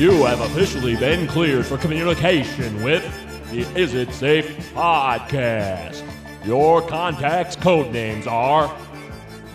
You 0.00 0.24
have 0.24 0.40
officially 0.40 0.96
been 0.96 1.26
cleared 1.26 1.66
for 1.66 1.76
communication 1.76 2.82
with 2.82 3.04
the 3.50 3.60
Is 3.78 3.92
It 3.92 4.10
Safe 4.14 4.72
podcast. 4.72 6.02
Your 6.42 6.80
contact's 6.80 7.54
code 7.54 7.92
names 7.92 8.26
are 8.26 8.74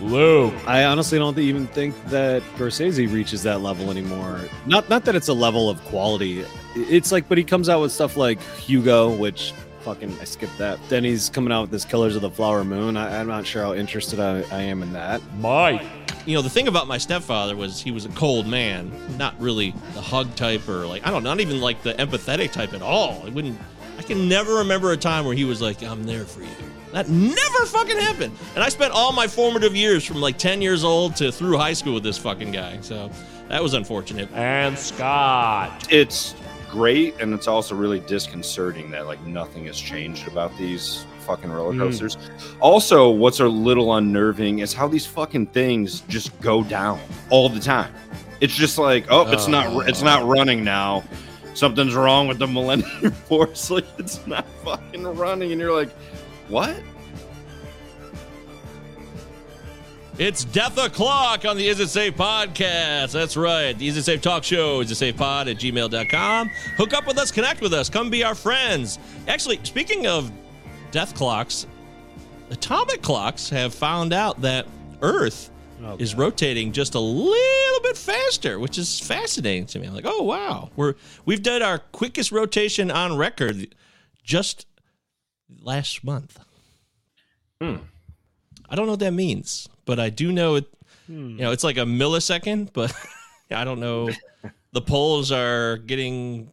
Luke. 0.00 0.54
I 0.64 0.84
honestly 0.84 1.18
don't 1.18 1.36
even 1.36 1.66
think 1.66 1.96
that 2.10 2.44
Scorsese 2.54 3.12
reaches 3.12 3.42
that 3.42 3.60
level 3.60 3.90
anymore. 3.90 4.38
Not 4.66 4.88
not 4.88 5.04
that 5.06 5.16
it's 5.16 5.26
a 5.26 5.34
level 5.34 5.68
of 5.68 5.84
quality. 5.86 6.44
It's 6.76 7.10
like, 7.10 7.28
but 7.28 7.38
he 7.38 7.42
comes 7.42 7.68
out 7.68 7.80
with 7.80 7.90
stuff 7.90 8.16
like 8.16 8.40
Hugo, 8.40 9.16
which 9.16 9.52
fucking 9.86 10.18
I 10.20 10.24
skipped 10.24 10.58
that. 10.58 10.80
Then 10.88 11.04
he's 11.04 11.30
coming 11.30 11.52
out 11.52 11.60
with 11.62 11.70
this 11.70 11.84
Killers 11.84 12.16
of 12.16 12.22
the 12.22 12.30
Flower 12.30 12.64
Moon. 12.64 12.96
I, 12.96 13.18
am 13.18 13.28
not 13.28 13.46
sure 13.46 13.62
how 13.62 13.72
interested 13.72 14.18
I, 14.18 14.42
I 14.50 14.62
am 14.62 14.82
in 14.82 14.92
that. 14.94 15.22
Mike. 15.38 15.86
You 16.26 16.34
know, 16.34 16.42
the 16.42 16.50
thing 16.50 16.66
about 16.66 16.88
my 16.88 16.98
stepfather 16.98 17.54
was 17.54 17.80
he 17.80 17.92
was 17.92 18.04
a 18.04 18.08
cold 18.08 18.48
man, 18.48 18.90
not 19.16 19.40
really 19.40 19.70
the 19.94 20.00
hug 20.00 20.34
type 20.34 20.68
or 20.68 20.86
like 20.86 21.06
I 21.06 21.12
don't 21.12 21.22
know, 21.22 21.30
not 21.30 21.40
even 21.40 21.60
like 21.60 21.84
the 21.84 21.94
empathetic 21.94 22.50
type 22.50 22.74
at 22.74 22.82
all. 22.82 23.22
I 23.24 23.28
wouldn't. 23.28 23.60
I 23.96 24.02
can 24.02 24.28
never 24.28 24.56
remember 24.56 24.90
a 24.90 24.96
time 24.96 25.24
where 25.24 25.36
he 25.36 25.44
was 25.44 25.62
like, 25.62 25.84
"I'm 25.84 26.02
there 26.02 26.24
for 26.24 26.40
you." 26.42 26.48
That 26.92 27.08
never 27.08 27.66
fucking 27.66 27.96
happened. 27.98 28.36
And 28.56 28.64
I 28.64 28.68
spent 28.68 28.92
all 28.92 29.12
my 29.12 29.28
formative 29.28 29.76
years 29.76 30.04
from 30.04 30.20
like 30.20 30.36
10 30.36 30.62
years 30.62 30.82
old 30.82 31.14
to 31.16 31.30
through 31.30 31.58
high 31.58 31.74
school 31.74 31.94
with 31.94 32.02
this 32.02 32.18
fucking 32.18 32.50
guy. 32.50 32.80
So 32.80 33.08
that 33.48 33.62
was 33.62 33.74
unfortunate. 33.74 34.28
And 34.32 34.76
Scott. 34.76 35.86
It's 35.92 36.34
great 36.76 37.18
and 37.20 37.32
it's 37.32 37.48
also 37.48 37.74
really 37.74 38.00
disconcerting 38.00 38.90
that 38.90 39.06
like 39.06 39.18
nothing 39.22 39.64
has 39.64 39.80
changed 39.80 40.28
about 40.28 40.54
these 40.58 41.06
fucking 41.20 41.50
roller 41.50 41.72
hmm. 41.72 41.78
coasters. 41.78 42.16
Mm. 42.16 42.56
Also, 42.60 43.08
what's 43.08 43.40
a 43.40 43.48
little 43.48 43.94
unnerving 43.94 44.58
is 44.58 44.74
how 44.74 44.86
these 44.86 45.06
fucking 45.06 45.46
things 45.46 46.00
just 46.02 46.38
go 46.42 46.62
down 46.62 47.00
all 47.30 47.48
the 47.48 47.60
time. 47.60 47.94
It's 48.42 48.54
just 48.54 48.76
like, 48.76 49.06
oh, 49.08 49.26
it's 49.32 49.48
not 49.48 49.88
it's 49.88 50.02
not 50.02 50.26
running 50.26 50.62
now. 50.62 51.02
Something's 51.54 51.94
wrong 51.94 52.28
with 52.28 52.38
the 52.38 52.46
Millennium 52.46 53.10
Force. 53.28 53.70
Like 53.70 53.86
it's 53.96 54.26
not 54.26 54.46
fucking 54.62 55.02
running, 55.02 55.52
and 55.52 55.60
you're 55.60 55.72
like, 55.72 55.90
what? 56.48 56.76
It's 60.18 60.44
Death 60.44 60.78
O'Clock 60.78 61.44
on 61.44 61.58
the 61.58 61.68
Is 61.68 61.78
It 61.78 61.88
Safe 61.88 62.16
podcast. 62.16 63.12
That's 63.12 63.36
right. 63.36 63.78
The 63.78 63.86
Is 63.86 63.98
It 63.98 64.04
Safe 64.04 64.22
talk 64.22 64.44
show, 64.44 64.80
is 64.80 64.90
it 64.90 64.94
safe 64.94 65.14
pod 65.14 65.46
at 65.46 65.58
gmail.com. 65.58 66.48
Hook 66.78 66.94
up 66.94 67.06
with 67.06 67.18
us, 67.18 67.30
connect 67.30 67.60
with 67.60 67.74
us, 67.74 67.90
come 67.90 68.08
be 68.08 68.24
our 68.24 68.34
friends. 68.34 68.98
Actually, 69.28 69.60
speaking 69.64 70.06
of 70.06 70.32
death 70.90 71.14
clocks, 71.14 71.66
atomic 72.48 73.02
clocks 73.02 73.50
have 73.50 73.74
found 73.74 74.14
out 74.14 74.40
that 74.40 74.66
Earth 75.02 75.50
okay. 75.84 76.02
is 76.02 76.14
rotating 76.14 76.72
just 76.72 76.94
a 76.94 77.00
little 77.00 77.80
bit 77.82 77.98
faster, 77.98 78.58
which 78.58 78.78
is 78.78 78.98
fascinating 78.98 79.66
to 79.66 79.78
me. 79.78 79.86
I'm 79.86 79.94
like, 79.94 80.06
oh 80.06 80.22
wow. 80.22 80.70
We're 80.76 80.94
we've 81.26 81.42
done 81.42 81.60
our 81.60 81.80
quickest 81.92 82.32
rotation 82.32 82.90
on 82.90 83.18
record 83.18 83.74
just 84.24 84.66
last 85.60 86.02
month. 86.02 86.38
Hmm. 87.60 87.76
I 88.68 88.74
don't 88.76 88.86
know 88.86 88.92
what 88.92 89.00
that 89.00 89.12
means, 89.12 89.68
but 89.84 89.98
I 90.00 90.10
do 90.10 90.32
know 90.32 90.56
it. 90.56 90.66
Hmm. 91.06 91.30
You 91.30 91.36
know, 91.42 91.52
it's 91.52 91.64
like 91.64 91.76
a 91.76 91.80
millisecond, 91.80 92.72
but 92.72 92.92
I 93.50 93.64
don't 93.64 93.80
know. 93.80 94.10
the 94.72 94.80
poles 94.80 95.30
are 95.32 95.76
getting 95.78 96.50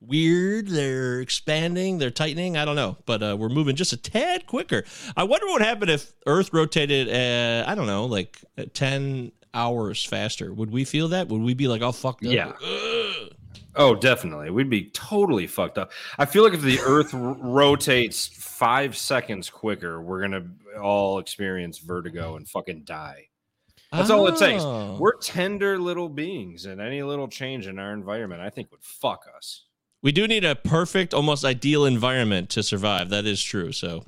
weird. 0.00 0.68
They're 0.68 1.20
expanding. 1.20 1.98
They're 1.98 2.10
tightening. 2.10 2.56
I 2.56 2.64
don't 2.64 2.76
know, 2.76 2.96
but 3.06 3.22
uh, 3.22 3.36
we're 3.38 3.48
moving 3.48 3.76
just 3.76 3.92
a 3.92 3.96
tad 3.96 4.46
quicker. 4.46 4.84
I 5.16 5.24
wonder 5.24 5.46
what 5.46 5.62
happened 5.62 5.90
if 5.90 6.12
Earth 6.26 6.52
rotated. 6.52 7.08
At, 7.08 7.68
I 7.68 7.74
don't 7.74 7.86
know, 7.86 8.06
like 8.06 8.38
ten 8.74 9.32
hours 9.54 10.04
faster. 10.04 10.52
Would 10.52 10.70
we 10.72 10.84
feel 10.84 11.08
that? 11.08 11.28
Would 11.28 11.42
we 11.42 11.54
be 11.54 11.68
like, 11.68 11.82
"Oh 11.82 11.92
fuck"? 11.92 12.18
Yeah. 12.20 12.52
Ugh. 12.64 13.32
Oh, 13.74 13.94
definitely. 13.94 14.50
We'd 14.50 14.68
be 14.68 14.90
totally 14.90 15.46
fucked 15.46 15.78
up. 15.78 15.92
I 16.18 16.26
feel 16.26 16.44
like 16.44 16.52
if 16.52 16.60
the 16.60 16.78
Earth 16.80 17.14
r- 17.14 17.36
rotates 17.40 18.26
five 18.26 18.94
seconds 18.96 19.48
quicker, 19.48 20.02
we're 20.02 20.20
gonna 20.20 20.44
all 20.80 21.18
experience 21.18 21.78
vertigo 21.78 22.36
and 22.36 22.48
fucking 22.48 22.84
die. 22.84 23.28
That's 23.90 24.10
oh. 24.10 24.18
all 24.18 24.26
it 24.28 24.38
takes. 24.38 24.62
Oh. 24.62 24.96
We're 24.98 25.16
tender 25.18 25.78
little 25.78 26.08
beings, 26.08 26.64
and 26.66 26.80
any 26.80 27.02
little 27.02 27.28
change 27.28 27.66
in 27.66 27.78
our 27.78 27.92
environment, 27.92 28.40
I 28.40 28.50
think, 28.50 28.70
would 28.70 28.82
fuck 28.82 29.26
us. 29.36 29.64
We 30.02 30.12
do 30.12 30.26
need 30.26 30.44
a 30.44 30.56
perfect, 30.56 31.14
almost 31.14 31.44
ideal 31.44 31.84
environment 31.84 32.50
to 32.50 32.62
survive. 32.62 33.10
That 33.10 33.26
is 33.26 33.42
true. 33.42 33.70
So 33.70 34.04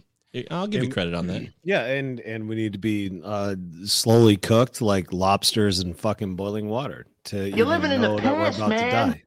I'll 0.50 0.66
give 0.66 0.80
and, 0.80 0.88
you 0.88 0.92
credit 0.92 1.14
on 1.14 1.28
that. 1.28 1.48
Yeah, 1.62 1.84
and 1.84 2.18
and 2.20 2.48
we 2.48 2.56
need 2.56 2.72
to 2.72 2.78
be 2.78 3.20
uh, 3.22 3.54
slowly 3.84 4.36
cooked 4.36 4.82
like 4.82 5.12
lobsters 5.12 5.80
in 5.80 5.94
fucking 5.94 6.34
boiling 6.34 6.68
water 6.68 7.06
to 7.24 7.48
you're 7.50 7.66
living 7.66 7.92
in 7.92 8.00
the 8.00 8.16
past, 8.16 8.58
man. 8.58 9.20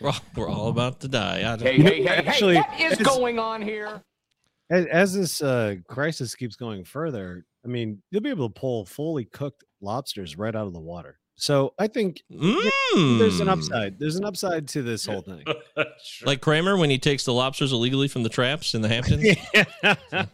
We're 0.00 0.10
all, 0.10 0.20
we're 0.36 0.48
all 0.48 0.68
about 0.68 1.00
to 1.00 1.08
die. 1.08 1.56
Hey, 1.56 1.82
hey, 1.82 2.02
hey, 2.04 2.06
Actually, 2.06 2.56
hey, 2.56 2.84
what 2.84 2.92
is 2.92 3.06
going 3.06 3.38
on 3.40 3.60
here? 3.60 4.00
As, 4.70 4.86
as 4.86 5.14
this 5.14 5.42
uh, 5.42 5.76
crisis 5.88 6.34
keeps 6.34 6.56
going 6.56 6.84
further, 6.84 7.44
I 7.64 7.68
mean, 7.68 8.02
you'll 8.10 8.22
be 8.22 8.30
able 8.30 8.48
to 8.48 8.60
pull 8.60 8.84
fully 8.84 9.24
cooked 9.24 9.64
lobsters 9.80 10.36
right 10.36 10.54
out 10.54 10.66
of 10.66 10.72
the 10.72 10.80
water. 10.80 11.18
So 11.36 11.72
I 11.78 11.86
think 11.86 12.22
mm. 12.32 13.18
there's 13.18 13.38
an 13.38 13.46
mm. 13.46 13.52
upside. 13.52 13.98
There's 13.98 14.16
an 14.16 14.24
upside 14.24 14.66
to 14.68 14.82
this 14.82 15.06
whole 15.06 15.22
thing. 15.22 15.44
sure. 16.04 16.26
Like 16.26 16.40
Kramer 16.40 16.76
when 16.76 16.90
he 16.90 16.98
takes 16.98 17.24
the 17.24 17.32
lobsters 17.32 17.72
illegally 17.72 18.08
from 18.08 18.24
the 18.24 18.28
traps 18.28 18.74
in 18.74 18.82
the 18.82 18.88
Hamptons. 18.88 19.24
yeah. 19.54 19.64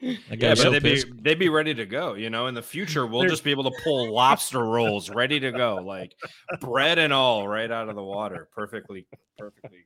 yeah, 0.00 0.16
but 0.30 0.58
so 0.58 0.70
they'd 0.70 0.82
be, 0.82 1.02
they'd 1.22 1.38
be 1.38 1.48
ready 1.48 1.72
to 1.72 1.86
go. 1.86 2.14
You 2.14 2.28
know, 2.28 2.48
in 2.48 2.54
the 2.54 2.62
future, 2.62 3.06
we'll 3.06 3.26
just 3.26 3.44
be 3.44 3.50
able 3.50 3.64
to 3.64 3.72
pull 3.82 4.12
lobster 4.12 4.62
rolls 4.62 5.08
ready 5.08 5.40
to 5.40 5.50
go, 5.52 5.76
like 5.76 6.14
bread 6.60 6.98
and 6.98 7.14
all, 7.14 7.48
right 7.48 7.70
out 7.70 7.88
of 7.88 7.96
the 7.96 8.04
water, 8.04 8.48
perfectly, 8.54 9.06
perfectly. 9.38 9.84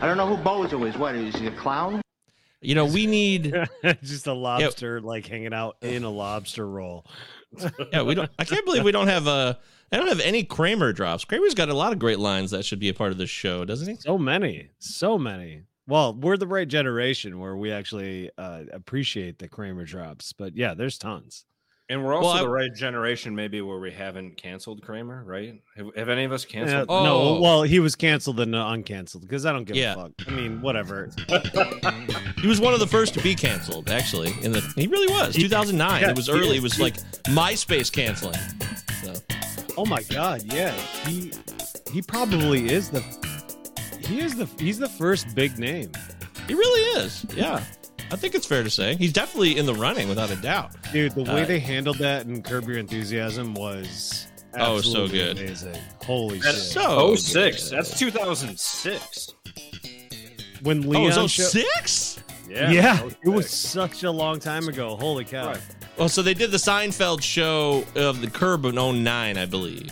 I 0.00 0.06
don't 0.06 0.18
know 0.18 0.26
who 0.26 0.42
Bozo 0.42 0.86
is. 0.86 0.98
What 0.98 1.14
is 1.14 1.34
he 1.36 1.46
a 1.46 1.52
clown? 1.52 2.02
You 2.62 2.74
know, 2.76 2.86
we 2.86 3.06
need 3.06 3.54
just 4.02 4.26
a 4.26 4.32
lobster 4.32 4.98
yeah. 4.98 5.06
like 5.06 5.26
hanging 5.26 5.52
out 5.52 5.76
in 5.82 6.04
a 6.04 6.10
lobster 6.10 6.66
roll. 6.66 7.04
yeah, 7.92 8.02
we 8.02 8.14
don't. 8.14 8.30
I 8.38 8.44
can't 8.44 8.64
believe 8.64 8.84
we 8.84 8.92
don't 8.92 9.08
have 9.08 9.26
a. 9.26 9.58
I 9.90 9.96
don't 9.96 10.08
have 10.08 10.20
any 10.20 10.44
Kramer 10.44 10.92
drops. 10.92 11.24
Kramer's 11.24 11.54
got 11.54 11.68
a 11.68 11.74
lot 11.74 11.92
of 11.92 11.98
great 11.98 12.18
lines 12.18 12.52
that 12.52 12.64
should 12.64 12.78
be 12.78 12.88
a 12.88 12.94
part 12.94 13.12
of 13.12 13.18
this 13.18 13.28
show, 13.28 13.64
doesn't 13.64 13.86
he? 13.86 13.96
So 13.96 14.16
many, 14.16 14.70
so 14.78 15.18
many. 15.18 15.62
Well, 15.86 16.14
we're 16.14 16.36
the 16.36 16.46
right 16.46 16.68
generation 16.68 17.40
where 17.40 17.56
we 17.56 17.72
actually 17.72 18.30
uh, 18.38 18.62
appreciate 18.72 19.38
the 19.38 19.48
Kramer 19.48 19.84
drops, 19.84 20.32
but 20.32 20.56
yeah, 20.56 20.74
there's 20.74 20.96
tons. 20.96 21.44
And 21.92 22.02
we're 22.02 22.14
also 22.14 22.28
well, 22.28 22.36
I, 22.36 22.40
the 22.40 22.48
right 22.48 22.74
generation, 22.74 23.36
maybe 23.36 23.60
where 23.60 23.78
we 23.78 23.92
haven't 23.92 24.38
canceled 24.38 24.80
Kramer, 24.80 25.22
right? 25.26 25.60
Have, 25.76 25.94
have 25.94 26.08
any 26.08 26.24
of 26.24 26.32
us 26.32 26.46
canceled? 26.46 26.88
Uh, 26.88 27.00
oh. 27.00 27.04
No, 27.04 27.40
well, 27.42 27.62
he 27.64 27.80
was 27.80 27.96
canceled 27.96 28.40
and 28.40 28.54
uncanceled 28.54 29.20
because 29.20 29.44
I 29.44 29.52
don't 29.52 29.64
give 29.64 29.76
yeah. 29.76 29.92
a 29.92 29.96
fuck. 29.96 30.12
I 30.26 30.30
mean, 30.30 30.62
whatever. 30.62 31.10
he 32.40 32.46
was 32.46 32.62
one 32.62 32.72
of 32.72 32.80
the 32.80 32.86
first 32.90 33.12
to 33.12 33.22
be 33.22 33.34
canceled, 33.34 33.90
actually. 33.90 34.32
In 34.40 34.52
the 34.52 34.60
he 34.74 34.86
really 34.86 35.12
was 35.12 35.34
2009. 35.34 36.00
Yeah, 36.00 36.08
it 36.08 36.16
was 36.16 36.30
early. 36.30 36.56
It 36.56 36.62
was 36.62 36.80
like 36.80 36.94
MySpace 37.24 37.92
canceling. 37.92 38.40
So. 39.02 39.12
Oh 39.76 39.84
my 39.84 40.02
god, 40.04 40.44
yeah. 40.50 40.72
He 41.06 41.30
he 41.92 42.00
probably 42.00 42.72
is 42.72 42.88
the 42.88 43.02
he 44.00 44.20
is 44.20 44.34
the 44.34 44.46
he's 44.58 44.78
the 44.78 44.88
first 44.88 45.34
big 45.34 45.58
name. 45.58 45.92
He 46.48 46.54
really 46.54 47.02
is. 47.02 47.26
Yeah. 47.36 47.62
I 48.12 48.16
think 48.16 48.34
it's 48.34 48.46
fair 48.46 48.62
to 48.62 48.70
say 48.70 48.94
he's 48.96 49.12
definitely 49.12 49.56
in 49.56 49.64
the 49.64 49.74
running 49.74 50.08
without 50.08 50.30
a 50.30 50.36
doubt. 50.36 50.72
Dude, 50.92 51.14
the 51.14 51.22
way 51.22 51.42
uh, 51.42 51.46
they 51.46 51.58
handled 51.58 51.96
that 51.98 52.26
in 52.26 52.42
Curb 52.42 52.68
Your 52.68 52.76
Enthusiasm 52.76 53.54
was 53.54 54.26
oh 54.54 54.82
so 54.82 55.08
good, 55.08 55.38
amazing. 55.38 55.76
Holy 56.04 56.38
That's 56.38 56.64
shit! 56.64 56.72
So 56.72 57.14
06. 57.16 57.70
Good. 57.70 57.76
That's 57.78 57.98
2006. 57.98 59.34
When 60.62 60.82
Leon 60.82 61.12
oh, 61.18 61.26
six? 61.26 62.22
Yeah, 62.48 62.70
yeah 62.70 63.08
it 63.24 63.30
was 63.30 63.48
such 63.48 64.02
a 64.02 64.10
long 64.10 64.38
time 64.40 64.68
ago. 64.68 64.96
Holy 64.96 65.24
cow! 65.24 65.48
Right. 65.48 65.60
Well, 65.96 66.10
so 66.10 66.20
they 66.20 66.34
did 66.34 66.50
the 66.50 66.58
Seinfeld 66.58 67.22
show 67.22 67.84
of 67.96 68.20
the 68.20 68.28
Curb 68.28 68.66
in 68.66 68.74
09, 68.74 69.38
I 69.38 69.46
believe. 69.46 69.90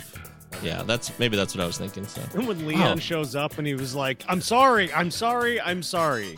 Yeah, 0.61 0.83
that's 0.83 1.17
maybe 1.17 1.37
that's 1.37 1.55
what 1.55 1.63
I 1.63 1.65
was 1.65 1.79
thinking. 1.79 2.05
So 2.05 2.21
and 2.35 2.47
when 2.47 2.67
Leon 2.67 2.97
oh. 2.97 2.99
shows 2.99 3.35
up 3.35 3.57
and 3.57 3.65
he 3.65 3.73
was 3.73 3.95
like, 3.95 4.23
"I'm 4.27 4.41
sorry, 4.41 4.93
I'm 4.93 5.09
sorry, 5.09 5.59
I'm 5.59 5.81
sorry," 5.81 6.37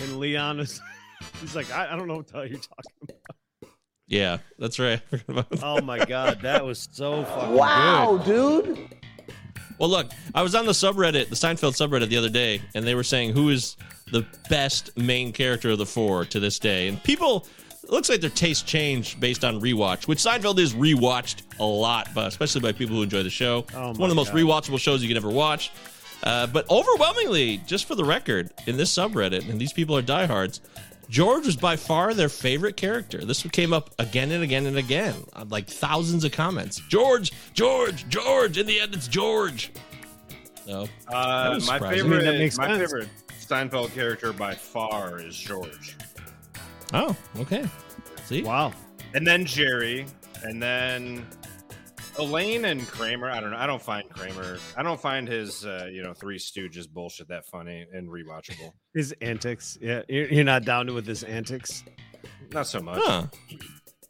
and 0.00 0.18
Leon 0.18 0.60
is, 0.60 0.80
he's 1.40 1.54
like, 1.54 1.70
I, 1.72 1.92
I 1.92 1.96
don't 1.96 2.08
know 2.08 2.16
what 2.16 2.26
the 2.28 2.32
hell 2.34 2.46
you're 2.46 2.58
talking 2.58 2.92
about. 3.02 3.16
Yeah, 4.06 4.38
that's 4.58 4.78
right. 4.78 5.02
oh 5.62 5.82
my 5.82 6.04
god, 6.04 6.40
that 6.42 6.64
was 6.64 6.88
so 6.90 7.24
fucking 7.24 7.54
wow, 7.54 8.20
good. 8.24 8.64
dude. 8.64 8.88
Well, 9.78 9.90
look, 9.90 10.10
I 10.34 10.42
was 10.42 10.54
on 10.54 10.66
the 10.66 10.72
subreddit, 10.72 11.28
the 11.28 11.36
Seinfeld 11.36 11.76
subreddit 11.76 12.08
the 12.08 12.16
other 12.16 12.30
day, 12.30 12.62
and 12.74 12.86
they 12.86 12.94
were 12.94 13.04
saying 13.04 13.32
who 13.32 13.50
is 13.50 13.76
the 14.10 14.26
best 14.48 14.96
main 14.96 15.32
character 15.32 15.70
of 15.70 15.78
the 15.78 15.86
four 15.86 16.24
to 16.24 16.40
this 16.40 16.58
day, 16.58 16.88
and 16.88 17.02
people 17.04 17.46
it 17.88 17.92
looks 17.92 18.08
like 18.10 18.20
their 18.20 18.28
taste 18.28 18.66
changed 18.66 19.18
based 19.20 19.44
on 19.44 19.60
rewatch, 19.60 20.06
which 20.08 20.18
Seinfeld 20.18 20.58
is 20.58 20.74
rewatched 20.74 21.42
a 21.58 21.64
lot, 21.64 22.08
but 22.14 22.26
especially 22.26 22.60
by 22.60 22.72
people 22.72 22.96
who 22.96 23.02
enjoy 23.02 23.22
the 23.22 23.30
show. 23.30 23.64
Oh 23.74 23.90
it's 23.90 23.98
one 23.98 24.10
of 24.10 24.10
the 24.10 24.20
most 24.20 24.32
God. 24.32 24.40
rewatchable 24.40 24.78
shows 24.78 25.02
you 25.02 25.08
can 25.08 25.16
ever 25.16 25.30
watch. 25.30 25.70
Uh, 26.22 26.46
but 26.48 26.68
overwhelmingly, 26.70 27.58
just 27.58 27.86
for 27.86 27.94
the 27.94 28.04
record, 28.04 28.50
in 28.66 28.76
this 28.76 28.92
subreddit, 28.92 29.48
and 29.48 29.60
these 29.60 29.72
people 29.72 29.96
are 29.96 30.02
diehards, 30.02 30.60
George 31.08 31.46
was 31.46 31.56
by 31.56 31.76
far 31.76 32.12
their 32.14 32.28
favorite 32.28 32.76
character. 32.76 33.24
This 33.24 33.44
one 33.44 33.50
came 33.50 33.72
up 33.72 33.90
again 33.98 34.30
and 34.30 34.42
again 34.42 34.66
and 34.66 34.76
again, 34.76 35.14
like 35.48 35.66
thousands 35.68 36.22
of 36.24 36.32
comments. 36.32 36.82
George, 36.88 37.32
George, 37.54 38.06
George. 38.08 38.58
In 38.58 38.66
the 38.66 38.78
end, 38.80 38.94
it's 38.94 39.08
George. 39.08 39.70
So 40.66 40.86
Uh, 41.10 41.58
my 41.66 41.78
favorite, 41.78 41.98
I 42.00 42.02
mean, 42.02 42.24
that 42.26 42.38
makes 42.38 42.58
my 42.58 42.66
sense. 42.68 42.90
favorite 42.92 43.08
Seinfeld 43.40 43.94
character 43.94 44.32
by 44.34 44.54
far 44.54 45.18
is 45.18 45.34
George, 45.36 45.96
oh, 46.92 47.16
okay. 47.38 47.64
See, 48.26 48.42
Wow. 48.42 48.74
and 49.14 49.26
then 49.26 49.46
Jerry, 49.46 50.04
and 50.44 50.62
then 50.62 51.26
Elaine 52.18 52.66
and 52.66 52.86
Kramer. 52.86 53.30
I 53.30 53.40
don't 53.40 53.52
know. 53.52 53.56
I 53.56 53.66
don't 53.66 53.80
find 53.80 54.06
Kramer. 54.10 54.58
I 54.76 54.82
don't 54.82 55.00
find 55.00 55.26
his, 55.26 55.64
uh, 55.64 55.88
you 55.90 56.02
know, 56.02 56.12
Three 56.12 56.38
Stooges 56.38 56.86
bullshit 56.86 57.28
that 57.28 57.46
funny 57.46 57.86
and 57.92 58.08
rewatchable. 58.08 58.72
His 58.98 59.14
antics. 59.20 59.78
Yeah, 59.80 60.02
you're 60.08 60.26
you're 60.26 60.42
not 60.44 60.64
down 60.64 60.92
with 60.92 61.06
his 61.06 61.22
antics. 61.22 61.84
Not 62.52 62.66
so 62.66 62.80
much. 62.80 62.98
huh? 63.00 63.26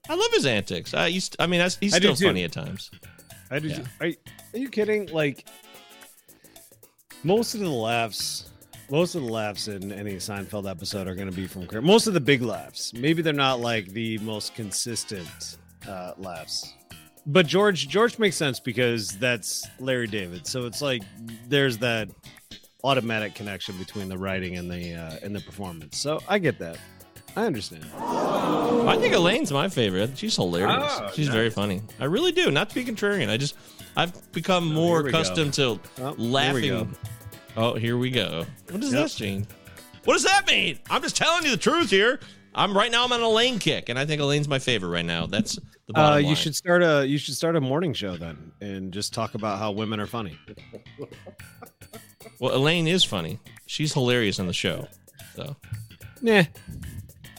I 0.09 0.15
love 0.15 0.33
his 0.33 0.47
antics. 0.47 0.95
I 0.95 1.09
used. 1.09 1.37
I 1.39 1.47
mean, 1.47 1.61
I, 1.61 1.69
he's 1.69 1.93
I 1.93 1.99
still 1.99 2.15
funny 2.17 2.45
at 2.45 2.53
times. 2.53 2.91
I 3.51 3.59
did. 3.59 3.73
Yeah. 3.73 3.79
You, 3.79 3.85
are, 4.01 4.07
are 4.55 4.59
you 4.59 4.71
kidding? 4.71 5.05
Like 5.09 5.47
most 7.23 7.53
of 7.53 7.61
the 7.61 7.69
laughs, 7.69 8.51
most 8.91 9.15
of 9.15 9.25
the 9.25 9.29
laughs 9.31 9.69
in 9.69 9.93
any 9.93 10.15
Seinfeld 10.15 10.67
episode 10.71 11.07
are 11.07 11.15
going 11.15 11.29
to 11.29 11.37
be 11.37 11.47
from 11.47 11.67
Kramer. 11.67 11.87
Most 11.87 12.07
of 12.07 12.15
the 12.15 12.21
big 12.21 12.41
laughs. 12.41 12.95
Maybe 12.95 13.21
they're 13.21 13.35
not 13.35 13.61
like 13.61 13.89
the 13.89 14.17
most 14.21 14.55
consistent 14.55 15.59
uh, 15.87 16.13
laughs. 16.17 16.73
But 17.27 17.47
George, 17.47 17.89
George 17.89 18.19
makes 18.19 18.37
sense 18.37 18.59
because 18.59 19.11
that's 19.19 19.67
Larry 19.81 20.07
David. 20.07 20.47
So 20.47 20.65
it's 20.65 20.81
like 20.81 21.03
there's 21.47 21.77
that 21.77 22.09
automatic 22.85 23.35
connection 23.35 23.77
between 23.79 24.09
the 24.09 24.17
writing 24.19 24.57
and 24.57 24.71
the 24.71 24.95
uh, 24.95 25.17
and 25.23 25.35
the 25.35 25.41
performance. 25.41 25.99
So 25.99 26.21
I 26.29 26.39
get 26.39 26.59
that. 26.61 26.79
I 27.37 27.45
understand. 27.47 27.85
I 27.97 28.97
think 28.99 29.15
Elaine's 29.15 29.53
my 29.53 29.69
favorite. 29.69 30.17
She's 30.17 30.35
hilarious. 30.35 30.77
Oh, 30.83 31.11
She's 31.15 31.27
nice. 31.27 31.35
very 31.35 31.51
funny. 31.51 31.83
I 32.01 32.07
really 32.07 32.33
do. 32.33 32.51
Not 32.51 32.69
to 32.71 32.75
be 32.75 32.85
contrarian. 32.85 33.29
I 33.29 33.37
just 33.37 33.55
I've 33.97 34.33
become 34.33 34.73
more 34.73 34.99
here 34.99 35.05
we 35.07 35.13
go. 35.13 35.19
accustomed 35.21 35.55
to 35.55 35.81
Oh, 36.01 36.15
laughing. 36.19 36.69
go. 36.71 36.89
Oh, 37.57 37.75
here 37.75 37.97
we 37.99 38.11
go. 38.11 38.47
What 38.71 38.83
is 38.83 38.93
Yep. 38.93 39.03
this, 39.03 39.15
Gene? 39.17 39.47
What 40.05 40.15
does 40.15 40.25
that 40.25 40.47
mean? 40.47 40.79
I'm 40.91 41.03
just 41.03 41.17
telling 41.17 41.45
you 41.45 41.51
the 41.51 41.57
truth 41.57 41.91
here. 41.91 42.19
I'm 42.55 42.77
right 42.77 42.91
now. 42.91 43.05
I'm 43.05 43.13
on 43.13 43.21
an 43.21 43.27
Elaine 43.27 43.59
kick, 43.59 43.89
and 43.89 43.99
I 43.99 44.07
think 44.07 44.21
Elaine's 44.21 44.49
my 44.49 44.59
favorite 44.59 44.89
right 44.89 45.05
now. 45.05 45.27
That's 45.27 45.57
the 45.87 45.93
bottom 45.93 46.09
Uh, 46.13 46.15
line. 46.17 46.27
you 46.27 46.35
should 46.35 46.57
start 46.57 46.83
a 46.83 47.07
you 47.07 47.19
should 47.19 47.35
start 47.35 47.55
a 47.57 47.61
morning 47.61 47.93
show 47.93 48.17
then, 48.17 48.53
and 48.61 48.93
just 48.93 49.13
talk 49.13 49.35
about 49.35 49.59
how 49.59 49.71
women 49.71 50.01
are 50.01 50.07
funny. 50.07 50.39
Well, 52.41 52.55
Elaine 52.55 52.87
is 52.89 53.05
funny. 53.05 53.39
She's 53.67 53.93
hilarious 53.93 54.39
on 54.41 54.47
the 54.47 54.53
show. 54.53 54.89
So 55.37 55.57
Nah, 56.21 56.45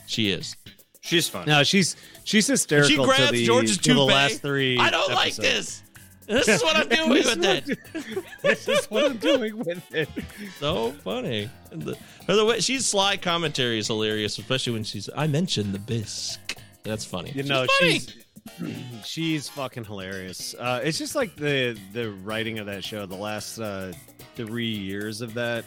she 0.07 0.31
is. 0.31 0.55
She's 1.01 1.27
fun. 1.27 1.47
no, 1.47 1.63
she's 1.63 1.95
she's 2.23 2.47
hysterical. 2.47 2.89
She 2.89 2.95
to 2.97 3.03
grabs 3.03 3.31
the, 3.31 3.45
George's 3.45 3.77
to 3.79 3.93
the 3.93 3.99
last 4.03 4.41
three. 4.41 4.77
I 4.77 4.89
don't 4.89 5.11
like 5.11 5.33
episodes. 5.39 5.83
this. 6.27 6.45
This 6.45 6.47
is 6.47 6.61
what 6.63 6.75
I'm 6.75 6.87
doing 6.89 7.09
with 7.09 7.43
it. 7.43 8.25
this 8.43 8.67
is 8.67 8.85
what 8.85 9.05
I'm 9.05 9.17
doing 9.17 9.57
with 9.57 9.83
it. 9.95 10.07
so 10.59 10.91
funny. 11.03 11.49
And 11.71 11.81
the, 11.81 11.97
by 12.27 12.35
the 12.35 12.45
way, 12.45 12.59
she's 12.59 12.85
sly 12.85 13.17
commentary 13.17 13.79
is 13.79 13.87
hilarious, 13.87 14.37
especially 14.37 14.73
when 14.73 14.83
she's. 14.83 15.09
I 15.15 15.25
mentioned 15.25 15.73
the 15.73 15.79
bisque. 15.79 16.55
That's 16.83 17.03
funny. 17.03 17.31
You 17.33 17.43
know, 17.43 17.65
funny. 17.79 17.99
she's 17.99 18.15
she's 19.03 19.49
fucking 19.49 19.85
hilarious. 19.85 20.53
Uh, 20.59 20.81
it's 20.83 20.99
just 20.99 21.15
like 21.15 21.35
the 21.35 21.77
the 21.93 22.11
writing 22.11 22.59
of 22.59 22.67
that 22.67 22.83
show. 22.83 23.05
The 23.07 23.15
last 23.15 23.57
uh, 23.59 23.91
three 24.45 24.65
years 24.73 25.19
of 25.21 25.33
that, 25.33 25.65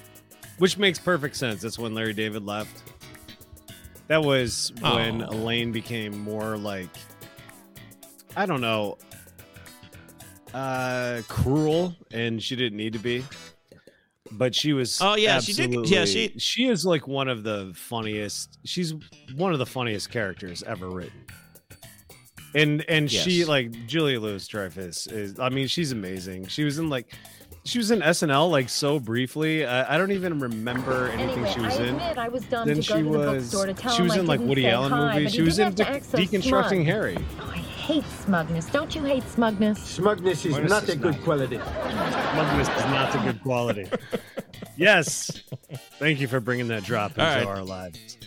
which 0.59 0.79
makes 0.79 0.99
perfect 0.99 1.37
sense. 1.37 1.61
That's 1.61 1.79
when 1.79 1.95
Larry 1.95 2.15
David 2.15 2.45
left. 2.47 2.83
That 4.09 4.23
was 4.25 4.73
when 4.81 5.23
Oh. 5.23 5.29
Elaine 5.31 5.73
became 5.73 6.19
more 6.19 6.57
like 6.57 6.89
I 8.35 8.47
don't 8.47 8.63
know, 8.63 8.97
uh, 10.55 11.21
cruel, 11.29 11.95
and 12.11 12.43
she 12.43 12.57
didn't 12.57 12.77
need 12.79 12.93
to 12.95 12.99
be. 12.99 13.25
But 14.31 14.55
she 14.55 14.73
was. 14.73 14.99
Oh, 15.03 15.17
yeah, 15.17 15.41
she 15.41 15.53
did- 15.53 15.87
yeah, 15.91 16.07
she- 16.07 16.33
She 16.39 16.67
is 16.67 16.87
like 16.87 17.07
one 17.07 17.29
of 17.29 17.43
the 17.43 17.73
funniest. 17.75 18.59
She's 18.65 18.95
one 19.35 19.53
of 19.53 19.59
the 19.59 19.67
funniest 19.67 20.11
characters 20.11 20.63
ever 20.63 20.89
written. 20.89 21.13
And 22.55 22.85
and 22.89 23.11
she 23.11 23.45
like 23.45 23.87
Julia 23.87 24.19
Louis 24.21 24.47
Dreyfus 24.47 25.07
is. 25.07 25.39
I 25.39 25.49
mean, 25.51 25.67
she's 25.69 25.93
amazing. 25.93 26.47
She 26.49 26.65
was 26.65 26.79
in 26.79 26.89
like. 26.89 27.13
She 27.64 27.79
was 27.79 27.93
in 27.93 28.00
SNL 28.00 28.50
like 28.50 28.69
so 28.69 28.99
briefly. 28.99 29.64
I, 29.64 29.94
I 29.94 29.99
don't 29.99 30.11
even 30.11 30.41
remember 30.41 31.09
anything 31.11 31.44
Anyway, 31.44 31.53
she 31.53 31.61
was 31.61 31.79
I 31.79 31.82
in. 31.85 31.88
admit 31.91 32.19
I 32.19 32.29
was 32.29 32.43
dumb 32.44 32.67
Then 32.67 32.76
to 32.76 32.82
she 32.82 32.93
to 32.94 33.03
the 33.05 33.09
was 33.11 33.26
bookstore 33.53 33.67
to 33.67 33.75
tell 33.75 33.93
she 33.94 34.03
was 34.03 34.17
in 34.17 34.26
like 34.26 34.41
Woody 34.41 34.69
Allen 34.69 34.91
hi, 34.91 35.14
movies. 35.19 35.32
She 35.35 35.43
was 35.43 35.59
in 35.61 35.73
de- 35.75 35.85
have 35.85 35.93
to 35.93 35.97
act 35.97 36.05
so 36.06 36.19
deconstructing 36.19 36.69
smug. 36.82 36.87
Harry. 36.87 37.19
Oh, 37.41 37.50
I 37.53 37.59
hate 37.59 38.05
smugness. 38.05 38.67
Don't 38.67 38.94
you 38.97 39.05
hate 39.05 39.23
smugness? 39.29 39.79
Smugness 39.79 40.44
is 40.44 40.53
Smugness 40.55 40.70
not 40.70 40.82
is 40.85 40.88
a 40.91 40.97
good 40.97 41.14
not- 41.14 41.23
quality. 41.25 41.56
Smugness 41.59 42.69
is 42.69 42.85
not 42.87 43.14
a 43.14 43.19
good 43.19 43.43
quality. 43.43 43.88
yes. 44.76 45.43
Thank 46.00 46.20
you 46.20 46.26
for 46.26 46.41
bringing 46.41 46.67
that 46.69 46.82
drop 46.82 47.12
into 47.12 47.25
All 47.25 47.35
right. 47.37 47.47
our 47.47 47.62
lives. 47.62 48.19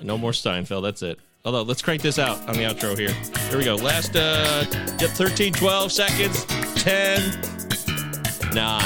No 0.00 0.16
more 0.16 0.30
Seinfeld. 0.32 0.82
That's 0.82 1.02
it. 1.02 1.18
Although, 1.44 1.62
let's 1.62 1.82
crank 1.82 2.00
this 2.00 2.18
out 2.18 2.38
on 2.48 2.54
the 2.54 2.62
outro 2.62 2.96
here. 2.98 3.10
Here 3.50 3.58
we 3.58 3.64
go. 3.64 3.74
Last 3.74 4.16
uh, 4.16 4.64
yep, 5.00 5.10
13, 5.10 5.52
12 5.52 5.92
seconds. 5.92 6.44
10, 6.82 7.53
9. 8.54 8.80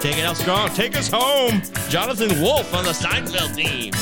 Take 0.00 0.16
it 0.16 0.24
out 0.24 0.38
strong. 0.38 0.70
Take 0.70 0.96
us 0.96 1.10
home. 1.10 1.60
Jonathan 1.90 2.40
Wolff 2.40 2.72
on 2.72 2.84
the 2.84 2.92
Seinfeld 2.92 3.54
team. 3.54 3.92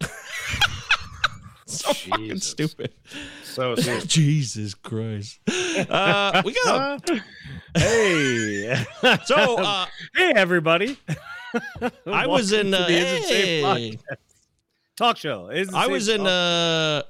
so 1.66 1.92
fucking 1.92 2.26
Jesus. 2.26 2.48
stupid. 2.48 2.94
So 3.44 3.74
stupid. 3.76 4.08
Jesus 4.08 4.72
Christ. 4.72 5.40
Uh, 5.46 6.40
we 6.42 6.54
got 6.64 7.10
Hey. 7.74 8.82
so 9.26 9.58
uh, 9.58 9.84
hey 10.14 10.32
everybody. 10.34 10.96
I 12.06 12.26
was 12.26 12.52
in 12.52 12.72
uh, 12.72 12.86
hey. 12.86 13.98
talk 14.96 15.18
show. 15.18 15.50
I 15.74 15.86
was 15.86 16.08
in 16.08 16.26
uh 16.26 17.02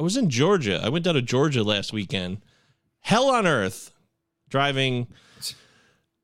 I 0.00 0.02
was 0.02 0.16
in 0.16 0.30
Georgia. 0.30 0.80
I 0.82 0.88
went 0.88 1.04
down 1.04 1.12
to 1.14 1.20
Georgia 1.22 1.62
last 1.62 1.92
weekend. 1.92 2.38
Hell 3.00 3.28
on 3.28 3.46
earth 3.46 3.92
driving 4.48 5.08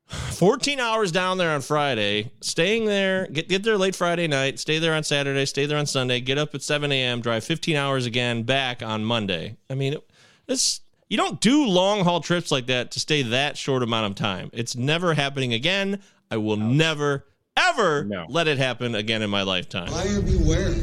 14 0.07 0.79
hours 0.79 1.11
down 1.11 1.37
there 1.37 1.51
on 1.51 1.61
Friday, 1.61 2.31
staying 2.41 2.85
there, 2.85 3.27
get, 3.27 3.47
get 3.47 3.63
there 3.63 3.77
late 3.77 3.95
Friday 3.95 4.27
night, 4.27 4.57
stay 4.57 4.79
there 4.79 4.95
on 4.95 5.03
Saturday, 5.03 5.45
stay 5.45 5.67
there 5.67 5.77
on 5.77 5.85
Sunday, 5.85 6.19
get 6.19 6.39
up 6.39 6.55
at 6.55 6.63
7 6.63 6.91
a.m., 6.91 7.21
drive 7.21 7.43
15 7.43 7.75
hours 7.75 8.07
again 8.07 8.41
back 8.41 8.81
on 8.81 9.05
Monday. 9.05 9.57
I 9.69 9.75
mean, 9.75 9.95
this 10.47 10.81
you 11.07 11.15
don't 11.17 11.39
do 11.39 11.67
long 11.67 12.03
haul 12.03 12.19
trips 12.19 12.51
like 12.51 12.65
that 12.65 12.89
to 12.91 12.99
stay 12.99 13.21
that 13.21 13.57
short 13.57 13.83
amount 13.83 14.07
of 14.07 14.15
time. 14.15 14.49
It's 14.53 14.75
never 14.75 15.13
happening 15.13 15.53
again. 15.53 16.01
I 16.31 16.37
will 16.37 16.57
never, 16.57 17.27
ever 17.55 18.03
No. 18.05 18.25
let 18.27 18.47
it 18.47 18.57
happen 18.57 18.95
again 18.95 19.21
in 19.21 19.29
my 19.29 19.43
lifetime. 19.43 19.91
Buyer 19.91 20.21
beware. 20.21 20.81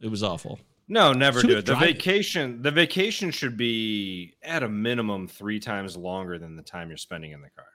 It 0.00 0.10
was 0.10 0.24
awful. 0.24 0.58
No, 0.88 1.12
never 1.12 1.40
Should 1.40 1.48
do 1.48 1.58
it. 1.58 1.66
The 1.66 1.72
drive 1.72 1.82
it? 1.82 1.86
vacation, 1.96 2.62
the 2.62 2.70
vacation 2.70 3.30
should 3.32 3.56
be 3.56 4.34
at 4.42 4.62
a 4.62 4.68
minimum 4.68 5.26
three 5.26 5.58
times 5.58 5.96
longer 5.96 6.38
than 6.38 6.54
the 6.56 6.62
time 6.62 6.88
you're 6.88 6.96
spending 6.96 7.32
in 7.32 7.40
the 7.42 7.50
car. 7.50 7.66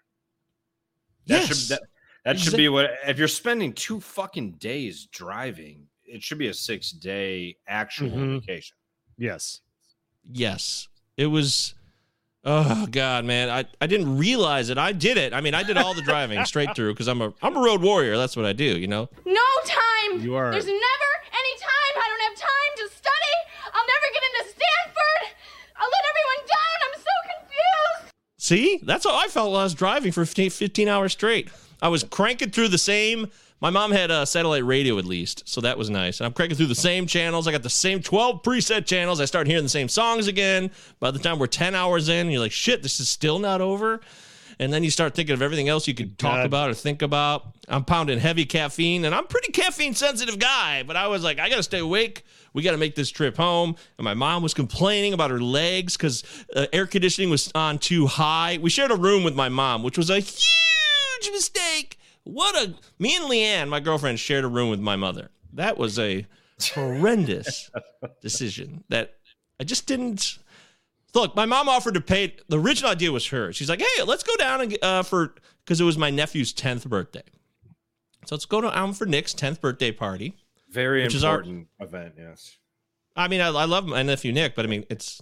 That 1.28 1.42
Yes. 1.42 1.48
should 1.48 1.70
that, 1.70 1.82
that 2.26 2.40
should 2.40 2.56
be 2.56 2.70
what 2.70 2.90
if 3.06 3.20
you're 3.20 3.28
spending 3.28 3.74
two 3.74 4.00
fucking 4.00 4.54
days 4.54 5.08
driving, 5.12 5.88
it 6.06 6.24
should 6.24 6.38
be 6.38 6.48
a 6.48 6.54
six 6.54 6.92
day 6.92 7.58
actual 7.68 8.10
Mhm. 8.12 8.40
vacation. 8.40 8.78
Yes. 9.18 9.60
Yes. 10.32 10.88
It 11.18 11.28
was 11.28 11.76
oh 12.46 12.88
god, 12.90 13.26
man. 13.26 13.50
I, 13.50 13.66
I 13.82 13.88
didn't 13.88 14.18
realize 14.18 14.70
it. 14.70 14.78
I 14.78 14.94
did 14.94 15.18
it. 15.18 15.34
I 15.34 15.42
mean, 15.42 15.54
I 15.54 15.64
did 15.64 15.76
all 15.78 15.94
the 15.94 16.02
driving 16.02 16.44
straight 16.46 16.74
through 16.76 16.94
because 16.94 17.08
I'm 17.08 17.22
a 17.22 17.34
I'm 17.42 17.58
a 17.58 17.62
road 17.62 17.82
warrior. 17.82 18.18
That's 18.18 18.38
what 18.38 18.46
I 18.46 18.54
do, 18.54 18.80
you 18.80 18.88
know? 18.88 19.10
No 19.26 19.48
time. 19.66 20.22
You 20.22 20.36
are- 20.36 20.52
There's 20.52 20.66
never 20.66 21.10
any 21.34 21.60
time. 21.60 21.94
I 21.96 22.08
don't 22.08 22.22
have 22.22 22.38
time 22.40 22.72
to 22.78 22.96
study. 22.96 23.36
I'll 23.74 23.88
never 23.88 24.08
get 24.14 24.24
into 24.24 24.44
Stanford. 24.58 25.38
I'll 25.78 25.90
let 25.90 26.04
everyone 26.12 26.48
down. 26.50 26.78
I'm 26.86 26.98
so 27.00 27.16
confused. 27.32 28.14
See? 28.52 28.82
That's 28.84 29.06
how 29.06 29.16
I 29.16 29.28
felt 29.28 29.52
while 29.52 29.62
I 29.62 29.64
was 29.64 29.74
driving 29.74 30.12
for 30.12 30.26
15, 30.26 30.50
15 30.50 30.88
hours 30.90 31.14
straight. 31.14 31.50
I 31.82 31.88
was 31.88 32.04
cranking 32.04 32.50
through 32.50 32.68
the 32.68 32.78
same 32.78 33.32
my 33.62 33.70
mom 33.70 33.92
had 33.92 34.10
a 34.10 34.26
satellite 34.26 34.66
radio 34.66 34.98
at 34.98 35.06
least, 35.06 35.48
so 35.48 35.62
that 35.62 35.78
was 35.78 35.88
nice. 35.88 36.20
And 36.20 36.26
I'm 36.26 36.34
cranking 36.34 36.58
through 36.58 36.66
the 36.66 36.76
same 36.76 37.06
channels. 37.06 37.48
I 37.48 37.52
got 37.52 37.62
the 37.62 37.70
same 37.70 38.02
12 38.02 38.42
preset 38.42 38.88
channels. 38.88 39.22
I 39.22 39.26
start 39.26 39.46
hearing 39.46 39.64
the 39.64 39.70
same 39.70 39.88
songs 39.88 40.28
again. 40.28 40.72
By 41.00 41.12
the 41.12 41.20
time 41.20 41.38
we're 41.38 41.46
10 41.46 41.76
hours 41.76 42.10
in, 42.10 42.32
you're 42.32 42.42
like, 42.42 42.52
shit, 42.52 42.82
this 42.82 43.00
is 43.00 43.08
still 43.08 43.38
not 43.38 43.62
over. 43.62 44.02
And 44.58 44.74
then 44.74 44.84
you 44.84 44.90
start 44.90 45.14
thinking 45.14 45.34
of 45.34 45.44
everything 45.44 45.70
else 45.70 45.88
you 45.88 45.94
could 45.94 46.18
talk 46.18 46.38
God. 46.38 46.46
about 46.48 46.70
or 46.72 46.74
think 46.74 47.04
about. 47.04 47.56
I'm 47.70 47.86
pounding 47.86 48.18
heavy 48.18 48.46
caffeine, 48.46 49.06
and 49.06 49.14
I'm 49.14 49.26
a 49.26 49.28
pretty 49.28 49.52
caffeine 49.52 49.94
sensitive 49.94 50.40
guy, 50.40 50.82
but 50.82 50.96
I 50.96 51.08
was 51.08 51.24
like, 51.24 51.40
I 51.40 51.48
gotta 51.48 51.64
stay 51.64 51.80
awake. 51.80 52.26
We 52.54 52.64
gotta 52.64 52.78
make 52.78 52.96
this 52.96 53.10
trip 53.10 53.38
home. 53.38 53.76
And 53.98 54.06
my 54.06 54.14
mom 54.14 54.44
was 54.44 54.54
complaining 54.54 55.14
about 55.14 55.32
her 55.32 55.40
legs 55.40 55.96
because 55.96 56.24
uh, 56.56 56.68
air 56.74 56.86
conditioning 56.86 57.30
was 57.30 57.52
on 57.56 57.80
too 57.80 58.08
high. 58.08 58.60
We 58.62 58.70
shared 58.70 58.92
a 58.92 58.96
room 58.96 59.24
with 59.24 59.36
my 59.36 59.50
mom, 59.50 59.84
which 59.84 59.98
was 59.98 60.10
a 60.10 60.20
huge 60.20 61.32
mistake. 61.32 61.98
What 62.24 62.56
a 62.56 62.76
me 63.00 63.16
and 63.16 63.26
Leanne, 63.26 63.70
my 63.70 63.80
girlfriend, 63.80 64.20
shared 64.20 64.44
a 64.44 64.50
room 64.50 64.70
with 64.70 64.80
my 64.80 64.96
mother. 64.96 65.30
That 65.54 65.78
was 65.78 65.98
a 65.98 66.26
horrendous 66.74 67.72
decision 68.22 68.84
that 68.90 69.16
I 69.60 69.64
just 69.64 69.88
didn't 69.88 70.38
Look, 71.14 71.36
my 71.36 71.46
mom 71.46 71.68
offered 71.68 71.96
to 71.96 72.02
pay. 72.02 72.36
The 72.48 72.58
original 72.58 72.92
idea 72.92 73.12
was 73.12 73.28
her. 73.28 73.52
She's 73.52 73.70
like, 73.70 73.82
"Hey, 73.82 74.04
let's 74.04 74.24
go 74.24 74.36
down 74.38 74.62
and 74.62 74.78
uh, 74.82 75.04
for 75.04 75.36
because 75.66 75.82
it 75.82 75.84
was 75.84 75.98
my 75.98 76.10
nephew's 76.10 76.54
tenth 76.54 76.88
birthday. 76.88 77.24
So 78.26 78.36
let's 78.36 78.46
go 78.46 78.62
down 78.62 78.94
for 78.94 79.06
Nick's 79.06 79.34
tenth 79.34 79.62
birthday 79.62 79.92
party. 79.92 80.36
Very 80.72 81.04
Which 81.04 81.16
is 81.16 81.24
our- 81.24 81.40
important 81.40 81.68
event. 81.80 82.16
Yes. 82.18 82.58
I 83.16 83.28
mean, 83.28 83.42
I, 83.42 83.48
I 83.48 83.66
love 83.66 83.86
my 83.86 84.04
nephew 84.04 84.32
Nick, 84.32 84.56
but 84.56 84.66
I 84.66 84.70
mean, 84.70 84.86
it's 84.90 85.22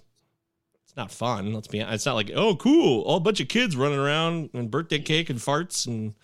it's 0.84 0.96
not 0.96 1.10
fun. 1.10 1.52
Let's 1.52 1.68
be. 1.68 1.80
It's 1.80 2.06
not 2.06 2.14
like 2.14 2.30
oh, 2.34 2.56
cool, 2.56 3.02
all 3.02 3.20
bunch 3.20 3.40
of 3.40 3.48
kids 3.48 3.76
running 3.76 3.98
around 3.98 4.50
and 4.54 4.70
birthday 4.70 5.00
cake 5.00 5.28
and 5.28 5.38
farts 5.38 5.86
and 5.86 6.14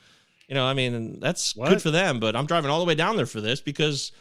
you 0.48 0.54
know, 0.54 0.64
I 0.64 0.74
mean, 0.74 1.18
that's 1.18 1.54
good 1.54 1.82
for 1.82 1.90
them. 1.90 2.20
But 2.20 2.36
I'm 2.36 2.46
driving 2.46 2.70
all 2.70 2.78
the 2.78 2.86
way 2.86 2.94
down 2.94 3.16
there 3.16 3.26
for 3.26 3.40
this 3.40 3.60
because 3.60 4.12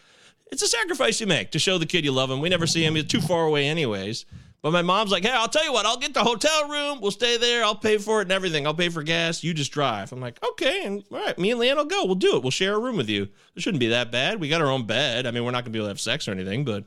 it's 0.51 0.63
a 0.63 0.67
sacrifice 0.67 1.21
you 1.21 1.27
make 1.27 1.51
to 1.51 1.59
show 1.59 1.77
the 1.77 1.85
kid 1.85 2.03
you 2.03 2.11
love 2.11 2.31
him. 2.31 2.41
We 2.41 2.49
never 2.49 2.65
see 2.65 2.83
him; 2.83 2.95
he's 2.95 3.05
too 3.05 3.21
far 3.21 3.45
away, 3.45 3.67
anyways. 3.67 4.25
But 4.65 4.71
my 4.71 4.81
mom's 4.81 5.11
like, 5.11 5.21
"Hey, 5.21 5.29
I'll 5.29 5.47
tell 5.47 5.63
you 5.63 5.71
what. 5.71 5.85
I'll 5.85 5.99
get 5.99 6.15
the 6.15 6.23
hotel 6.23 6.67
room. 6.67 6.99
We'll 6.99 7.11
stay 7.11 7.37
there. 7.37 7.63
I'll 7.63 7.75
pay 7.75 7.99
for 7.99 8.21
it 8.21 8.23
and 8.23 8.31
everything. 8.31 8.65
I'll 8.65 8.73
pay 8.73 8.89
for 8.89 9.03
gas. 9.03 9.43
You 9.43 9.53
just 9.53 9.71
drive." 9.71 10.11
I'm 10.11 10.19
like, 10.19 10.43
"Okay." 10.43 10.83
And 10.83 11.03
all 11.11 11.19
right, 11.19 11.37
me 11.37 11.51
and 11.51 11.61
Leanne 11.61 11.75
will 11.75 11.85
go. 11.85 12.03
We'll 12.03 12.15
do 12.15 12.35
it. 12.35 12.41
We'll 12.41 12.49
share 12.49 12.73
a 12.73 12.79
room 12.79 12.97
with 12.97 13.07
you. 13.07 13.27
It 13.55 13.61
shouldn't 13.61 13.79
be 13.79 13.89
that 13.89 14.11
bad. 14.11 14.39
We 14.39 14.49
got 14.49 14.61
our 14.61 14.71
own 14.71 14.87
bed. 14.87 15.27
I 15.27 15.31
mean, 15.31 15.45
we're 15.45 15.51
not 15.51 15.65
gonna 15.65 15.69
be 15.71 15.77
able 15.77 15.85
to 15.85 15.89
have 15.91 15.99
sex 15.99 16.27
or 16.27 16.31
anything, 16.31 16.65
but 16.65 16.83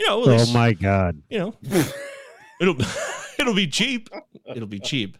you 0.00 0.06
know, 0.06 0.22
at 0.22 0.28
Oh 0.28 0.32
least- 0.38 0.54
my 0.54 0.72
god. 0.72 1.20
you 1.28 1.38
know, 1.38 1.54
it'll 2.62 2.76
it'll 3.38 3.52
be 3.54 3.66
cheap. 3.66 4.08
It'll 4.46 4.66
be 4.66 4.80
cheap. 4.80 5.18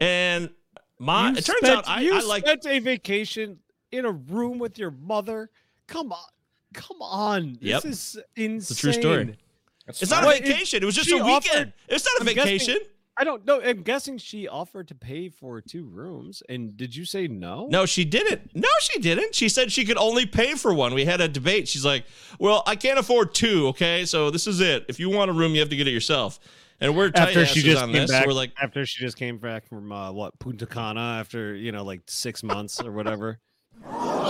And 0.00 0.50
my 0.98 1.30
You 1.30 1.36
it 1.36 1.44
turns 1.44 1.58
spent- 1.58 1.78
out 1.78 1.88
I, 1.88 2.00
you 2.00 2.14
I 2.16 2.20
like 2.22 2.42
spent 2.46 2.66
a 2.66 2.80
vacation 2.80 3.60
in 3.92 4.04
a 4.06 4.10
room 4.10 4.58
with 4.58 4.76
your 4.76 4.90
mother. 4.90 5.50
Come 5.86 6.10
on, 6.10 6.18
come 6.74 7.00
on. 7.00 7.58
Yep. 7.60 7.82
This 7.84 8.16
is 8.16 8.22
insane. 8.34 8.56
it's 8.56 8.70
a 8.72 8.74
true 8.76 8.92
story. 8.92 9.36
That's 9.88 10.02
It's 10.02 10.10
not 10.10 10.22
a 10.24 10.28
vacation. 10.28 10.82
It 10.82 10.86
was 10.86 10.94
just 10.94 11.08
she 11.08 11.18
a 11.18 11.24
weekend. 11.24 11.46
offered- 11.56 11.72
it's 11.88 12.04
not 12.04 12.26
a 12.26 12.30
I'm 12.30 12.34
guessing- 12.36 12.58
vacation. 12.58 12.78
I 13.20 13.24
don't 13.24 13.44
know. 13.44 13.60
I'm 13.60 13.82
guessing 13.82 14.16
she 14.18 14.46
offered 14.46 14.86
to 14.88 14.94
pay 14.94 15.28
for 15.28 15.60
two 15.60 15.86
rooms, 15.86 16.40
and 16.48 16.76
did 16.76 16.94
you 16.94 17.04
say 17.04 17.26
no? 17.26 17.66
No, 17.68 17.84
she 17.84 18.04
didn't. 18.04 18.54
No, 18.54 18.68
she 18.80 19.00
didn't. 19.00 19.34
She 19.34 19.48
said 19.48 19.72
she 19.72 19.84
could 19.84 19.96
only 19.96 20.24
pay 20.24 20.54
for 20.54 20.72
one. 20.72 20.94
We 20.94 21.04
had 21.04 21.20
a 21.20 21.26
debate. 21.26 21.66
She's 21.66 21.84
like, 21.84 22.04
"Well, 22.38 22.62
I 22.64 22.76
can't 22.76 22.96
afford 22.96 23.34
two. 23.34 23.66
Okay, 23.68 24.04
so 24.04 24.30
this 24.30 24.46
is 24.46 24.60
it. 24.60 24.84
If 24.88 25.00
you 25.00 25.10
want 25.10 25.32
a 25.32 25.34
room, 25.34 25.54
you 25.54 25.58
have 25.60 25.68
to 25.70 25.74
get 25.76 25.88
it 25.88 25.90
yourself." 25.90 26.38
And 26.80 26.96
we're 26.96 27.10
tight 27.10 27.30
After 27.30 27.44
she 27.46 27.62
just 27.62 27.82
on 27.82 27.88
came 27.90 28.02
this. 28.02 28.10
back, 28.12 28.24
We're 28.24 28.34
like, 28.34 28.52
after 28.62 28.86
she 28.86 29.00
just 29.04 29.16
came 29.16 29.38
back 29.38 29.66
from 29.66 29.90
uh, 29.90 30.12
what 30.12 30.38
Punta 30.38 30.66
Cana 30.66 31.16
after 31.18 31.56
you 31.56 31.72
know 31.72 31.82
like 31.82 32.02
six 32.06 32.44
months 32.44 32.80
or 32.80 32.92
whatever. 32.92 33.40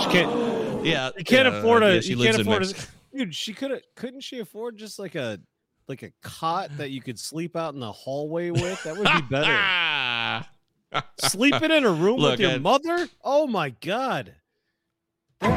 She 0.01 0.09
can't. 0.09 0.83
"Yeah, 0.83 1.11
You 1.15 1.23
can't 1.25 1.47
uh, 1.47 1.51
afford 1.51 1.83
a. 1.83 1.93
yeah, 1.95 2.01
she 2.01 2.09
you 2.11 2.15
lives 2.15 2.37
can't 2.37 2.47
in 2.47 2.47
afford 2.47 2.61
Mexico. 2.65 2.91
Dude, 3.15 3.33
she 3.35 3.53
could 3.53 3.71
have. 3.71 3.81
Couldn't 3.95 4.21
she 4.21 4.39
afford 4.39 4.77
just 4.77 4.99
like 4.99 5.15
a 5.15 5.39
like 5.87 6.03
a 6.03 6.11
cot 6.21 6.69
that 6.77 6.91
you 6.91 7.01
could 7.01 7.17
sleep 7.19 7.55
out 7.55 7.73
in 7.73 7.79
the 7.79 7.91
hallway 7.91 8.51
with? 8.51 8.83
That 8.83 8.97
would 8.97 9.07
be 9.07 9.21
better. 9.29 10.45
Sleeping 11.19 11.71
in 11.71 11.85
a 11.85 11.91
room 11.91 12.19
Look, 12.19 12.31
with 12.31 12.39
your 12.41 12.51
I- 12.51 12.57
mother? 12.59 13.07
Oh 13.23 13.47
my 13.47 13.69
god. 13.71 14.35
Yeah, 15.41 15.49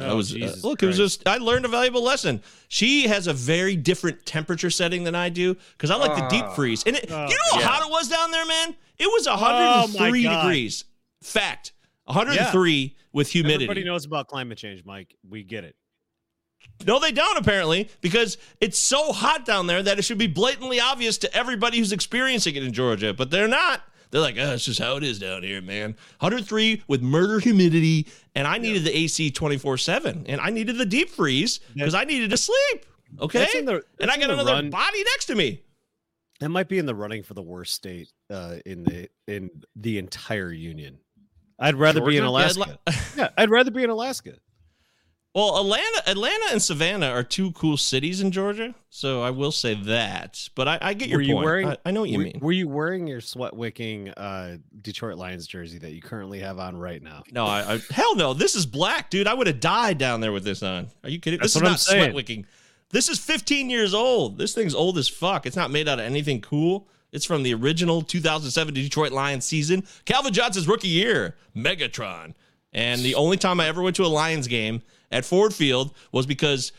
Oh, 0.00 0.08
that 0.08 0.16
was 0.16 0.34
uh, 0.34 0.56
look. 0.64 0.82
It 0.82 0.86
was 0.86 0.96
just 0.96 1.28
I 1.28 1.36
learned 1.38 1.64
a 1.64 1.68
valuable 1.68 2.02
lesson. 2.02 2.42
She 2.66 3.06
has 3.06 3.28
a 3.28 3.32
very 3.32 3.76
different 3.76 4.26
temperature 4.26 4.70
setting 4.70 5.04
than 5.04 5.14
I 5.14 5.28
do 5.28 5.56
because 5.76 5.92
I 5.92 5.96
like 5.96 6.16
the 6.16 6.26
deep 6.26 6.44
Ah. 6.44 6.54
freeze. 6.54 6.82
And 6.84 6.96
it, 6.96 7.06
Oh, 7.08 7.28
you 7.28 7.36
know 7.36 7.54
how 7.54 7.60
yeah. 7.60 7.66
hot 7.66 7.86
it 7.86 7.90
was 7.92 8.08
down 8.08 8.32
there, 8.32 8.46
man. 8.46 8.74
It 8.98 9.06
was 9.06 9.26
my 9.26 9.34
103 9.34 10.22
God. 10.24 10.42
degrees. 10.42 10.84
Fact, 11.22 11.72
103 12.06 12.96
with 13.16 13.30
humidity. 13.30 13.64
Everybody 13.64 13.82
knows 13.82 14.04
about 14.04 14.28
climate 14.28 14.58
change, 14.58 14.84
Mike. 14.84 15.16
We 15.26 15.42
get 15.42 15.64
it. 15.64 15.74
No, 16.86 17.00
they 17.00 17.12
don't 17.12 17.38
apparently 17.38 17.88
because 18.02 18.36
it's 18.60 18.78
so 18.78 19.10
hot 19.12 19.46
down 19.46 19.66
there 19.66 19.82
that 19.82 19.98
it 19.98 20.02
should 20.02 20.18
be 20.18 20.26
blatantly 20.26 20.80
obvious 20.80 21.16
to 21.18 21.34
everybody 21.34 21.78
who's 21.78 21.92
experiencing 21.92 22.56
it 22.56 22.62
in 22.62 22.72
Georgia, 22.74 23.14
but 23.14 23.30
they're 23.30 23.48
not. 23.48 23.82
They're 24.10 24.20
like, 24.20 24.36
oh, 24.38 24.52
it's 24.52 24.66
just 24.66 24.80
how 24.80 24.96
it 24.96 25.02
is 25.02 25.18
down 25.18 25.42
here, 25.42 25.62
man. 25.62 25.96
103 26.20 26.82
with 26.86 27.00
murder 27.02 27.38
humidity, 27.40 28.06
and 28.34 28.46
I 28.46 28.58
needed 28.58 28.84
the 28.84 28.96
AC 28.96 29.30
24 29.30 29.78
7, 29.78 30.26
and 30.28 30.40
I 30.40 30.50
needed 30.50 30.76
the 30.76 30.86
deep 30.86 31.08
freeze 31.08 31.58
because 31.74 31.94
I 31.94 32.04
needed 32.04 32.30
to 32.30 32.36
sleep. 32.36 32.84
Okay. 33.18 33.46
The- 33.62 33.82
and 33.98 34.10
I 34.10 34.18
got 34.18 34.30
another 34.30 34.52
run. 34.52 34.70
body 34.70 35.02
next 35.14 35.26
to 35.26 35.34
me. 35.34 35.62
That 36.40 36.50
might 36.50 36.68
be 36.68 36.78
in 36.78 36.84
the 36.84 36.94
running 36.94 37.22
for 37.22 37.32
the 37.32 37.42
worst 37.42 37.72
state 37.72 38.12
uh, 38.30 38.56
in 38.66 38.84
the 38.84 39.08
in 39.26 39.48
the 39.74 39.96
entire 39.96 40.52
union. 40.52 40.98
I'd 41.58 41.74
rather 41.76 42.00
be 42.04 42.16
in 42.16 42.24
Alaska. 42.24 42.78
Yeah, 42.86 42.94
yeah, 43.16 43.28
I'd 43.36 43.50
rather 43.50 43.70
be 43.70 43.82
in 43.82 43.90
Alaska. 43.90 44.34
Well, 45.34 45.58
Atlanta, 45.58 46.02
Atlanta, 46.06 46.44
and 46.50 46.62
Savannah 46.62 47.08
are 47.10 47.22
two 47.22 47.52
cool 47.52 47.76
cities 47.76 48.22
in 48.22 48.30
Georgia, 48.30 48.74
so 48.88 49.20
I 49.22 49.28
will 49.28 49.52
say 49.52 49.74
that. 49.74 50.48
But 50.54 50.66
I, 50.66 50.78
I 50.80 50.94
get 50.94 51.10
your 51.10 51.18
Were 51.18 51.22
you 51.22 51.34
point. 51.34 51.44
wearing- 51.44 51.68
I, 51.68 51.76
I 51.84 51.90
know 51.90 52.00
what 52.00 52.08
you 52.08 52.16
were, 52.18 52.24
mean. 52.24 52.38
Were 52.40 52.52
you 52.52 52.68
wearing 52.68 53.06
your 53.06 53.20
sweat 53.20 53.54
wicking 53.54 54.08
uh, 54.12 54.56
Detroit 54.80 55.18
Lions 55.18 55.46
jersey 55.46 55.76
that 55.80 55.92
you 55.92 56.00
currently 56.00 56.38
have 56.40 56.58
on 56.58 56.78
right 56.78 57.02
now? 57.02 57.22
No, 57.32 57.44
I, 57.44 57.74
I 57.74 57.80
hell 57.90 58.16
no. 58.16 58.32
This 58.32 58.54
is 58.54 58.64
black, 58.64 59.10
dude. 59.10 59.26
I 59.26 59.34
would 59.34 59.46
have 59.46 59.60
died 59.60 59.98
down 59.98 60.22
there 60.22 60.32
with 60.32 60.44
this 60.44 60.62
on. 60.62 60.88
Are 61.04 61.10
you 61.10 61.18
kidding? 61.20 61.38
That's 61.38 61.52
this 61.52 61.56
is 61.56 61.62
I'm 61.62 61.68
not 61.70 61.80
sweat 61.80 62.14
wicking. 62.14 62.46
This 62.88 63.10
is 63.10 63.18
15 63.18 63.68
years 63.68 63.92
old. 63.92 64.38
This 64.38 64.54
thing's 64.54 64.74
old 64.74 64.96
as 64.96 65.06
fuck. 65.06 65.44
It's 65.44 65.56
not 65.56 65.70
made 65.70 65.86
out 65.86 65.98
of 65.98 66.06
anything 66.06 66.40
cool. 66.40 66.88
It's 67.16 67.24
from 67.24 67.42
the 67.42 67.54
original 67.54 68.02
2007 68.02 68.74
Detroit 68.74 69.10
Lions 69.10 69.44
season. 69.44 69.84
Calvin 70.04 70.32
Johnson's 70.34 70.68
rookie 70.68 70.88
year, 70.88 71.34
Megatron. 71.56 72.34
And 72.72 73.00
the 73.00 73.14
only 73.14 73.38
time 73.38 73.58
I 73.58 73.68
ever 73.68 73.80
went 73.82 73.96
to 73.96 74.04
a 74.04 74.06
Lions 74.06 74.46
game 74.46 74.82
at 75.10 75.24
Ford 75.24 75.54
Field 75.54 75.94
was 76.12 76.26
because 76.26 76.72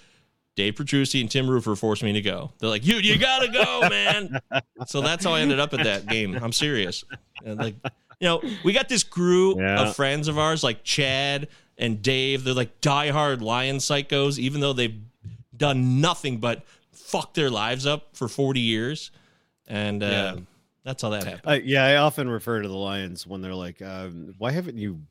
Dave 0.55 0.75
Petrucci 0.75 1.21
and 1.21 1.29
Tim 1.31 1.49
Roofer 1.49 1.75
forced 1.75 2.03
me 2.03 2.13
to 2.13 2.21
go. 2.21 2.51
They're 2.59 2.69
like, 2.69 2.85
"You, 2.85 2.97
you 2.97 3.17
gotta 3.17 3.47
go, 3.51 3.81
man." 3.89 4.39
so 4.85 5.01
that's 5.01 5.25
how 5.25 5.33
I 5.33 5.41
ended 5.41 5.59
up 5.59 5.73
at 5.73 5.83
that 5.83 6.05
game. 6.07 6.35
I'm 6.39 6.53
serious. 6.53 7.03
And 7.43 7.57
like, 7.59 7.75
you 8.19 8.27
know, 8.27 8.41
we 8.63 8.73
got 8.73 8.89
this 8.89 9.03
crew 9.03 9.59
Yeah. 9.59 9.87
of 9.89 9.95
friends 9.95 10.27
of 10.27 10.37
ours, 10.37 10.63
like 10.63 10.83
Chad 10.83 11.47
and 11.79 12.01
Dave. 12.01 12.43
They're 12.43 12.53
like 12.53 12.79
diehard 12.81 13.41
Lion 13.41 13.77
psychos, 13.77 14.37
even 14.37 14.61
though 14.61 14.73
they've 14.73 14.99
done 15.55 15.99
nothing 15.99 16.37
but 16.37 16.63
fuck 16.91 17.33
their 17.33 17.49
lives 17.49 17.87
up 17.87 18.15
for 18.15 18.27
40 18.27 18.59
years. 18.59 19.09
And 19.67 20.01
uh, 20.03 20.05
Yeah. 20.07 20.35
that's 20.83 21.01
how 21.01 21.09
that 21.09 21.23
happened. 21.25 21.41
Uh, 21.45 21.59
yeah, 21.63 21.85
I 21.85 21.95
often 21.97 22.29
refer 22.29 22.61
to 22.61 22.67
the 22.67 22.73
Lions 22.75 23.27
when 23.27 23.41
they're 23.41 23.53
like, 23.53 23.81
um, 23.81 24.33
"Why 24.37 24.51
haven't 24.51 24.77
you? 24.77 25.01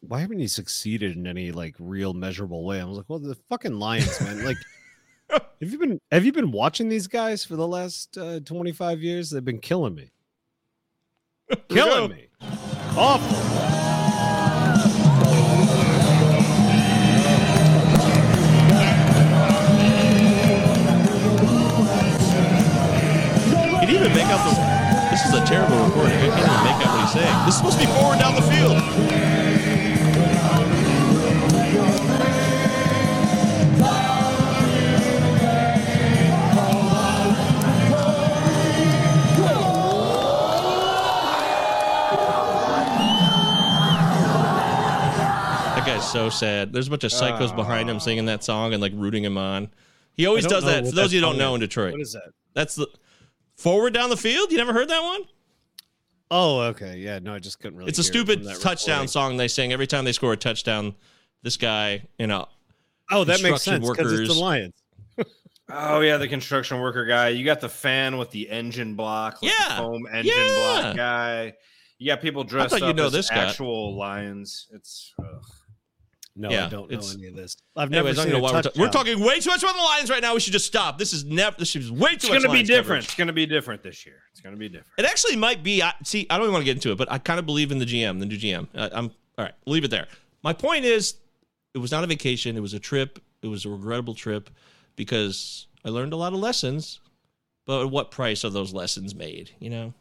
Why 0.00 0.20
haven't 0.20 0.38
you 0.40 0.48
succeeded 0.48 1.16
in 1.16 1.26
any 1.26 1.52
like 1.52 1.74
real 1.78 2.14
measurable 2.14 2.64
way?" 2.64 2.80
I 2.80 2.84
was 2.84 2.96
like, 2.96 3.06
"Well, 3.08 3.18
the 3.18 3.34
fucking 3.48 3.78
Lions, 3.78 4.20
man! 4.20 4.42
Like, 4.44 4.56
have 5.30 5.70
you 5.70 5.78
been 5.78 6.00
have 6.10 6.24
you 6.24 6.32
been 6.32 6.50
watching 6.52 6.88
these 6.88 7.06
guys 7.06 7.44
for 7.44 7.56
the 7.56 7.66
last 7.68 8.16
uh, 8.16 8.40
twenty 8.40 8.72
five 8.72 9.02
years? 9.02 9.28
They've 9.30 9.44
been 9.44 9.60
killing 9.60 9.94
me, 9.94 10.10
killing 11.68 12.10
me, 12.10 12.28
awful." 12.96 13.87
Even 24.00 24.12
make 24.14 24.26
out 24.26 24.42
the. 24.48 24.54
This 25.10 25.24
is 25.24 25.32
a 25.34 25.44
terrible 25.46 25.78
recording. 25.84 26.16
I 26.18 26.28
can't 26.28 26.38
even 26.38 26.64
make 26.64 26.86
out 26.86 26.94
what 26.94 27.00
he's 27.02 27.12
saying. 27.12 27.36
This 27.46 27.54
is 27.54 27.58
supposed 27.58 27.78
to 27.80 27.86
be 27.86 27.92
forward 27.92 28.18
down 28.18 28.34
the 28.34 28.42
field. 28.42 28.76
That 45.74 45.84
guy's 45.86 46.10
so 46.10 46.28
sad. 46.30 46.72
There's 46.72 46.88
a 46.88 46.90
bunch 46.90 47.04
of 47.04 47.10
psychos 47.12 47.54
behind 47.54 47.88
him 47.88 48.00
singing 48.00 48.24
that 48.26 48.42
song 48.42 48.72
and 48.72 48.80
like 48.82 48.92
rooting 48.94 49.24
him 49.24 49.38
on. 49.38 49.68
He 50.14 50.26
always 50.26 50.46
does 50.46 50.64
that. 50.64 50.86
For 50.86 50.92
those 50.92 51.06
of 51.06 51.12
you 51.12 51.20
who 51.20 51.26
don't 51.26 51.38
know 51.38 51.54
in. 51.54 51.60
Detroit, 51.60 51.92
What 51.92 52.00
is 52.00 52.12
that? 52.14 52.30
that's 52.54 52.74
the 52.74 52.88
forward 53.58 53.92
down 53.92 54.08
the 54.08 54.16
field. 54.16 54.50
You 54.50 54.56
never 54.56 54.72
heard 54.72 54.88
that 54.88 55.02
one? 55.02 55.20
Oh, 56.30 56.60
okay, 56.60 56.96
yeah, 56.98 57.18
no, 57.20 57.34
I 57.34 57.38
just 57.38 57.60
couldn't 57.60 57.78
really. 57.78 57.88
It's 57.90 57.98
a 57.98 58.02
hear 58.02 58.08
it 58.10 58.12
stupid 58.12 58.38
from 58.40 58.44
that 58.48 58.60
touchdown 58.60 58.94
recording. 58.96 59.08
song 59.08 59.36
they 59.36 59.48
sing 59.48 59.72
every 59.72 59.86
time 59.86 60.04
they 60.04 60.12
score 60.12 60.32
a 60.32 60.36
touchdown. 60.36 60.94
This 61.42 61.56
guy, 61.56 62.02
you 62.18 62.26
know, 62.26 62.46
Oh, 63.10 63.24
that 63.24 63.42
makes 63.42 63.62
sense 63.62 63.88
because 63.88 64.12
it's 64.12 64.20
workers. 64.20 64.28
the 64.36 64.42
Lions. 64.42 64.74
Oh 65.70 66.00
yeah, 66.00 66.16
the 66.16 66.26
construction 66.28 66.80
worker 66.80 67.04
guy. 67.04 67.28
You 67.28 67.44
got 67.44 67.60
the 67.60 67.68
fan 67.68 68.16
with 68.16 68.30
the 68.30 68.48
engine 68.48 68.94
block, 68.94 69.42
like 69.42 69.52
the 69.52 69.64
Yeah, 69.68 69.76
foam 69.78 70.06
engine 70.10 70.32
yeah. 70.34 70.80
block 70.82 70.96
guy. 70.96 71.54
You 71.98 72.06
got 72.06 72.22
people 72.22 72.42
dressed 72.42 72.74
up 72.74 72.80
you'd 72.80 72.96
know 72.96 73.06
as 73.08 73.12
this 73.12 73.28
guy. 73.28 73.36
actual 73.44 73.94
lions. 73.94 74.68
It's 74.72 75.12
ugh. 75.18 75.44
No, 76.38 76.50
Yeah, 76.50 76.66
I 76.66 76.68
don't 76.68 76.88
know 76.90 76.96
it's- 76.96 77.14
any 77.14 77.26
of 77.26 77.34
this. 77.34 77.56
I've 77.76 77.90
never 77.90 78.08
anyways, 78.08 78.18
I 78.20 78.22
seen 78.22 78.32
don't 78.32 78.40
know 78.42 78.48
a 78.48 78.52
why 78.52 78.58
we're, 78.58 78.62
ta- 78.62 78.70
we're 78.78 78.88
talking 78.90 79.20
way 79.20 79.40
too 79.40 79.50
much 79.50 79.62
about 79.62 79.74
the 79.74 79.82
Lions 79.82 80.08
right 80.08 80.22
now. 80.22 80.34
We 80.34 80.40
should 80.40 80.52
just 80.52 80.66
stop. 80.66 80.96
This 80.98 81.12
is 81.12 81.24
never. 81.24 81.56
This 81.58 81.74
is 81.74 81.90
way 81.90 82.16
too 82.16 82.28
much. 82.28 82.36
it's 82.36 82.44
gonna 82.44 82.52
be 82.56 82.62
different. 82.62 82.86
coverage. 82.86 83.04
It's 83.06 83.14
gonna 83.16 83.32
be 83.32 83.46
different 83.46 83.82
this 83.82 84.06
year. 84.06 84.22
It's 84.30 84.40
gonna 84.40 84.56
be 84.56 84.68
different. 84.68 84.92
It 84.98 85.04
actually 85.04 85.34
might 85.36 85.62
be. 85.64 85.82
I, 85.82 85.92
see, 86.04 86.26
I 86.30 86.36
don't 86.36 86.44
even 86.44 86.52
want 86.52 86.62
to 86.62 86.66
get 86.66 86.76
into 86.76 86.92
it, 86.92 86.96
but 86.98 87.10
I 87.10 87.18
kind 87.18 87.40
of 87.40 87.46
believe 87.46 87.72
in 87.72 87.78
the 87.80 87.84
GM, 87.86 88.20
the 88.20 88.26
new 88.26 88.36
GM. 88.38 88.68
I, 88.74 88.78
uh, 88.78 88.88
I'm 88.92 89.04
all 89.36 89.44
right. 89.44 89.54
Leave 89.66 89.82
it 89.84 89.90
there. 89.90 90.06
My 90.44 90.52
point 90.52 90.84
is, 90.84 91.14
it 91.74 91.78
was 91.78 91.90
not 91.90 92.04
a 92.04 92.06
vacation. 92.06 92.56
It 92.56 92.60
was 92.60 92.72
a 92.74 92.78
trip. 92.80 93.18
It 93.42 93.48
was 93.48 93.64
a 93.64 93.68
regrettable 93.68 94.14
trip 94.14 94.48
because 94.96 95.66
I 95.84 95.88
learned 95.90 96.12
a 96.12 96.16
lot 96.16 96.32
of 96.32 96.38
lessons. 96.38 97.00
but 97.66 97.82
at 97.82 97.90
what 97.90 98.10
price 98.10 98.44
are 98.44 98.50
those 98.50 98.72
lessons 98.72 99.14
made? 99.14 99.50
You 99.58 99.70
know. 99.70 99.94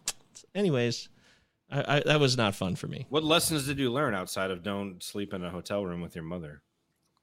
Anyways, 0.56 1.10
I, 1.70 1.98
I, 1.98 2.00
that 2.06 2.20
was 2.20 2.38
not 2.38 2.56
fun 2.56 2.76
for 2.76 2.88
me. 2.88 3.06
What 3.10 3.24
lessons 3.24 3.66
did 3.68 3.78
you 3.80 3.92
learn 3.92 4.14
outside 4.14 4.52
of 4.52 4.64
don't 4.64 5.04
sleep 5.04 5.34
in 5.34 5.44
a 5.44 5.50
hotel 5.50 5.86
room 5.86 6.02
with 6.02 6.16
your 6.16 6.24
mother? 6.24 6.62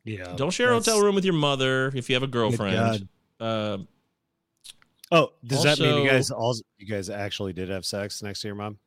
Yeah. 0.04 0.34
Don't 0.36 0.50
share 0.50 0.70
a 0.70 0.74
hotel 0.74 1.00
room 1.00 1.14
with 1.14 1.24
your 1.24 1.34
mother 1.34 1.90
if 1.94 2.08
you 2.10 2.14
have 2.14 2.22
a 2.22 2.26
girlfriend. 2.28 3.08
Uh, 3.40 3.78
Oh, 5.12 5.32
does 5.44 5.62
that 5.62 5.78
mean 5.78 6.02
you 6.02 6.08
guys 6.10 6.30
all 6.30 6.54
you 6.78 6.86
guys 6.86 7.08
actually 7.10 7.52
did 7.52 7.68
have 7.68 7.84
sex 7.84 8.22
next 8.22 8.40
to 8.40 8.48
your 8.48 8.54
mom? 8.56 8.78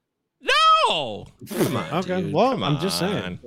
no, 0.42 1.28
come 1.48 1.78
on, 1.78 1.94
Okay, 2.00 2.22
dude. 2.22 2.34
well, 2.34 2.52
Come 2.52 2.64
I'm 2.64 2.80
just 2.80 3.00
saying. 3.00 3.40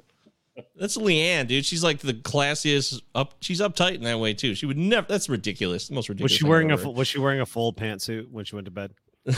That's 0.76 0.96
Leanne, 0.96 1.46
dude. 1.48 1.66
She's 1.66 1.82
like 1.82 1.98
the 1.98 2.14
classiest. 2.14 3.02
Up, 3.14 3.34
she's 3.40 3.60
uptight 3.60 3.96
in 3.96 4.02
that 4.04 4.18
way 4.20 4.34
too. 4.34 4.54
She 4.54 4.66
would 4.66 4.78
never. 4.78 5.06
That's 5.08 5.28
ridiculous. 5.28 5.88
The 5.88 5.94
most 5.94 6.08
ridiculous. 6.08 6.32
Was 6.32 6.38
she 6.38 6.44
wearing 6.46 6.70
a 6.70 6.78
full, 6.78 6.94
was 6.94 7.08
she 7.08 7.18
wearing 7.18 7.40
a 7.40 7.46
full 7.46 7.72
pantsuit 7.72 8.30
when 8.30 8.44
she 8.44 8.54
went 8.56 8.66
to 8.66 8.70
bed? 8.70 8.94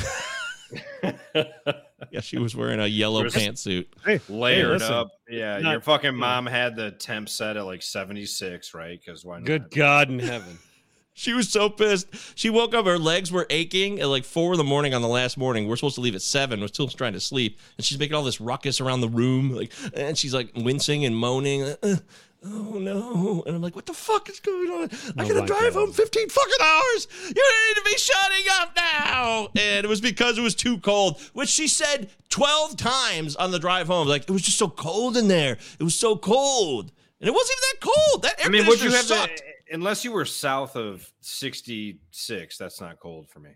Yeah, 2.10 2.20
she 2.20 2.36
was 2.38 2.54
wearing 2.56 2.80
a 2.80 2.86
yellow 2.86 3.20
There's- 3.20 3.34
pantsuit. 3.36 3.86
Hey, 4.04 4.20
Layered 4.28 4.80
listen, 4.80 4.92
up. 4.92 5.08
Yeah, 5.30 5.58
not- 5.58 5.70
your 5.70 5.80
fucking 5.80 6.14
mom 6.14 6.46
had 6.46 6.76
the 6.76 6.90
temp 6.90 7.28
set 7.28 7.56
at 7.56 7.64
like 7.64 7.82
76, 7.82 8.74
right? 8.74 8.98
Because 9.02 9.24
why 9.24 9.38
not? 9.38 9.46
Good 9.46 9.70
God 9.70 10.10
in 10.10 10.18
heaven. 10.18 10.58
She 11.14 11.34
was 11.34 11.50
so 11.50 11.68
pissed. 11.68 12.06
She 12.36 12.48
woke 12.48 12.72
up, 12.74 12.86
her 12.86 12.98
legs 12.98 13.30
were 13.30 13.46
aching 13.50 14.00
at 14.00 14.08
like 14.08 14.24
four 14.24 14.52
in 14.52 14.56
the 14.58 14.64
morning 14.64 14.94
on 14.94 15.02
the 15.02 15.08
last 15.08 15.36
morning. 15.36 15.68
We're 15.68 15.76
supposed 15.76 15.96
to 15.96 16.00
leave 16.00 16.14
at 16.14 16.22
seven. 16.22 16.58
We're 16.62 16.68
still 16.68 16.88
trying 16.88 17.12
to 17.12 17.20
sleep. 17.20 17.60
And 17.76 17.84
she's 17.84 17.98
making 17.98 18.14
all 18.16 18.22
this 18.24 18.40
ruckus 18.40 18.80
around 18.80 19.02
the 19.02 19.10
room. 19.10 19.50
Like, 19.50 19.72
and 19.92 20.16
she's 20.16 20.32
like 20.32 20.50
wincing 20.56 21.04
and 21.04 21.14
moaning. 21.14 21.64
Uh, 21.82 21.96
oh 22.44 22.78
no. 22.78 23.42
And 23.46 23.54
I'm 23.56 23.62
like, 23.62 23.74
what 23.76 23.86
the 23.86 23.92
fuck 23.94 24.28
is 24.28 24.40
going 24.40 24.68
on? 24.70 24.90
I 25.16 25.24
Oh 25.24 25.28
gotta 25.28 25.40
my 25.40 25.46
drive 25.46 25.74
God. 25.74 25.80
home 25.80 25.92
15 25.92 26.28
fucking 26.28 26.52
hours. 26.60 27.08
You 27.22 27.28
need 27.28 27.74
to 27.76 27.82
be 27.84 27.96
shutting 27.98 28.46
up 28.60 28.72
now. 28.76 29.48
And 29.56 29.84
it 29.84 29.88
was 29.88 30.00
because 30.00 30.38
it 30.38 30.42
was 30.42 30.54
too 30.54 30.78
cold, 30.78 31.20
which 31.32 31.48
she 31.48 31.68
said 31.68 32.10
12 32.30 32.76
times 32.76 33.36
on 33.36 33.50
the 33.50 33.58
drive 33.58 33.86
home. 33.86 34.08
Like, 34.08 34.22
it 34.22 34.30
was 34.30 34.42
just 34.42 34.58
so 34.58 34.68
cold 34.68 35.16
in 35.16 35.28
there. 35.28 35.58
It 35.78 35.82
was 35.84 35.94
so 35.94 36.16
cold. 36.16 36.92
And 37.20 37.28
it 37.28 37.32
wasn't 37.32 37.58
even 37.58 37.62
that 37.72 37.92
cold. 38.10 38.22
That 38.22 38.40
air 38.40 38.46
I 38.46 38.48
mean, 38.48 38.66
would 38.66 38.80
you 38.82 38.90
conditioner 38.90 39.16
have 39.18 39.28
sucked. 39.28 39.38
to, 39.38 39.74
unless 39.74 40.04
you 40.04 40.10
were 40.12 40.24
south 40.24 40.74
of 40.76 41.12
66, 41.20 42.58
that's 42.58 42.80
not 42.80 42.98
cold 42.98 43.28
for 43.28 43.38
me. 43.40 43.50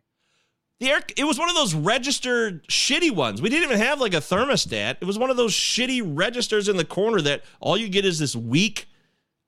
The 0.79 0.91
air, 0.91 1.01
it 1.17 1.25
was 1.25 1.39
one 1.39 1.49
of 1.49 1.55
those 1.55 1.75
registered 1.75 2.67
shitty 2.69 3.11
ones. 3.11 3.41
We 3.41 3.49
didn't 3.49 3.65
even 3.65 3.79
have 3.79 3.99
like 4.01 4.13
a 4.13 4.19
thermostat. 4.19 4.97
It 5.01 5.05
was 5.07 5.19
one 5.19 5.31
of 5.31 5.37
those 5.39 5.53
shitty 5.53 6.03
registers 6.05 6.69
in 6.69 6.77
the 6.77 6.85
corner 6.85 7.21
that 7.23 7.45
all 7.61 7.77
you 7.79 7.89
get 7.89 8.05
is 8.05 8.19
this 8.19 8.37
weak. 8.37 8.87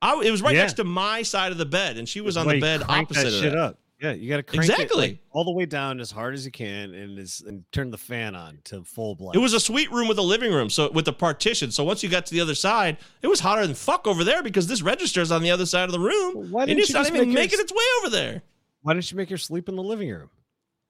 I, 0.00 0.18
it 0.24 0.30
was 0.30 0.40
right 0.40 0.54
Yeah. 0.54 0.62
next 0.62 0.74
to 0.74 0.84
my 0.84 1.22
side 1.22 1.52
of 1.52 1.58
the 1.58 1.66
bed, 1.66 1.98
and 1.98 2.08
she 2.08 2.20
was 2.22 2.36
on 2.38 2.48
the 2.48 2.60
bed 2.60 2.82
opposite 2.88 3.24
that 3.24 3.26
of 3.26 3.32
shit 3.34 3.52
that. 3.52 3.58
up. 3.58 3.78
Yeah, 4.00 4.12
you 4.12 4.28
got 4.30 4.36
to 4.36 4.42
crank 4.44 4.62
it 4.64 4.70
Exactly. 4.70 5.00
like, 5.08 5.18
all 5.32 5.44
the 5.44 5.50
way 5.50 5.66
down 5.66 5.98
as 6.00 6.12
hard 6.12 6.32
as 6.32 6.44
you 6.46 6.52
can, 6.52 6.94
and 6.94 7.18
is 7.18 7.42
and 7.44 7.64
turn 7.72 7.90
the 7.90 7.98
fan 7.98 8.36
on 8.36 8.58
to 8.64 8.84
full 8.84 9.16
blast. 9.16 9.34
It 9.36 9.40
was 9.40 9.54
a 9.54 9.60
suite 9.60 9.90
room 9.90 10.06
with 10.06 10.18
a 10.18 10.22
living 10.22 10.52
room, 10.52 10.70
so 10.70 10.88
with 10.92 11.08
a 11.08 11.12
partition. 11.12 11.72
So 11.72 11.82
once 11.82 12.02
you 12.04 12.08
got 12.08 12.24
to 12.26 12.32
the 12.32 12.40
other 12.40 12.54
side, 12.54 12.96
it 13.22 13.26
was 13.26 13.40
hotter 13.40 13.66
than 13.66 13.74
fuck 13.74 14.06
over 14.06 14.22
there 14.22 14.40
because 14.42 14.68
this 14.68 14.82
register 14.82 15.20
is 15.20 15.32
on 15.32 15.42
the 15.42 15.50
other 15.50 15.66
side 15.66 15.84
of 15.86 15.90
the 15.92 15.98
room, 15.98 16.34
Well, 16.36 16.44
why 16.44 16.60
and 16.62 16.68
didn't 16.68 16.82
it's 16.84 16.92
not 16.92 17.08
even 17.08 17.32
your- 17.32 17.40
making 17.42 17.58
its 17.60 17.72
way 17.72 17.84
over 18.00 18.08
there. 18.10 18.42
Why 18.82 18.94
didn't 18.94 19.10
you 19.10 19.16
make 19.16 19.30
her 19.30 19.36
sleep 19.36 19.68
in 19.68 19.74
the 19.74 19.82
living 19.82 20.08
room? 20.08 20.30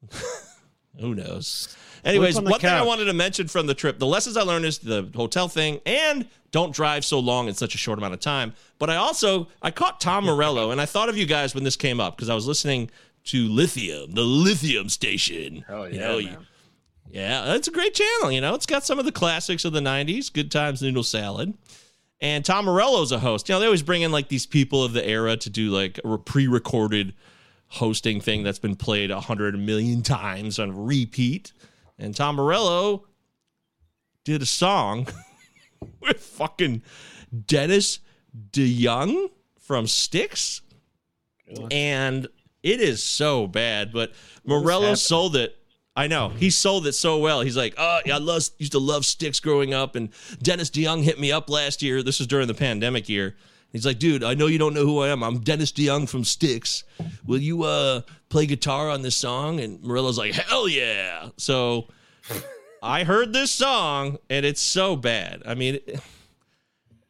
Who 1.00 1.14
knows? 1.14 1.76
Anyways, 2.04 2.38
on 2.38 2.44
one 2.44 2.60
thing 2.60 2.70
I 2.70 2.82
wanted 2.82 3.04
to 3.06 3.12
mention 3.12 3.48
from 3.48 3.66
the 3.66 3.74
trip, 3.74 3.98
the 3.98 4.06
lessons 4.06 4.36
I 4.36 4.42
learned 4.42 4.64
is 4.64 4.78
the 4.78 5.08
hotel 5.14 5.48
thing 5.48 5.80
and 5.84 6.26
don't 6.50 6.74
drive 6.74 7.04
so 7.04 7.18
long 7.18 7.48
in 7.48 7.54
such 7.54 7.74
a 7.74 7.78
short 7.78 7.98
amount 7.98 8.14
of 8.14 8.20
time. 8.20 8.54
But 8.78 8.90
I 8.90 8.96
also 8.96 9.48
I 9.62 9.70
caught 9.70 10.00
Tom 10.00 10.24
Morello 10.24 10.70
and 10.70 10.80
I 10.80 10.86
thought 10.86 11.08
of 11.08 11.16
you 11.16 11.26
guys 11.26 11.54
when 11.54 11.64
this 11.64 11.76
came 11.76 12.00
up 12.00 12.16
because 12.16 12.28
I 12.28 12.34
was 12.34 12.46
listening 12.46 12.90
to 13.24 13.48
Lithium, 13.48 14.12
the 14.12 14.22
Lithium 14.22 14.88
station. 14.88 15.64
You 15.68 15.88
yeah, 15.92 16.00
know, 16.00 16.20
man. 16.20 16.22
you- 16.22 16.38
yeah, 17.10 17.54
it's 17.54 17.68
a 17.68 17.70
great 17.70 17.94
channel. 17.94 18.30
You 18.30 18.40
know, 18.40 18.54
it's 18.54 18.66
got 18.66 18.84
some 18.84 18.98
of 18.98 19.04
the 19.04 19.12
classics 19.12 19.64
of 19.64 19.72
the 19.72 19.80
'90s, 19.80 20.32
Good 20.32 20.50
Times 20.50 20.82
Noodle 20.82 21.02
Salad. 21.02 21.54
And 22.20 22.44
Tom 22.44 22.64
Morello's 22.64 23.12
a 23.12 23.18
host. 23.18 23.48
You 23.48 23.54
know, 23.54 23.60
they 23.60 23.66
always 23.66 23.82
bring 23.82 24.02
in 24.02 24.10
like 24.10 24.28
these 24.28 24.44
people 24.44 24.82
of 24.82 24.92
the 24.92 25.06
era 25.08 25.36
to 25.36 25.50
do 25.50 25.70
like 25.70 26.00
a 26.04 26.18
pre-recorded 26.18 27.14
hosting 27.68 28.20
thing 28.20 28.42
that's 28.42 28.58
been 28.58 28.76
played 28.76 29.10
a 29.10 29.20
hundred 29.20 29.58
million 29.58 30.02
times 30.02 30.58
on 30.58 30.86
repeat. 30.86 31.52
And 31.98 32.14
Tom 32.14 32.36
Morello 32.36 33.06
did 34.24 34.42
a 34.42 34.46
song 34.46 35.06
with 36.00 36.18
fucking 36.18 36.82
Dennis 37.46 38.00
DeYoung 38.52 39.30
from 39.60 39.86
Styx. 39.86 40.62
And 41.70 42.26
it 42.62 42.80
is 42.80 43.02
so 43.02 43.46
bad, 43.46 43.92
but 43.92 44.12
Morello 44.44 44.94
sold 44.94 45.36
it. 45.36 45.54
I 45.96 46.06
know 46.06 46.28
he 46.28 46.50
sold 46.50 46.86
it 46.86 46.92
so 46.92 47.18
well. 47.18 47.40
He's 47.40 47.56
like, 47.56 47.74
oh, 47.76 48.00
yeah, 48.06 48.16
I 48.16 48.18
love, 48.18 48.48
used 48.58 48.72
to 48.72 48.78
love 48.78 49.04
Styx 49.04 49.40
growing 49.40 49.74
up, 49.74 49.96
and 49.96 50.10
Dennis 50.40 50.70
DeYoung 50.70 51.02
hit 51.02 51.18
me 51.18 51.32
up 51.32 51.50
last 51.50 51.82
year. 51.82 52.02
This 52.02 52.18
was 52.18 52.28
during 52.28 52.46
the 52.46 52.54
pandemic 52.54 53.08
year. 53.08 53.36
He's 53.72 53.84
like, 53.84 53.98
dude, 53.98 54.24
I 54.24 54.34
know 54.34 54.46
you 54.46 54.58
don't 54.58 54.74
know 54.74 54.84
who 54.84 55.00
I 55.00 55.08
am. 55.08 55.22
I'm 55.22 55.40
Dennis 55.40 55.72
DeYoung 55.72 56.08
from 56.08 56.24
Styx. 56.24 56.84
Will 57.26 57.40
you 57.40 57.64
uh 57.64 58.02
play 58.28 58.46
guitar 58.46 58.88
on 58.90 59.02
this 59.02 59.16
song? 59.16 59.60
And 59.60 59.82
Morello's 59.82 60.18
like, 60.18 60.32
hell 60.32 60.68
yeah. 60.68 61.28
So 61.36 61.88
I 62.82 63.04
heard 63.04 63.32
this 63.32 63.50
song, 63.50 64.18
and 64.30 64.46
it's 64.46 64.60
so 64.60 64.96
bad. 64.96 65.42
I 65.46 65.54
mean. 65.54 65.80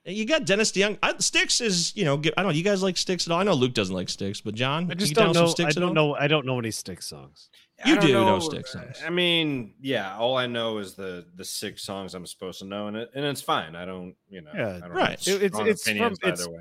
You 0.05 0.25
got 0.25 0.47
Dennis 0.47 0.73
DeYoung. 0.73 0.97
I, 1.03 1.12
Styx 1.18 1.61
is, 1.61 1.94
you 1.94 2.07
know, 2.07 2.14
I 2.14 2.42
don't 2.42 2.44
know. 2.47 2.51
You 2.51 2.64
guys 2.64 2.83
like 2.83 2.97
Styx 2.97 3.27
at 3.27 3.31
all? 3.31 3.40
I 3.40 3.42
know 3.42 3.53
Luke 3.53 3.75
doesn't 3.75 3.94
like 3.94 4.09
Styx, 4.09 4.40
but 4.40 4.55
John, 4.55 4.90
I 4.90 4.94
just 4.94 5.14
don't 5.14 5.35
know. 5.35 5.53
I 5.59 5.71
don't 5.71 5.83
all? 5.83 5.92
know. 5.92 6.14
I 6.14 6.29
don't 6.29 6.47
know 6.47 6.59
any 6.59 6.71
Styx 6.71 7.07
songs. 7.07 7.51
You 7.87 7.93
I 7.93 7.97
don't 7.97 8.07
do 8.07 8.12
know 8.12 8.38
Styx 8.41 8.73
songs. 8.73 8.97
I 9.07 9.11
mean, 9.11 9.75
yeah, 9.81 10.17
all 10.17 10.37
I 10.37 10.47
know 10.49 10.79
is 10.79 10.95
the 10.95 11.25
the 11.37 11.45
six 11.45 11.83
songs 11.83 12.14
I'm 12.14 12.27
supposed 12.27 12.59
to 12.59 12.64
know, 12.64 12.88
and 12.88 12.97
it 12.97 13.11
and 13.14 13.25
it's 13.25 13.41
fine. 13.41 13.77
I 13.77 13.85
don't, 13.85 14.17
you 14.29 14.41
know, 14.41 14.51
Yeah, 14.55 14.77
I 14.77 14.81
don't 14.81 14.91
right. 14.91 15.11
Have 15.11 15.29
It- 15.29 15.43
it's- 15.45 15.61
it's 15.67 15.83
from- 15.85 15.93
opinions 15.93 16.19
it's- 16.23 16.47
way. 16.49 16.61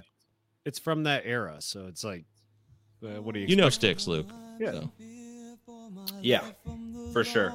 It's 0.65 0.79
from 0.79 1.03
that 1.03 1.23
era, 1.25 1.55
so 1.59 1.87
it's 1.87 2.03
like, 2.03 2.25
uh, 3.03 3.21
what 3.21 3.33
do 3.33 3.39
you? 3.39 3.47
You 3.47 3.55
know? 3.55 3.69
Styx, 3.69 4.05
Luke. 4.05 4.27
Yeah. 4.59 4.73
So. 4.73 4.91
Yeah, 6.21 6.41
for 7.13 7.23
sure. 7.23 7.51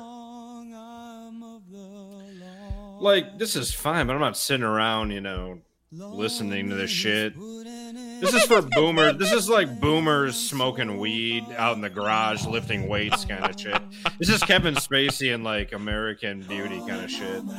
Like 3.01 3.39
this 3.39 3.55
is 3.57 3.73
fine, 3.75 4.07
but 4.07 4.15
I'm 4.15 4.21
not 4.21 4.37
sitting 4.37 4.65
around, 4.65 5.11
you 5.11 5.21
know, 5.21 5.61
listening 5.93 6.69
to 6.71 6.75
this 6.77 6.91
shit. 6.91 7.35
This 8.23 8.35
is 8.35 8.45
for 8.45 8.63
boomers. 8.63 9.19
This 9.19 9.33
is 9.33 9.49
like 9.49 9.81
boomers 9.81 10.37
smoking 10.37 10.99
weed 10.99 11.45
out 11.57 11.75
in 11.75 11.81
the 11.81 11.91
garage, 11.91 12.47
lifting 12.47 12.87
weights, 12.89 13.25
kind 13.25 13.45
of 13.45 13.61
shit. 13.61 13.83
This 14.21 14.29
is 14.29 14.41
Kevin 14.45 14.77
Spacey 14.77 15.35
and 15.35 15.43
like 15.43 15.73
American 15.73 16.43
Beauty 16.43 16.79
kind 16.87 17.03
of 17.05 17.11
shit. 17.11 17.43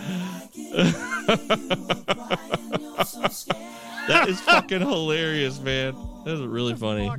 That 4.07 4.27
is 4.27 4.41
fucking 4.41 4.81
hilarious, 4.81 5.61
man. 5.61 5.95
That 6.25 6.33
is 6.33 6.41
really 6.41 6.75
funny. 6.75 7.09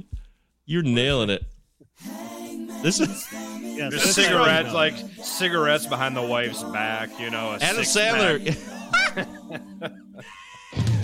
You're 0.67 0.83
nailing 0.83 1.31
it. 1.31 1.43
This 2.83 3.01
is 3.01 3.27
Yeah, 3.33 3.89
There's 3.89 4.15
cigarettes, 4.15 4.67
right. 4.67 4.75
like 4.75 4.95
cigarettes 5.23 5.87
behind 5.87 6.15
the 6.15 6.21
wife's 6.23 6.63
back. 6.63 7.09
You 7.19 7.31
know, 7.31 7.53
a 7.53 7.59
Adam. 7.63 7.83
Sandler. 7.85 8.55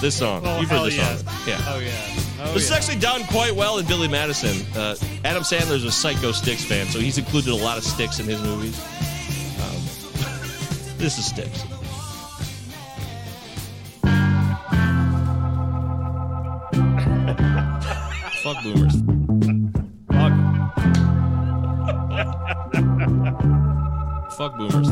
this 0.00 0.16
song. 0.16 0.42
Oh, 0.44 0.60
You've 0.60 0.70
heard 0.70 0.86
this 0.86 0.96
yeah. 0.96 1.16
song. 1.16 1.34
Yeah. 1.46 1.64
Oh 1.68 1.78
yeah. 1.78 1.90
Oh, 2.40 2.54
This 2.54 2.64
is 2.64 2.70
actually 2.70 2.98
done 2.98 3.24
quite 3.24 3.54
well 3.54 3.78
in 3.78 3.86
Billy 3.86 4.08
Madison. 4.08 4.56
Uh, 4.76 4.94
Adam 5.24 5.42
Sandler's 5.42 5.84
a 5.84 5.90
psycho 5.90 6.32
Styx 6.32 6.64
fan, 6.64 6.86
so 6.86 6.98
he's 7.00 7.18
included 7.18 7.50
a 7.50 7.56
lot 7.56 7.78
of 7.78 7.84
Styx 7.84 8.20
in 8.20 8.26
his 8.26 8.40
movies. 8.42 8.78
Um, 9.60 9.82
this 10.98 11.18
is 11.18 11.26
Styx. 11.26 11.64
Fuck 18.42 18.62
boomers. 18.62 18.94
Fuck 24.36 24.56
boomers. 24.56 24.88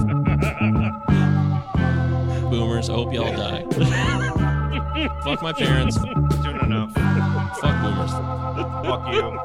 boomers, 2.50 2.90
I 2.90 2.92
hope 2.92 3.14
y'all 3.14 3.36
die. 3.36 4.32
Fuck 4.96 5.42
my 5.42 5.52
parents. 5.52 5.96
Soon 5.96 6.58
enough. 6.62 6.92
Fuck 7.60 7.82
boomers. 7.82 8.12
Fuck 8.86 9.12
you. 9.12 9.38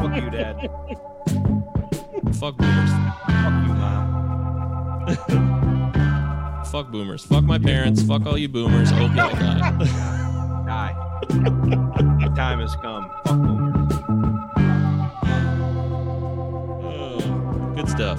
Fuck 0.00 0.16
you, 0.16 0.30
Dad. 0.30 0.56
Fuck 2.36 2.56
boomers. 2.56 2.90
Fuck 3.28 3.54
you, 3.66 3.74
Mom. 3.74 4.06
Fuck 6.64 6.90
boomers. 6.90 7.24
Fuck 7.24 7.44
my 7.44 7.58
parents. 7.58 8.02
Fuck 8.02 8.24
all 8.24 8.38
you 8.38 8.48
boomers. 8.48 8.90
I 8.90 8.94
hope 8.96 9.14
y'all 9.14 9.34
die. 9.34 9.60
Die. 10.66 10.94
The 11.28 12.32
time 12.34 12.60
has 12.60 12.74
come. 12.76 13.10
Fuck 13.26 13.36
boomers. 13.36 13.92
Oh, 16.86 17.72
good 17.76 17.88
stuff. 17.90 18.18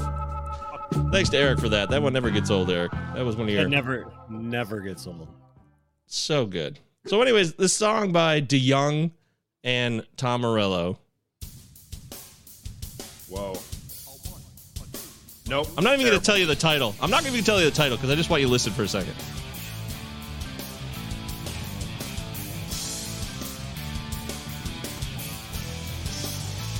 Thanks 1.11 1.29
to 1.29 1.37
Eric 1.37 1.59
for 1.59 1.69
that. 1.69 1.89
That 1.89 2.03
one 2.03 2.13
never 2.13 2.29
gets 2.29 2.51
old, 2.51 2.69
Eric. 2.69 2.91
That 3.15 3.25
was 3.25 3.35
one 3.35 3.47
of 3.47 3.53
your 3.53 3.63
It 3.63 3.69
never, 3.69 4.11
never 4.29 4.79
gets 4.81 5.07
old. 5.07 5.27
So 6.07 6.45
good. 6.45 6.79
So, 7.05 7.21
anyways, 7.21 7.53
this 7.53 7.73
song 7.73 8.11
by 8.11 8.41
DeYoung 8.41 9.11
and 9.63 10.05
Tom 10.17 10.41
Morello. 10.41 10.97
Whoa. 13.29 13.57
Nope. 15.47 15.67
I'm 15.77 15.83
not 15.83 15.93
even 15.93 16.05
going 16.07 16.19
to 16.19 16.25
tell 16.25 16.37
you 16.37 16.47
the 16.47 16.55
title. 16.55 16.95
I'm 17.01 17.11
not 17.11 17.23
going 17.23 17.35
to 17.35 17.43
tell 17.43 17.59
you 17.59 17.69
the 17.69 17.75
title 17.75 17.97
because 17.97 18.09
I 18.09 18.15
just 18.15 18.29
want 18.29 18.41
you 18.41 18.47
to 18.47 18.51
listen 18.51 18.73
for 18.73 18.83
a 18.83 18.87
second. 18.87 19.13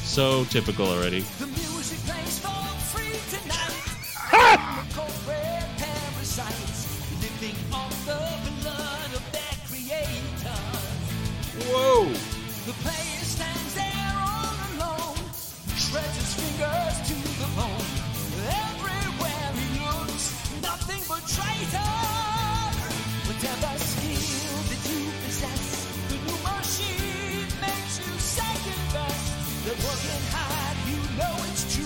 So 0.03 0.45
typical 0.45 0.87
already. 0.87 1.25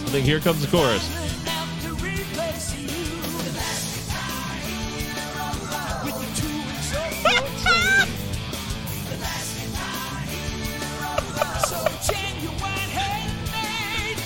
It's 0.10 0.16
true. 0.16 0.18
I 0.18 0.24
think 0.24 0.26
here 0.26 0.40
comes 0.40 0.62
the 0.62 0.68
chorus. 0.68 1.08
Out 1.48 1.68
to 1.84 1.90
replace 1.94 2.74
you. 2.80 2.88
With 6.04 6.16
the 6.20 6.28
two 6.42 6.56
weeks 6.58 6.92
of 6.96 7.02
your 7.32 7.46
trade. 7.64 8.10
So 11.66 11.78
genuine 12.14 12.90
handmade. 12.90 14.20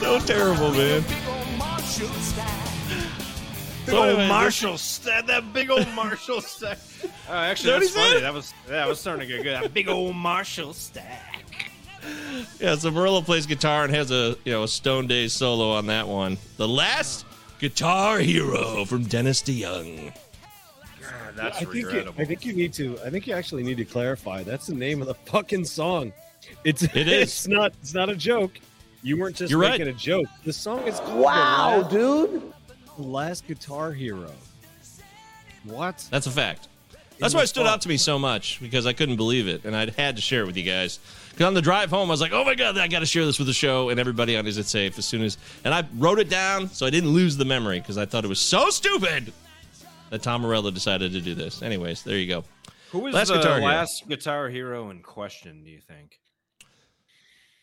So 0.00 0.18
terrible, 0.20 0.70
man. 0.72 1.02
Big 1.02 1.28
old 1.28 1.58
Marshall. 1.58 2.08
Big 2.08 3.94
So 3.94 3.96
old 3.98 4.06
anyway, 4.08 4.28
Marshall 4.28 4.78
stack. 4.78 5.26
That 5.26 5.52
big 5.52 5.70
old 5.70 5.88
Marshall 5.94 6.40
stack. 6.40 6.78
Uh, 7.28 7.32
actually, 7.32 7.72
that's 7.72 7.92
that 7.92 7.98
what 7.98 8.06
he 8.06 8.12
funny. 8.12 8.20
That 8.20 8.34
was 8.34 8.54
that 8.68 8.88
was 8.88 9.00
starting 9.00 9.28
to 9.28 9.34
get 9.34 9.42
good. 9.42 9.60
That 9.60 9.74
big 9.74 9.88
old 9.88 10.14
Marshall 10.14 10.72
stack. 10.74 11.35
Yeah, 12.60 12.74
so 12.76 12.90
Morello 12.90 13.20
plays 13.22 13.46
guitar 13.46 13.84
and 13.84 13.94
has 13.94 14.10
a 14.10 14.36
you 14.44 14.52
know 14.52 14.62
a 14.64 14.68
Stone 14.68 15.06
Day 15.06 15.28
solo 15.28 15.70
on 15.72 15.86
that 15.86 16.08
one. 16.08 16.38
The 16.56 16.68
last 16.68 17.26
guitar 17.58 18.18
hero 18.18 18.84
from 18.84 19.04
Dennis 19.04 19.42
DeYoung. 19.42 20.14
That's 21.34 21.58
I 21.58 21.64
think, 21.64 21.74
you. 21.74 22.12
I 22.18 22.24
think 22.24 22.46
you 22.46 22.54
need 22.54 22.72
to. 22.74 22.98
I 23.04 23.10
think 23.10 23.26
you 23.26 23.34
actually 23.34 23.62
need 23.62 23.76
to 23.76 23.84
clarify. 23.84 24.42
That's 24.42 24.66
the 24.66 24.74
name 24.74 25.02
of 25.02 25.06
the 25.06 25.14
fucking 25.14 25.66
song. 25.66 26.12
It's 26.64 26.82
It 26.82 26.96
is. 27.08 27.22
It's 27.22 27.48
not. 27.48 27.72
It's 27.82 27.94
not 27.94 28.08
a 28.08 28.16
joke. 28.16 28.58
You 29.02 29.18
weren't 29.18 29.36
just 29.36 29.50
You're 29.50 29.60
right. 29.60 29.72
making 29.72 29.88
a 29.88 29.92
joke. 29.92 30.26
The 30.44 30.52
song 30.52 30.86
is 30.86 30.98
called 30.98 31.20
wow, 31.20 31.86
dude. 31.90 32.42
The 32.96 33.02
Last 33.02 33.46
Guitar 33.46 33.92
Hero. 33.92 34.32
What? 35.64 36.06
That's 36.10 36.26
a 36.26 36.30
fact. 36.30 36.68
That's 37.18 37.34
why 37.34 37.42
it 37.42 37.46
stood 37.46 37.66
out 37.66 37.80
to 37.82 37.88
me 37.88 37.96
so 37.96 38.18
much 38.18 38.60
because 38.60 38.86
I 38.86 38.92
couldn't 38.92 39.16
believe 39.16 39.48
it, 39.48 39.64
and 39.64 39.76
I 39.76 39.90
had 39.90 40.16
to 40.16 40.22
share 40.22 40.42
it 40.42 40.46
with 40.46 40.56
you 40.56 40.62
guys. 40.62 40.98
Because 41.36 41.48
on 41.48 41.54
the 41.54 41.60
drive 41.60 41.90
home, 41.90 42.08
I 42.08 42.12
was 42.12 42.22
like, 42.22 42.32
"Oh 42.32 42.44
my 42.44 42.54
god, 42.54 42.78
I 42.78 42.88
got 42.88 43.00
to 43.00 43.06
share 43.06 43.26
this 43.26 43.38
with 43.38 43.46
the 43.46 43.52
show 43.52 43.90
and 43.90 44.00
everybody 44.00 44.38
on 44.38 44.46
Is 44.46 44.56
It 44.56 44.64
Safe?" 44.64 44.96
As 44.96 45.04
soon 45.04 45.20
as, 45.22 45.36
and 45.64 45.74
I 45.74 45.84
wrote 45.98 46.18
it 46.18 46.30
down 46.30 46.70
so 46.70 46.86
I 46.86 46.90
didn't 46.90 47.10
lose 47.10 47.36
the 47.36 47.44
memory 47.44 47.78
because 47.78 47.98
I 47.98 48.06
thought 48.06 48.24
it 48.24 48.28
was 48.28 48.40
so 48.40 48.70
stupid 48.70 49.34
that 50.08 50.22
Tom 50.22 50.40
Morello 50.40 50.70
decided 50.70 51.12
to 51.12 51.20
do 51.20 51.34
this. 51.34 51.60
Anyways, 51.60 52.02
there 52.04 52.16
you 52.16 52.26
go. 52.26 52.44
Who 52.90 53.00
was 53.00 53.14
Last 53.14 53.28
the 53.28 53.34
Guitar 53.34 53.58
Hero. 53.58 53.66
last 53.66 54.08
guitar 54.08 54.48
hero 54.48 54.88
in 54.88 55.02
question? 55.02 55.62
Do 55.62 55.70
you 55.70 55.80
think? 55.80 56.18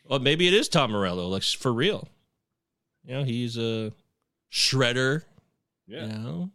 Well, 0.08 0.20
maybe 0.20 0.48
it 0.48 0.54
is 0.54 0.70
Tom 0.70 0.92
Morello, 0.92 1.28
like 1.28 1.42
for 1.42 1.74
real. 1.74 2.08
You 3.04 3.16
know, 3.16 3.24
he's 3.24 3.58
a 3.58 3.92
shredder. 4.52 5.24
Yeah. 5.88 6.06
You 6.06 6.12
know, 6.14 6.52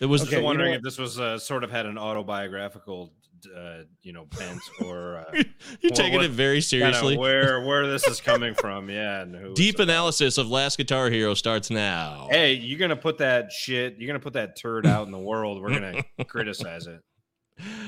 it 0.00 0.06
was 0.06 0.22
I 0.22 0.24
was 0.24 0.28
Okay, 0.28 0.36
you 0.38 0.42
know 0.42 0.46
wondering 0.46 0.72
if 0.72 0.82
this 0.82 0.98
was 0.98 1.20
uh, 1.20 1.38
sort 1.38 1.62
of 1.62 1.70
had 1.70 1.86
an 1.86 1.98
autobiographical, 1.98 3.12
uh, 3.46 3.84
you 4.02 4.12
know, 4.12 4.26
bent 4.38 4.60
or 4.82 5.16
uh, 5.18 5.42
you're 5.80 5.90
taking 5.92 6.14
what- 6.16 6.24
it 6.24 6.30
very 6.30 6.56
kinda 6.56 6.62
seriously. 6.62 7.16
where 7.16 7.60
where 7.66 7.86
this 7.86 8.06
is 8.06 8.20
coming 8.20 8.54
from. 8.54 8.88
Yeah, 8.90 9.20
and 9.22 9.34
who 9.34 9.54
Deep 9.54 9.74
it's 9.74 9.80
about. 9.80 9.82
analysis 9.92 10.38
of 10.38 10.50
Last 10.50 10.76
Guitar 10.76 11.10
Hero 11.10 11.34
starts 11.34 11.70
now. 11.70 12.28
Hey, 12.30 12.54
you're 12.54 12.78
gonna 12.78 12.96
put 12.96 13.18
that 13.18 13.52
shit. 13.52 13.96
You're 13.98 14.06
gonna 14.06 14.20
put 14.20 14.32
that 14.34 14.56
turd 14.56 14.86
out 14.86 15.06
in 15.06 15.12
the 15.12 15.18
world. 15.18 15.60
We're 15.62 15.70
gonna 15.70 16.02
criticize 16.26 16.86
it. 16.86 17.00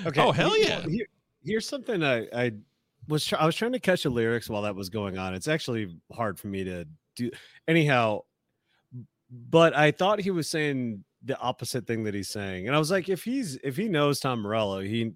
Okay. 0.06 0.20
Oh, 0.20 0.32
hell 0.32 0.58
yeah. 0.58 0.80
here- 0.82 1.06
here's 1.44 1.66
something 1.68 2.02
I, 2.04 2.26
I 2.34 2.52
was 3.08 3.24
try- 3.26 3.38
I 3.38 3.46
was 3.46 3.56
trying 3.56 3.72
to 3.72 3.80
catch 3.80 4.02
the 4.04 4.10
lyrics 4.10 4.48
while 4.48 4.62
that 4.62 4.74
was 4.76 4.88
going 4.90 5.18
on. 5.18 5.34
It's 5.34 5.48
actually 5.48 5.96
hard 6.12 6.38
for 6.38 6.48
me 6.48 6.64
to 6.64 6.86
do. 7.16 7.30
Anyhow, 7.66 8.20
but 9.30 9.74
I 9.74 9.90
thought 9.90 10.20
he 10.20 10.30
was 10.30 10.48
saying 10.48 11.04
the 11.24 11.38
opposite 11.38 11.86
thing 11.86 12.04
that 12.04 12.14
he's 12.14 12.28
saying, 12.28 12.66
and 12.66 12.76
I 12.76 12.78
was 12.78 12.90
like, 12.90 13.08
if 13.08 13.24
he's 13.24 13.56
if 13.64 13.76
he 13.76 13.88
knows 13.88 14.20
Tom 14.20 14.40
Morello, 14.42 14.80
he 14.80 15.12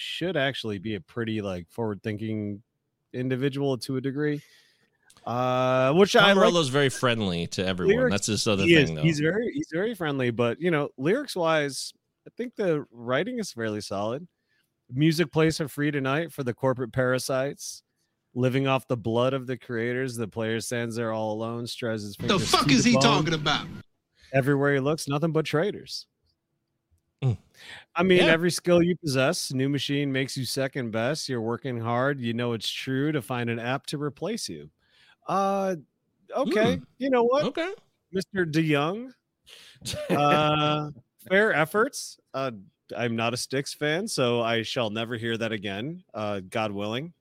should 0.00 0.36
actually 0.36 0.78
be 0.78 0.94
a 0.96 1.00
pretty 1.00 1.40
like 1.42 1.68
forward 1.70 2.02
thinking 2.02 2.62
individual 3.12 3.76
to 3.78 3.96
a 3.96 4.00
degree. 4.00 4.40
Uh, 5.26 5.92
which 5.92 6.16
I 6.16 6.20
Tom 6.20 6.28
like 6.28 6.36
Morello's 6.36 6.68
very 6.70 6.88
friendly 6.88 7.46
to 7.48 7.66
everyone. 7.66 7.96
Lyrics- 7.96 8.12
That's 8.14 8.26
this 8.26 8.46
other 8.46 8.64
thing, 8.64 8.72
is, 8.76 8.94
though. 8.94 9.02
He's 9.02 9.20
very 9.20 9.50
he's 9.52 9.68
very 9.72 9.94
friendly, 9.94 10.30
but 10.30 10.60
you 10.60 10.70
know, 10.70 10.88
lyrics 10.96 11.36
wise, 11.36 11.92
I 12.26 12.30
think 12.36 12.56
the 12.56 12.86
writing 12.90 13.38
is 13.38 13.52
fairly 13.52 13.80
solid. 13.82 14.26
Music 14.92 15.30
plays 15.30 15.58
for 15.58 15.68
free 15.68 15.90
tonight 15.90 16.32
for 16.32 16.42
the 16.42 16.54
corporate 16.54 16.92
parasites. 16.92 17.82
Living 18.34 18.66
off 18.68 18.86
the 18.86 18.96
blood 18.96 19.34
of 19.34 19.46
the 19.48 19.56
creators, 19.56 20.14
the 20.16 20.28
player 20.28 20.60
stands 20.60 20.94
there 20.96 21.12
all 21.12 21.32
alone, 21.32 21.66
stretches 21.66 22.04
his 22.04 22.16
The 22.16 22.38
fuck 22.38 22.70
is 22.70 22.84
the 22.84 22.90
he 22.90 22.96
bone. 22.96 23.02
talking 23.02 23.34
about? 23.34 23.66
Everywhere 24.32 24.74
he 24.74 24.80
looks, 24.80 25.08
nothing 25.08 25.32
but 25.32 25.44
traitors. 25.44 26.06
Mm. 27.22 27.36
I 27.94 28.02
mean, 28.02 28.18
Yeah. 28.18 28.26
every 28.32 28.50
skill 28.50 28.82
you 28.82 28.96
possess, 28.96 29.52
new 29.52 29.68
machine 29.68 30.10
makes 30.10 30.36
you 30.36 30.44
second 30.44 30.90
best. 30.90 31.28
You're 31.28 31.40
working 31.40 31.78
hard. 31.78 32.20
You 32.20 32.32
know 32.32 32.52
it's 32.52 32.70
true 32.70 33.12
to 33.12 33.20
find 33.20 33.50
an 33.50 33.58
app 33.58 33.86
to 33.86 33.98
replace 34.02 34.48
you. 34.48 34.70
Uh, 35.26 35.76
okay. 36.34 36.76
Hmm. 36.76 36.84
You 36.98 37.10
know 37.10 37.24
what? 37.24 37.44
okay. 37.44 37.72
Mr. 38.14 38.50
DeYoung. 38.50 39.12
Uh, 40.10 40.90
fair 41.28 41.52
efforts. 41.52 42.18
Uh, 42.34 42.52
I'm 42.96 43.14
not 43.14 43.34
a 43.34 43.36
Styx 43.36 43.74
fan, 43.74 44.08
so 44.08 44.40
I 44.40 44.62
shall 44.62 44.90
never 44.90 45.16
hear 45.16 45.36
that 45.36 45.52
again. 45.52 46.02
Uh, 46.12 46.40
God 46.48 46.72
willing. 46.72 47.12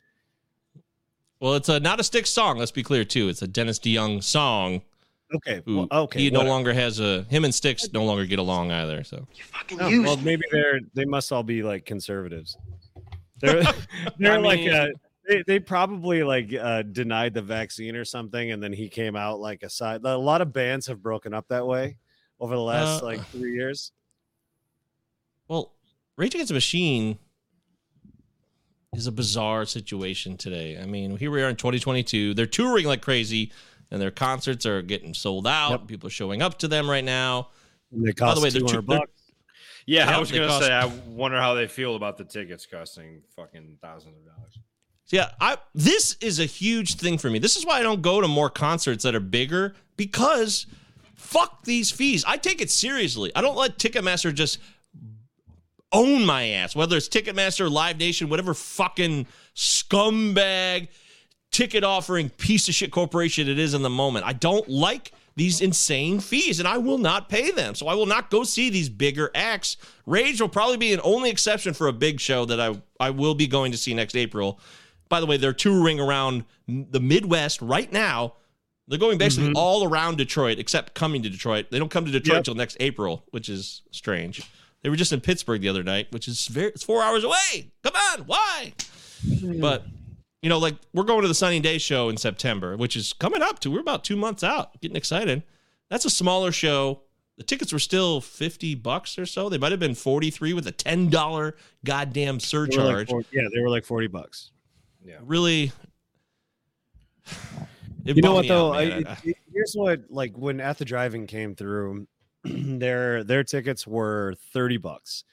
Well, 1.39 1.53
it's 1.55 1.69
a, 1.69 1.79
not 1.79 1.99
a 1.99 2.03
Styx 2.03 2.29
song. 2.31 2.57
Let's 2.57 2.71
be 2.71 2.83
clear, 2.83 3.05
too. 3.05 3.29
It's 3.29 3.41
a 3.41 3.47
Dennis 3.47 3.79
DeYoung 3.79 4.23
song. 4.23 4.81
Okay. 5.35 5.61
Who 5.65 5.77
Well, 5.77 5.87
okay. 6.03 6.19
He 6.21 6.29
no 6.31 6.39
whatever. 6.39 6.49
longer 6.49 6.73
has 6.73 6.99
a. 6.99 7.23
Him 7.23 7.45
and 7.45 7.53
Styx 7.53 7.91
no 7.93 8.03
longer 8.05 8.25
get 8.25 8.39
along 8.39 8.71
either. 8.71 9.03
So 9.03 9.27
you 9.35 9.43
fucking 9.43 9.79
Oh, 9.81 10.01
well, 10.01 10.17
maybe 10.17 10.43
they're 10.51 10.79
they 10.93 11.05
must 11.05 11.31
all 11.31 11.43
be 11.43 11.61
like 11.63 11.85
conservatives. 11.85 12.57
They're 13.39 13.61
they're 14.17 14.33
I 14.33 14.37
like 14.37 14.59
mean- 14.61 14.73
uh, 14.73 14.87
they 15.27 15.43
they 15.45 15.59
probably 15.59 16.23
like 16.23 16.51
uh, 16.53 16.81
denied 16.81 17.35
the 17.35 17.41
vaccine 17.43 17.95
or 17.95 18.03
something, 18.05 18.51
and 18.51 18.61
then 18.63 18.73
he 18.73 18.89
came 18.89 19.15
out 19.15 19.39
like 19.39 19.61
a 19.63 19.69
side. 19.69 20.01
A 20.03 20.17
lot 20.17 20.41
of 20.41 20.51
bands 20.51 20.87
have 20.87 21.03
broken 21.03 21.33
up 21.35 21.47
that 21.49 21.67
way 21.67 21.97
over 22.39 22.55
the 22.55 22.61
last 22.61 23.03
Uh, 23.03 23.05
like 23.05 23.23
three 23.27 23.53
years. 23.53 23.91
Well, 25.47 25.73
Rage 26.17 26.33
Against 26.33 26.49
the 26.49 26.53
Machine 26.55 27.19
is 28.93 29.05
a 29.07 29.11
bizarre 29.11 29.65
situation 29.65 30.37
today. 30.37 30.79
I 30.81 30.85
mean, 30.85 31.17
here 31.17 31.29
we 31.31 31.43
are 31.43 31.49
in 31.49 31.55
2022. 31.55 32.33
They're 32.33 32.45
touring 32.47 32.85
like 32.87 33.01
crazy, 33.01 33.51
and 33.91 34.01
their 34.01 34.11
concerts 34.11 34.65
are 34.65 34.81
getting 34.81 35.13
sold 35.13 35.47
out. 35.47 35.71
Yep. 35.71 35.87
People 35.87 36.07
are 36.07 36.11
showing 36.11 36.41
up 36.41 36.57
to 36.59 36.67
them 36.67 36.89
right 36.89 37.03
now. 37.03 37.49
And 37.91 38.03
they 38.05 38.11
By 38.11 38.13
cost 38.13 38.35
the 38.37 38.43
way, 38.43 38.49
they're 38.49 38.61
two 38.61 38.67
two- 38.67 38.73
hundred 38.73 38.87
they're- 38.87 38.99
bucks. 38.99 39.11
Yeah, 39.85 40.05
Yeah, 40.09 40.17
I 40.17 40.19
was 40.19 40.31
gonna 40.31 40.47
cost- 40.47 40.65
say. 40.65 40.71
I 40.71 40.85
wonder 41.07 41.39
how 41.41 41.55
they 41.55 41.67
feel 41.67 41.95
about 41.95 42.17
the 42.17 42.23
tickets 42.25 42.67
costing 42.67 43.23
fucking 43.35 43.77
thousands 43.81 44.17
of 44.17 44.25
dollars. 44.35 44.59
So 45.05 45.15
yeah, 45.17 45.31
I 45.41 45.57
this 45.73 46.15
is 46.21 46.39
a 46.39 46.45
huge 46.45 46.95
thing 46.95 47.17
for 47.17 47.29
me. 47.31 47.39
This 47.39 47.55
is 47.57 47.65
why 47.65 47.79
I 47.79 47.83
don't 47.83 48.03
go 48.03 48.21
to 48.21 48.27
more 48.27 48.51
concerts 48.51 49.03
that 49.03 49.15
are 49.15 49.19
bigger 49.19 49.73
because 49.97 50.67
fuck 51.15 51.63
these 51.63 51.89
fees. 51.89 52.23
I 52.27 52.37
take 52.37 52.61
it 52.61 52.69
seriously. 52.69 53.31
I 53.35 53.41
don't 53.41 53.57
let 53.57 53.79
Ticketmaster 53.79 54.31
just 54.31 54.59
own 55.91 56.23
my 56.23 56.49
ass, 56.49 56.75
whether 56.75 56.95
it's 56.95 57.09
Ticketmaster, 57.09 57.71
Live 57.71 57.97
Nation, 57.97 58.29
whatever 58.29 58.53
fucking 58.53 59.25
scumbag 59.55 60.89
ticket 61.51 61.83
offering 61.83 62.29
piece 62.29 62.67
of 62.67 62.75
shit 62.75 62.91
corporation 62.91 63.47
it 63.47 63.59
is 63.59 63.73
in 63.73 63.81
the 63.81 63.89
moment. 63.89 64.25
I 64.25 64.33
don't 64.33 64.67
like 64.69 65.11
these 65.35 65.61
insane 65.61 66.19
fees 66.19 66.59
and 66.59 66.67
I 66.67 66.77
will 66.77 66.97
not 66.97 67.29
pay 67.29 67.51
them. 67.51 67.73
So 67.75 67.87
I 67.87 67.95
will 67.95 68.05
not 68.05 68.29
go 68.29 68.43
see 68.43 68.69
these 68.69 68.89
bigger 68.89 69.31
acts. 69.33 69.77
Rage 70.05 70.41
will 70.41 70.49
probably 70.49 70.77
be 70.77 70.93
an 70.93 70.99
only 71.03 71.29
exception 71.29 71.73
for 71.73 71.87
a 71.87 71.93
big 71.93 72.19
show 72.19 72.45
that 72.45 72.59
I 72.59 72.81
I 72.99 73.11
will 73.11 73.35
be 73.35 73.47
going 73.47 73.71
to 73.71 73.77
see 73.77 73.93
next 73.93 74.15
April. 74.15 74.59
By 75.07 75.19
the 75.19 75.25
way, 75.25 75.37
they're 75.37 75.53
touring 75.53 75.99
around 75.99 76.45
the 76.67 76.99
Midwest 76.99 77.61
right 77.61 77.91
now. 77.91 78.35
They're 78.87 78.99
going 78.99 79.17
basically 79.17 79.49
mm-hmm. 79.49 79.57
all 79.57 79.87
around 79.87 80.17
Detroit 80.17 80.59
except 80.59 80.93
coming 80.93 81.23
to 81.23 81.29
Detroit. 81.29 81.67
They 81.71 81.79
don't 81.79 81.89
come 81.89 82.05
to 82.05 82.11
Detroit 82.11 82.37
Yep. 82.37 82.43
till 82.43 82.55
next 82.55 82.77
April, 82.79 83.23
which 83.31 83.47
is 83.47 83.81
strange. 83.91 84.43
They 84.81 84.89
were 84.89 84.95
just 84.95 85.11
in 85.11 85.21
Pittsburgh 85.21 85.61
the 85.61 85.69
other 85.69 85.83
night, 85.83 86.07
which 86.11 86.27
is 86.27 86.47
very 86.47 86.69
it's 86.69 86.83
4 86.83 87.01
hours 87.01 87.23
away. 87.23 87.71
Come 87.83 87.93
on, 87.95 88.25
why? 88.25 88.73
But 89.59 89.85
you 90.41 90.49
know, 90.49 90.57
like 90.57 90.75
we're 90.93 91.03
going 91.03 91.21
to 91.21 91.27
the 91.27 91.33
Sunny 91.33 91.59
Day 91.59 91.77
show 91.77 92.09
in 92.09 92.17
September, 92.17 92.77
which 92.77 92.95
is 92.95 93.13
coming 93.13 93.41
up 93.41 93.59
to 93.59 93.71
we're 93.71 93.79
about 93.81 94.03
two 94.03 94.15
months 94.15 94.43
out, 94.43 94.79
getting 94.81 94.97
excited. 94.97 95.43
That's 95.89 96.05
a 96.05 96.09
smaller 96.09 96.51
show. 96.51 97.01
The 97.37 97.43
tickets 97.43 97.71
were 97.71 97.79
still 97.79 98.19
50 98.21 98.75
bucks 98.75 99.17
or 99.17 99.25
so. 99.25 99.47
They 99.49 99.57
might 99.57 99.71
have 99.71 99.79
been 99.79 99.95
43 99.95 100.53
with 100.53 100.67
a 100.67 100.71
$10 100.73 101.53
goddamn 101.85 102.13
They 102.13 102.27
like 102.33 102.41
surcharge. 102.41 103.09
40 103.09 103.27
yeah, 103.31 103.47
they 103.53 103.61
were 103.61 103.69
like 103.69 103.85
forty 103.85 104.07
bucks. 104.07 104.51
Yeah. 105.03 105.19
Really. 105.23 105.71
it 108.05 108.15
you 108.15 108.21
know 108.21 108.33
what 108.33 108.47
though? 108.47 108.73
out, 108.73 108.79
I, 108.79 108.85
man. 108.85 109.17
it- 109.23 109.37
here's 109.53 109.73
what 109.73 110.01
like 110.09 110.37
when 110.37 110.59
at 110.59 110.77
the 110.77 110.85
drive-in 110.85 111.27
came 111.27 111.55
through, 111.55 112.07
their 112.43 113.23
their 113.23 113.43
tickets 113.43 113.85
were 113.87 114.35
thirty 114.53 114.77
bucks. 114.77 115.23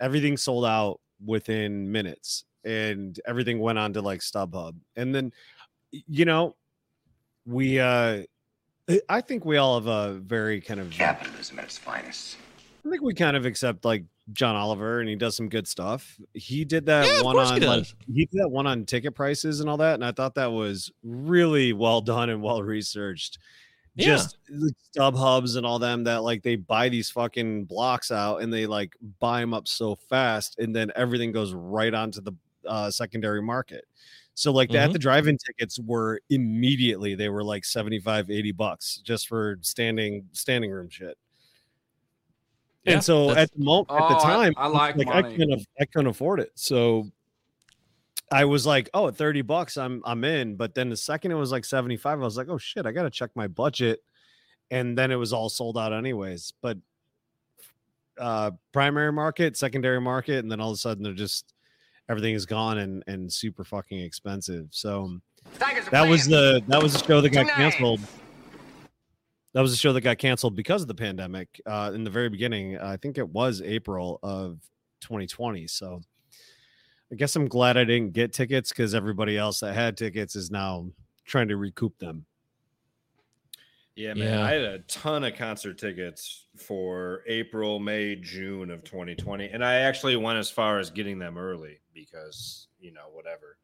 Everything 0.00 0.36
sold 0.36 0.64
out 0.64 1.00
within 1.24 1.90
minutes, 1.92 2.44
and 2.64 3.18
everything 3.26 3.58
went 3.60 3.78
on 3.78 3.92
to 3.94 4.02
like 4.02 4.20
StubHub, 4.20 4.74
and 4.96 5.14
then 5.14 5.32
you 5.90 6.24
know 6.24 6.56
we 7.46 7.78
uh 7.80 8.22
I 9.08 9.20
think 9.20 9.44
we 9.44 9.56
all 9.58 9.78
have 9.80 9.86
a 9.86 10.14
very 10.18 10.60
kind 10.60 10.80
of 10.80 10.90
Capitalism 10.90 11.58
at 11.58 11.66
its 11.66 11.78
finest. 11.78 12.36
I 12.84 12.90
think 12.90 13.02
we 13.02 13.14
kind 13.14 13.36
of 13.36 13.46
accept 13.46 13.84
like 13.84 14.04
John 14.32 14.56
Oliver 14.56 15.00
and 15.00 15.08
he 15.08 15.14
does 15.14 15.36
some 15.36 15.48
good 15.48 15.68
stuff. 15.68 16.18
He 16.34 16.64
did 16.64 16.86
that 16.86 17.06
Yeah, 17.06 17.22
one 17.22 17.36
course 17.36 17.50
he 17.50 17.54
on 17.56 17.60
like, 17.62 17.78
does. 17.80 17.94
he 18.12 18.26
did 18.26 18.40
that 18.40 18.48
one 18.48 18.66
on 18.66 18.84
ticket 18.84 19.14
prices 19.14 19.60
and 19.60 19.70
all 19.70 19.76
that, 19.78 19.94
and 19.94 20.04
I 20.04 20.12
thought 20.12 20.34
that 20.34 20.50
was 20.50 20.90
really 21.02 21.72
well 21.72 22.00
done 22.00 22.28
and 22.30 22.42
well 22.42 22.62
researched. 22.62 23.38
Yeah. 23.94 24.06
Just 24.06 24.38
the 24.48 24.72
stub 24.90 25.14
hubs 25.16 25.56
and 25.56 25.66
all 25.66 25.78
them 25.78 26.04
that 26.04 26.22
like 26.22 26.42
they 26.42 26.56
buy 26.56 26.88
these 26.88 27.10
fucking 27.10 27.66
blocks 27.66 28.10
out 28.10 28.38
and 28.38 28.50
they 28.52 28.64
like 28.66 28.94
buy 29.20 29.40
them 29.40 29.52
up 29.54 29.68
so 29.68 29.94
fast, 29.94 30.58
and 30.58 30.74
then 30.74 30.90
everything 30.96 31.30
goes 31.30 31.52
right 31.52 31.92
onto 31.92 32.20
the 32.20 32.32
uh, 32.66 32.90
secondary 32.90 33.42
market. 33.42 33.84
So 34.34 34.50
like 34.52 34.70
the, 34.70 34.78
Mhm. 34.78 34.84
at 34.84 34.92
the 34.92 34.98
drive-in 34.98 35.36
tickets 35.36 35.78
were 35.78 36.20
immediately 36.30 37.14
they 37.14 37.28
were 37.28 37.44
like 37.44 37.64
75 37.66 38.30
80 38.30 38.52
bucks 38.52 39.00
just 39.04 39.28
for 39.28 39.58
standing 39.60 40.26
standing 40.32 40.70
room 40.70 40.88
shit. 40.88 41.18
Yeah, 42.84 42.94
and 42.94 43.04
so 43.04 43.30
at 43.32 43.52
the 43.52 43.62
moment, 43.62 43.90
at 43.90 44.02
Oh, 44.02 44.08
the 44.08 44.14
time, 44.16 44.54
I 44.56 44.66
like 44.66 44.96
like 44.96 45.08
I 45.08 45.22
couldn't, 45.22 45.66
I 45.78 45.84
couldn't 45.84 46.08
afford 46.08 46.40
it. 46.40 46.50
So 46.54 47.10
I 48.32 48.44
was 48.46 48.66
like, 48.66 48.88
oh, 48.94 49.06
at 49.08 49.16
30 49.16 49.42
bucks, 49.42 49.76
I'm 49.76 50.02
I'm 50.04 50.24
in. 50.24 50.56
But 50.56 50.74
then 50.74 50.88
the 50.88 50.96
second 50.96 51.30
it 51.30 51.36
was 51.36 51.52
like 51.52 51.64
75, 51.64 52.18
I 52.20 52.24
was 52.24 52.36
like, 52.36 52.48
oh 52.48 52.58
shit, 52.58 52.86
I 52.86 52.92
gotta 52.92 53.10
check 53.10 53.30
my 53.36 53.46
budget. 53.46 54.02
And 54.70 54.96
then 54.96 55.10
it 55.10 55.16
was 55.16 55.32
all 55.34 55.50
sold 55.50 55.76
out 55.76 55.92
anyways. 55.92 56.54
But 56.62 56.78
uh 58.18 58.50
primary 58.72 59.12
market, 59.12 59.56
secondary 59.56 60.00
market, 60.00 60.38
and 60.38 60.50
then 60.50 60.60
all 60.60 60.70
of 60.70 60.74
a 60.74 60.78
sudden 60.78 61.02
they're 61.04 61.12
just 61.12 61.51
everything 62.08 62.34
is 62.34 62.46
gone 62.46 62.78
and 62.78 63.04
and 63.06 63.32
super 63.32 63.64
fucking 63.64 64.00
expensive. 64.00 64.68
So 64.70 65.18
that 65.90 66.08
was 66.08 66.26
the 66.26 66.62
that 66.68 66.82
was 66.82 66.92
the 66.92 67.04
show 67.04 67.20
that 67.20 67.30
got 67.30 67.48
canceled. 67.48 68.00
That 69.54 69.60
was 69.60 69.70
the 69.70 69.76
show 69.76 69.92
that 69.92 70.00
got 70.00 70.16
canceled 70.18 70.56
because 70.56 70.82
of 70.82 70.88
the 70.88 70.94
pandemic. 70.94 71.60
Uh, 71.66 71.92
in 71.94 72.04
the 72.04 72.10
very 72.10 72.30
beginning, 72.30 72.78
I 72.78 72.96
think 72.96 73.18
it 73.18 73.28
was 73.28 73.60
April 73.60 74.18
of 74.22 74.58
2020. 75.02 75.66
So 75.66 76.00
I 77.12 77.16
guess 77.16 77.36
I'm 77.36 77.48
glad 77.48 77.76
I 77.76 77.84
didn't 77.84 78.14
get 78.14 78.32
tickets 78.32 78.70
because 78.70 78.94
everybody 78.94 79.36
else 79.36 79.60
that 79.60 79.74
had 79.74 79.98
tickets 79.98 80.36
is 80.36 80.50
now 80.50 80.88
trying 81.26 81.48
to 81.48 81.56
recoup 81.58 81.98
them. 81.98 82.24
Yeah, 83.94 84.14
man. 84.14 84.38
Yeah. 84.38 84.44
I 84.44 84.52
had 84.52 84.62
a 84.62 84.78
ton 84.80 85.24
of 85.24 85.34
concert 85.34 85.78
tickets 85.78 86.46
for 86.56 87.22
April, 87.26 87.78
May, 87.78 88.16
June 88.16 88.70
of 88.70 88.84
2020. 88.84 89.48
And 89.50 89.64
I 89.64 89.80
actually 89.80 90.16
went 90.16 90.38
as 90.38 90.50
far 90.50 90.78
as 90.78 90.90
getting 90.90 91.18
them 91.18 91.36
early 91.36 91.78
because, 91.94 92.68
you 92.80 92.92
know, 92.92 93.08
whatever. 93.12 93.58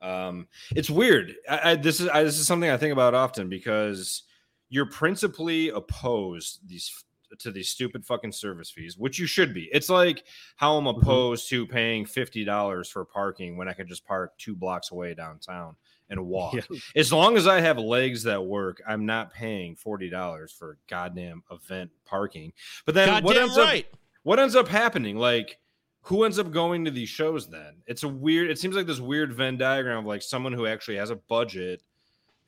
Um, 0.00 0.46
it's 0.76 0.90
weird. 0.90 1.34
I, 1.48 1.72
I, 1.72 1.74
this 1.76 2.00
is 2.00 2.08
I, 2.08 2.22
this 2.22 2.38
is 2.38 2.46
something 2.46 2.70
I 2.70 2.76
think 2.76 2.92
about 2.92 3.14
often 3.14 3.48
because 3.48 4.24
you're 4.68 4.86
principally 4.86 5.70
opposed 5.70 6.60
these 6.68 7.04
to 7.38 7.50
these 7.50 7.68
stupid 7.68 8.04
fucking 8.04 8.30
service 8.30 8.70
fees, 8.70 8.96
which 8.96 9.18
you 9.18 9.26
should 9.26 9.52
be. 9.52 9.68
It's 9.72 9.88
like 9.88 10.24
how 10.56 10.76
I'm 10.76 10.86
opposed 10.86 11.48
to 11.48 11.66
paying 11.66 12.04
fifty 12.04 12.44
dollars 12.44 12.88
for 12.88 13.04
parking 13.04 13.56
when 13.56 13.68
I 13.68 13.72
could 13.72 13.88
just 13.88 14.04
park 14.04 14.36
two 14.36 14.54
blocks 14.54 14.90
away 14.90 15.14
downtown 15.14 15.74
and 16.18 16.26
walk. 16.26 16.54
Yeah. 16.54 16.78
As 16.96 17.12
long 17.12 17.36
as 17.36 17.46
I 17.46 17.60
have 17.60 17.78
legs 17.78 18.22
that 18.24 18.44
work, 18.44 18.82
I'm 18.86 19.06
not 19.06 19.32
paying 19.32 19.76
forty 19.76 20.08
dollars 20.10 20.52
for 20.52 20.78
goddamn 20.88 21.42
event 21.50 21.90
parking. 22.04 22.52
But 22.86 22.94
then 22.94 23.22
what 23.24 23.34
Goddamn 23.36 23.42
ends 23.50 23.58
up 23.58 23.84
what 24.22 24.38
ends 24.40 24.56
up 24.56 24.68
happening? 24.68 25.16
Like, 25.16 25.58
who 26.02 26.24
ends 26.24 26.38
up 26.38 26.50
going 26.50 26.84
to 26.86 26.90
these 26.90 27.08
shows 27.10 27.48
then? 27.48 27.76
It's 27.86 28.02
a 28.02 28.08
weird, 28.08 28.50
it 28.50 28.58
seems 28.58 28.74
like 28.76 28.86
this 28.86 29.00
weird 29.00 29.32
Venn 29.34 29.56
diagram 29.58 29.98
of 29.98 30.04
like 30.06 30.22
someone 30.22 30.52
who 30.52 30.66
actually 30.66 30.96
has 30.96 31.10
a 31.10 31.16
budget 31.16 31.82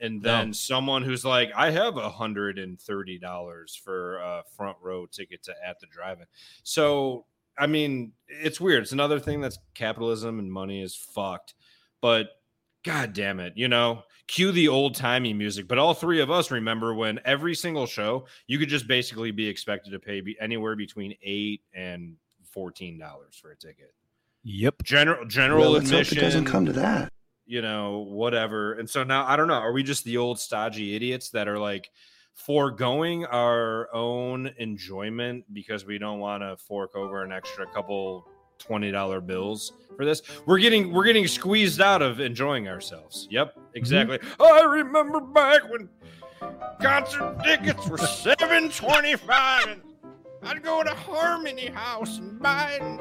and 0.01 0.21
No. 0.23 0.31
then 0.31 0.53
someone 0.55 1.03
who's 1.03 1.25
like, 1.25 1.51
I 1.57 1.71
have 1.71 1.97
a 1.97 2.09
hundred 2.11 2.59
and 2.59 2.81
thirty 2.81 3.19
dollars 3.19 3.75
for 3.75 4.17
a 4.19 4.43
front 4.57 4.77
row 4.83 5.07
ticket 5.07 5.43
to 5.45 5.55
at 5.67 5.81
the 5.81 5.87
drive-in. 5.87 6.27
So 6.63 7.27
I 7.59 7.67
mean, 7.67 8.13
it's 8.29 8.61
weird. 8.61 8.83
It's 8.83 8.93
another 8.93 9.19
thing 9.19 9.41
that's 9.41 9.59
capitalism 9.75 10.39
and 10.39 10.53
money 10.53 10.83
is 10.83 10.95
fucked. 10.95 11.55
But 12.03 12.36
god 12.87 13.13
damn 13.13 13.41
it, 13.41 13.53
you 13.57 13.69
know, 13.69 14.03
cue 14.29 14.51
the 14.53 14.69
old 14.69 14.95
timey 14.95 15.35
music. 15.35 15.69
But 15.69 15.79
all 15.79 15.93
three 15.93 16.21
of 16.21 16.31
us 16.31 16.51
remember 16.51 16.95
when 16.95 17.21
every 17.25 17.55
single 17.55 17.87
show 17.87 18.27
you 18.47 18.59
could 18.59 18.69
just 18.69 18.87
basically 18.89 19.31
be 19.31 19.47
expected 19.47 19.91
to 19.91 19.99
pay 19.99 20.21
be 20.23 20.37
anywhere 20.41 20.77
between 20.77 21.15
eight 21.23 21.63
and 21.75 22.17
fourteen 22.45 22.99
dollars 22.99 23.37
for 23.37 23.51
a 23.51 23.57
ticket. 23.57 23.93
Yep. 24.45 24.83
General 24.85 25.27
general 25.27 25.61
Well, 25.63 25.71
let's 25.73 25.91
hope 25.91 26.01
admission 26.01 26.19
it 26.19 26.21
doesn't 26.23 26.45
come 26.47 26.65
to 26.67 26.73
that. 26.75 27.13
you 27.47 27.61
know, 27.63 27.99
whatever. 28.09 28.75
And 28.75 28.89
so 28.89 29.05
now 29.05 29.27
I 29.27 29.37
don't 29.37 29.49
know. 29.49 29.55
Are 29.55 29.73
we 29.73 29.83
just 29.83 30.05
the 30.05 30.17
old 30.17 30.39
stodgy 30.41 30.95
idiots 30.97 31.31
that 31.31 31.49
are 31.49 31.59
like 31.59 31.91
foregoing 32.35 33.25
our 33.27 33.89
own 33.95 34.51
enjoyment 34.59 35.45
because 35.53 35.85
we 35.87 35.99
don't 35.99 36.19
want 36.19 36.43
to 36.43 36.57
fork 36.59 36.95
over 36.95 37.23
an 37.25 37.33
extra 37.33 37.67
couple 37.73 38.29
$20 38.59 39.27
bills 39.27 39.73
for 39.97 40.05
this. 40.05 40.23
We're 40.45 40.59
getting 40.59 40.93
we're 40.93 41.05
getting 41.05 41.27
squeezed 41.27 41.81
out 41.81 42.03
of 42.03 42.21
enjoying 42.21 42.69
ourselves. 42.69 43.27
Yep, 43.31 43.53
mm-hmm. 43.53 43.61
exactly. 43.75 44.19
Mm-hmm. 44.19 44.43
I 44.43 44.61
remember 44.63 45.21
back 45.21 45.63
when 45.71 45.89
concert 46.81 47.43
tickets 47.43 47.89
were 47.89 47.99
725 47.99 49.69
and 49.69 49.81
I'd 50.43 50.63
go 50.63 50.83
to 50.83 50.91
Harmony 50.91 51.67
House 51.67 52.19
and 52.19 52.39
buy 52.41 52.79
it. 52.81 53.01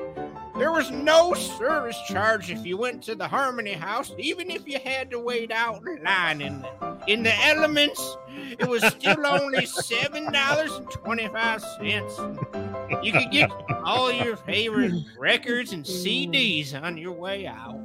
There 0.58 0.72
was 0.72 0.90
no 0.90 1.34
service 1.34 2.02
charge 2.08 2.50
if 2.50 2.66
you 2.66 2.78
went 2.78 3.04
to 3.04 3.14
the 3.14 3.28
Harmony 3.28 3.74
House, 3.74 4.14
even 4.18 4.50
if 4.50 4.66
you 4.66 4.80
had 4.84 5.12
to 5.12 5.20
wait 5.20 5.52
out 5.52 5.84
in 5.86 6.02
line 6.02 6.42
in 6.42 6.62
the, 6.62 6.98
in 7.08 7.24
the 7.24 7.46
elements. 7.46 8.18
It 8.58 8.70
was 8.70 8.82
still 8.86 9.28
only 9.28 9.66
$7.25. 9.66 12.65
You 13.04 13.12
can 13.12 13.30
get 13.30 13.52
all 13.84 14.12
your 14.12 14.36
favorite 14.36 14.94
records 15.18 15.74
and 15.74 15.84
CDs 15.84 16.80
on 16.80 16.98
your 16.98 17.14
way 17.14 17.48
out. 17.48 17.82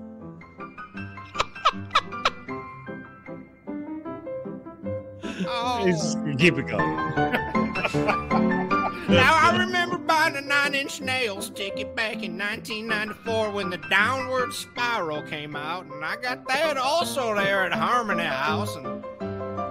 Just 5.86 6.18
oh. 6.18 6.34
keep 6.38 6.58
it 6.58 6.66
going. 6.66 8.40
Now 9.10 9.34
I 9.34 9.58
remember 9.58 9.98
buying 9.98 10.36
a 10.36 10.40
Nine 10.40 10.72
Inch 10.72 11.00
Nails 11.00 11.50
ticket 11.50 11.96
back 11.96 12.22
in 12.22 12.38
1994 12.38 13.50
when 13.50 13.68
the 13.68 13.78
Downward 13.90 14.52
Spiral 14.54 15.20
came 15.22 15.56
out, 15.56 15.86
and 15.86 16.04
I 16.04 16.14
got 16.14 16.46
that 16.46 16.76
also 16.76 17.34
there 17.34 17.64
at 17.64 17.72
Harmony 17.72 18.22
House, 18.22 18.76
and 18.76 19.04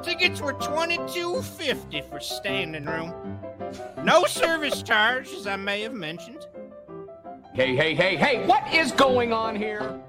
tickets 0.03 0.41
were 0.41 0.55
22.50 0.55 2.09
for 2.09 2.19
standing 2.19 2.83
room. 2.83 3.38
No 4.03 4.25
service 4.25 4.81
charge, 4.81 5.31
as 5.33 5.47
I 5.47 5.55
may 5.55 5.81
have 5.81 5.93
mentioned. 5.93 6.47
Hey, 7.53 7.75
hey, 7.75 7.93
hey, 7.93 8.15
hey, 8.15 8.45
what 8.45 8.73
is 8.73 8.91
going 8.91 9.33
on 9.33 9.55
here? 9.55 9.99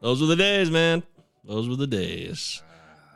Those 0.00 0.20
were 0.20 0.26
the 0.26 0.36
days, 0.36 0.70
man. 0.70 1.02
Those 1.44 1.68
were 1.68 1.76
the 1.76 1.86
days. 1.86 2.62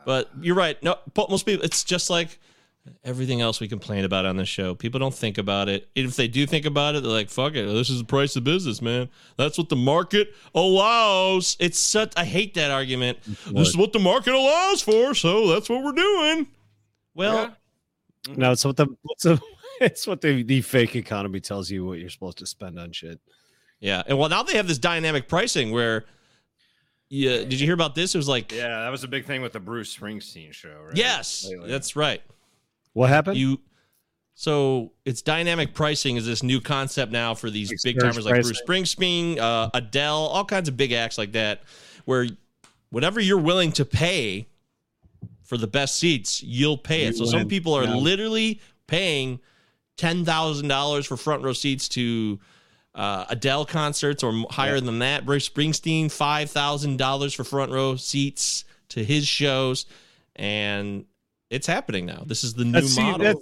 But 0.04 0.30
you're 0.40 0.54
right. 0.54 0.80
No, 0.82 0.96
but 1.14 1.30
most 1.30 1.46
people, 1.46 1.64
it's 1.64 1.82
just 1.82 2.10
like 2.10 2.38
everything 3.02 3.40
else 3.40 3.60
we 3.60 3.68
complain 3.68 4.04
about 4.04 4.26
on 4.26 4.36
the 4.36 4.44
show. 4.44 4.74
People 4.74 5.00
don't 5.00 5.14
think 5.14 5.38
about 5.38 5.68
it. 5.68 5.88
If 5.94 6.16
they 6.16 6.28
do 6.28 6.46
think 6.46 6.66
about 6.66 6.94
it, 6.94 7.02
they're 7.02 7.12
like, 7.12 7.30
"Fuck 7.30 7.54
it, 7.54 7.64
this 7.66 7.88
is 7.88 7.98
the 7.98 8.04
price 8.04 8.36
of 8.36 8.44
business, 8.44 8.82
man. 8.82 9.08
That's 9.36 9.56
what 9.56 9.70
the 9.70 9.76
market 9.76 10.34
allows." 10.54 11.56
It's 11.58 11.78
such. 11.78 12.12
I 12.16 12.24
hate 12.24 12.54
that 12.54 12.70
argument. 12.70 13.18
This 13.46 13.68
is 13.68 13.76
what 13.76 13.92
the 13.92 13.98
market 13.98 14.34
allows 14.34 14.82
for, 14.82 15.14
so 15.14 15.48
that's 15.48 15.68
what 15.68 15.82
we're 15.82 15.92
doing. 15.92 16.48
Well, 17.14 17.56
No, 18.28 18.52
it's 18.52 18.64
what 18.64 18.76
the 18.76 18.86
what's 19.02 19.22
the 19.24 19.40
it's 19.80 20.06
what 20.06 20.20
the, 20.20 20.42
the 20.42 20.60
fake 20.62 20.96
economy 20.96 21.40
tells 21.40 21.70
you 21.70 21.84
what 21.84 21.98
you're 21.98 22.10
supposed 22.10 22.38
to 22.38 22.46
spend 22.46 22.78
on 22.78 22.92
shit. 22.92 23.20
yeah, 23.80 24.02
and 24.06 24.18
well, 24.18 24.28
now 24.28 24.42
they 24.42 24.56
have 24.56 24.68
this 24.68 24.78
dynamic 24.78 25.28
pricing 25.28 25.70
where. 25.70 26.04
Yeah, 27.10 27.38
did 27.44 27.60
you 27.60 27.66
hear 27.66 27.74
about 27.74 27.94
this? 27.94 28.14
It 28.14 28.18
was 28.18 28.26
like, 28.28 28.50
Yeah, 28.50 28.66
that 28.80 28.88
was 28.88 29.04
a 29.04 29.08
big 29.08 29.24
thing 29.26 29.40
with 29.42 29.52
the 29.52 29.60
Bruce 29.60 29.94
Springsteen 29.94 30.52
show, 30.52 30.74
right? 30.84 30.96
yes, 30.96 31.46
Lately. 31.48 31.70
that's 31.70 31.94
right. 31.94 32.20
What 32.94 33.08
happened? 33.10 33.36
You 33.36 33.60
So 34.34 34.92
it's 35.04 35.22
dynamic 35.22 35.74
pricing 35.74 36.16
is 36.16 36.26
this 36.26 36.42
new 36.42 36.60
concept 36.60 37.12
now 37.12 37.34
for 37.34 37.50
these 37.50 37.70
Like 37.70 37.78
big 37.84 38.00
timers 38.00 38.24
like 38.24 38.42
Bruce. 38.42 38.60
Springsteen, 38.66 39.38
uh, 39.38 39.70
Adele, 39.74 40.16
all 40.16 40.44
kinds 40.46 40.68
of 40.68 40.76
big 40.76 40.90
acts 40.92 41.16
like 41.18 41.32
that, 41.32 41.62
where 42.04 42.26
whatever 42.90 43.20
you're 43.20 43.38
willing 43.38 43.70
to 43.72 43.84
pay 43.84 44.48
for 45.44 45.56
the 45.56 45.66
best 45.66 45.96
seats, 45.96 46.42
you'll 46.42 46.78
pay 46.78 47.02
it. 47.04 47.12
You 47.18 47.24
So 47.26 47.32
some 47.32 47.48
people 47.48 47.74
are 47.74 47.84
Yeah. 47.84 47.94
literally 47.96 48.60
paying 48.86 49.40
ten 49.96 50.24
thousand 50.24 50.68
dollars 50.68 51.06
for 51.06 51.16
front 51.16 51.42
row 51.42 51.52
seats 51.52 51.88
to 51.90 52.38
uh, 52.94 53.24
Adele 53.28 53.64
concerts, 53.66 54.22
or 54.22 54.30
m- 54.30 54.46
higher 54.50 54.80
than 54.80 55.00
that. 55.00 55.26
Bruce 55.26 55.48
Springsteen 55.48 56.10
five 56.10 56.50
thousand 56.50 56.96
dollars 56.96 57.34
for 57.34 57.44
front 57.44 57.72
row 57.72 57.96
seats 57.96 58.64
to 58.90 59.04
his 59.04 59.26
shows, 59.26 59.86
and 60.36 61.04
it's 61.50 61.66
happening 61.66 62.06
now. 62.06 62.22
This 62.26 62.44
is 62.44 62.54
the 62.54 62.64
new 62.64 62.72
That's, 62.72 62.88
see, 62.94 63.02
model. 63.02 63.18
that's 63.24 63.40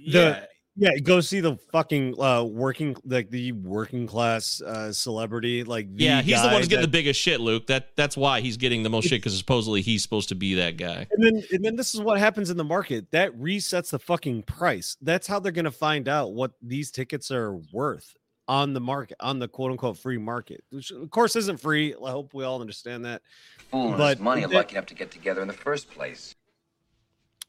Yeah. 0.00 0.44
The 0.76 0.86
yeah. 0.86 0.98
Go 0.98 1.20
see 1.20 1.40
the 1.40 1.56
fucking 1.72 2.20
uh, 2.20 2.44
working 2.44 2.96
like 3.04 3.30
the 3.30 3.52
working 3.52 4.06
class 4.06 4.60
uh, 4.60 4.92
celebrity. 4.92 5.64
Like 5.64 5.94
the 5.94 6.04
yeah, 6.04 6.22
he's 6.22 6.40
the 6.40 6.48
one 6.48 6.54
guy 6.54 6.58
who's 6.58 6.68
getting 6.68 6.82
the 6.82 6.88
biggest 6.88 7.20
shit, 7.20 7.40
Luke. 7.40 7.66
That 7.66 7.96
that's 7.96 8.16
why 8.16 8.40
he's 8.40 8.56
getting 8.56 8.82
the 8.82 8.90
most 8.90 9.08
shit 9.08 9.20
because 9.22 9.36
supposedly 9.36 9.82
he's 9.82 10.02
supposed 10.02 10.28
to 10.30 10.34
be 10.34 10.54
that 10.54 10.76
guy. 10.76 11.06
And 11.10 11.24
then, 11.24 11.42
and 11.52 11.64
then 11.64 11.76
this 11.76 11.94
is 11.94 12.00
what 12.00 12.18
happens 12.18 12.50
in 12.50 12.56
the 12.56 12.64
market. 12.64 13.10
That 13.12 13.36
resets 13.38 13.90
the 13.90 13.98
fucking 13.98 14.42
price. 14.44 14.96
That's 15.00 15.26
how 15.26 15.40
they're 15.40 15.52
going 15.52 15.64
to 15.64 15.70
find 15.70 16.08
out 16.08 16.32
what 16.32 16.52
these 16.62 16.90
tickets 16.90 17.30
are 17.30 17.56
worth 17.72 18.16
on 18.48 18.74
the 18.74 18.80
market, 18.80 19.16
on 19.20 19.38
the 19.38 19.48
quote 19.48 19.72
unquote 19.72 19.98
free 19.98 20.18
market, 20.18 20.62
which 20.70 20.90
of 20.90 21.10
course 21.10 21.36
isn't 21.36 21.58
free. 21.58 21.94
I 21.94 22.10
hope 22.10 22.32
we 22.34 22.44
all 22.44 22.60
understand 22.60 23.04
that. 23.04 23.22
Fool 23.70 23.94
But 23.96 24.20
money 24.20 24.44
are 24.44 24.50
it- 24.50 24.54
lucky 24.54 24.76
enough 24.76 24.86
to 24.86 24.94
get 24.94 25.10
together 25.10 25.42
in 25.42 25.48
the 25.48 25.54
first 25.54 25.90
place. 25.90 26.36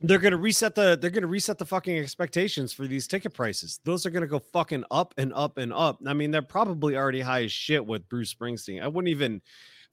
They're 0.02 0.20
going 0.20 0.32
to 0.32 0.38
reset 0.38 0.76
the. 0.76 0.98
They're 1.00 1.10
going 1.10 1.24
to 1.24 1.28
reset 1.28 1.58
the 1.58 1.66
fucking 1.66 1.98
expectations 1.98 2.72
for 2.72 2.86
these 2.86 3.08
ticket 3.08 3.34
prices. 3.34 3.80
Those 3.84 4.06
are 4.06 4.12
going 4.12 4.22
to 4.22 4.28
go 4.28 4.38
fucking 4.40 4.84
up 4.92 5.16
and 5.18 5.34
up 5.34 5.58
and 5.58 5.74
up. 5.74 6.00
I 6.06 6.14
mean, 6.14 6.30
they're 6.30 6.44
probably 6.44 6.96
already 6.96 7.22
high 7.22 7.46
as 7.46 7.52
shit 7.52 7.84
with 7.84 8.08
Bruce 8.08 8.34
Springsteen. 8.34 8.82
I 8.82 8.88
wouldn't 8.88 9.10
even. 9.10 9.42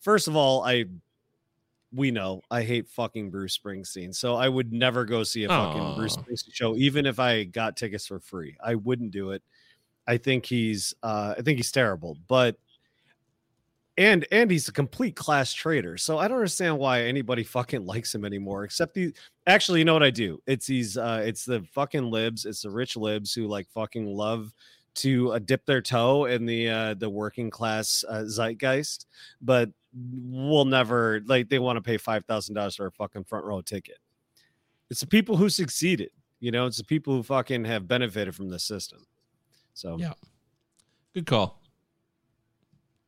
First 0.01 0.29
of 0.29 0.37
all, 0.37 0.63
I. 0.63 0.85
We 1.97 2.11
know 2.11 2.43
I 2.51 2.63
hate 2.65 2.89
fucking 2.89 3.31
Bruce 3.31 3.57
Springsteen, 3.57 4.13
so 4.13 4.35
I 4.35 4.49
would 4.49 4.73
never 4.73 5.05
go 5.05 5.23
see 5.23 5.45
a 5.45 5.49
fucking 5.49 5.95
Bruce 5.95 6.17
Springsteen 6.17 6.53
show, 6.53 6.77
even 6.77 7.07
if 7.07 7.21
I 7.21 7.45
got 7.45 7.77
tickets 7.77 8.07
for 8.07 8.19
free. 8.19 8.57
I 8.63 8.75
wouldn't 8.75 9.13
do 9.13 9.31
it. 9.31 9.43
I 10.07 10.19
think 10.19 10.45
he's. 10.45 10.93
uh 11.03 11.35
I 11.39 11.43
think 11.43 11.57
he's 11.57 11.71
terrible, 11.73 12.19
but 12.29 12.57
and 13.97 14.27
and 14.33 14.51
he's 14.51 14.69
a 14.69 14.73
complete 14.73 15.17
class 15.17 15.53
traitor. 15.53 15.97
So 15.97 16.19
I 16.19 16.29
don't 16.29 16.39
understand 16.39 16.79
why 16.79 17.03
anybody 17.03 17.45
fucking 17.45 17.87
likes 17.87 18.15
him 18.15 18.25
anymore. 18.25 18.65
Except 18.65 18.95
the 18.95 19.15
actually, 19.47 19.81
you 19.81 19.85
know 19.85 19.93
what 19.93 20.03
I 20.03 20.11
do? 20.11 20.41
It's 20.47 20.67
these 20.67 20.97
uh 20.97 21.23
it's 21.25 21.45
the 21.45 21.63
fucking 21.73 22.11
libs, 22.11 22.45
it's 22.45 22.63
the 22.63 22.71
rich 22.71 22.97
libs 22.97 23.33
who 23.33 23.47
like 23.47 23.69
fucking 23.71 24.07
love 24.07 24.53
to 24.97 25.33
uh, 25.33 25.39
dip 25.41 25.67
their 25.67 25.81
toe 25.83 26.27
in 26.27 26.47
the 26.47 26.69
uh 26.69 26.95
the 26.95 27.11
working 27.11 27.51
class 27.51 28.05
uh, 28.09 28.25
zeitgeist, 28.25 29.07
but 29.41 29.71
will 29.93 30.65
never 30.65 31.23
like 31.27 31.49
they 31.49 31.61
want 31.61 31.77
to 31.77 31.83
pay 31.83 31.97
five 31.97 32.25
thousand 32.25 32.55
dollars 32.57 32.77
for 32.77 32.87
a 32.87 32.93
fucking 32.93 33.25
front 33.25 33.45
row 33.45 33.61
ticket. 33.61 33.99
It's 34.91 35.01
the 35.01 35.07
people 35.07 35.37
who 35.37 35.49
succeeded, 35.49 36.11
you 36.41 36.51
know, 36.51 36.67
it's 36.67 36.79
the 36.79 36.85
people 36.85 37.15
who 37.15 37.23
fucking 37.23 37.65
have 37.65 37.89
benefited 37.89 38.35
from 38.35 38.49
the 38.49 38.59
system. 38.59 39.07
So 39.73 39.97
Yeah. 39.99 40.15
Good 41.15 41.27
call. 41.27 41.64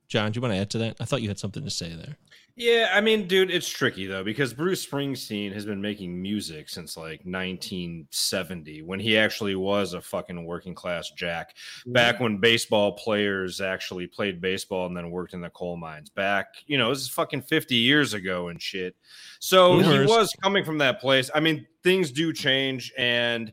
John, 0.08 0.32
do 0.32 0.38
you 0.38 0.42
want 0.42 0.54
to 0.54 0.60
add 0.60 0.70
to 0.70 0.78
that? 0.78 0.96
I 1.00 1.04
thought 1.04 1.22
you 1.22 1.28
had 1.28 1.38
something 1.38 1.64
to 1.64 1.70
say 1.70 1.94
there. 1.94 2.16
Yeah, 2.58 2.90
I 2.94 3.02
mean, 3.02 3.28
dude, 3.28 3.50
it's 3.50 3.68
tricky 3.68 4.06
though 4.06 4.24
because 4.24 4.54
Bruce 4.54 4.84
Springsteen 4.84 5.52
has 5.52 5.66
been 5.66 5.82
making 5.82 6.20
music 6.20 6.70
since 6.70 6.96
like 6.96 7.20
1970 7.24 8.80
when 8.80 8.98
he 8.98 9.18
actually 9.18 9.56
was 9.56 9.92
a 9.92 10.00
fucking 10.00 10.42
working 10.42 10.74
class 10.74 11.10
jack. 11.10 11.50
Mm-hmm. 11.50 11.92
Back 11.92 12.18
when 12.18 12.38
baseball 12.38 12.92
players 12.92 13.60
actually 13.60 14.06
played 14.06 14.40
baseball 14.40 14.86
and 14.86 14.96
then 14.96 15.10
worked 15.10 15.34
in 15.34 15.42
the 15.42 15.50
coal 15.50 15.76
mines. 15.76 16.08
Back, 16.08 16.46
you 16.66 16.78
know, 16.78 16.88
this 16.88 17.02
is 17.02 17.10
fucking 17.10 17.42
50 17.42 17.74
years 17.74 18.14
ago 18.14 18.48
and 18.48 18.60
shit. 18.60 18.96
So 19.38 19.78
he 19.80 20.06
was 20.06 20.34
coming 20.42 20.64
from 20.64 20.78
that 20.78 20.98
place. 20.98 21.30
I 21.34 21.40
mean, 21.40 21.66
things 21.82 22.10
do 22.10 22.32
change 22.32 22.90
and 22.96 23.52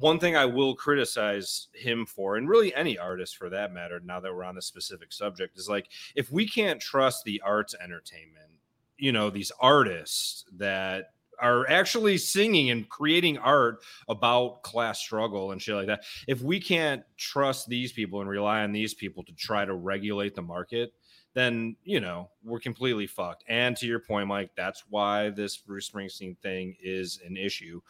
one 0.00 0.18
thing 0.18 0.36
I 0.36 0.44
will 0.44 0.74
criticize 0.74 1.68
him 1.74 2.06
for, 2.06 2.36
and 2.36 2.48
really 2.48 2.74
any 2.74 2.98
artist 2.98 3.36
for 3.36 3.50
that 3.50 3.72
matter, 3.72 4.00
now 4.04 4.20
that 4.20 4.34
we're 4.34 4.44
on 4.44 4.54
this 4.54 4.66
specific 4.66 5.12
subject, 5.12 5.56
is 5.56 5.68
like 5.68 5.88
if 6.14 6.30
we 6.30 6.48
can't 6.48 6.80
trust 6.80 7.24
the 7.24 7.40
arts 7.44 7.74
entertainment, 7.82 8.50
you 8.96 9.12
know, 9.12 9.30
these 9.30 9.52
artists 9.60 10.44
that 10.56 11.10
are 11.40 11.68
actually 11.68 12.16
singing 12.16 12.70
and 12.70 12.88
creating 12.88 13.38
art 13.38 13.82
about 14.08 14.62
class 14.62 15.00
struggle 15.00 15.52
and 15.52 15.60
shit 15.60 15.74
like 15.74 15.86
that. 15.86 16.04
If 16.28 16.42
we 16.42 16.60
can't 16.60 17.02
trust 17.16 17.68
these 17.68 17.92
people 17.92 18.20
and 18.20 18.30
rely 18.30 18.62
on 18.62 18.72
these 18.72 18.94
people 18.94 19.24
to 19.24 19.32
try 19.32 19.64
to 19.64 19.74
regulate 19.74 20.34
the 20.34 20.42
market, 20.42 20.92
then 21.34 21.76
you 21.84 22.00
know 22.00 22.30
we're 22.42 22.60
completely 22.60 23.06
fucked. 23.06 23.44
And 23.48 23.76
to 23.76 23.86
your 23.86 23.98
point, 24.00 24.28
Mike, 24.28 24.50
that's 24.56 24.84
why 24.88 25.30
this 25.30 25.56
Bruce 25.56 25.90
Springsteen 25.90 26.38
thing 26.38 26.76
is 26.82 27.20
an 27.26 27.36
issue. 27.36 27.80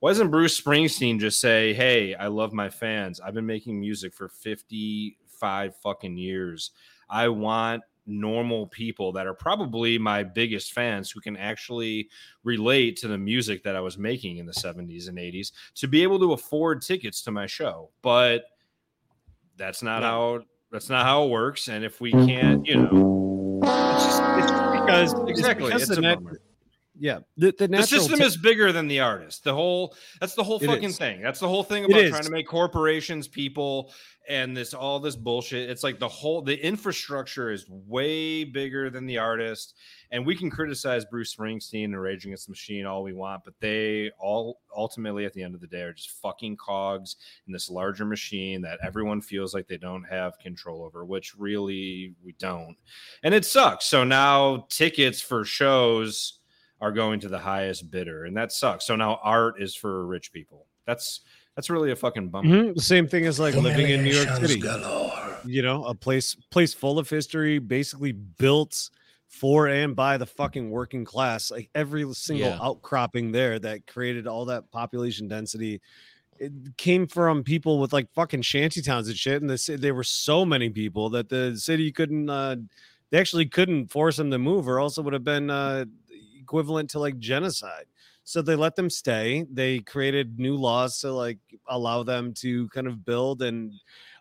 Why 0.00 0.10
doesn't 0.10 0.30
Bruce 0.30 0.60
Springsteen 0.60 1.20
just 1.20 1.40
say, 1.40 1.72
"Hey, 1.74 2.14
I 2.14 2.26
love 2.26 2.52
my 2.52 2.68
fans. 2.70 3.20
I've 3.20 3.34
been 3.34 3.46
making 3.46 3.78
music 3.78 4.12
for 4.14 4.28
fifty-five 4.28 5.76
fucking 5.76 6.16
years. 6.16 6.72
I 7.08 7.28
want." 7.28 7.82
normal 8.06 8.66
people 8.66 9.12
that 9.12 9.26
are 9.26 9.32
probably 9.32 9.96
my 9.96 10.22
biggest 10.22 10.74
fans 10.74 11.10
who 11.10 11.20
can 11.22 11.38
actually 11.38 12.06
relate 12.42 12.96
to 12.98 13.08
the 13.08 13.16
music 13.16 13.62
that 13.62 13.74
I 13.74 13.80
was 13.80 13.96
making 13.96 14.36
in 14.36 14.44
the 14.44 14.52
70s 14.52 15.08
and 15.08 15.16
80s 15.16 15.52
to 15.76 15.88
be 15.88 16.02
able 16.02 16.18
to 16.18 16.34
afford 16.34 16.82
tickets 16.82 17.22
to 17.22 17.30
my 17.30 17.46
show. 17.46 17.88
But 18.02 18.44
that's 19.56 19.82
not 19.82 20.02
Yeah. 20.02 20.10
how 20.10 20.42
that's 20.74 20.90
not 20.90 21.06
how 21.06 21.24
it 21.24 21.30
works. 21.30 21.68
And 21.68 21.84
if 21.84 22.00
we 22.00 22.12
mm-hmm. 22.12 22.26
can't, 22.26 22.66
you 22.66 22.74
know, 22.74 23.60
it's 23.62 24.04
just, 24.06 24.22
it's 24.38 24.50
just 24.50 24.72
because 24.72 25.12
it's 25.12 25.30
exactly, 25.30 25.66
because 25.66 25.82
it's 25.82 25.90
the 25.92 25.98
a 25.98 26.00
nat- 26.00 26.16
bummer. 26.16 26.40
Yeah 26.96 27.18
the, 27.36 27.54
the 27.58 27.66
the 27.66 27.82
system 27.82 28.18
te- 28.18 28.24
is 28.24 28.36
bigger 28.36 28.72
than 28.72 28.86
the 28.86 29.00
artist. 29.00 29.44
The 29.44 29.54
whole 29.54 29.96
that's 30.20 30.34
the 30.34 30.44
whole 30.44 30.58
It 30.58 30.66
fucking 30.66 30.90
is. 30.90 30.98
thing. 30.98 31.20
That's 31.20 31.40
the 31.40 31.48
whole 31.48 31.64
thing 31.64 31.84
about 31.84 32.08
trying 32.08 32.22
to 32.24 32.30
make 32.30 32.46
corporations 32.46 33.26
people 33.26 33.92
and 34.28 34.56
this 34.56 34.72
all 34.72 35.00
this 35.00 35.16
bullshit. 35.16 35.68
It's 35.68 35.82
like 35.82 35.98
the 35.98 36.08
whole 36.08 36.40
the 36.42 36.56
infrastructure 36.64 37.50
is 37.50 37.66
way 37.68 38.44
bigger 38.44 38.90
than 38.90 39.06
the 39.06 39.18
artist. 39.18 39.74
And 40.10 40.24
we 40.24 40.36
can 40.36 40.48
criticize 40.48 41.04
Bruce 41.04 41.34
Springsteen 41.34 41.86
and 41.86 42.00
Rage 42.00 42.24
Against 42.24 42.46
the 42.46 42.52
Machine 42.52 42.86
all 42.86 43.02
we 43.02 43.12
want, 43.12 43.42
but 43.44 43.54
they 43.60 44.12
all 44.18 44.60
ultimately 44.76 45.24
at 45.24 45.32
the 45.32 45.42
end 45.42 45.54
of 45.56 45.60
the 45.60 45.66
day 45.66 45.82
are 45.82 45.92
just 45.92 46.10
fucking 46.22 46.56
cogs 46.56 47.16
in 47.46 47.52
this 47.52 47.68
larger 47.68 48.04
machine 48.04 48.62
that 48.62 48.78
everyone 48.82 49.20
feels 49.20 49.52
like 49.52 49.66
they 49.66 49.76
don't 49.76 50.04
have 50.04 50.38
control 50.38 50.84
over, 50.84 51.04
which 51.04 51.34
really 51.36 52.14
we 52.24 52.32
don't. 52.38 52.76
And 53.24 53.34
it 53.34 53.44
sucks. 53.44 53.86
So 53.86 54.04
now 54.04 54.66
tickets 54.70 55.20
for 55.20 55.44
shows 55.44 56.38
are 56.84 56.92
going 56.92 57.18
to 57.20 57.28
the 57.28 57.38
highest 57.38 57.90
bidder, 57.90 58.26
and 58.26 58.36
that 58.36 58.52
sucks. 58.52 58.86
So 58.86 58.94
now 58.94 59.18
art 59.22 59.54
is 59.58 59.74
for 59.74 60.06
rich 60.06 60.32
people. 60.32 60.66
That's 60.86 61.20
that's 61.56 61.70
really 61.70 61.92
a 61.92 61.96
fucking 61.96 62.28
bummer. 62.28 62.74
Mhm. 62.74 62.78
Same 62.80 63.06
thing 63.08 63.24
as 63.24 63.40
like 63.40 63.54
living 63.54 63.88
in 63.88 64.02
New 64.04 64.12
York 64.12 64.28
City. 64.36 64.60
You 65.46 65.62
know, 65.62 65.84
a 65.84 65.94
place 65.94 66.34
place 66.50 66.74
full 66.74 66.98
of 66.98 67.08
history, 67.08 67.58
basically 67.58 68.12
built 68.12 68.90
for 69.28 69.66
and 69.66 69.96
by 69.96 70.18
the 70.18 70.26
fucking 70.26 70.70
working 70.70 71.04
class. 71.06 71.50
Like 71.50 71.70
every 71.74 72.04
single 72.12 72.48
Yeah. 72.50 72.58
outcropping 72.60 73.32
there 73.32 73.58
that 73.60 73.86
created 73.86 74.26
all 74.26 74.44
that 74.46 74.70
population 74.70 75.26
density. 75.26 75.80
It 76.38 76.52
came 76.76 77.06
from 77.06 77.44
people 77.44 77.78
with 77.80 77.92
like 77.94 78.12
fucking 78.12 78.42
shanty 78.42 78.82
towns 78.82 79.08
and 79.08 79.16
shit. 79.16 79.40
And 79.40 79.48
the 79.50 79.56
ci- 79.56 79.76
there 79.76 79.94
were 79.94 80.04
so 80.04 80.44
many 80.44 80.68
people 80.68 81.08
that 81.10 81.30
the 81.30 81.56
city 81.56 81.90
couldn't 81.92 82.28
uh 82.28 82.56
they 83.10 83.20
actually 83.20 83.46
couldn't 83.46 83.92
force 83.92 84.16
them 84.16 84.30
to 84.32 84.38
move, 84.38 84.66
or 84.68 84.80
else 84.80 84.98
it 84.98 85.02
would 85.04 85.12
have 85.14 85.22
been 85.24 85.48
uh 85.50 85.84
equivalent 86.44 86.90
to 86.90 86.98
like 86.98 87.18
genocide. 87.18 87.86
So 88.24 88.40
they 88.40 88.54
let 88.54 88.76
them 88.76 88.88
stay. 88.90 89.44
They 89.50 89.80
created 89.80 90.38
new 90.38 90.56
laws 90.56 90.98
to 91.00 91.12
like 91.12 91.38
allow 91.68 92.02
them 92.02 92.32
to 92.34 92.68
kind 92.68 92.86
of 92.86 93.04
build 93.04 93.42
and 93.42 93.72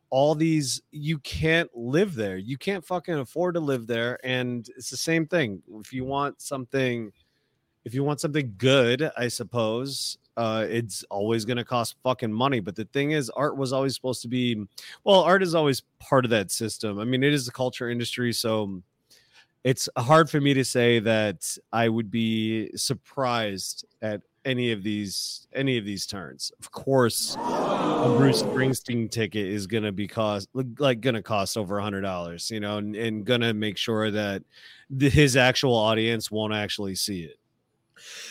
all 0.09 0.35
these 0.35 0.81
you 0.91 1.19
can't 1.19 1.69
live 1.75 2.13
there. 2.15 2.37
You 2.37 2.57
can't 2.57 2.85
fucking 2.85 3.15
afford 3.15 3.55
to 3.55 3.59
live 3.59 3.87
there 3.87 4.19
and 4.23 4.67
it's 4.77 4.89
the 4.89 4.97
same 4.97 5.25
thing. 5.25 5.61
If 5.79 5.93
you 5.93 6.05
want 6.05 6.41
something 6.41 7.11
if 7.85 7.93
you 7.93 8.03
want 8.03 8.21
something 8.21 8.53
good, 8.57 9.09
I 9.17 9.27
suppose, 9.27 10.17
uh 10.37 10.65
it's 10.67 11.03
always 11.09 11.45
going 11.45 11.57
to 11.57 11.65
cost 11.65 11.95
fucking 12.03 12.33
money, 12.33 12.59
but 12.59 12.75
the 12.75 12.85
thing 12.85 13.11
is 13.11 13.29
art 13.29 13.55
was 13.57 13.71
always 13.71 13.95
supposed 13.95 14.21
to 14.23 14.27
be 14.27 14.65
well, 15.03 15.21
art 15.21 15.43
is 15.43 15.55
always 15.55 15.83
part 15.99 16.25
of 16.25 16.31
that 16.31 16.51
system. 16.51 16.99
I 16.99 17.05
mean, 17.05 17.23
it 17.23 17.33
is 17.33 17.45
the 17.45 17.51
culture 17.51 17.89
industry, 17.89 18.33
so 18.33 18.81
it's 19.63 19.87
hard 19.97 20.29
for 20.29 20.41
me 20.41 20.53
to 20.53 20.65
say 20.65 20.99
that 20.99 21.57
I 21.71 21.89
would 21.89 22.11
be 22.11 22.69
surprised 22.75 23.85
at 24.01 24.21
any 24.45 24.71
of 24.71 24.83
these 24.83 25.47
any 25.53 25.77
of 25.77 25.85
these 25.85 26.05
turns. 26.05 26.51
Of 26.59 26.71
course, 26.71 27.35
a 27.35 28.13
Bruce 28.17 28.43
Springsteen 28.43 29.09
ticket 29.09 29.47
is 29.47 29.67
going 29.67 29.83
to 29.83 29.91
be 29.91 30.07
cost 30.07 30.49
like 30.53 31.01
going 31.01 31.15
to 31.15 31.21
cost 31.21 31.57
over 31.57 31.77
a 31.77 31.83
hundred 31.83 32.01
dollars, 32.01 32.51
you 32.51 32.59
know, 32.59 32.77
and, 32.77 32.95
and 32.95 33.25
going 33.25 33.41
to 33.41 33.53
make 33.53 33.77
sure 33.77 34.11
that 34.11 34.43
the, 34.89 35.09
his 35.09 35.37
actual 35.37 35.73
audience 35.73 36.29
won't 36.29 36.53
actually 36.53 36.95
see 36.95 37.23
it. 37.23 37.37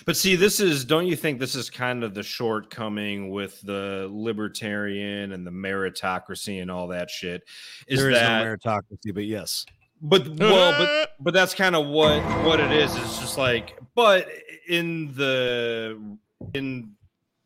But 0.04 0.18
see, 0.18 0.36
this 0.36 0.60
is 0.60 0.84
don't 0.84 1.06
you 1.06 1.16
think 1.16 1.40
this 1.40 1.54
is 1.54 1.70
kind 1.70 2.04
of 2.04 2.12
the 2.12 2.22
shortcoming 2.22 3.30
with 3.30 3.60
the 3.62 4.08
libertarian 4.12 5.32
and 5.32 5.46
the 5.46 5.50
meritocracy 5.50 6.60
and 6.60 6.70
all 6.70 6.88
that 6.88 7.08
shit? 7.08 7.42
Is 7.86 8.00
there 8.00 8.10
is 8.10 8.18
that 8.18 8.44
no 8.44 8.50
meritocracy, 8.50 9.14
but 9.14 9.24
yes. 9.24 9.64
But 10.02 10.26
well, 10.38 10.78
but 10.78 11.14
but 11.20 11.32
that's 11.32 11.54
kind 11.54 11.76
of 11.76 11.86
what 11.86 12.20
what 12.44 12.60
it 12.60 12.72
is. 12.72 12.94
It's 12.96 13.20
just 13.20 13.38
like, 13.38 13.78
but 13.94 14.28
in 14.68 15.14
the 15.14 16.18
in 16.54 16.92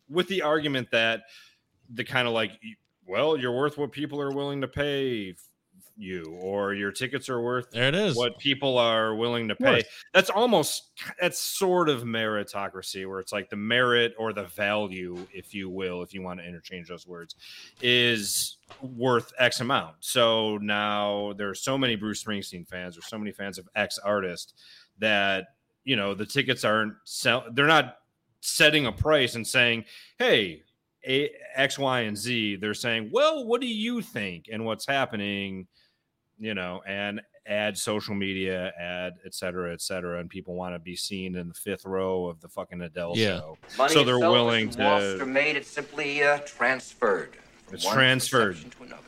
with 0.09 0.29
the 0.29 0.43
argument 0.43 0.89
that 0.93 1.23
the 1.91 2.05
kind 2.05 2.27
of 2.27 2.35
like, 2.35 2.53
well, 3.07 3.37
you're 3.37 3.53
worth 3.53 3.77
what 3.79 3.93
people 3.93 4.21
are 4.21 4.33
willing 4.33 4.63
to 4.63 4.69
pay 4.69 5.35
you, 5.97 6.37
or 6.41 6.75
your 6.75 6.93
tickets 6.93 7.29
are 7.29 7.41
worth 7.41 7.71
There 7.71 7.89
it 7.89 7.95
is. 7.95 8.17
what 8.17 8.39
people 8.39 8.79
are 8.79 9.15
willing 9.15 9.49
to 9.49 9.57
pay. 9.57 9.83
That's 10.13 10.31
almost 10.31 10.91
that's 11.21 11.39
sort 11.39 11.89
of 11.89 12.03
meritocracy, 12.03 13.09
where 13.09 13.19
it's 13.19 13.33
like 13.33 13.51
the 13.51 13.57
merit 13.57 14.15
or 14.19 14.33
the 14.33 14.45
value, 14.45 15.27
if 15.33 15.55
you 15.55 15.69
will, 15.69 16.03
if 16.03 16.13
you 16.13 16.23
want 16.23 16.41
to 16.41 16.47
interchange 16.47 16.89
those 16.89 17.07
words, 17.07 17.37
is 17.81 18.57
worth 18.81 19.33
X 19.39 19.61
amount. 19.61 19.97
So 20.01 20.59
now 20.59 21.33
there 21.37 21.49
are 21.49 21.55
so 21.55 21.79
many 21.79 21.97
Bruce 21.97 22.23
Springsteen 22.23 22.67
fans, 22.69 22.99
or 22.99 23.03
so 23.03 23.19
many 23.19 23.33
fans 23.33 23.59
of 23.59 23.69
X 23.75 23.99
artist 23.99 24.55
that 24.99 25.49
you 25.85 25.97
know 25.97 26.15
the 26.15 26.27
tickets 26.27 26.65
aren't 26.65 26.95
sell. 27.05 27.45
They're 27.53 27.67
not 27.67 27.99
setting 28.41 28.87
a 28.87 28.93
price 28.93 29.35
and 29.35 29.47
saying, 29.47 29.85
"Hey." 30.19 30.63
A, 31.09 31.31
X, 31.55 31.79
Y, 31.79 32.01
and 32.01 32.19
Z. 32.19 32.57
They're 32.57 32.75
saying, 32.75 33.11
"Well, 33.13 33.47
what 33.47 33.61
do 33.61 33.69
you 33.69 34.03
think?" 34.03 34.49
and 34.51 34.65
what's 34.65 34.85
happening 34.85 35.69
you 36.39 36.55
know, 36.55 36.83
and 36.87 37.21
add 37.47 37.79
social 37.79 38.15
media, 38.15 38.73
add 38.79 39.15
et 39.25 39.35
cetera, 39.35 39.73
et 39.73 39.81
cetera, 39.81 40.19
and 40.21 40.29
people 40.29 40.55
want 40.55 40.75
to 40.75 40.79
be 40.79 40.97
seen 40.97 41.37
in 41.37 41.49
the 41.49 41.55
fifth 41.55 41.85
row 41.85 42.27
of 42.27 42.41
the 42.41 42.49
fucking 42.49 42.81
Adele 42.81 43.13
Yeah. 43.17 43.39
show. 43.39 43.59
Money 43.79 43.95
so 43.95 44.03
they're 44.05 44.19
willing 44.19 44.69
isn't 44.71 44.83
lost 44.83 45.05
or 45.05 45.19
to. 45.19 45.27
made. 45.27 45.57
It's 45.57 45.69
simply 45.71 46.23
uh, 46.23 46.39
transferred. 46.41 47.37
It's 47.73 47.87
transferred. 47.89 48.57
to 48.57 48.83
another. 48.83 49.03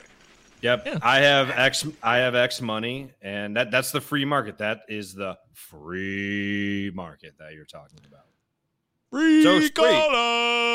Yep, 0.62 0.86
Yeah. 0.86 0.98
I 1.02 1.18
have 1.20 1.50
X. 1.50 1.86
I 2.02 2.16
have 2.18 2.34
X 2.34 2.60
money, 2.60 3.10
and 3.22 3.56
that 3.56 3.70
that's 3.70 3.92
the 3.92 4.00
free 4.00 4.24
market. 4.24 4.58
That 4.58 4.80
is 4.88 5.14
the 5.14 5.36
free 5.52 6.90
market 6.94 7.34
that 7.38 7.54
you're 7.54 7.64
talking 7.64 7.98
about. 8.06 8.24
Free 9.10 9.42
So 9.42 9.56
it's 9.56 9.70
free. 9.70 9.84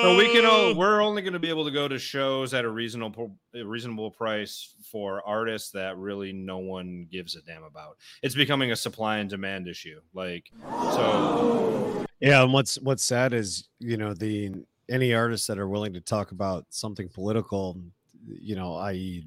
So 0.04 0.18
we 0.18 0.28
can. 0.34 0.46
o- 0.46 0.74
We're 0.76 1.02
only 1.02 1.22
going 1.22 1.34
to 1.34 1.40
be 1.40 1.50
able 1.50 1.66
to 1.66 1.72
go 1.72 1.88
to 1.88 2.00
shows 2.00 2.54
at 2.54 2.66
a 2.66 2.70
reasonable 2.70 3.36
a 3.54 3.64
reasonable 3.64 4.10
price 4.12 4.74
for 4.92 5.22
artists 5.26 5.72
that 5.72 5.98
really 5.98 6.34
no 6.34 6.58
one 6.58 7.08
gives 7.12 7.36
a 7.36 7.42
damn 7.42 7.64
about. 7.64 7.98
It's 8.22 8.36
becoming 8.36 8.72
a 8.72 8.76
supply 8.76 9.18
and 9.20 9.30
demand 9.30 9.68
issue. 9.68 10.02
Like 10.14 10.52
so. 10.92 12.06
Yeah, 12.20 12.44
and 12.44 12.54
what's 12.54 12.80
what's 12.82 13.04
sad 13.04 13.34
is 13.34 13.68
you 13.80 13.98
know 13.98 14.14
the 14.14 14.52
any 14.90 15.14
artists 15.14 15.48
that 15.48 15.60
are 15.60 15.68
willing 15.68 15.94
to 15.94 16.02
talk 16.02 16.32
about 16.32 16.66
something 16.70 17.08
political, 17.10 17.80
you 18.28 18.56
know, 18.56 18.76
i.e., 18.76 19.26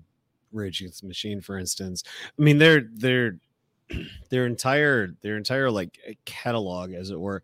Rage 0.53 0.81
Against 0.81 1.01
the 1.03 1.09
Machine, 1.09 1.41
for 1.41 1.59
instance. 1.59 2.03
I 2.39 2.43
mean, 2.43 2.59
their 2.59 2.83
their 2.95 3.39
their 4.31 4.47
entire 4.47 5.09
their 5.23 5.37
entire 5.37 5.71
like 5.71 5.99
catalog, 6.25 6.93
as 6.93 7.11
it 7.11 7.21
were, 7.21 7.43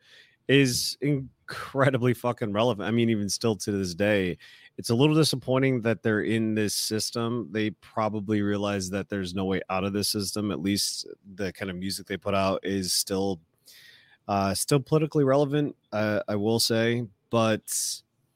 is 0.49 0.97
incredibly 1.01 2.15
fucking 2.15 2.53
relevant. 2.53 2.89
I 2.89 2.91
mean, 2.91 3.11
even 3.11 3.29
still 3.29 3.57
to 3.57 3.73
this 3.73 3.95
day, 3.95 4.39
it's 4.79 4.91
a 4.91 4.95
little 4.95 5.15
disappointing 5.15 5.83
that 5.83 6.03
they're 6.03 6.23
in 6.23 6.55
this 6.55 6.75
system. 6.75 7.49
They 7.51 7.71
probably 7.71 8.43
realize 8.43 8.91
that 8.91 9.09
there's 9.09 9.35
no 9.35 9.45
way 9.45 9.61
out 9.69 9.85
of 9.85 9.93
this 9.93 10.09
system. 10.09 10.51
At 10.51 10.63
least 10.63 11.07
the 11.35 11.53
kind 11.53 11.71
of 11.71 11.77
music 11.77 12.07
they 12.07 12.17
put 12.17 12.35
out 12.35 12.61
is 12.63 12.93
still 12.93 13.41
uh, 14.29 14.55
still 14.55 14.81
politically 14.81 15.25
relevant, 15.25 15.77
uh, 15.93 16.21
I 16.29 16.37
will 16.37 16.61
say, 16.61 17.05
but 17.31 17.63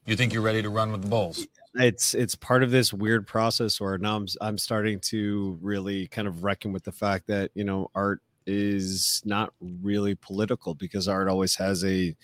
You 0.05 0.15
think 0.15 0.33
you're 0.33 0.41
ready 0.41 0.61
to 0.61 0.69
run 0.69 0.91
with 0.91 1.01
the 1.01 1.07
Bulls? 1.07 1.47
it's 1.79 2.13
it's 2.15 2.35
part 2.35 2.63
of 2.63 2.71
this 2.71 2.91
weird 2.91 3.27
process 3.27 3.79
where 3.79 3.97
now 3.97 4.15
I'm 4.15 4.27
I'm 4.41 4.57
starting 4.57 4.99
to 5.01 5.57
really 5.61 6.07
kind 6.07 6.27
of 6.27 6.43
reckon 6.43 6.71
with 6.73 6.83
the 6.83 6.91
fact 6.91 7.27
that 7.27 7.51
you 7.53 7.63
know 7.63 7.89
art 7.93 8.21
is 8.47 9.21
not 9.25 9.53
really 9.59 10.15
political 10.15 10.73
because 10.73 11.07
art 11.07 11.27
always 11.27 11.55
has 11.55 11.83
a 11.83 12.15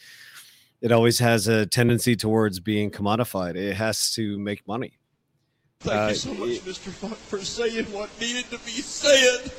it 0.82 0.92
always 0.92 1.20
has 1.20 1.48
a 1.48 1.66
tendency 1.66 2.16
towards 2.16 2.60
being 2.60 2.92
commodified. 2.92 3.56
It 3.56 3.76
has 3.76 4.12
to 4.16 4.38
make 4.40 4.68
money. 4.68 4.98
Thank 5.80 6.02
Uh, 6.02 6.08
you 6.10 6.16
so 6.16 6.34
much, 6.34 6.50
Mr. 6.62 6.90
Funk, 6.90 7.16
for 7.16 7.40
saying 7.40 7.86
what 7.86 8.10
needed 8.20 8.46
to 8.46 8.58
be 8.60 8.72
said. 8.72 9.52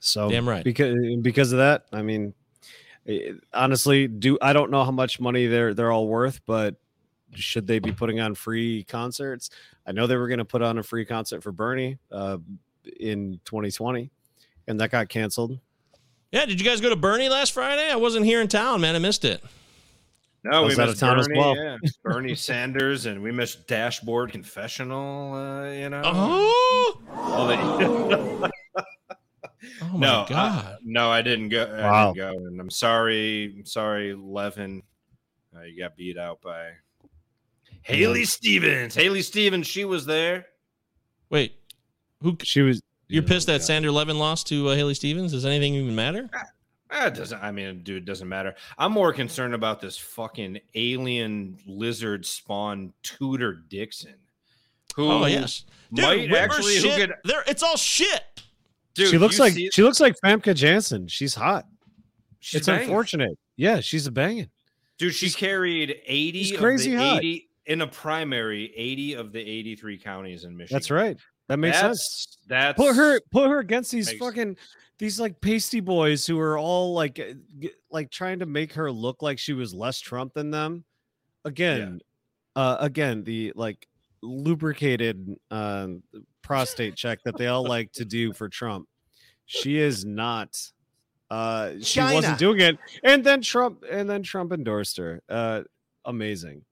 So 0.00 0.28
Damn 0.28 0.48
right. 0.48 0.62
Because 0.62 0.94
because 1.22 1.52
of 1.52 1.58
that, 1.58 1.86
I 1.92 2.02
mean, 2.02 2.34
eh, 3.06 3.32
honestly, 3.52 4.06
do 4.06 4.38
I 4.40 4.52
don't 4.52 4.70
know 4.70 4.84
how 4.84 4.90
much 4.92 5.18
money 5.18 5.46
they're 5.46 5.74
they're 5.74 5.90
all 5.90 6.06
worth, 6.06 6.40
but 6.46 6.76
should 7.34 7.66
they 7.66 7.78
be 7.78 7.92
putting 7.92 8.20
on 8.20 8.34
free 8.34 8.84
concerts? 8.84 9.50
I 9.86 9.92
know 9.92 10.06
they 10.06 10.16
were 10.16 10.28
going 10.28 10.38
to 10.38 10.44
put 10.44 10.62
on 10.62 10.78
a 10.78 10.82
free 10.82 11.04
concert 11.04 11.42
for 11.42 11.52
Bernie 11.52 11.98
uh, 12.12 12.38
in 13.00 13.40
2020, 13.44 14.10
and 14.66 14.80
that 14.80 14.90
got 14.90 15.08
canceled. 15.08 15.58
Yeah, 16.32 16.44
did 16.46 16.60
you 16.60 16.66
guys 16.66 16.80
go 16.80 16.90
to 16.90 16.96
Bernie 16.96 17.28
last 17.28 17.52
Friday? 17.52 17.90
I 17.90 17.96
wasn't 17.96 18.26
here 18.26 18.40
in 18.40 18.48
town, 18.48 18.80
man. 18.82 18.94
I 18.94 18.98
missed 18.98 19.24
it. 19.24 19.42
No, 20.44 20.62
we 20.62 20.68
was 20.68 20.78
out 20.78 20.88
missed 20.88 21.02
of 21.02 21.08
town 21.08 21.18
as 21.18 21.26
Bernie, 21.26 21.38
well. 21.40 21.56
yeah. 21.56 21.76
Bernie 22.04 22.34
Sanders, 22.34 23.06
and 23.06 23.22
we 23.22 23.32
missed 23.32 23.66
Dashboard 23.66 24.30
Confessional. 24.30 25.34
Uh, 25.34 25.70
you 25.70 25.88
know, 25.88 26.02
Oh, 26.04 27.00
oh 29.82 29.88
my 29.92 29.98
no, 29.98 30.24
I- 30.24 30.28
god. 30.28 30.78
no, 30.84 31.10
I 31.10 31.22
didn't 31.22 31.48
go. 31.48 31.64
I 31.64 31.80
Wow. 31.82 32.12
didn't 32.12 32.32
go, 32.32 32.46
and 32.46 32.60
I'm 32.60 32.70
sorry. 32.70 33.54
I'm 33.58 33.66
sorry, 33.66 34.14
Levin. 34.14 34.82
Uh, 35.56 35.62
you 35.62 35.78
got 35.82 35.96
beat 35.96 36.18
out 36.18 36.40
by 36.40 36.70
Haley 37.82 38.24
Stevens. 38.24 38.94
Haley 38.94 39.22
Stevens, 39.22 39.66
she 39.66 39.84
was 39.84 40.06
there. 40.06 40.46
Wait, 41.30 41.56
who? 42.22 42.36
She 42.42 42.62
was. 42.62 42.80
You're 43.08 43.22
pissed 43.22 43.46
that 43.46 43.62
Sander 43.62 43.90
Levin 43.90 44.18
lost 44.18 44.46
to 44.48 44.68
uh, 44.68 44.74
Haley 44.74 44.94
Stevens? 44.94 45.32
Does 45.32 45.46
anything 45.46 45.74
even 45.74 45.94
matter? 45.94 46.28
Ah, 46.90 47.06
it 47.06 47.14
doesn't. 47.14 47.42
I 47.42 47.50
mean, 47.52 47.82
dude, 47.82 48.02
it 48.02 48.04
doesn't 48.06 48.28
matter. 48.28 48.54
I'm 48.78 48.92
more 48.92 49.12
concerned 49.12 49.54
about 49.54 49.80
this 49.80 49.96
fucking 49.98 50.58
alien 50.74 51.58
lizard 51.66 52.24
spawn 52.26 52.92
Tudor 53.02 53.54
Dixon, 53.68 54.14
who 54.96 55.10
Oh 55.10 55.26
yes, 55.26 55.64
dude. 55.92 56.04
might 56.04 56.28
Whitmer's 56.30 56.56
actually 56.56 56.76
who 56.76 56.96
could- 56.96 57.14
There, 57.24 57.42
it's 57.46 57.62
all 57.62 57.76
shit. 57.76 58.22
dude. 58.94 59.08
she 59.08 59.18
looks 59.18 59.38
like 59.38 59.52
see- 59.54 59.70
she 59.72 59.82
looks 59.82 60.00
like 60.00 60.16
Famke 60.24 60.54
Janssen. 60.54 61.08
She's 61.08 61.34
hot. 61.34 61.66
she's 62.40 62.60
it's 62.60 62.66
banging. 62.66 62.84
unfortunate. 62.84 63.38
Yeah, 63.56 63.80
she's 63.80 64.06
a 64.06 64.12
banging. 64.12 64.48
Dude, 64.98 65.14
she 65.14 65.30
carried 65.30 65.96
80 66.06 66.42
she's 66.42 66.52
of 66.52 66.58
crazy 66.60 66.90
the 66.92 66.96
hot. 67.02 67.18
80 67.18 67.48
in 67.66 67.82
a 67.82 67.86
primary, 67.86 68.72
80 68.74 69.12
of 69.14 69.32
the 69.32 69.40
83 69.40 69.98
counties 69.98 70.44
in 70.44 70.56
Michigan. 70.56 70.74
That's 70.74 70.90
right. 70.90 71.16
That 71.48 71.58
makes 71.58 71.78
sense. 71.78 71.98
that's, 72.48 72.76
That's 72.76 72.76
put 72.76 72.94
her 72.96 73.20
put 73.30 73.48
her 73.48 73.58
against 73.58 73.90
these 73.90 74.06
Makes- 74.08 74.18
fucking 74.20 74.56
these 74.98 75.18
like 75.20 75.40
pasty 75.40 75.80
boys 75.80 76.26
who 76.26 76.38
are 76.40 76.58
all 76.58 76.92
like 76.92 77.18
uh, 77.20 77.68
like 77.90 78.10
trying 78.10 78.40
to 78.40 78.46
make 78.46 78.72
her 78.74 78.90
look 78.90 79.22
like 79.22 79.38
she 79.38 79.52
was 79.52 79.72
less 79.72 79.98
Trump 80.00 80.34
than 80.34 80.50
them. 80.50 80.84
Again, 81.44 82.00
uh 82.56 82.76
again 82.80 83.22
the 83.24 83.52
like 83.54 83.86
lubricated 84.22 85.36
um 85.50 86.02
prostate 86.42 86.96
check 86.96 87.22
that 87.24 87.36
they 87.36 87.46
all 87.46 87.64
like 87.64 87.92
to 87.92 88.04
do 88.04 88.32
for 88.32 88.48
Trump. 88.48 88.88
She 89.46 89.78
is 89.78 90.04
not 90.04 90.60
uh 91.30 91.72
she 91.80 92.00
China. 92.00 92.14
wasn't 92.14 92.38
doing 92.38 92.60
it 92.60 92.78
and 93.04 93.22
then 93.22 93.40
Trump 93.42 93.84
and 93.90 94.08
then 94.10 94.22
Trump 94.22 94.52
endorsed 94.52 94.96
her. 94.98 95.22
Uh 95.28 95.62
amazing. 96.04 96.62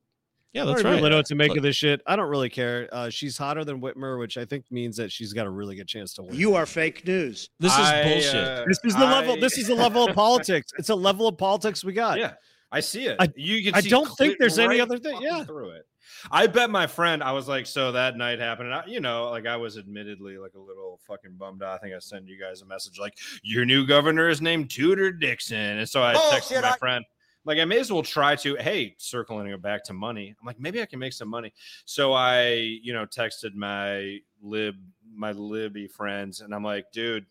Yeah, 0.56 0.64
that's 0.64 0.82
right. 0.82 0.94
really 0.96 1.10
know 1.10 1.16
what 1.16 1.26
to 1.26 1.34
make 1.34 1.50
Look, 1.50 1.58
of 1.58 1.62
this 1.62 1.76
shit. 1.76 2.00
I 2.06 2.16
don't 2.16 2.28
really 2.30 2.48
care. 2.48 2.88
Uh, 2.90 3.10
she's 3.10 3.36
hotter 3.36 3.64
than 3.64 3.80
Whitmer, 3.80 4.18
which 4.18 4.38
I 4.38 4.44
think 4.44 4.64
means 4.70 4.96
that 4.96 5.12
she's 5.12 5.32
got 5.32 5.46
a 5.46 5.50
really 5.50 5.76
good 5.76 5.86
chance 5.88 6.14
to 6.14 6.22
win. 6.22 6.34
You 6.34 6.54
are 6.54 6.64
fake 6.66 7.06
news. 7.06 7.50
This 7.60 7.72
is 7.72 7.78
I, 7.78 8.02
bullshit. 8.04 8.34
uh, 8.34 8.64
This 8.66 8.80
is 8.84 8.94
the 8.94 9.04
level. 9.04 9.36
This 9.38 9.58
is 9.58 9.66
the 9.66 9.74
level 9.74 10.08
of 10.08 10.14
politics. 10.14 10.72
It's 10.78 10.88
a 10.88 10.94
level 10.94 11.28
of 11.28 11.36
politics 11.36 11.84
we 11.84 11.92
got. 11.92 12.18
Yeah, 12.18 12.32
I 12.72 12.80
see 12.80 13.06
it. 13.06 13.16
I- 13.20 13.28
you 13.36 13.62
can 13.64 13.74
I 13.74 13.80
see 13.80 13.90
don't 13.90 14.06
think 14.16 14.16
clear- 14.16 14.36
there's 14.40 14.58
any 14.58 14.80
other 14.80 14.98
thing- 14.98 15.20
yeah. 15.20 15.44
through 15.44 15.70
it. 15.70 15.86
I 16.30 16.46
bet 16.46 16.70
my 16.70 16.86
friend. 16.86 17.22
I 17.22 17.32
was 17.32 17.46
like, 17.46 17.66
so 17.66 17.92
that 17.92 18.16
night 18.16 18.38
happened, 18.38 18.68
and 18.72 18.74
I, 18.76 18.86
you 18.86 19.00
know, 19.00 19.28
like 19.28 19.46
I 19.46 19.56
was 19.58 19.76
admittedly 19.76 20.38
like 20.38 20.54
a 20.54 20.58
little 20.60 20.98
fucking 21.06 21.32
bummed 21.36 21.62
out. 21.62 21.74
I 21.74 21.78
think 21.78 21.94
I 21.94 21.98
sent 21.98 22.26
you 22.28 22.40
guys 22.40 22.62
a 22.62 22.66
message 22.66 22.98
like, 22.98 23.12
your 23.42 23.64
new 23.66 23.86
governor 23.86 24.28
is 24.28 24.40
named 24.40 24.70
Tudor 24.70 25.12
Dixon, 25.12 25.56
and 25.78 25.88
so 25.88 26.02
I 26.02 26.14
texted 26.14 26.30
Bullshit, 26.48 26.62
my 26.62 26.70
I- 26.70 26.76
friend. 26.78 27.04
Like 27.46 27.58
I 27.58 27.64
may 27.64 27.78
as 27.78 27.92
well 27.92 28.02
try 28.02 28.36
to 28.36 28.56
hey 28.56 28.96
circling 28.98 29.46
it 29.46 29.62
back 29.62 29.84
to 29.84 29.92
money. 29.94 30.34
I'm 30.38 30.46
like 30.46 30.60
maybe 30.60 30.82
I 30.82 30.86
can 30.86 30.98
make 30.98 31.12
some 31.12 31.28
money. 31.28 31.52
So 31.86 32.12
I 32.12 32.50
you 32.82 32.92
know 32.92 33.06
texted 33.06 33.54
my 33.54 34.18
lib 34.42 34.74
my 35.14 35.32
libby 35.32 35.86
friends 35.86 36.40
and 36.40 36.54
I'm 36.54 36.64
like 36.64 36.90
dude 36.92 37.24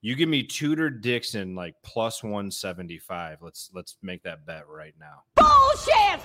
you 0.00 0.16
give 0.16 0.28
me 0.28 0.42
Tudor 0.42 0.90
Dixon 0.90 1.54
like 1.54 1.76
plus 1.84 2.24
175. 2.24 3.38
Let's 3.40 3.70
let's 3.72 3.96
make 4.02 4.24
that 4.24 4.44
bet 4.44 4.68
right 4.68 4.94
now. 4.98 5.22
Bullshit! 5.36 6.20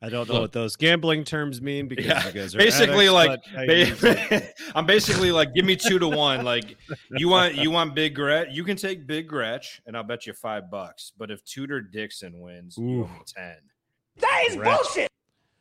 I 0.00 0.08
don't 0.10 0.28
know 0.28 0.34
Look. 0.34 0.42
what 0.42 0.52
those 0.52 0.76
gambling 0.76 1.24
terms 1.24 1.60
mean 1.60 1.88
because 1.88 2.06
Yeah, 2.06 2.26
you 2.28 2.32
guys 2.32 2.54
are 2.54 2.58
basically 2.58 3.08
addicts, 3.08 3.52
like 3.52 4.00
ba- 4.30 4.42
I'm 4.76 4.86
basically 4.86 5.32
like 5.32 5.54
give 5.54 5.64
me 5.64 5.74
two 5.74 5.98
to 5.98 6.06
one. 6.08 6.44
Like 6.44 6.76
you 7.10 7.28
want 7.28 7.56
you 7.56 7.72
want 7.72 7.96
Big 7.96 8.14
Gretch, 8.14 8.48
you 8.52 8.62
can 8.62 8.76
take 8.76 9.06
Big 9.08 9.26
Gretch, 9.26 9.82
and 9.86 9.96
I'll 9.96 10.04
bet 10.04 10.24
you 10.26 10.32
five 10.34 10.70
bucks. 10.70 11.12
But 11.18 11.32
if 11.32 11.42
Tudor 11.44 11.80
Dixon 11.80 12.38
wins, 12.40 12.76
you 12.78 13.02
owe 13.04 13.08
me 13.08 13.20
ten. 13.26 13.56
That 14.18 14.44
is 14.48 14.56
Gretch. 14.56 14.76
bullshit. 14.78 15.10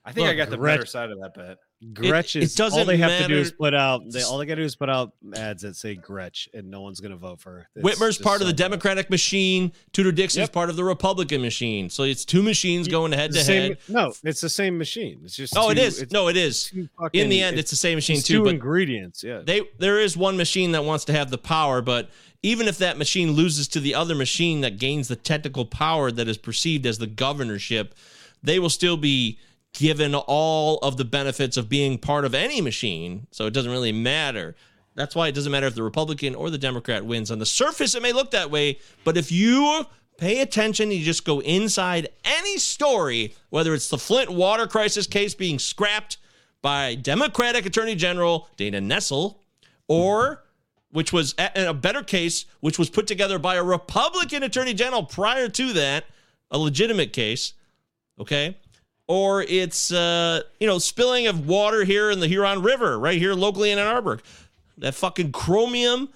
I 0.05 0.11
think 0.11 0.29
I 0.29 0.35
got 0.35 0.49
the 0.51 0.57
Gretch- 0.57 0.77
better 0.77 0.85
side 0.85 1.09
of 1.09 1.17
that 1.19 1.33
bet. 1.33 1.57
Gretch 1.93 2.35
it 2.35 2.41
is 2.41 2.55
doesn't 2.55 2.79
all 2.79 2.85
they 2.85 2.97
have 2.97 3.21
to 3.21 3.27
do 3.27 3.35
is 3.37 3.51
put 3.51 3.75
out. 3.75 4.01
They, 4.09 4.23
all 4.23 4.39
they 4.39 4.47
got 4.47 4.55
to 4.55 4.61
do 4.61 4.65
is 4.65 4.75
put 4.75 4.89
out 4.89 5.13
ads 5.35 5.61
that 5.61 5.75
say 5.75 5.93
Gretch, 5.93 6.49
and 6.51 6.71
no 6.71 6.81
one's 6.81 6.99
going 6.99 7.11
to 7.11 7.17
vote 7.17 7.39
for. 7.39 7.51
her. 7.51 7.69
It's 7.75 7.85
Whitmer's 7.99 8.17
part 8.17 8.41
of 8.41 8.47
the 8.47 8.53
Democratic 8.53 9.11
machine. 9.11 9.71
Tudor 9.93 10.11
Dixon's 10.11 10.37
Yep. 10.45 10.53
part 10.53 10.69
of 10.71 10.75
the 10.75 10.83
Republican 10.83 11.39
machine. 11.41 11.91
So 11.91 12.01
it's 12.01 12.25
two 12.25 12.41
machines 12.41 12.87
going 12.87 13.11
head 13.11 13.31
to 13.33 13.43
head. 13.43 13.77
No, 13.87 14.11
it's 14.23 14.41
the 14.41 14.49
same 14.49 14.79
machine. 14.79 15.21
It's 15.23 15.35
just 15.35 15.55
Oh, 15.55 15.69
it 15.69 15.75
two- 15.75 15.81
is. 15.81 16.01
it's 16.01 16.11
No, 16.11 16.29
it 16.29 16.37
is. 16.37 16.63
two 16.71 16.89
In 17.13 17.29
the 17.29 17.41
end, 17.43 17.59
it's 17.59 17.69
the 17.69 17.75
same 17.77 17.95
machine 17.97 18.17
it's 18.17 18.25
too. 18.27 18.43
Two 18.43 18.49
ingredients, 18.49 19.23
yeah. 19.23 19.41
they 19.45 19.61
there 19.77 19.99
is 19.99 20.17
one 20.17 20.35
machine 20.35 20.71
that 20.71 20.83
wants 20.83 21.05
to 21.05 21.13
have 21.13 21.29
the 21.29 21.37
power, 21.37 21.83
but 21.83 22.09
even 22.41 22.67
if 22.67 22.79
that 22.79 22.97
machine 22.97 23.31
loses 23.33 23.67
to 23.67 23.79
the 23.79 23.93
other 23.93 24.15
machine 24.15 24.61
that 24.61 24.79
gains 24.79 25.09
the 25.09 25.15
technical 25.15 25.65
power 25.65 26.11
that 26.11 26.27
is 26.27 26.37
perceived 26.39 26.87
as 26.87 26.97
the 26.97 27.07
governorship, 27.07 27.93
they 28.41 28.57
will 28.59 28.69
still 28.69 28.97
be 28.97 29.37
given 29.77 30.15
all 30.15 30.79
of 30.79 30.97
the 30.97 31.05
benefits 31.05 31.55
of 31.55 31.69
being 31.69 31.99
part 31.99 32.25
of 32.25 32.33
any 32.33 32.61
machine. 32.61 33.27
So 33.29 33.45
it 33.45 33.53
doesn't 33.53 33.71
really 33.71 33.91
matter. 33.91 34.55
That's 34.95 35.15
why 35.15 35.27
it 35.27 35.35
doesn't 35.35 35.51
matter 35.51 35.67
if 35.67 35.75
the 35.75 35.83
Republican 35.83 36.33
or 36.33 36.49
the 36.49 36.57
Democrat 36.57 37.05
wins. 37.05 37.29
On 37.29 37.37
the 37.37 37.45
surface, 37.45 37.93
it 37.93 38.01
may 38.01 38.11
look 38.11 38.31
that 38.31 38.49
way, 38.49 38.79
but 39.03 39.17
if 39.17 39.31
you 39.31 39.85
pay 40.17 40.41
attention, 40.41 40.89
you 40.89 41.03
just 41.03 41.25
go 41.25 41.41
inside 41.41 42.09
any 42.25 42.57
story, 42.57 43.35
whether 43.51 43.75
it's 43.75 43.89
the 43.89 43.99
Flint 43.99 44.31
water 44.31 44.65
crisis 44.65 45.05
case 45.05 45.35
being 45.35 45.59
scrapped 45.59 46.17
by 46.63 46.95
Democratic 46.95 47.67
Attorney 47.67 47.93
General 47.93 48.49
Dana 48.57 48.81
Nessel, 48.81 49.35
or 49.87 50.43
which 50.89 51.13
was 51.13 51.35
a, 51.37 51.71
better 51.75 52.01
case, 52.01 52.45
which 52.61 52.79
was 52.79 52.89
put 52.89 53.05
together 53.05 53.37
by 53.37 53.57
a 53.57 53.63
Republican 53.63 54.41
Attorney 54.41 54.73
General 54.73 55.03
prior 55.03 55.49
to 55.49 55.73
that, 55.73 56.05
a 56.49 56.57
legitimate 56.57 57.13
case, 57.13 57.53
okay? 58.19 58.57
Or 59.07 59.41
it's 59.41 59.91
uh, 59.91 60.41
you 60.59 60.67
know 60.67 60.79
spilling 60.79 61.27
of 61.27 61.47
water 61.47 61.83
here 61.85 62.11
in 62.11 62.19
the 62.19 62.27
Huron 62.27 62.61
River, 62.61 62.99
right 62.99 63.17
here 63.17 63.33
locally 63.33 63.71
in 63.71 63.79
Ann 63.79 63.87
Arbor, 63.87 64.19
that 64.77 64.95
fucking 64.95 65.31
chromium 65.31 66.09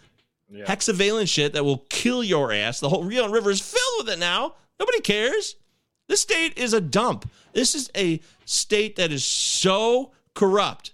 hexavalent 0.54 1.30
shit 1.30 1.54
that 1.54 1.64
will 1.64 1.86
kill 1.90 2.24
your 2.24 2.52
ass. 2.52 2.80
The 2.80 2.90
whole 2.90 3.08
Huron 3.08 3.32
River 3.32 3.52
is 3.52 3.62
filled 3.62 4.06
with 4.06 4.10
it 4.14 4.20
now. 4.20 4.56
Nobody 4.80 5.00
cares. 5.00 5.56
This 6.08 6.22
state 6.22 6.58
is 6.58 6.74
a 6.74 6.82
dump. 6.82 7.30
This 7.54 7.74
is 7.74 7.90
a 7.96 8.20
state 8.46 8.98
that 8.98 9.12
is 9.12 9.24
so 9.24 10.12
corrupt 10.34 10.92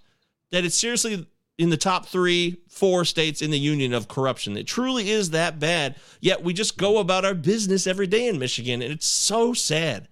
that 0.52 0.64
it's 0.64 0.76
seriously 0.76 1.26
in 1.58 1.70
the 1.70 1.76
top 1.76 2.06
three, 2.06 2.58
four 2.68 3.04
states 3.04 3.42
in 3.42 3.50
the 3.50 3.58
union 3.58 3.92
of 3.92 4.06
corruption. 4.06 4.56
It 4.56 4.66
truly 4.66 5.10
is 5.10 5.30
that 5.30 5.58
bad. 5.58 5.96
Yet 6.20 6.44
we 6.44 6.52
just 6.52 6.78
go 6.78 6.98
about 6.98 7.24
our 7.24 7.34
business 7.34 7.86
every 7.86 8.06
day 8.06 8.28
in 8.28 8.38
Michigan, 8.38 8.80
and 8.80 8.92
it's 8.92 9.06
so 9.06 9.52
sad. 9.52 10.06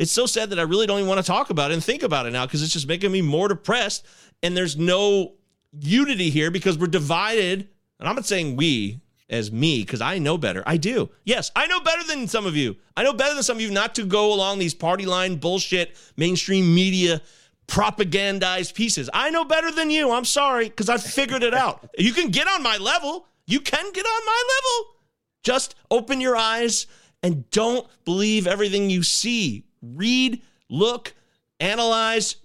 It's 0.00 0.10
so 0.10 0.24
sad 0.24 0.48
that 0.48 0.58
I 0.58 0.62
really 0.62 0.86
don't 0.86 0.96
even 0.96 1.10
want 1.10 1.20
to 1.20 1.26
talk 1.26 1.50
about 1.50 1.70
it 1.70 1.74
and 1.74 1.84
think 1.84 2.02
about 2.02 2.24
it 2.24 2.32
now 2.32 2.46
because 2.46 2.62
it's 2.62 2.72
just 2.72 2.88
making 2.88 3.12
me 3.12 3.20
more 3.20 3.48
depressed. 3.48 4.06
And 4.42 4.56
there's 4.56 4.78
no 4.78 5.34
unity 5.78 6.30
here 6.30 6.50
because 6.50 6.78
we're 6.78 6.86
divided. 6.86 7.68
And 7.98 8.08
I'm 8.08 8.14
not 8.14 8.24
saying 8.24 8.56
we 8.56 9.02
as 9.28 9.52
me 9.52 9.82
because 9.82 10.00
I 10.00 10.18
know 10.18 10.38
better. 10.38 10.62
I 10.64 10.78
do. 10.78 11.10
Yes, 11.24 11.50
I 11.54 11.66
know 11.66 11.80
better 11.80 12.02
than 12.04 12.26
some 12.28 12.46
of 12.46 12.56
you. 12.56 12.76
I 12.96 13.02
know 13.02 13.12
better 13.12 13.34
than 13.34 13.42
some 13.42 13.58
of 13.58 13.60
you 13.60 13.70
not 13.70 13.94
to 13.96 14.06
go 14.06 14.32
along 14.32 14.58
these 14.58 14.72
party 14.72 15.04
line 15.04 15.36
bullshit, 15.36 15.94
mainstream 16.16 16.74
media 16.74 17.20
propagandized 17.66 18.72
pieces. 18.72 19.10
I 19.12 19.28
know 19.28 19.44
better 19.44 19.70
than 19.70 19.90
you. 19.90 20.12
I'm 20.12 20.24
sorry 20.24 20.70
because 20.70 20.88
I 20.88 20.96
figured 20.96 21.42
it 21.42 21.52
out. 21.52 21.90
You 21.98 22.14
can 22.14 22.30
get 22.30 22.48
on 22.48 22.62
my 22.62 22.78
level. 22.78 23.26
You 23.46 23.60
can 23.60 23.92
get 23.92 24.06
on 24.06 24.26
my 24.26 24.44
level. 24.56 24.94
Just 25.42 25.74
open 25.90 26.22
your 26.22 26.36
eyes 26.36 26.86
and 27.22 27.48
don't 27.50 27.86
believe 28.06 28.46
everything 28.46 28.88
you 28.88 29.02
see. 29.02 29.66
Read, 29.82 30.42
look, 30.68 31.14
analyze, 31.58 32.36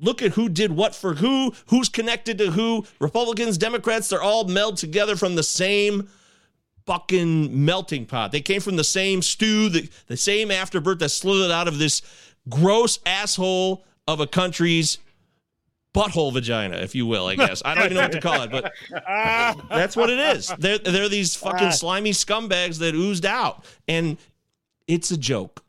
look 0.00 0.22
at 0.22 0.32
who 0.32 0.48
did 0.48 0.72
what 0.72 0.94
for 0.94 1.14
who, 1.14 1.54
who's 1.66 1.88
connected 1.88 2.38
to 2.38 2.50
who. 2.50 2.84
Republicans, 3.00 3.58
Democrats, 3.58 4.08
they're 4.08 4.22
all 4.22 4.44
melded 4.44 4.78
together 4.78 5.16
from 5.16 5.34
the 5.34 5.42
same 5.42 6.08
fucking 6.86 7.64
melting 7.64 8.06
pot. 8.06 8.32
They 8.32 8.40
came 8.40 8.60
from 8.60 8.76
the 8.76 8.84
same 8.84 9.20
stew, 9.22 9.68
the, 9.68 9.88
the 10.06 10.16
same 10.16 10.50
afterbirth 10.50 11.00
that 11.00 11.08
slithered 11.10 11.50
out 11.50 11.68
of 11.68 11.78
this 11.78 12.02
gross 12.48 13.00
asshole 13.04 13.84
of 14.06 14.20
a 14.20 14.26
country's 14.26 14.98
butthole 15.92 16.32
vagina, 16.32 16.76
if 16.76 16.94
you 16.94 17.06
will, 17.06 17.26
I 17.26 17.34
guess. 17.34 17.62
I 17.64 17.74
don't 17.74 17.86
even 17.86 17.96
know 17.96 18.02
what 18.02 18.12
to 18.12 18.20
call 18.20 18.42
it, 18.42 18.50
but 18.50 18.72
that's 19.68 19.96
what 19.96 20.10
it 20.10 20.18
is. 20.36 20.52
They're, 20.58 20.78
they're 20.78 21.08
these 21.08 21.34
fucking 21.34 21.72
slimy 21.72 22.12
scumbags 22.12 22.78
that 22.78 22.94
oozed 22.94 23.26
out. 23.26 23.64
And 23.88 24.18
it's 24.86 25.10
a 25.10 25.16
joke. 25.16 25.64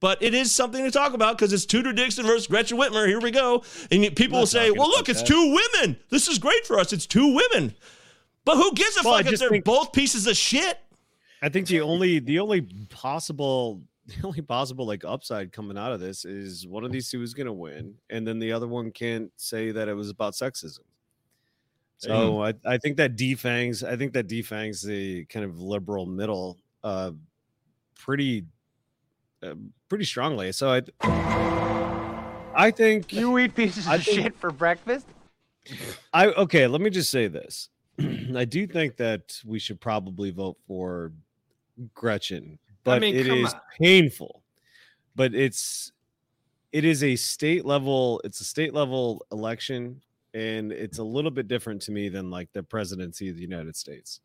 But 0.00 0.22
it 0.22 0.32
is 0.32 0.50
something 0.50 0.82
to 0.82 0.90
talk 0.90 1.12
about 1.12 1.36
because 1.36 1.52
it's 1.52 1.66
Tudor 1.66 1.92
Dixon 1.92 2.24
versus 2.26 2.46
Gretchen 2.46 2.78
Whitmer. 2.78 3.06
Here 3.06 3.20
we 3.20 3.30
go. 3.30 3.62
And 3.90 4.16
people 4.16 4.38
will 4.40 4.46
say, 4.46 4.70
well, 4.70 4.88
look, 4.88 5.10
it's 5.10 5.20
that. 5.20 5.28
two 5.28 5.58
women. 5.74 5.98
This 6.08 6.26
is 6.26 6.38
great 6.38 6.66
for 6.66 6.78
us. 6.78 6.92
It's 6.94 7.06
two 7.06 7.34
women. 7.34 7.74
But 8.46 8.56
who 8.56 8.72
gives 8.72 8.96
a 8.96 9.02
Well, 9.04 9.18
fuck 9.18 9.30
if 9.30 9.38
they're 9.38 9.50
think- 9.50 9.66
both 9.66 9.92
pieces 9.92 10.26
of 10.26 10.36
shit? 10.36 10.78
I 11.42 11.48
think 11.50 11.66
the 11.68 11.80
only 11.82 12.18
the 12.18 12.38
only 12.38 12.62
possible 12.88 13.82
the 14.06 14.26
only 14.26 14.40
possible 14.40 14.86
like 14.86 15.04
upside 15.04 15.52
coming 15.52 15.76
out 15.78 15.92
of 15.92 16.00
this 16.00 16.24
is 16.24 16.66
one 16.66 16.84
of 16.84 16.92
these 16.92 17.10
two 17.10 17.22
is 17.22 17.34
going 17.34 17.46
to 17.46 17.52
win, 17.52 17.94
and 18.08 18.26
then 18.26 18.38
the 18.38 18.52
other 18.52 18.66
one 18.66 18.90
can't 18.90 19.30
say 19.36 19.70
that 19.70 19.88
it 19.88 19.94
was 19.94 20.08
about 20.10 20.32
sexism. 20.32 20.80
So 21.98 22.42
I, 22.42 22.54
I 22.64 22.78
think 22.78 22.96
that 22.96 23.16
defangs 23.16 23.86
I 23.86 23.94
think 23.96 24.14
that 24.14 24.26
defangs 24.26 24.80
the 24.82 25.26
kind 25.26 25.44
of 25.44 25.60
liberal 25.60 26.06
middle 26.06 26.56
uh 26.82 27.12
pretty 27.94 28.46
uh, 29.42 29.54
pretty 29.90 30.06
strongly. 30.06 30.52
So 30.52 30.70
I 30.70 30.80
I 32.54 32.70
think 32.70 33.12
You 33.12 33.36
eat 33.38 33.54
pieces 33.54 33.86
I 33.86 33.96
of 33.96 34.04
think- 34.04 34.20
shit 34.20 34.36
for 34.38 34.50
breakfast? 34.50 35.06
I 36.14 36.28
okay, 36.28 36.66
let 36.66 36.80
me 36.80 36.88
just 36.88 37.10
say 37.10 37.28
this. 37.28 37.68
I 38.34 38.46
do 38.46 38.66
think 38.66 38.96
that 38.96 39.38
we 39.44 39.58
should 39.58 39.78
probably 39.80 40.30
vote 40.30 40.56
for 40.66 41.12
Gretchen, 41.94 42.58
but 42.84 43.02
mean, 43.02 43.14
it 43.14 43.26
is 43.26 43.52
on. 43.52 43.60
painful. 43.78 44.42
But 45.14 45.34
it's 45.34 45.92
it 46.72 46.84
is 46.84 47.02
a 47.04 47.14
state 47.16 47.66
level, 47.66 48.20
it's 48.24 48.40
a 48.40 48.44
state 48.44 48.72
level 48.72 49.26
election, 49.32 50.00
and 50.34 50.72
it's 50.72 50.98
a 50.98 51.04
little 51.04 51.30
bit 51.32 51.46
different 51.48 51.82
to 51.82 51.92
me 51.92 52.08
than 52.08 52.30
like 52.30 52.48
the 52.52 52.62
presidency 52.62 53.28
of 53.28 53.36
the 53.36 53.42
United 53.42 53.76
States. 53.76 54.20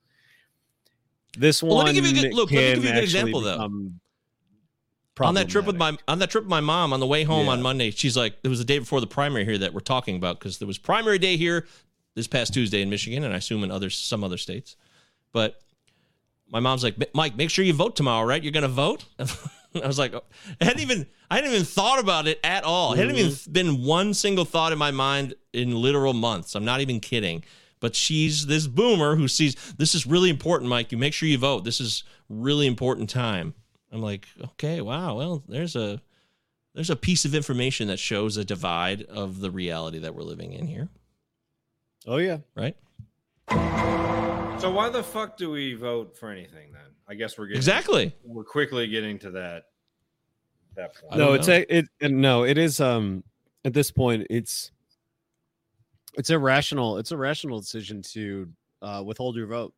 This 1.38 1.62
Well, 1.62 1.76
one 1.78 1.86
let 1.88 1.96
me 1.96 2.02
give 2.02 2.06
you 2.12 2.20
a 2.20 2.24
good- 2.30 2.34
look, 2.34 2.52
let 2.52 2.62
me 2.62 2.74
give 2.76 2.84
you 2.86 2.90
a 2.92 2.94
good 2.94 3.04
example, 3.04 3.42
though. 3.42 3.68
On 5.20 5.36
that 5.36 5.50
trip 5.50 5.66
with 5.66 5.78
my 5.78 5.98
on 6.08 6.20
that 6.20 6.30
trip 6.30 6.44
with 6.44 6.50
my 6.50 6.60
mom 6.60 6.94
on 6.94 7.00
the 7.00 7.08
way 7.08 7.24
home 7.24 7.48
on 7.48 7.62
Monday, 7.62 7.92
she's 7.92 8.18
like, 8.18 8.36
it 8.44 8.48
was 8.48 8.60
the 8.60 8.66
day 8.66 8.80
before 8.80 9.00
the 9.00 9.08
primary 9.08 9.46
here 9.46 9.58
that 9.58 9.74
we're 9.74 9.80
talking 9.80 10.16
about 10.16 10.40
because 10.40 10.58
there 10.58 10.68
was 10.68 10.78
primary 10.78 11.18
day 11.18 11.38
here 11.38 11.66
this 12.16 12.28
past 12.28 12.54
Tuesday 12.54 12.82
in 12.82 12.90
Michigan, 12.90 13.24
and 13.24 13.34
I 13.34 13.38
assume 13.38 13.64
in 13.64 13.72
other 13.72 13.90
some 13.90 14.24
other 14.24 14.38
states. 14.38 14.76
But 15.32 15.62
my 16.50 16.60
mom's 16.60 16.84
like, 16.84 16.96
Mike, 17.14 17.36
make 17.36 17.50
sure 17.50 17.66
you 17.66 17.74
vote 17.74 17.96
tomorrow, 17.96 18.26
right? 18.26 18.42
You're 18.42 18.52
gonna 18.52 18.68
vote. 18.68 19.06
I 19.20 19.88
was 19.88 20.00
like, 20.00 20.14
I 20.16 20.66
hadn't 20.66 20.82
even 20.82 21.08
I 21.30 21.36
hadn't 21.36 21.52
even 21.52 21.66
thought 21.66 22.00
about 22.00 22.28
it 22.28 22.40
at 22.44 22.64
all. 22.64 22.94
It 22.94 22.98
hadn't 22.98 23.16
even 23.16 23.32
mm-hmm. 23.32 23.52
been 23.52 23.84
one 23.84 24.14
single 24.14 24.46
thought 24.46 24.72
in 24.72 24.78
my 24.78 24.92
mind 24.92 25.34
in 25.54 25.76
literal 25.82 26.14
months. 26.14 26.56
I'm 26.56 26.66
not 26.66 26.82
even 26.82 27.00
kidding. 27.00 27.44
But 27.82 27.96
she's 27.96 28.48
this 28.48 28.68
boomer 28.68 29.16
who 29.16 29.28
sees 29.28 29.56
this 29.78 29.94
is 29.94 30.08
really 30.08 30.30
important, 30.30 30.70
Mike. 30.70 30.92
You 30.92 30.98
make 30.98 31.14
sure 31.14 31.28
you 31.28 31.38
vote. 31.38 31.66
This 31.66 31.82
is 31.82 32.04
really 32.30 32.68
important 32.68 33.10
time. 33.10 33.54
I'm 33.92 34.02
like, 34.02 34.28
okay, 34.44 34.82
wow. 34.82 35.16
Well, 35.18 35.44
there's 35.48 35.76
a 35.76 36.02
there's 36.74 36.90
a 36.90 36.96
piece 36.96 37.24
of 37.26 37.34
information 37.34 37.88
that 37.88 38.00
shows 38.00 38.36
a 38.38 38.44
divide 38.44 39.04
of 39.04 39.40
the 39.40 39.50
reality 39.52 40.00
that 40.00 40.14
we're 40.14 40.24
living 40.24 40.52
in 40.54 40.68
here, 40.68 40.90
Oh 42.06 42.18
yeah. 42.18 42.40
right? 42.56 42.76
So 44.60 44.72
why 44.72 44.90
the 44.90 45.04
fuck 45.04 45.38
do 45.38 45.52
we 45.52 45.74
vote 45.76 46.18
for 46.18 46.30
anything 46.32 46.72
then? 46.74 46.82
I 47.08 47.14
guess 47.14 47.38
we're 47.38 47.46
getting 47.46 47.58
Exactly. 47.58 48.16
We're 48.24 48.44
quickly 48.44 48.88
getting 48.88 49.20
to 49.20 49.32
that 49.32 49.66
that 50.76 50.96
point. 50.96 51.16
No 51.18 51.34
it's 51.34 51.48
a, 51.48 51.66
it 51.78 51.86
uh, 52.02 52.08
no 52.08 52.44
it 52.44 52.58
is 52.58 52.80
um 52.82 53.24
at 53.64 53.74
this 53.74 53.92
point 53.92 54.28
it's 54.30 54.72
it's 56.18 56.30
irrational. 56.30 56.98
it's 56.98 57.12
a 57.12 57.18
rational 57.18 57.60
decision 57.60 58.02
to 58.02 58.50
uh 58.82 59.04
withhold 59.06 59.36
your 59.36 59.48
vote 59.48 59.74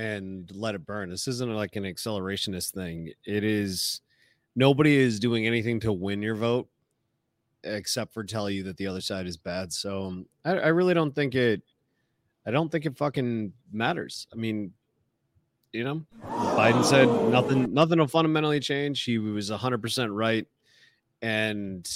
and 0.00 0.50
let 0.54 0.74
it 0.74 0.86
burn. 0.86 1.10
This 1.10 1.28
isn't 1.28 1.54
like 1.54 1.76
an 1.76 1.84
accelerationist 1.84 2.72
thing. 2.72 3.12
It 3.26 3.44
is 3.44 4.00
nobody 4.56 4.96
is 4.96 5.20
doing 5.20 5.46
anything 5.46 5.78
to 5.80 5.92
win 5.92 6.22
your 6.22 6.36
vote 6.36 6.68
except 7.64 8.14
for 8.14 8.24
tell 8.24 8.48
you 8.48 8.62
that 8.62 8.78
the 8.78 8.86
other 8.86 9.02
side 9.02 9.26
is 9.26 9.36
bad. 9.36 9.70
So 9.70 10.04
um, 10.04 10.26
I, 10.42 10.52
I 10.52 10.68
really 10.68 10.94
don't 10.94 11.14
think 11.14 11.34
it 11.34 11.62
i 12.46 12.50
don't 12.50 12.72
think 12.72 12.86
it 12.86 12.96
fucking 12.96 13.52
matters. 13.70 14.26
I 14.32 14.36
mean 14.36 14.72
you 15.72 15.84
know 15.84 16.02
biden 16.24 16.82
said 16.82 17.06
nothing 17.30 17.72
nothing 17.74 17.98
will 17.98 18.06
fundamentally 18.06 18.60
change. 18.60 19.04
He 19.04 19.18
was 19.18 19.50
100% 19.50 20.08
right. 20.16 20.46
And 21.20 21.86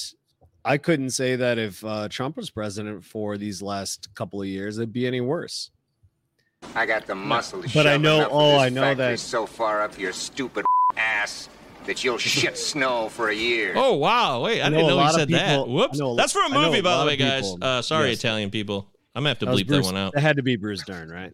I 0.67 0.77
couldn't 0.77 1.11
say 1.11 1.37
that 1.37 1.57
if 1.59 1.83
uh, 1.83 2.09
Trump 2.11 2.37
was 2.37 2.51
president 2.51 3.03
for 3.03 3.39
these 3.39 3.63
last 3.63 4.15
couple 4.15 4.43
of 4.43 4.49
years, 4.49 4.77
it'd 4.77 4.93
be 4.93 5.07
any 5.07 5.23
worse. 5.23 5.71
I 6.75 6.87
got 6.87 7.07
the 7.07 7.15
muscle 7.15 7.61
to 7.62 7.69
But 7.69 7.73
shove 7.73 7.87
I 7.87 7.97
know- 7.97 8.17
enough 8.17 8.29
oh, 8.33 8.53
this 8.53 8.61
I 8.62 8.69
know 8.71 8.81
factory 8.83 9.05
that- 9.12 9.19
so 9.21 9.47
far 9.47 9.83
up 9.83 9.99
your 9.99 10.12
stupid 10.12 10.65
ass 10.97 11.49
that 11.87 12.03
you'll 12.05 12.19
shit 12.19 12.57
snow 12.59 13.09
for 13.09 13.29
a 13.29 13.35
year. 13.35 13.73
Oh 13.77 13.95
wow! 13.95 14.43
Wait, 14.43 14.61
I, 14.61 14.67
I 14.67 14.71
didn't 14.71 14.85
a 14.85 14.89
know 14.89 14.89
he 14.91 14.95
lot 14.95 15.11
of 15.15 15.21
said 15.21 15.29
that. 15.31 15.69
Whoops! 15.69 16.01
I 16.01 16.05
know 16.05 16.15
That's 16.17 16.33
for 16.33 16.43
a 16.45 16.49
movie, 16.51 16.79
a 16.79 16.83
by 16.83 16.99
the 17.01 17.07
way, 17.07 17.17
guys. 17.17 17.53
Uh, 17.61 17.83
sorry, 17.83 18.11
Yes. 18.11 18.19
Italian 18.19 18.51
people. 18.51 18.89
I'm 19.15 19.21
gonna 19.23 19.29
have 19.31 19.39
to 19.41 19.47
That 19.47 19.55
bleep 19.55 19.67
Bruce- 19.69 19.87
that 19.87 19.93
one 19.93 19.97
out. 20.03 20.12
That 20.15 20.21
had 20.23 20.37
to 20.37 20.43
be 20.43 20.57
Bruce 20.57 20.83
Dern, 20.85 21.09
right? 21.11 21.33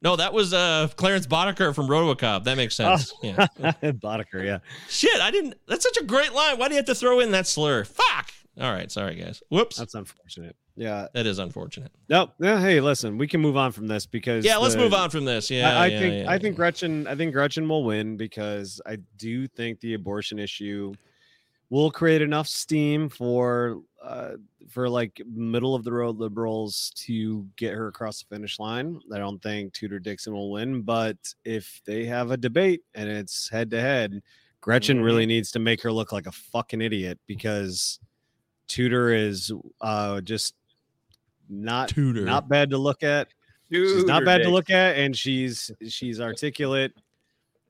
No, 0.00 0.14
that 0.14 0.32
was 0.32 0.54
uh, 0.54 0.86
Clarence 0.94 1.26
Boddicker 1.26 1.74
from 1.74 1.88
RoboCop. 1.88 2.44
That 2.44 2.56
makes 2.56 2.76
sense. 2.76 3.12
Oh. 3.12 3.18
Yeah. 3.26 3.46
Boddicker, 3.82 4.44
yeah. 4.44 4.58
Shit, 4.88 5.20
I 5.20 5.32
didn't. 5.32 5.54
That's 5.66 5.82
such 5.82 5.96
a 5.96 6.04
great 6.04 6.32
line. 6.32 6.56
Why 6.56 6.68
do 6.68 6.74
you 6.74 6.78
have 6.78 6.86
to 6.86 6.94
throw 6.94 7.18
in 7.18 7.32
that 7.32 7.48
slur? 7.48 7.82
Fuck. 7.84 8.30
All 8.60 8.72
right, 8.72 8.90
sorry 8.92 9.16
guys. 9.16 9.42
Whoops. 9.50 9.76
That's 9.76 9.94
unfortunate. 9.94 10.54
Yeah. 10.78 11.08
That 11.12 11.26
is 11.26 11.40
unfortunate. 11.40 11.90
No, 12.08 12.30
yeah. 12.38 12.60
Hey, 12.60 12.80
listen, 12.80 13.18
we 13.18 13.26
can 13.26 13.40
move 13.40 13.56
on 13.56 13.72
from 13.72 13.88
this 13.88 14.06
because 14.06 14.44
Yeah, 14.44 14.58
let's 14.58 14.74
the- 14.74 14.80
move 14.80 14.94
on 14.94 15.10
from 15.10 15.24
this. 15.24 15.50
Yeah, 15.50 15.68
I, 15.76 15.84
I 15.84 15.86
yeah, 15.88 15.98
think 15.98 16.24
yeah, 16.24 16.30
I 16.30 16.38
think 16.38 16.54
Gretchen 16.56 17.06
I 17.08 17.16
think 17.16 17.32
Gretchen 17.32 17.68
will 17.68 17.82
win 17.82 18.16
because 18.16 18.80
I 18.86 18.98
do 19.16 19.48
think 19.48 19.80
the 19.80 19.94
abortion 19.94 20.38
issue 20.38 20.94
will 21.70 21.90
create 21.90 22.22
enough 22.22 22.46
steam 22.46 23.08
for 23.08 23.80
uh, 24.02 24.34
for 24.68 24.88
like 24.88 25.20
middle 25.28 25.74
of 25.74 25.82
the 25.82 25.92
road 25.92 26.16
liberals 26.18 26.92
to 26.94 27.44
get 27.56 27.74
her 27.74 27.88
across 27.88 28.22
the 28.22 28.32
finish 28.34 28.60
line. 28.60 29.00
I 29.12 29.18
don't 29.18 29.42
think 29.42 29.72
Tudor 29.72 29.98
Dixon 29.98 30.32
will 30.32 30.52
win, 30.52 30.82
but 30.82 31.16
if 31.44 31.82
they 31.86 32.04
have 32.04 32.30
a 32.30 32.36
debate 32.36 32.82
and 32.94 33.08
it's 33.08 33.48
head 33.50 33.70
to 33.72 33.80
head, 33.80 34.22
Gretchen 34.60 35.00
really 35.02 35.26
needs 35.26 35.50
to 35.52 35.58
make 35.58 35.82
her 35.82 35.90
look 35.90 36.12
like 36.12 36.28
a 36.28 36.32
fucking 36.32 36.80
idiot 36.80 37.18
because 37.26 37.98
Tudor 38.68 39.12
is 39.12 39.50
uh 39.80 40.20
just 40.20 40.54
not 41.48 41.88
Tudor. 41.88 42.22
not 42.22 42.48
bad 42.48 42.70
to 42.70 42.78
look 42.78 43.02
at. 43.02 43.28
she's 43.70 44.04
not 44.04 44.20
Tudor 44.20 44.26
bad 44.26 44.42
to 44.42 44.50
look 44.50 44.70
at, 44.70 44.96
and 44.96 45.16
she's 45.16 45.70
she's 45.88 46.20
articulate. 46.20 46.92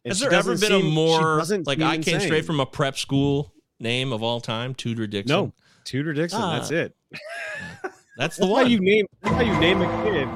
and 0.05 0.11
Has 0.13 0.21
there 0.21 0.33
ever 0.33 0.53
been 0.57 0.73
a 0.73 0.81
seem- 0.81 0.83
she 0.83 0.95
more 0.95 1.43
like 1.67 1.81
I 1.81 1.99
came 1.99 2.15
insane. 2.17 2.21
straight 2.21 2.45
from 2.45 2.61
a 2.61 2.67
prep 2.67 2.97
school 2.97 3.53
name 3.81 4.13
of 4.13 4.23
all 4.23 4.41
time, 4.41 4.75
Tudor 4.75 5.07
Dixon? 5.07 5.29
no 5.37 5.53
Tudor 5.85 6.13
Dixon. 6.13 6.41
that's 6.41 6.71
Ah, 6.71 6.75
it. 6.75 6.95
That's 8.19 8.37
the 8.37 8.41
That's 8.43 8.51
why 8.51 8.63
one. 8.63 8.71
you 8.73 8.81
name 8.81 9.07
that's 9.23 9.35
how 9.37 9.43
you 9.43 9.57
name 9.61 9.81
a 9.81 10.03
kid. 10.05 10.29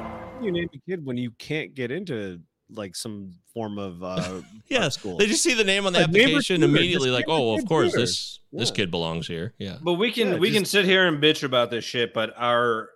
You 0.44 0.52
name 0.52 0.68
a 0.72 0.78
kid 0.88 1.04
when 1.04 1.16
you 1.16 1.32
can't 1.32 1.74
get 1.74 1.90
into 1.90 2.40
like 2.70 2.94
some 2.94 3.34
form 3.52 3.76
of 3.78 4.02
uh 4.04 4.40
yeah, 4.68 4.88
school. 4.88 5.16
they 5.18 5.26
just 5.26 5.42
see 5.42 5.54
the 5.54 5.64
name 5.64 5.84
on 5.84 5.92
the 5.92 5.98
Like, 5.98 6.08
application 6.08 6.62
immediately, 6.62 7.10
like, 7.10 7.26
name 7.26 7.36
the 7.36 7.42
oh, 7.42 7.54
of 7.58 7.66
course, 7.66 7.90
Tudor. 7.90 8.00
this 8.02 8.38
this 8.52 8.70
kid 8.70 8.90
belongs 8.92 9.26
here. 9.26 9.52
Yeah. 9.58 9.78
But 9.82 9.94
we 9.94 10.12
can 10.12 10.28
Yeah, 10.28 10.38
we 10.38 10.52
can 10.52 10.64
sit 10.64 10.84
here 10.84 11.08
and 11.08 11.20
bitch 11.20 11.42
about 11.42 11.70
this 11.72 11.84
shit, 11.84 12.14
but 12.14 12.32
are 12.38 12.88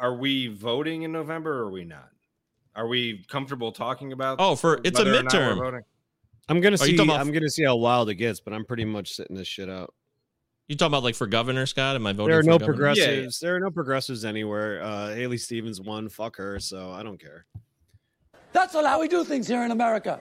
are 0.00 0.14
we 0.14 0.48
voting 0.48 1.02
in 1.02 1.12
November 1.12 1.60
or 1.60 1.66
are 1.66 1.70
we 1.70 1.84
not? 1.84 2.08
Are 2.74 2.86
we 2.88 3.24
comfortable 3.28 3.70
talking 3.72 4.12
about 4.12 4.38
Oh, 4.40 4.56
for 4.56 4.80
it's 4.84 4.98
a 4.98 5.04
whether 5.04 5.18
or 5.18 5.22
not 5.24 5.32
we're 5.32 5.40
midterm. 5.72 5.82
I'm 6.48 6.60
gonna 6.60 6.78
see. 6.78 6.94
about- 6.96 7.20
I'm 7.20 7.30
gonna 7.32 7.50
see 7.50 7.64
how 7.64 7.76
wild 7.76 8.08
it 8.08 8.14
gets, 8.16 8.40
but 8.40 8.52
I'm 8.52 8.64
pretty 8.64 8.84
much 8.84 9.10
sitting 9.12 9.36
this 9.36 9.46
shit 9.48 9.68
out. 9.68 9.94
You 10.68 10.76
talking 10.76 10.90
about 10.92 11.02
like 11.02 11.14
for 11.16 11.26
governor, 11.26 11.66
Scott? 11.66 11.96
Am 11.96 12.06
I 12.06 12.12
voting? 12.12 12.30
There 12.30 12.38
are 12.38 12.42
for 12.42 12.48
no 12.48 12.58
governor? 12.58 12.74
progressives. 12.76 13.40
There 13.40 13.56
are 13.56 13.60
no 13.60 13.70
progressives 13.70 14.24
anywhere. 14.24 14.82
Uh 14.82 15.14
Haley 15.14 15.38
Stevens 15.38 15.80
won. 15.80 16.08
Fuck 16.08 16.36
her. 16.36 16.58
So 16.60 16.90
I 16.92 17.02
don't 17.02 17.20
care. 17.20 17.44
That's 18.52 18.74
not 18.74 18.84
how 18.86 19.00
we 19.00 19.08
do 19.08 19.24
things 19.24 19.46
here 19.48 19.64
in 19.64 19.70
America. 19.72 20.20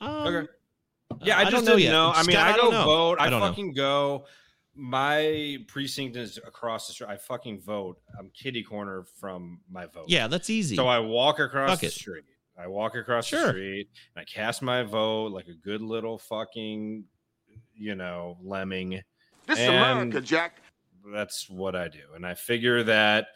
Um, 0.00 0.26
Okay. 0.26 0.48
Yeah, 1.22 1.38
I, 1.38 1.40
I 1.40 1.44
just 1.44 1.54
don't 1.56 1.64
know 1.64 1.70
didn't 1.72 1.84
yet. 1.84 1.92
know. 1.92 2.12
I 2.14 2.22
mean, 2.22 2.32
Scott, 2.36 2.46
I 2.46 2.50
I 2.52 2.56
go 2.56 2.62
don't 2.62 2.70
know. 2.72 2.84
vote. 2.84 3.16
I 3.18 3.24
I, 3.26 3.30
don't 3.30 3.40
know. 3.40 3.46
fucking 3.48 3.72
go. 3.72 4.24
My 4.80 5.58
precinct 5.66 6.16
is 6.16 6.36
across 6.38 6.86
the 6.86 6.92
street. 6.92 7.08
I 7.10 7.16
fucking 7.16 7.60
vote. 7.60 7.98
I'm 8.16 8.30
kitty 8.30 8.62
corner 8.62 9.04
from 9.18 9.58
my 9.68 9.86
vote. 9.86 10.04
Yeah, 10.06 10.28
that's 10.28 10.50
easy. 10.50 10.76
So 10.76 10.86
I 10.86 11.00
walk 11.00 11.40
across 11.40 11.70
Fuck 11.70 11.80
the 11.80 11.86
it. 11.88 11.92
street. 11.92 12.24
I 12.56 12.68
walk 12.68 12.94
across 12.94 13.26
Sure. 13.26 13.42
the 13.42 13.48
street 13.48 13.88
and 14.14 14.22
I 14.22 14.24
cast 14.24 14.62
my 14.62 14.84
vote 14.84 15.32
like 15.32 15.48
a 15.48 15.52
good 15.54 15.82
little 15.82 16.16
fucking, 16.16 17.04
you 17.74 17.94
know, 17.96 18.38
lemming. 18.40 19.02
This 19.48 19.58
is 19.58 19.66
And 19.66 19.76
America, 19.76 20.20
Jack. 20.20 20.62
That's 21.12 21.50
what 21.50 21.74
I 21.74 21.88
do. 21.88 22.02
And 22.14 22.24
I 22.24 22.34
figure 22.34 22.84
that 22.84 23.28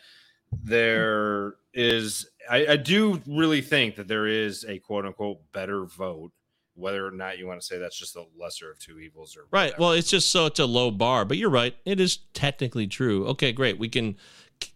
there 0.53 1.55
is, 1.74 2.28
I, 2.49 2.66
I 2.66 2.76
do 2.76 3.20
really 3.26 3.62
think 3.62 3.97
that 3.97 4.07
there 4.07 4.26
is 4.28 4.64
a 4.68 4.78
quote 4.78 5.07
unquote 5.07 5.38
better 5.53 5.86
vote, 5.86 6.30
whether 6.74 7.06
or 7.06 7.10
not 7.10 7.38
you 7.38 7.46
want 7.46 7.60
to 7.60 7.66
say 7.66 7.78
that's 7.78 7.98
just 7.98 8.14
the 8.14 8.24
lesser 8.38 8.70
of 8.70 8.78
two 8.78 8.98
evils 8.98 9.36
or 9.36 9.42
Right. 9.50 9.66
whatever. 9.72 9.80
Well, 9.80 9.92
it's 9.92 10.10
just 10.10 10.30
so 10.30 10.46
it's 10.46 10.58
a 10.58 10.66
low 10.66 10.90
bar, 10.90 11.24
but 11.24 11.36
you're 11.36 11.50
right. 11.50 11.74
It 11.84 12.00
is 12.00 12.18
technically 12.34 12.86
true. 12.86 13.26
Okay, 13.28 13.52
great. 13.52 13.78
We 13.78 13.88
can. 13.88 14.16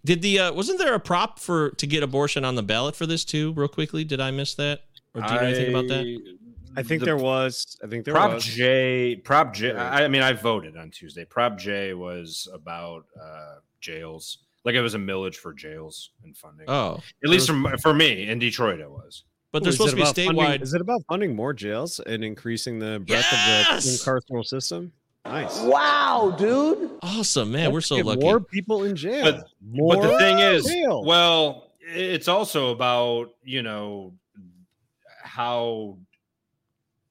Did 0.05 0.21
the 0.21 0.39
uh, 0.41 0.53
wasn't 0.53 0.79
there 0.79 0.95
a 0.95 1.01
prop 1.01 1.39
for 1.39 1.71
to 1.71 1.87
get 1.87 2.03
abortion 2.03 2.45
on 2.45 2.55
the 2.57 2.63
ballot 2.63 2.97
for 2.97 3.07
this 3.07 3.25
too? 3.25 3.53
Real 3.55 3.69
quickly, 3.69 4.05
did 4.05 4.21
I 4.21 4.31
miss 4.31 4.55
that? 4.57 4.81
Or 5.15 5.23
do 5.23 5.33
you 5.33 5.41
know 5.41 5.47
anything 5.47 5.71
about 5.71 5.89
that? 5.89 6.37
I 6.77 6.83
think 6.83 7.01
The 7.01 7.07
there 7.07 7.17
was. 7.17 7.79
I 7.83 7.87
think 7.87 8.05
there 8.05 8.13
Prop 8.13 8.35
was. 8.35 8.45
J, 8.45 9.17
Prop 9.17 9.55
J. 9.55 9.73
I 9.73 10.05
I 10.05 10.09
mean, 10.09 10.21
I 10.23 10.35
voted 10.35 10.77
on 10.77 10.91
Tuesday. 10.91 11.25
Prop 11.25 11.57
J 11.57 11.95
was 11.95 12.47
about 12.53 13.07
uh, 13.19 13.55
jails, 13.81 14.39
like 14.65 14.75
it 14.75 14.83
was 14.83 14.95
a 14.95 14.99
millage 14.99 15.37
for 15.37 15.55
jails 15.55 16.11
and 16.23 16.37
funding. 16.37 16.69
Oh, 16.69 17.01
at 17.25 17.31
least 17.31 17.47
from, 17.47 17.67
for 17.81 17.95
me 17.95 18.29
in 18.29 18.39
Detroit, 18.39 18.81
it 18.81 18.91
was. 18.91 19.25
But 19.53 19.63
Ooh, 19.63 19.65
there's 19.65 19.75
is 19.75 19.79
supposed 19.79 19.91
to 19.93 19.97
be 19.97 20.03
about 20.03 20.17
funding- 20.17 20.37
statewide. 20.61 20.63
Is 20.63 20.75
it 20.75 20.81
about 20.81 21.03
funding 21.09 21.35
more 21.37 21.53
jails 21.53 22.01
and 22.01 22.23
increasing 22.25 22.79
the 22.79 23.01
breadth 23.01 23.33
of 23.33 23.83
the 23.83 23.99
carceral 24.05 24.45
system? 24.45 24.93
Nice. 25.25 25.61
Wow, 25.61 26.35
dude. 26.39 26.91
Awesome, 27.03 27.51
man. 27.51 27.73
We're 27.73 27.81
so 27.81 27.97
get 27.97 28.07
lucky. 28.07 28.21
More 28.21 28.39
people 28.41 28.85
in 28.85 28.95
jail. 28.95 29.25
But, 29.25 29.49
more 29.61 29.97
but 29.97 30.03
the 30.13 30.19
thing 30.19 30.39
is, 30.39 30.67
jail. 30.67 31.05
well, 31.05 31.73
it's 31.81 32.29
also 32.29 32.71
about 32.71 33.31
you 33.43 33.63
know 33.63 34.13
how 35.23 35.99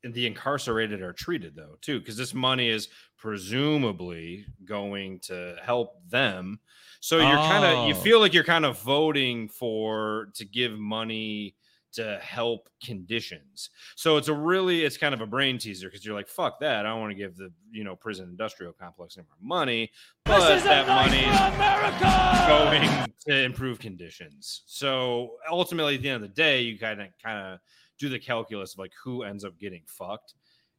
the 0.03 0.27
incarcerated 0.27 1.01
are 1.01 1.13
treated 1.13 1.55
though 1.55 1.77
too 1.81 1.99
because 1.99 2.15
this 2.15 2.33
money 2.33 2.69
is 2.69 2.89
presumably 3.17 4.45
going 4.65 5.19
to 5.19 5.55
help 5.63 5.95
them 6.09 6.59
so 6.99 7.17
you're 7.17 7.25
kind 7.37 7.65
of 7.65 7.87
you 7.87 7.93
Oh. 7.95 7.97
feel 7.97 8.19
like 8.19 8.33
you're 8.33 8.43
kind 8.43 8.65
of 8.65 8.79
voting 8.81 9.47
for 9.49 10.29
to 10.35 10.45
give 10.45 10.77
money 10.77 11.55
to 11.95 12.19
help 12.21 12.69
conditions 12.83 13.69
so 13.95 14.17
it's 14.17 14.27
a 14.27 14.33
really 14.33 14.83
it's 14.83 14.97
kind 14.97 15.13
of 15.13 15.21
a 15.21 15.25
brain 15.25 15.57
teaser 15.57 15.87
because 15.87 16.05
you're 16.05 16.15
like 16.15 16.27
fuck 16.27 16.59
that 16.59 16.85
i 16.85 16.89
don't 16.89 16.99
want 16.99 17.11
to 17.11 17.15
give 17.15 17.35
the 17.35 17.51
you 17.71 17.83
know 17.83 17.95
prison 17.95 18.29
industrial 18.29 18.73
complex 18.73 19.17
any 19.17 19.25
more 19.27 19.57
money 19.57 19.89
but 20.25 20.63
that 20.63 20.87
money 20.87 21.19
is 21.19 22.47
going 22.47 23.05
to 23.27 23.43
improve 23.43 23.79
conditions. 23.79 24.63
So 24.65 25.33
ultimately, 25.49 25.95
at 25.95 26.01
the 26.01 26.09
end 26.09 26.23
of 26.23 26.29
the 26.29 26.35
day, 26.35 26.61
you 26.61 26.77
kind 26.77 27.01
of 27.01 27.07
kind 27.21 27.39
of 27.39 27.59
do 27.99 28.09
the 28.09 28.19
calculus 28.19 28.73
of 28.73 28.79
like 28.79 28.91
who 29.03 29.23
ends 29.23 29.43
up 29.43 29.59
getting 29.59 29.83
fucked. 29.85 30.33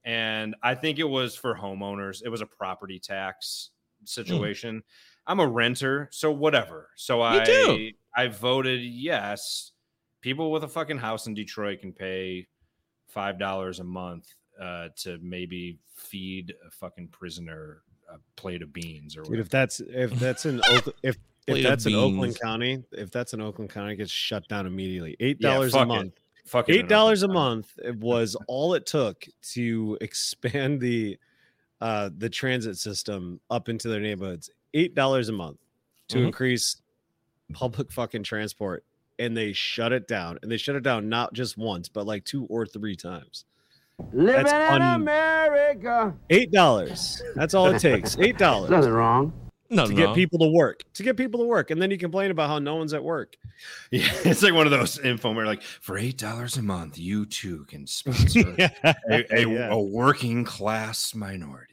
And 0.04 0.54
I 0.62 0.74
think 0.74 0.98
it 0.98 1.08
was 1.08 1.34
for 1.34 1.54
homeowners. 1.54 2.22
It 2.24 2.28
was 2.28 2.40
a 2.40 2.46
property 2.46 2.98
tax 2.98 3.70
situation. 4.04 4.82
I'm 5.26 5.40
a 5.40 5.46
renter, 5.46 6.08
so 6.12 6.30
whatever. 6.30 6.90
So 6.96 7.20
I. 7.20 7.92
I 8.18 8.28
voted 8.28 8.80
yes. 8.80 9.72
People 10.27 10.51
with 10.51 10.64
a 10.64 10.68
fucking 10.68 10.99
house 10.99 11.29
in 11.29 11.35
Detroit 11.35 11.83
can 11.83 11.93
pay 11.93 12.49
five 13.07 13.39
dollars 13.39 13.79
a 13.79 13.85
month 13.85 14.35
uh, 14.61 14.89
to 14.97 15.18
maybe 15.22 15.79
feed 15.95 16.53
a 16.66 16.70
fucking 16.72 17.07
prisoner 17.12 17.83
a 18.09 18.16
plate 18.35 18.61
of 18.61 18.72
beans 18.72 19.16
or 19.16 19.22
Dude, 19.22 19.39
if 19.39 19.49
that's 19.49 19.79
if 19.79 20.11
that's 20.18 20.45
in 20.45 20.61
Oak, 20.68 20.97
if 21.05 21.16
if 21.47 21.62
that's 21.62 21.87
in 21.87 21.95
Oakland. 21.95 22.41
County, 22.41 22.83
if 22.91 23.12
that's 23.12 23.35
in 23.35 23.41
Oakland 23.41 23.70
County, 23.70 23.93
it 23.93 23.99
gets 23.99 24.11
shut 24.11 24.49
down 24.49 24.66
immediately. 24.66 25.14
Eight 25.20 25.39
dollars 25.39 25.70
fuck 25.70 25.85
a 25.85 25.87
month. 25.87 26.14
Fuck 26.45 26.68
it 26.70 26.72
in 26.72 26.79
Eight 26.81 26.89
dollars 26.89 27.22
a 27.22 27.29
month 27.29 27.70
it 27.85 27.97
was 28.01 28.37
all 28.49 28.74
it 28.74 28.85
took 28.85 29.24
to 29.53 29.97
expand 30.01 30.81
the 30.81 31.16
uh 31.81 32.11
the 32.18 32.29
transit 32.29 32.79
system 32.79 33.39
up 33.49 33.68
into 33.68 33.87
their 33.87 34.01
neighborhoods. 34.01 34.51
Eight 34.74 34.97
dollars 34.97 35.29
a 35.29 35.33
month 35.33 35.59
to 36.09 36.16
Mhm. 36.18 36.27
increase 36.27 36.83
public 37.53 37.93
fucking 37.93 38.24
transport, 38.24 38.83
and 39.18 39.36
they 39.36 39.52
shut 39.52 39.92
it 39.92 40.06
down. 40.08 40.38
And 40.42 40.50
they 40.50 40.56
shut 40.56 40.76
it 40.76 40.82
down 40.82 41.08
not 41.08 41.32
just 41.32 41.56
once, 41.56 41.88
but 41.88 42.06
like 42.06 42.24
two 42.24 42.44
or 42.46 42.66
three 42.66 42.96
times. 42.96 43.44
Living 44.12 44.26
That's 44.44 44.52
in 44.52 44.82
un- 44.82 45.00
America. 45.02 46.14
Eight 46.30 46.52
dollars. 46.52 47.22
That's 47.34 47.54
all 47.54 47.68
it 47.68 47.80
takes. 47.80 48.18
Eight 48.20 48.36
dollars. 48.38 48.70
Nothing 48.70 48.92
wrong. 48.92 49.32
no, 49.70 49.86
to 49.86 49.92
no. 49.92 49.96
get 50.06 50.14
people 50.14 50.38
to 50.40 50.48
work 50.48 50.82
to 50.94 51.02
get 51.02 51.16
people 51.16 51.40
to 51.40 51.46
work 51.46 51.70
and 51.72 51.82
then 51.82 51.90
you 51.90 51.98
complain 51.98 52.30
about 52.30 52.48
how 52.48 52.58
no 52.60 52.76
one's 52.76 52.94
at 52.94 53.02
work 53.02 53.36
Yeah, 53.90 54.06
it's 54.24 54.40
like 54.42 54.52
one 54.54 54.64
of 54.66 54.70
those 54.70 54.98
info 55.00 55.32
where 55.32 55.44
like 55.46 55.60
for 55.62 55.98
eight 55.98 56.18
dollars 56.18 56.56
a 56.56 56.62
month, 56.62 56.98
you 56.98 57.26
too 57.26 57.64
can 57.64 57.84
sponsor 57.86 58.54
a, 58.58 58.94
a, 59.10 59.44
yeah. 59.48 59.68
a 59.72 59.80
working 59.80 60.44
class 60.44 61.14
minority. 61.16 61.72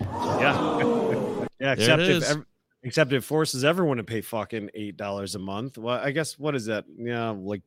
yeah 0.00 0.78
yeah 0.80 1.46
There 1.58 1.72
except 1.74 2.02
if 2.02 2.08
is. 2.08 2.36
Ev- 2.82 2.86
except 2.88 3.12
it 3.12 3.22
forces 3.24 3.64
everyone 3.64 3.96
to 3.98 4.04
pay 4.04 4.20
fucking 4.20 4.70
eight 4.74 4.96
dollars 4.96 5.34
a 5.34 5.38
month 5.38 5.78
well 5.78 5.98
i 5.98 6.10
guess 6.10 6.38
what 6.38 6.54
is 6.54 6.66
that 6.66 6.84
yeah 6.96 7.30
like 7.30 7.62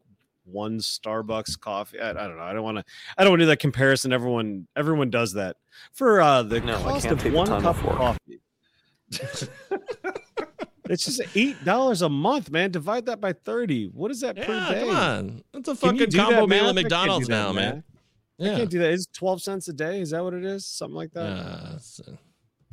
one 0.45 0.78
starbucks 0.80 1.57
coffee 1.59 1.99
i, 1.99 2.09
I 2.09 2.14
don't 2.14 2.36
know 2.38 2.43
i 2.43 2.51
don't 2.53 2.64
want 2.64 2.78
to 2.78 2.84
i 3.18 3.24
don't 3.24 3.32
want 3.32 3.39
to 3.39 3.45
do 3.45 3.49
that 3.49 3.59
comparison 3.59 4.11
everyone 4.11 4.68
everyone 4.76 5.09
does 5.09 5.34
that 5.34 5.55
for 5.93 6.22
uh 6.22 6.43
the 6.43 6.59
No, 6.61 6.78
cost 6.78 7.05
of 7.05 7.24
one 7.34 7.47
cup 7.47 7.78
of 7.78 7.86
of 7.86 7.95
coffee 7.97 8.41
It's 10.89 11.05
just 11.05 11.22
eight 11.36 11.64
dollars 11.64 12.01
a 12.01 12.09
month, 12.09 12.51
man. 12.51 12.70
Divide 12.70 13.05
that 13.05 13.22
by 13.22 13.32
thirty. 13.32 13.86
What 13.88 14.11
is 14.11 14.20
that 14.20 14.36
per 14.36 14.41
Yeah, 14.53 14.70
day? 14.70 14.80
come 14.82 14.89
on. 14.89 15.43
That's 15.53 15.70
a 15.70 15.76
fucking 15.76 15.97
do 15.97 16.05
that 16.18 16.24
combo 16.26 16.45
meal 16.45 16.68
at 16.68 16.76
McDonald's 16.76 17.28
that 17.28 17.34
now, 17.34 17.53
man. 17.53 17.84
math. 18.38 18.53
I 18.53 18.57
can't 18.57 18.70
do 18.70 18.80
that. 18.80 18.91
Is 18.91 19.03
it 19.05 19.14
twelve 19.14 19.41
cents 19.41 19.70
a 19.70 19.74
day? 19.74 20.01
Is 20.01 20.09
that 20.09 20.22
what 20.22 20.34
it 20.34 20.43
is? 20.43 20.66
Something 20.66 20.95
like 20.95 21.14
that. 21.14 21.38
Yeah, 21.38 22.11
uh, 22.11 22.16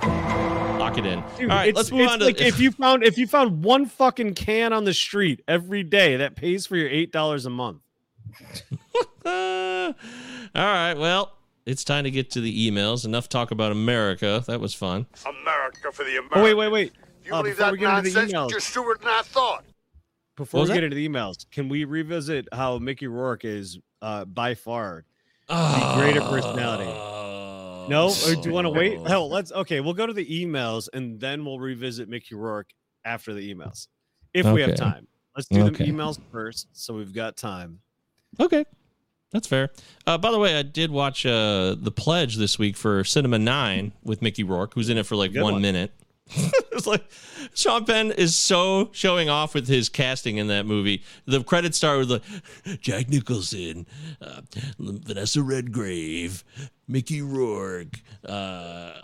lock 0.03 0.98
it 0.98 1.07
in. 1.07 1.22
Dude, 1.38 1.51
All 1.51 1.57
right, 1.57 1.68
it's- 1.68 1.76
let's 1.76 1.90
move 1.92 2.01
it's 2.03 2.12
on 2.12 2.18
to 2.20 2.24
like 2.26 2.40
if 2.40 2.59
you 2.61 2.70
found 2.72 3.05
if 3.05 3.18
you 3.18 3.26
found 3.26 3.62
one 3.64 3.86
fucking 3.86 4.34
can 4.34 4.72
on 4.72 4.84
the 4.84 4.94
street 4.94 5.42
every 5.46 5.82
day 5.82 6.16
that 6.16 6.36
pays 6.36 6.66
for 6.66 6.76
your 6.76 6.88
eight 6.88 7.12
dollars 7.12 7.46
a 7.46 7.51
month. 7.51 7.80
All 9.26 9.94
right, 10.55 10.94
well, 10.94 11.36
it's 11.66 11.84
time 11.84 12.05
to 12.05 12.11
get 12.11 12.30
to 12.32 12.40
the 12.40 12.70
emails. 12.70 13.05
Enough 13.05 13.28
talk 13.28 13.51
about 13.51 13.72
America. 13.72 14.42
That 14.46 14.61
was 14.61 14.74
fun. 14.74 15.07
America 15.26 15.92
for 15.92 16.05
the 16.05 16.16
American. 16.16 16.38
Oh 16.40 16.44
wait, 16.44 16.55
wait, 16.55 16.68
wait. 16.68 16.92
You 17.24 17.34
Uh, 17.34 17.42
believe 17.42 17.57
before 17.57 17.66
that 17.66 17.72
we 17.72 17.78
get 17.78 17.98
into 17.98 18.11
the 18.11 18.14
nonsense? 18.20 18.32
emails, 18.32 18.51
Just 18.51 18.68
Stewart 18.68 19.01
and 19.01 19.11
I 19.11 19.22
thought. 19.22 19.64
before 20.36 20.61
What 20.61 20.64
we 20.68 20.70
was 20.70 20.76
get 20.76 20.84
into 20.84 20.96
the 20.96 21.07
emails, 21.09 21.44
can 21.51 21.68
we 21.68 21.84
revisit 21.84 22.48
how 22.53 22.78
Mickey 22.78 23.07
Rourke 23.07 23.44
is 23.44 23.78
uh, 24.03 24.24
by 24.24 24.55
far 24.55 25.05
the 25.48 25.55
Ah. 25.55 25.96
greater 25.98 26.20
personality? 26.22 26.90
No, 27.91 28.09
or 28.26 28.34
do 28.34 28.49
you 28.49 28.53
want 28.55 28.64
to 28.66 28.70
wait? 28.70 28.99
Hell, 29.07 29.28
let's 29.28 29.53
okay. 29.53 29.80
We'll 29.80 29.95
go 29.95 30.07
to 30.07 30.12
the 30.12 30.24
emails 30.26 30.88
and 30.93 31.20
then 31.20 31.45
we'll 31.45 31.59
revisit 31.61 32.09
Mickey 32.09 32.34
Rourke 32.34 32.70
after 33.05 33.34
the 33.34 33.53
emails, 33.55 33.88
if 34.32 34.47
we 34.47 34.61
have 34.62 34.70
Okay. 34.70 34.76
time. 34.78 35.07
Let's 35.36 35.49
do 35.49 35.62
Okay. 35.64 35.84
the 35.86 35.93
emails 35.93 36.18
first, 36.32 36.68
so 36.72 36.95
we've 36.95 37.12
got 37.12 37.36
time. 37.36 37.80
Okay. 38.38 38.64
That's 39.32 39.47
fair. 39.47 39.70
Uh, 40.09 40.18
by 40.18 40.32
the 40.32 40.38
way, 40.41 40.57
I 40.57 40.62
did 40.62 40.91
watch 40.91 41.24
uh, 41.24 41.76
The 41.78 41.93
Pledge 41.93 42.36
this 42.36 42.59
week 42.59 42.76
for 42.76 43.05
Cinema 43.05 43.38
9 43.38 43.93
with 44.03 44.22
Mickey 44.22 44.43
Rourke, 44.43 44.74
who's 44.74 44.88
in 44.88 44.99
it 44.99 45.07
for 45.07 45.14
like 45.14 45.32
Good 45.32 45.43
one, 45.43 45.53
one. 45.55 45.62
minute. 45.62 45.93
it's 46.72 46.87
like 46.87 47.05
Sean 47.55 47.85
Penn 47.85 48.12
is 48.12 48.37
so 48.37 48.91
showing 48.93 49.28
off 49.28 49.55
with 49.55 49.66
his 49.68 49.89
casting 49.89 50.37
in 50.37 50.47
that 50.49 50.66
movie. 50.66 51.03
The 51.26 51.43
credits 51.43 51.76
start 51.76 51.99
with 51.99 52.11
like 52.11 52.22
Jack 52.81 53.09
Nicholson, 53.09 53.87
uh, 54.20 54.43
Vanessa 54.78 55.43
Redgrave, 55.43 56.45
Mickey 56.87 57.22
Rourke, 57.22 58.01
uh, 58.24 59.01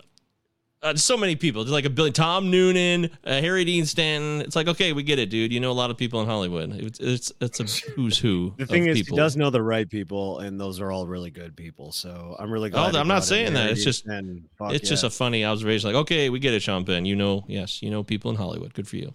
uh, 0.83 0.95
so 0.95 1.17
many 1.17 1.35
people. 1.35 1.63
There's 1.63 1.73
like 1.73 1.85
a 1.85 1.89
billion. 1.89 2.13
Tom 2.13 2.51
Noonan, 2.51 3.05
uh, 3.23 3.41
Harry 3.41 3.65
Dean 3.65 3.85
Stanton. 3.85 4.41
It's 4.41 4.55
like 4.55 4.67
okay, 4.67 4.93
we 4.93 5.03
get 5.03 5.17
it, 5.17 5.29
dude. 5.29 5.51
You 5.51 5.59
know 5.59 5.71
a 5.71 5.73
lot 5.73 5.89
of 5.89 5.97
people 5.97 6.21
in 6.21 6.27
Hollywood. 6.27 6.71
It's 6.73 6.99
it's, 6.99 7.31
it's 7.41 7.59
a 7.59 7.91
who's 7.91 8.17
who. 8.17 8.53
The 8.57 8.67
thing 8.67 8.83
of 8.83 8.89
is, 8.89 8.99
people. 8.99 9.17
he 9.17 9.21
does 9.21 9.35
know 9.35 9.49
the 9.49 9.61
right 9.61 9.89
people, 9.89 10.39
and 10.39 10.59
those 10.59 10.79
are 10.79 10.91
all 10.91 11.07
really 11.07 11.31
good 11.31 11.55
people. 11.55 11.91
So 11.91 12.35
I'm 12.37 12.51
really 12.51 12.69
glad. 12.69 12.95
Oh, 12.95 12.99
I'm 12.99 13.07
not 13.07 13.17
in 13.17 13.23
saying 13.23 13.53
that. 13.53 13.61
Harry 13.61 13.73
It's 13.73 13.83
just 13.83 14.05
fuck 14.05 14.73
it's 14.73 14.87
just 14.87 15.03
a 15.03 15.09
funny 15.09 15.43
observation. 15.43 15.87
Like, 15.89 16.01
okay, 16.01 16.29
we 16.29 16.39
get 16.39 16.53
it, 16.53 16.61
Sean 16.61 16.85
Penn. 16.85 17.05
You 17.05 17.15
know, 17.15 17.43
yes, 17.47 17.81
you 17.81 17.89
know 17.89 18.03
people 18.03 18.29
in 18.29 18.37
Hollywood. 18.37 18.73
Good 18.73 18.87
for 18.87 18.97
you. 18.97 19.13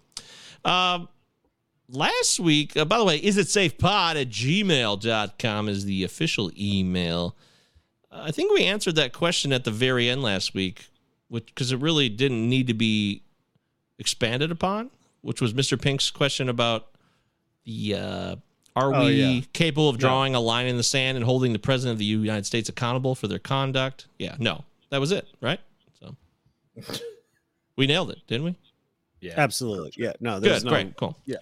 Um, 0.64 1.08
last 1.88 2.40
week, 2.40 2.76
uh, 2.76 2.84
by 2.84 2.98
the 2.98 3.04
way, 3.04 3.18
is 3.18 3.36
it 3.36 3.48
safe 3.48 3.78
pod 3.78 4.16
at 4.16 4.28
gmail.com 4.30 5.68
is 5.68 5.84
the 5.84 6.02
official 6.04 6.50
email. 6.58 7.36
Uh, 8.10 8.24
I 8.24 8.30
think 8.32 8.52
we 8.52 8.64
answered 8.64 8.96
that 8.96 9.12
question 9.12 9.52
at 9.52 9.64
the 9.64 9.70
very 9.70 10.08
end 10.08 10.22
last 10.22 10.54
week, 10.54 10.88
which 11.32 11.46
because 11.46 11.72
it 11.72 11.78
really 11.80 12.10
didn't 12.10 12.46
need 12.46 12.66
to 12.66 12.74
be 12.74 13.22
expanded 13.98 14.50
upon, 14.50 14.90
which 15.22 15.40
was 15.40 15.54
Mr. 15.54 15.80
Pink's 15.80 16.10
question 16.10 16.50
about 16.50 16.88
the 17.64 17.94
uh, 17.94 18.36
are 18.76 18.94
Oh, 18.94 19.06
we 19.06 19.12
yeah. 19.12 19.40
capable 19.54 19.88
of 19.88 19.96
Yeah. 19.96 20.00
drawing 20.00 20.34
a 20.34 20.40
line 20.40 20.66
in 20.66 20.76
the 20.76 20.82
sand 20.82 21.16
and 21.16 21.24
holding 21.24 21.54
the 21.54 21.58
president 21.58 21.94
of 21.94 21.98
the 22.00 22.04
United 22.04 22.44
States 22.44 22.68
accountable 22.68 23.14
for 23.14 23.28
their 23.28 23.38
conduct? 23.38 24.06
Yeah, 24.18 24.36
no, 24.38 24.64
that 24.90 25.00
was 25.00 25.10
it, 25.10 25.26
right? 25.40 25.60
So 25.98 26.16
we 27.76 27.86
nailed 27.86 28.10
it, 28.10 28.18
didn't 28.26 28.44
we? 28.44 28.56
Yeah. 29.20 29.34
absolutely. 29.38 29.92
Yeah, 29.96 30.12
no, 30.20 30.38
there's 30.38 30.62
Good, 30.62 30.66
no, 30.66 30.70
great, 30.70 30.96
cool. 30.96 31.16
Yeah, 31.24 31.36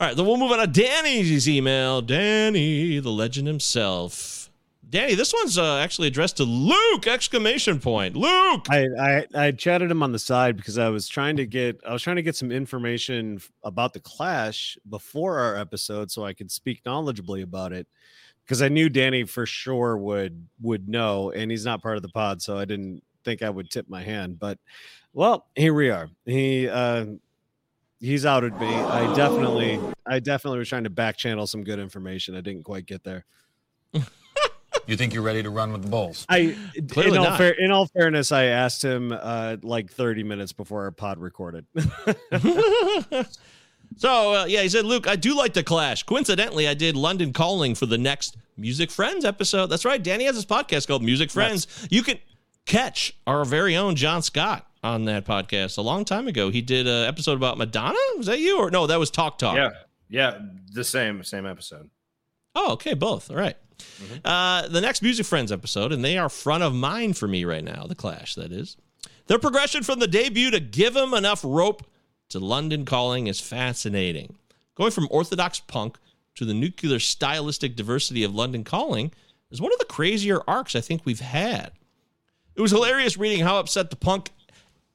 All 0.00 0.08
right, 0.08 0.16
then 0.16 0.26
we'll 0.26 0.38
move 0.38 0.50
on 0.50 0.58
to 0.58 0.66
Danny's 0.66 1.48
email. 1.48 2.02
Danny, 2.02 2.98
the 2.98 3.10
legend 3.10 3.46
himself. 3.46 4.41
Danny, 4.92 5.14
this 5.14 5.32
one's 5.32 5.56
uh, 5.56 5.78
actually 5.78 6.08
addressed 6.08 6.36
to 6.36 6.44
Luke! 6.44 7.06
Exclamation 7.06 7.80
point, 7.80 8.14
Luke. 8.14 8.66
I, 8.68 8.86
I 9.00 9.26
I 9.34 9.50
chatted 9.52 9.90
him 9.90 10.02
on 10.02 10.12
the 10.12 10.18
side 10.18 10.54
because 10.54 10.76
I 10.76 10.90
was 10.90 11.08
trying 11.08 11.38
to 11.38 11.46
get 11.46 11.80
I 11.88 11.94
was 11.94 12.02
trying 12.02 12.16
to 12.16 12.22
get 12.22 12.36
some 12.36 12.52
information 12.52 13.40
about 13.64 13.94
the 13.94 14.00
Clash 14.00 14.76
before 14.90 15.38
our 15.38 15.56
episode 15.56 16.10
so 16.10 16.26
I 16.26 16.34
could 16.34 16.50
speak 16.50 16.84
knowledgeably 16.84 17.42
about 17.42 17.72
it. 17.72 17.88
Because 18.44 18.60
I 18.60 18.68
knew 18.68 18.90
Danny 18.90 19.24
for 19.24 19.46
sure 19.46 19.96
would 19.96 20.46
would 20.60 20.90
know 20.90 21.30
and 21.30 21.50
he's 21.50 21.64
not 21.64 21.80
part 21.80 21.96
of 21.96 22.02
the 22.02 22.10
pod 22.10 22.42
so 22.42 22.58
I 22.58 22.66
didn't 22.66 23.02
think 23.24 23.40
I 23.40 23.48
would 23.48 23.70
tip 23.70 23.88
my 23.88 24.02
hand 24.02 24.38
but 24.38 24.58
well 25.14 25.46
here 25.54 25.72
we 25.72 25.88
are. 25.88 26.10
He 26.26 26.68
uh 26.68 27.06
he's 27.98 28.26
outed 28.26 28.60
me. 28.60 28.66
I 28.66 29.14
definitely 29.14 29.80
I 30.04 30.20
definitely 30.20 30.58
was 30.58 30.68
trying 30.68 30.84
to 30.84 30.90
back 30.90 31.16
channel 31.16 31.46
some 31.46 31.64
good 31.64 31.78
information. 31.78 32.36
I 32.36 32.42
didn't 32.42 32.64
quite 32.64 32.84
get 32.84 33.04
there 33.04 33.24
You 34.86 34.96
think 34.96 35.14
you're 35.14 35.22
ready 35.22 35.42
to 35.42 35.50
run 35.50 35.72
with 35.72 35.82
the 35.82 35.88
Bulls? 35.88 36.26
I 36.28 36.56
Clearly 36.88 37.12
in 37.12 37.18
all 37.18 37.24
not. 37.30 37.38
fair 37.38 37.52
in 37.52 37.70
all 37.70 37.86
fairness, 37.86 38.32
I 38.32 38.44
asked 38.44 38.82
him 38.84 39.12
uh 39.12 39.56
like 39.62 39.90
30 39.90 40.24
minutes 40.24 40.52
before 40.52 40.82
our 40.82 40.90
pod 40.90 41.18
recorded. 41.18 41.66
so 43.96 44.34
uh, 44.34 44.44
yeah, 44.46 44.62
he 44.62 44.68
said, 44.68 44.84
Luke, 44.84 45.06
I 45.06 45.16
do 45.16 45.36
like 45.36 45.54
the 45.54 45.62
Clash. 45.62 46.02
Coincidentally, 46.02 46.66
I 46.66 46.74
did 46.74 46.96
London 46.96 47.32
Calling 47.32 47.74
for 47.74 47.86
the 47.86 47.98
next 47.98 48.36
Music 48.56 48.90
Friends 48.90 49.24
episode. 49.24 49.66
That's 49.66 49.84
right. 49.84 50.02
Danny 50.02 50.24
has 50.24 50.34
his 50.36 50.46
podcast 50.46 50.88
called 50.88 51.02
Music 51.02 51.30
Friends. 51.30 51.88
You 51.90 52.02
can 52.02 52.18
catch 52.66 53.16
our 53.26 53.44
very 53.44 53.76
own 53.76 53.96
John 53.96 54.22
Scott 54.22 54.66
on 54.82 55.04
that 55.04 55.24
podcast 55.24 55.78
a 55.78 55.82
long 55.82 56.04
time 56.04 56.26
ago. 56.26 56.50
He 56.50 56.60
did 56.60 56.86
an 56.86 57.06
episode 57.06 57.34
about 57.34 57.58
Madonna. 57.58 57.98
Was 58.16 58.26
that 58.26 58.40
you 58.40 58.58
or 58.58 58.70
no? 58.70 58.86
That 58.86 58.98
was 58.98 59.10
Talk 59.10 59.38
Talk. 59.38 59.56
Yeah, 59.56 59.70
yeah, 60.08 60.38
the 60.72 60.84
same 60.84 61.22
same 61.24 61.46
episode. 61.46 61.90
Oh, 62.54 62.72
okay, 62.72 62.94
both. 62.94 63.30
All 63.30 63.36
right. 63.36 63.56
Uh, 64.24 64.68
the 64.68 64.80
next 64.80 65.02
Music 65.02 65.26
Friends 65.26 65.52
episode, 65.52 65.92
and 65.92 66.04
they 66.04 66.18
are 66.18 66.28
front 66.28 66.62
of 66.62 66.74
mind 66.74 67.16
for 67.16 67.28
me 67.28 67.44
right 67.44 67.64
now. 67.64 67.86
The 67.86 67.94
Clash, 67.94 68.34
that 68.34 68.52
is. 68.52 68.76
Their 69.26 69.38
progression 69.38 69.82
from 69.82 69.98
the 69.98 70.08
debut 70.08 70.50
to 70.50 70.60
give 70.60 70.94
them 70.94 71.14
enough 71.14 71.42
rope 71.44 71.86
to 72.30 72.38
London 72.38 72.84
Calling 72.84 73.26
is 73.26 73.40
fascinating. 73.40 74.36
Going 74.74 74.90
from 74.90 75.08
orthodox 75.10 75.60
punk 75.60 75.98
to 76.34 76.44
the 76.44 76.54
nuclear 76.54 76.98
stylistic 76.98 77.76
diversity 77.76 78.24
of 78.24 78.34
London 78.34 78.64
Calling 78.64 79.12
is 79.50 79.60
one 79.60 79.72
of 79.72 79.78
the 79.78 79.84
crazier 79.84 80.40
arcs 80.48 80.74
I 80.74 80.80
think 80.80 81.02
we've 81.04 81.20
had. 81.20 81.72
It 82.54 82.60
was 82.60 82.70
hilarious 82.70 83.16
reading 83.16 83.44
how 83.44 83.58
upset 83.58 83.90
the 83.90 83.96
punk 83.96 84.30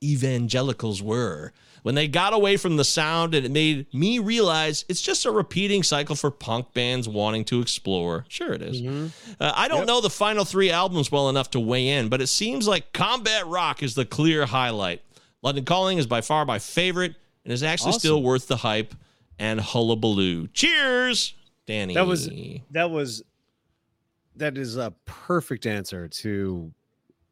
evangelicals 0.04 1.02
were 1.02 1.54
when 1.84 1.96
they 1.96 2.08
got 2.08 2.34
away 2.34 2.58
from 2.58 2.78
the 2.78 2.84
sound, 2.84 3.34
and 3.36 3.46
it 3.46 3.52
made 3.52 3.86
me 3.94 4.20
realize 4.20 4.84
it's 4.90 5.02
just 5.02 5.26
a 5.26 5.32
repeating 5.32 5.84
cycle 5.84 6.16
for 6.16 6.32
punk 6.32 6.74
bands 6.74 7.08
wanting 7.08 7.46
to 7.46 7.62
explore. 7.62 8.26
Sure, 8.28 8.54
it 8.54 8.62
is. 8.62 9.12
Uh, 9.40 9.52
I 9.56 9.68
don't 9.68 9.86
know 9.88 10.02
the 10.02 10.10
final 10.10 10.46
three 10.46 10.70
albums 10.72 11.12
well 11.12 11.30
enough 11.30 11.50
to 11.52 11.60
weigh 11.60 11.90
in, 11.90 12.10
but 12.10 12.22
it 12.22 12.28
seems 12.28 12.68
like 12.68 12.94
Combat 12.94 13.46
Rock 13.48 13.82
is 13.84 13.96
the 13.96 14.06
clear 14.06 14.46
highlight. 14.46 15.02
London 15.42 15.66
Calling 15.66 15.98
is 15.98 16.08
by 16.08 16.22
far 16.22 16.46
my 16.46 16.60
favorite 16.60 17.16
and 17.44 17.54
is 17.54 17.64
actually 17.64 17.90
Awesome. 17.90 18.00
still 18.00 18.24
worth 18.24 18.48
the 18.48 18.58
hype 18.58 18.94
and 19.40 19.60
hullabaloo. 19.62 20.48
Cheers, 20.48 21.34
Danny. 21.68 21.94
that 21.94 22.08
was 22.08 22.30
that 22.72 22.90
was 22.90 23.24
that 24.36 24.58
is 24.58 24.78
a 24.78 24.94
perfect 25.06 25.66
answer 25.66 26.08
to 26.08 26.72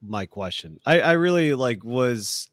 my 0.08 0.26
question. 0.28 0.80
I 0.86 1.00
I 1.02 1.12
really 1.14 1.54
like 1.56 1.84
was 1.84 2.50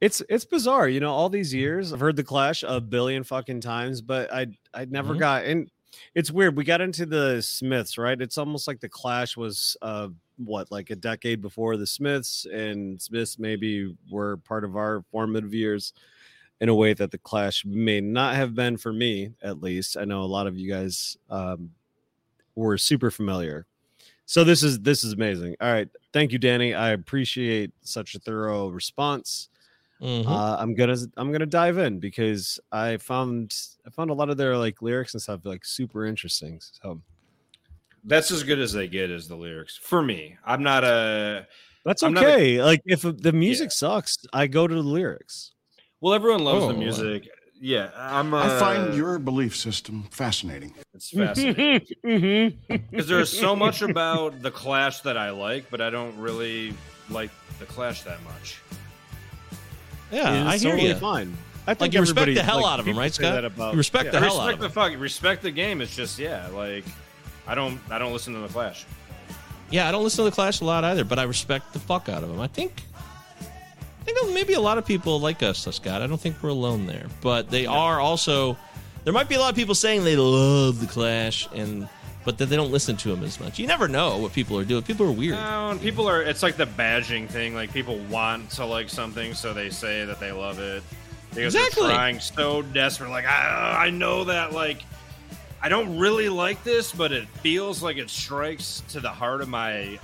it's 0.00 0.22
it's 0.28 0.44
bizarre, 0.44 0.88
you 0.88 1.00
know, 1.00 1.12
all 1.12 1.28
these 1.28 1.52
years 1.52 1.92
I've 1.92 2.00
heard 2.00 2.16
the 2.16 2.24
Clash 2.24 2.64
a 2.66 2.80
billion 2.80 3.22
fucking 3.24 3.60
times, 3.60 4.00
but 4.00 4.32
I 4.32 4.46
I 4.74 4.86
never 4.86 5.14
Mhm. 5.14 5.18
got 5.18 5.44
and 5.44 5.70
it's 6.14 6.30
weird. 6.30 6.56
We 6.56 6.64
got 6.64 6.80
into 6.80 7.04
the 7.04 7.42
Smiths, 7.42 7.98
right? 7.98 8.20
It's 8.20 8.38
almost 8.38 8.66
like 8.68 8.80
the 8.80 8.88
Clash 8.88 9.36
was 9.36 9.76
uh 9.82 10.08
what 10.38 10.70
like 10.70 10.90
a 10.90 10.96
decade 10.96 11.42
before 11.42 11.76
the 11.76 11.86
Smiths 11.86 12.46
and 12.46 13.00
Smiths 13.00 13.38
maybe 13.38 13.94
were 14.10 14.38
part 14.38 14.64
of 14.64 14.76
our 14.76 15.04
formative 15.12 15.52
years 15.52 15.92
in 16.60 16.68
a 16.68 16.74
way 16.74 16.94
that 16.94 17.10
the 17.10 17.18
Clash 17.18 17.64
may 17.66 18.00
not 18.00 18.36
have 18.36 18.54
been 18.54 18.76
for 18.76 18.92
me, 18.92 19.32
at 19.42 19.60
least. 19.62 19.96
I 19.96 20.04
know 20.04 20.22
a 20.22 20.24
lot 20.24 20.46
of 20.46 20.56
you 20.58 20.68
guys 20.70 21.16
um, 21.28 21.70
were 22.54 22.76
super 22.78 23.10
familiar. 23.10 23.66
So 24.26 24.44
this 24.44 24.62
is 24.62 24.78
this 24.80 25.02
is 25.04 25.12
amazing. 25.12 25.56
All 25.60 25.72
right, 25.72 25.88
thank 26.12 26.32
you, 26.32 26.38
Danny. 26.38 26.72
I 26.74 26.90
appreciate 26.90 27.72
such 27.82 28.14
a 28.14 28.18
thorough 28.20 28.68
response. 28.68 29.48
Mhm. 30.02 30.26
Uh, 30.26 30.56
I'm 30.58 30.74
gonna 30.74 30.96
I'm 31.16 31.30
gonna 31.30 31.46
dive 31.46 31.76
in 31.78 31.98
because 32.00 32.58
I 32.72 32.96
found 32.96 33.54
I 33.86 33.90
found 33.90 34.10
a 34.10 34.14
lot 34.14 34.30
of 34.30 34.36
their 34.38 34.56
like 34.56 34.80
lyrics 34.82 35.12
and 35.14 35.22
stuff 35.22 35.40
like 35.44 35.64
super 35.64 36.06
interesting. 36.06 36.60
So 36.60 37.02
That's 38.04 38.30
as 38.30 38.42
good 38.42 38.58
as 38.58 38.72
they 38.72 38.88
get 38.88 39.10
as 39.10 39.28
the 39.28 39.36
lyrics 39.36 39.76
for 39.76 40.02
me. 40.02 40.36
I'm 40.44 40.62
not 40.62 40.84
a. 40.84 41.46
that's 41.84 42.02
I'm 42.02 42.14
not 42.14 42.24
a- 42.24 42.28
okay. 42.34 42.62
like 42.62 42.80
if 42.86 43.02
the 43.02 43.32
music 43.32 43.72
sucks, 43.72 44.18
I 44.32 44.46
go 44.46 44.66
to 44.66 44.74
the 44.74 44.80
lyrics. 44.82 45.52
well, 46.00 46.14
everyone 46.14 46.44
loves 46.44 46.64
Oh. 46.64 46.68
the 46.68 46.78
music. 46.78 47.28
Yeah, 47.62 47.90
I'm. 47.94 48.32
Uh, 48.32 48.44
I 48.44 48.58
find 48.58 48.94
your 48.94 49.18
belief 49.18 49.54
system 49.54 50.04
fascinating. 50.10 50.72
It's 50.94 51.10
fascinating 51.10 51.86
mm-hmm. 52.06 52.76
because 52.90 53.06
there's 53.06 53.28
so 53.38 53.54
much 53.54 53.82
about 53.90 54.40
the 54.40 54.50
Clash 54.50 55.02
that 55.02 55.18
I 55.18 55.28
like, 55.28 55.68
but 55.70 55.82
I 55.82 55.90
don't 55.90 56.16
really 56.16 56.72
like 57.10 57.28
the 57.58 57.66
Clash 57.66 58.00
that 58.04 58.22
much. 58.24 58.62
Yeah, 60.12 60.48
I 60.48 60.56
hear 60.58 60.70
totally 60.72 60.88
you. 60.90 60.94
fine. 60.96 61.36
I 61.66 61.74
think 61.74 61.80
Like 61.80 61.92
you 61.94 62.00
respect 62.00 62.34
the 62.34 62.42
hell 62.42 62.62
like, 62.62 62.72
out 62.72 62.80
of 62.80 62.86
him, 62.86 62.98
right, 62.98 63.12
Scott? 63.12 63.34
that 63.34 63.44
about- 63.44 63.72
you 63.72 63.78
respect 63.78 64.06
yeah. 64.06 64.10
the 64.12 64.16
I 64.18 64.20
hell 64.20 64.40
out 64.40 64.46
respect 64.48 64.54
of 64.54 64.60
the 64.74 64.80
him. 64.80 64.90
fuck 64.92 65.00
respect 65.00 65.42
the 65.42 65.50
game. 65.50 65.80
It's 65.80 65.94
just 65.94 66.18
yeah, 66.18 66.48
like 66.48 66.84
I 67.46 67.54
don't 67.54 67.78
I 67.90 67.98
don't 67.98 68.12
listen 68.12 68.34
to 68.34 68.40
the 68.40 68.48
Clash. 68.48 68.86
Yeah, 69.70 69.88
I 69.88 69.92
don't 69.92 70.02
listen 70.02 70.24
to 70.24 70.30
the 70.30 70.34
Clash 70.34 70.60
a 70.62 70.64
lot 70.64 70.82
either, 70.84 71.04
but 71.04 71.18
I 71.18 71.22
respect 71.24 71.72
the 71.72 71.78
fuck 71.78 72.08
out 72.08 72.24
of 72.24 72.30
him. 72.30 72.40
I 72.40 72.48
think, 72.48 72.82
I 73.40 74.04
think 74.04 74.34
maybe 74.34 74.54
a 74.54 74.60
lot 74.60 74.78
of 74.78 74.86
people 74.86 75.20
like 75.20 75.42
us, 75.44 75.68
Scott. 75.70 76.02
I 76.02 76.06
don't 76.08 76.20
think 76.20 76.42
we're 76.42 76.48
alone 76.48 76.86
there, 76.86 77.06
but 77.20 77.50
they 77.50 77.66
are 77.66 78.00
also. 78.00 78.56
There 79.04 79.12
might 79.12 79.28
be 79.28 79.34
a 79.36 79.38
lot 79.40 79.50
of 79.50 79.56
people 79.56 79.74
saying 79.74 80.02
they 80.04 80.16
love 80.16 80.80
the 80.80 80.86
Clash, 80.86 81.48
and 81.54 81.88
but 82.24 82.36
that 82.38 82.46
they 82.46 82.56
don't 82.56 82.70
listen 82.70 82.96
to 82.98 83.12
him 83.12 83.22
as 83.24 83.40
much. 83.40 83.58
You 83.58 83.66
never 83.66 83.88
know 83.88 84.18
what 84.18 84.32
people 84.32 84.58
are 84.58 84.64
doing. 84.64 84.82
People 84.82 85.06
are 85.06 85.12
weird. 85.12 85.36
No, 85.36 85.70
and 85.70 85.80
people 85.80 86.08
are. 86.08 86.22
It's 86.22 86.42
like 86.42 86.56
the 86.56 86.66
badging 86.66 87.28
thing. 87.28 87.54
Like 87.54 87.72
people 87.72 87.98
want 88.10 88.50
to 88.52 88.64
like 88.66 88.88
something, 88.90 89.34
so 89.34 89.54
they 89.54 89.70
say 89.70 90.04
that 90.04 90.20
they 90.20 90.32
love 90.32 90.58
it 90.58 90.82
because 91.30 91.54
Exactly. 91.54 91.86
they're 91.86 91.96
trying 91.96 92.20
so 92.20 92.62
desperate. 92.62 93.10
Like 93.10 93.24
I, 93.26 93.86
I 93.86 93.90
know 93.90 94.24
that 94.24 94.52
like 94.52 94.82
I 95.62 95.68
don't 95.68 95.98
really 95.98 96.28
like 96.28 96.62
this, 96.64 96.92
but 96.92 97.12
it 97.12 97.28
feels 97.28 97.82
like 97.82 97.96
it 97.96 98.10
strikes 98.10 98.82
to 98.88 99.00
the 99.00 99.10
heart 99.10 99.40
of 99.40 99.48
my 99.48 99.98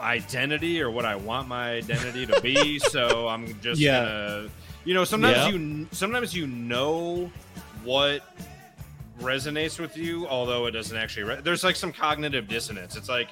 identity 0.00 0.82
or 0.82 0.90
what 0.90 1.04
I 1.04 1.16
want 1.16 1.48
my 1.48 1.72
identity 1.72 2.26
to 2.26 2.40
be. 2.40 2.78
so 2.90 3.28
I'm 3.28 3.58
just 3.60 3.80
Yeah. 3.80 4.00
gonna, 4.04 4.48
you 4.84 4.94
know, 4.94 5.04
sometimes 5.04 5.36
Yeah. 5.36 5.48
you 5.48 5.86
sometimes 5.92 6.34
you 6.34 6.46
know 6.46 7.30
what 7.84 8.22
resonates 9.20 9.78
with 9.78 9.96
you, 9.96 10.26
although 10.28 10.66
it 10.66 10.72
doesn't 10.72 10.96
actually. 10.96 11.24
Re- 11.24 11.40
There's 11.42 11.64
like 11.64 11.76
some 11.76 11.92
cognitive 11.92 12.48
dissonance. 12.48 12.96
It's 12.96 13.08
like 13.08 13.28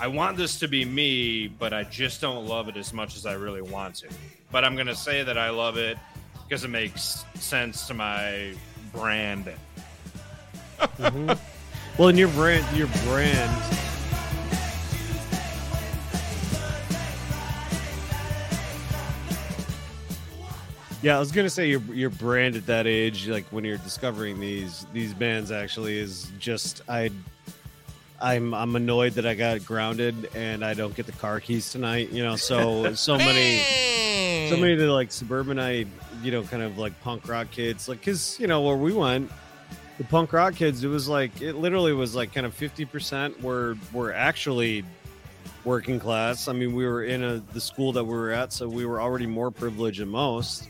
I 0.00 0.06
want 0.06 0.36
this 0.36 0.58
to 0.60 0.68
be 0.68 0.84
me, 0.84 1.48
but 1.48 1.72
I 1.72 1.84
just 1.84 2.20
don't 2.20 2.46
love 2.46 2.68
it 2.68 2.76
as 2.76 2.92
much 2.92 3.16
as 3.16 3.26
I 3.26 3.34
really 3.34 3.62
want 3.62 3.96
to. 3.96 4.08
But 4.50 4.64
I'm 4.64 4.76
gonna 4.76 4.94
say 4.94 5.22
that 5.22 5.38
I 5.38 5.50
love 5.50 5.76
it 5.76 5.98
because 6.48 6.64
it 6.64 6.68
makes 6.68 7.24
sense 7.34 7.86
to 7.88 7.94
my 7.94 8.54
brand. 8.92 9.50
Mm-hmm. 10.98 11.32
Well, 11.96 12.08
in 12.08 12.16
your 12.16 12.26
brand, 12.30 12.76
your 12.76 12.88
brand. 13.04 13.91
Yeah, 21.02 21.16
I 21.16 21.18
was 21.18 21.32
gonna 21.32 21.50
say 21.50 21.68
your 21.68 21.80
your 21.92 22.10
brand 22.10 22.54
at 22.54 22.66
that 22.66 22.86
age, 22.86 23.28
like 23.28 23.44
when 23.46 23.64
you're 23.64 23.78
discovering 23.78 24.38
these 24.38 24.86
these 24.92 25.12
bands, 25.12 25.50
actually 25.50 25.98
is 25.98 26.30
just 26.38 26.82
I. 26.88 27.10
I'm 28.20 28.54
I'm 28.54 28.76
annoyed 28.76 29.14
that 29.14 29.26
I 29.26 29.34
got 29.34 29.66
grounded 29.66 30.30
and 30.36 30.64
I 30.64 30.74
don't 30.74 30.94
get 30.94 31.06
the 31.06 31.12
car 31.12 31.40
keys 31.40 31.72
tonight. 31.72 32.12
You 32.12 32.22
know, 32.22 32.36
so 32.36 32.94
so 32.94 33.18
many 33.18 33.58
so 34.48 34.56
many 34.56 34.74
of 34.74 34.78
the 34.78 34.92
like 34.92 35.10
suburbanite, 35.10 35.88
you 36.22 36.30
know, 36.30 36.44
kind 36.44 36.62
of 36.62 36.78
like 36.78 37.00
punk 37.02 37.26
rock 37.26 37.50
kids, 37.50 37.88
like 37.88 37.98
because 37.98 38.38
you 38.38 38.46
know 38.46 38.60
where 38.60 38.76
we 38.76 38.92
went, 38.92 39.28
the 39.98 40.04
punk 40.04 40.32
rock 40.32 40.54
kids, 40.54 40.84
it 40.84 40.88
was 40.88 41.08
like 41.08 41.40
it 41.40 41.54
literally 41.54 41.92
was 41.92 42.14
like 42.14 42.32
kind 42.32 42.46
of 42.46 42.54
fifty 42.54 42.84
percent 42.84 43.42
were 43.42 43.76
were 43.92 44.12
actually 44.12 44.84
working 45.64 45.98
class. 45.98 46.48
I 46.48 46.52
mean, 46.52 46.74
we 46.74 46.86
were 46.86 47.04
in 47.04 47.22
a 47.22 47.42
the 47.52 47.60
school 47.60 47.92
that 47.92 48.04
we 48.04 48.14
were 48.14 48.30
at, 48.30 48.52
so 48.52 48.68
we 48.68 48.86
were 48.86 49.00
already 49.00 49.26
more 49.26 49.50
privileged 49.50 50.00
than 50.00 50.08
most. 50.08 50.68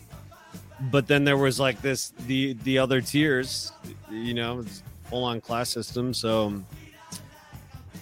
But 0.90 1.06
then 1.06 1.24
there 1.24 1.36
was 1.36 1.60
like 1.60 1.80
this 1.80 2.12
the 2.26 2.54
the 2.64 2.78
other 2.78 3.00
tiers, 3.00 3.72
you 4.10 4.34
know, 4.34 4.64
full 5.04 5.24
on 5.24 5.40
class 5.40 5.70
system. 5.70 6.12
So 6.14 6.62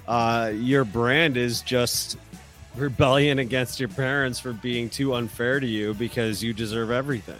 uh 0.08 0.52
your 0.54 0.84
brand 0.84 1.36
is 1.36 1.60
just 1.62 2.16
rebellion 2.76 3.40
against 3.40 3.80
your 3.80 3.88
parents 3.88 4.38
for 4.38 4.52
being 4.52 4.88
too 4.88 5.14
unfair 5.14 5.60
to 5.60 5.66
you 5.66 5.94
because 5.94 6.42
you 6.42 6.52
deserve 6.52 6.90
everything. 6.90 7.36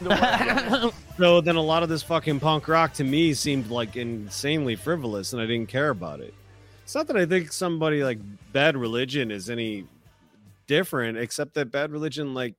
so 1.18 1.40
then 1.40 1.56
a 1.56 1.60
lot 1.60 1.82
of 1.82 1.88
this 1.88 2.02
fucking 2.02 2.38
punk 2.38 2.68
rock 2.68 2.92
to 2.92 3.04
me 3.04 3.34
seemed 3.34 3.68
like 3.68 3.96
insanely 3.96 4.76
frivolous 4.76 5.32
and 5.32 5.42
I 5.42 5.46
didn't 5.46 5.68
care 5.68 5.90
about 5.90 6.20
it. 6.20 6.34
It's 6.84 6.94
not 6.94 7.06
that 7.08 7.16
I 7.16 7.26
think 7.26 7.52
somebody 7.52 8.04
like 8.04 8.18
bad 8.52 8.76
religion 8.76 9.30
is 9.30 9.50
any 9.50 9.84
different, 10.66 11.18
except 11.18 11.54
that 11.54 11.72
bad 11.72 11.90
religion 11.90 12.32
like 12.32 12.54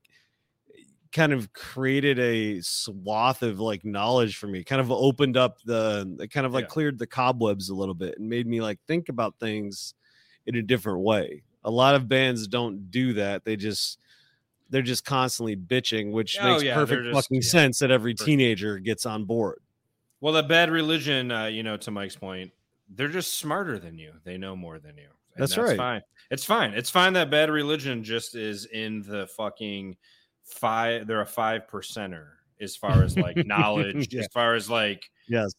kind 1.12 1.34
of 1.34 1.52
created 1.54 2.20
a 2.20 2.62
swath 2.62 3.42
of 3.42 3.60
like 3.60 3.84
knowledge 3.84 4.38
for 4.38 4.48
me, 4.48 4.64
kind 4.64 4.80
of 4.82 4.92
opened 4.92 5.38
up 5.38 5.60
the 5.64 6.18
it 6.20 6.32
kind 6.32 6.46
of 6.46 6.54
like 6.54 6.66
Yeah. 6.66 6.70
cleared 6.70 7.00
the 7.00 7.08
cobwebs 7.08 7.70
a 7.70 7.76
little 7.76 7.96
bit 7.96 8.18
and 8.20 8.30
made 8.30 8.46
me 8.48 8.62
like 8.62 8.80
think 8.88 9.10
about 9.10 9.36
things 9.40 9.94
in 10.46 10.56
a 10.56 10.62
different 10.62 11.00
way. 11.00 11.42
A 11.64 11.72
lot 11.72 11.96
of 11.96 12.08
bands 12.08 12.48
don't 12.48 12.90
do 12.92 13.14
that. 13.14 13.44
They 13.44 13.56
just 13.56 14.00
they're 14.70 14.82
just 14.84 15.04
constantly 15.04 15.56
bitching, 15.56 16.12
which 16.12 16.38
Oh, 16.40 16.52
makes 16.54 16.64
yeah, 16.64 16.76
perfect 16.76 17.04
just- 17.06 17.16
fucking 17.16 17.42
yeah, 17.42 17.48
sense 17.50 17.80
that 17.80 17.90
every 17.90 18.14
teenager 18.14 18.78
gets 18.78 19.06
on 19.06 19.26
board. 19.26 19.60
Well, 20.22 20.34
the 20.34 20.44
bad 20.44 20.70
religion, 20.70 21.32
uh, 21.32 21.46
you 21.46 21.64
know, 21.64 21.76
to 21.78 21.92
Mike's 21.92 22.16
point, 22.16 22.52
they're 22.90 23.08
just 23.08 23.40
smarter 23.40 23.80
than 23.80 23.98
you. 23.98 24.14
They 24.26 24.38
know 24.38 24.56
more 24.56 24.78
than 24.78 24.96
you. 24.98 25.08
And 25.34 25.42
That's 25.42 25.58
right. 25.58 25.78
Fine. 25.78 26.02
It's 26.30 26.46
fine. 26.46 26.74
It's 26.74 26.90
fine 26.90 27.14
that 27.14 27.32
bad 27.32 27.50
religion 27.50 28.04
just 28.04 28.36
is 28.36 28.66
in 28.66 29.02
the 29.02 29.26
fucking 29.38 29.96
five. 30.50 31.08
They're 31.08 31.22
a 31.22 31.26
five 31.26 31.64
percenter 31.72 32.26
as 32.62 32.76
far 32.76 33.04
as 33.04 33.18
like 33.18 33.38
knowledge, 33.46 34.14
Yeah. 34.14 34.22
as 34.22 34.28
far 34.34 34.56
as 34.56 34.70
like 34.70 35.10
Yes. 35.28 35.54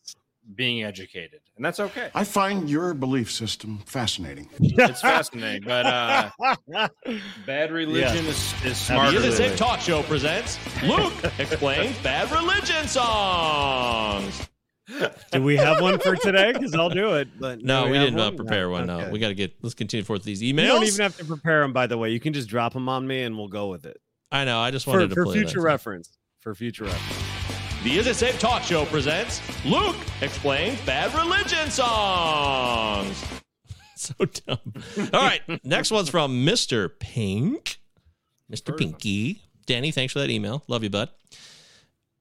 being 0.57 0.83
educated, 0.83 1.41
and 1.57 1.65
that's 1.65 1.79
okay. 1.81 2.11
I 2.15 2.25
find 2.25 2.69
your 2.69 2.93
belief 2.95 3.31
system 3.31 3.79
fascinating. 3.87 4.49
It's 4.61 5.01
fascinating, 5.01 5.63
but 5.67 5.87
uh, 5.87 6.31
bad 7.47 7.71
religion 7.71 8.27
is 8.27 8.53
is 8.55 8.63
The 8.63 8.75
smarter. 8.75 9.17
Is 9.19 9.25
It 9.25 9.29
than 9.43 9.49
Safe. 9.51 9.57
Talk 9.59 9.81
Show 9.81 10.03
presents 10.03 10.59
Luke 10.83 11.13
explains 11.39 11.97
bad 11.99 12.31
religion 12.33 12.87
songs. 12.89 14.49
Do 15.33 15.41
we 15.43 15.57
have 15.57 15.81
one 15.81 16.01
for 16.01 16.17
today? 16.17 16.53
Because 16.53 16.75
I'll 16.75 16.91
do 16.91 17.15
it. 17.15 17.29
But 17.39 17.63
No, 17.63 17.85
do 17.87 17.93
we 17.93 17.99
didn't 17.99 18.19
uh, 18.19 18.25
one? 18.25 18.37
prepare 18.37 18.69
one. 18.69 18.87
No, 18.89 18.99
Okay. 19.03 19.11
we 19.13 19.19
got 19.21 19.29
to 19.29 19.35
get. 19.35 19.53
Let's 19.63 19.75
continue 19.77 20.03
forth 20.03 20.21
with 20.21 20.25
these 20.27 20.43
You 20.43 20.53
emails. 20.53 20.67
don't 20.67 20.85
even 20.85 21.01
have 21.03 21.17
to 21.19 21.25
prepare 21.25 21.61
them, 21.61 21.73
by 21.73 21.87
the 21.87 21.97
way. 21.97 22.11
You 22.11 22.19
can 22.19 22.33
just 22.33 22.49
drop 22.49 22.73
them 22.73 22.89
on 22.89 23.07
me, 23.07 23.23
and 23.23 23.37
we'll 23.39 23.47
go 23.49 23.69
with 23.69 23.87
it 23.87 24.01
I 24.33 24.45
know. 24.45 24.59
I 24.61 24.71
just 24.71 24.85
for, 24.85 24.93
wanted 24.93 25.09
to 25.11 25.15
for 25.17 25.25
play 25.25 25.35
future 25.39 25.61
that. 25.61 25.65
reference. 25.67 26.17
For 26.41 26.55
future 26.55 26.85
reference. 26.85 27.25
The 27.83 27.97
Is 27.99 28.07
It 28.07 28.15
Safe 28.17 28.39
Talk 28.39 28.63
Show 28.63 28.85
presents 28.87 29.41
Luke 29.65 29.97
explains 30.21 30.81
bad 30.83 31.13
religion 31.15 31.71
songs. 31.71 33.25
so 33.97 34.15
dumb. 34.25 34.59
All 35.13 35.21
right, 35.23 35.41
next 35.65 35.91
one's 35.91 36.09
from 36.11 36.45
Mr. 36.45 36.91
Pink. 36.99 37.79
Mr. 38.53 38.77
Pinky. 38.77 39.43
Danny, 39.67 39.91
thanks 39.93 40.13
for 40.13 40.19
that 40.19 40.31
email. 40.31 40.63
Love 40.69 40.83
you, 40.83 40.91
bud. 40.91 41.09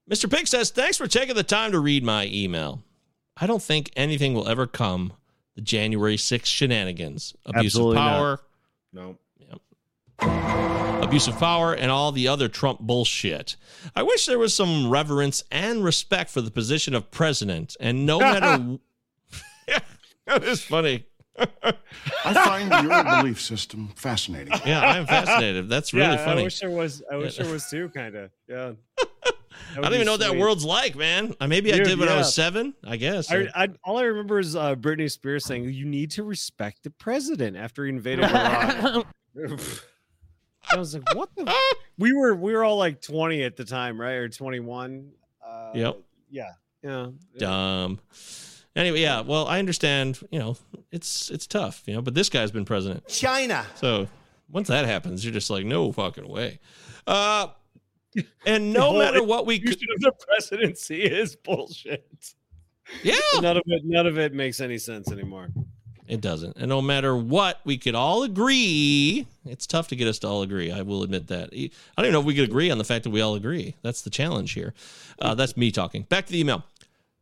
Mr. 0.09 0.29
Pink 0.31 0.47
says, 0.47 0.69
Thanks 0.71 0.97
for 0.97 1.07
taking 1.07 1.35
the 1.35 1.43
time 1.43 1.71
to 1.71 1.79
read 1.79 2.03
my 2.03 2.25
email. 2.27 2.83
I 3.37 3.47
don't 3.47 3.61
think 3.61 3.91
anything 3.95 4.33
will 4.33 4.47
ever 4.47 4.67
come 4.67 5.13
the 5.55 5.61
January 5.61 6.15
6th 6.17 6.45
shenanigans, 6.45 7.35
abuse 7.45 7.73
Absolutely 7.75 7.97
of 7.97 8.03
not. 8.03 8.11
power, 8.17 8.39
No. 8.93 9.17
Abuse 10.21 11.27
of 11.27 11.37
power, 11.39 11.73
and 11.73 11.89
all 11.91 12.11
the 12.11 12.27
other 12.27 12.47
Trump 12.47 12.79
bullshit. 12.81 13.55
I 13.95 14.03
wish 14.03 14.25
there 14.25 14.39
was 14.39 14.53
some 14.53 14.89
reverence 14.89 15.43
and 15.51 15.83
respect 15.83 16.29
for 16.29 16.41
the 16.41 16.51
position 16.51 16.93
of 16.93 17.09
president, 17.11 17.75
and 17.79 18.05
no 18.05 18.19
matter. 18.19 18.77
that 20.25 20.43
is 20.43 20.61
funny. 20.63 21.05
I 22.25 22.33
find 22.33 22.69
your 22.83 23.03
belief 23.03 23.41
system 23.41 23.89
fascinating. 23.95 24.53
Yeah, 24.65 24.81
I'm 24.81 25.05
fascinated. 25.05 25.69
That's 25.69 25.93
really 25.93 26.15
yeah, 26.15 26.25
funny. 26.25 26.41
I 26.41 26.43
wish 26.43 26.59
there 26.59 26.69
was. 26.69 27.01
I 27.11 27.15
wish 27.15 27.37
there 27.37 27.51
was 27.51 27.69
too. 27.69 27.89
Kind 27.89 28.15
of. 28.15 28.31
Yeah. 28.47 28.73
I 29.77 29.81
don't 29.81 29.93
even 29.93 30.05
know 30.05 30.13
what 30.13 30.21
that 30.21 30.37
world's 30.37 30.65
like, 30.65 30.95
man. 30.95 31.35
Uh, 31.39 31.47
Maybe 31.47 31.73
I 31.73 31.79
did 31.79 31.99
when 31.99 32.09
I 32.09 32.17
was 32.17 32.33
seven. 32.33 32.73
I 32.83 32.97
guess. 32.97 33.31
I, 33.31 33.47
I, 33.53 33.67
all 33.83 33.97
I 33.97 34.03
remember 34.03 34.39
is 34.39 34.55
uh, 34.55 34.75
Britney 34.75 35.11
Spears 35.11 35.45
saying, 35.45 35.65
"You 35.65 35.85
need 35.85 36.11
to 36.11 36.23
respect 36.23 36.83
the 36.83 36.91
president" 36.91 37.57
after 37.57 37.83
he 37.85 37.89
invaded 37.89 38.25
Iraq. 38.25 39.05
I 40.73 40.77
was 40.77 40.93
like, 40.93 41.15
"What 41.15 41.29
the?" 41.35 41.53
we 41.97 42.13
were 42.13 42.35
we 42.35 42.53
were 42.53 42.63
all 42.63 42.77
like 42.77 43.01
twenty 43.01 43.43
at 43.43 43.55
the 43.57 43.65
time, 43.65 43.99
right, 43.99 44.13
or 44.13 44.29
twenty 44.29 44.59
one. 44.59 45.11
Uh, 45.45 45.71
Yep. 45.73 45.97
Yeah. 46.29 46.51
Yeah. 46.83 47.07
Dumb. 47.37 47.99
Anyway, 48.75 49.01
yeah. 49.01 49.21
Well, 49.21 49.47
I 49.47 49.59
understand. 49.59 50.19
You 50.31 50.39
know, 50.39 50.57
it's 50.91 51.29
it's 51.29 51.47
tough. 51.47 51.83
You 51.85 51.95
know, 51.95 52.01
but 52.01 52.13
this 52.13 52.29
guy's 52.29 52.51
been 52.51 52.65
president. 52.65 53.07
China. 53.07 53.65
So 53.75 54.07
once 54.49 54.67
that 54.67 54.85
happens, 54.85 55.23
you're 55.23 55.33
just 55.33 55.49
like, 55.49 55.65
no 55.65 55.91
fucking 55.91 56.27
way. 56.27 56.59
Uh, 57.05 57.47
and 58.45 58.73
no 58.73 58.97
matter 58.97 59.23
what 59.23 59.45
we 59.45 59.59
could, 59.59 59.79
the 59.79 60.11
presidency 60.27 61.01
is 61.01 61.35
bullshit. 61.35 62.33
yeah, 63.03 63.15
None 63.41 63.57
of 63.57 63.63
it. 63.65 63.81
None 63.85 64.07
of 64.07 64.17
it 64.17 64.33
makes 64.33 64.61
any 64.61 64.77
sense 64.77 65.11
anymore. 65.11 65.49
It 66.09 66.21
doesn't. 66.21 66.57
And 66.57 66.67
no 66.67 66.81
matter 66.81 67.15
what, 67.15 67.59
we 67.63 67.77
could 67.77 67.93
all 67.93 68.23
agree. 68.23 69.27
It's 69.45 69.67
tough 69.67 69.87
to 69.89 69.95
get 69.95 70.07
us 70.07 70.17
to 70.19 70.27
all 70.27 70.41
agree. 70.41 70.71
I 70.71 70.81
will 70.81 71.03
admit 71.03 71.27
that. 71.27 71.51
I 71.53 71.69
don't 71.97 72.05
even 72.05 72.13
know 72.13 72.19
if 72.19 72.25
we 72.25 72.33
could 72.33 72.49
agree 72.49 72.71
on 72.71 72.79
the 72.79 72.83
fact 72.83 73.03
that 73.03 73.11
we 73.11 73.21
all 73.21 73.35
agree. 73.35 73.75
That's 73.83 74.01
the 74.01 74.09
challenge 74.09 74.53
here. 74.53 74.73
Uh, 75.19 75.35
that's 75.35 75.55
me 75.55 75.71
talking. 75.71 76.03
Back 76.03 76.25
to 76.25 76.31
the 76.31 76.39
email. 76.39 76.65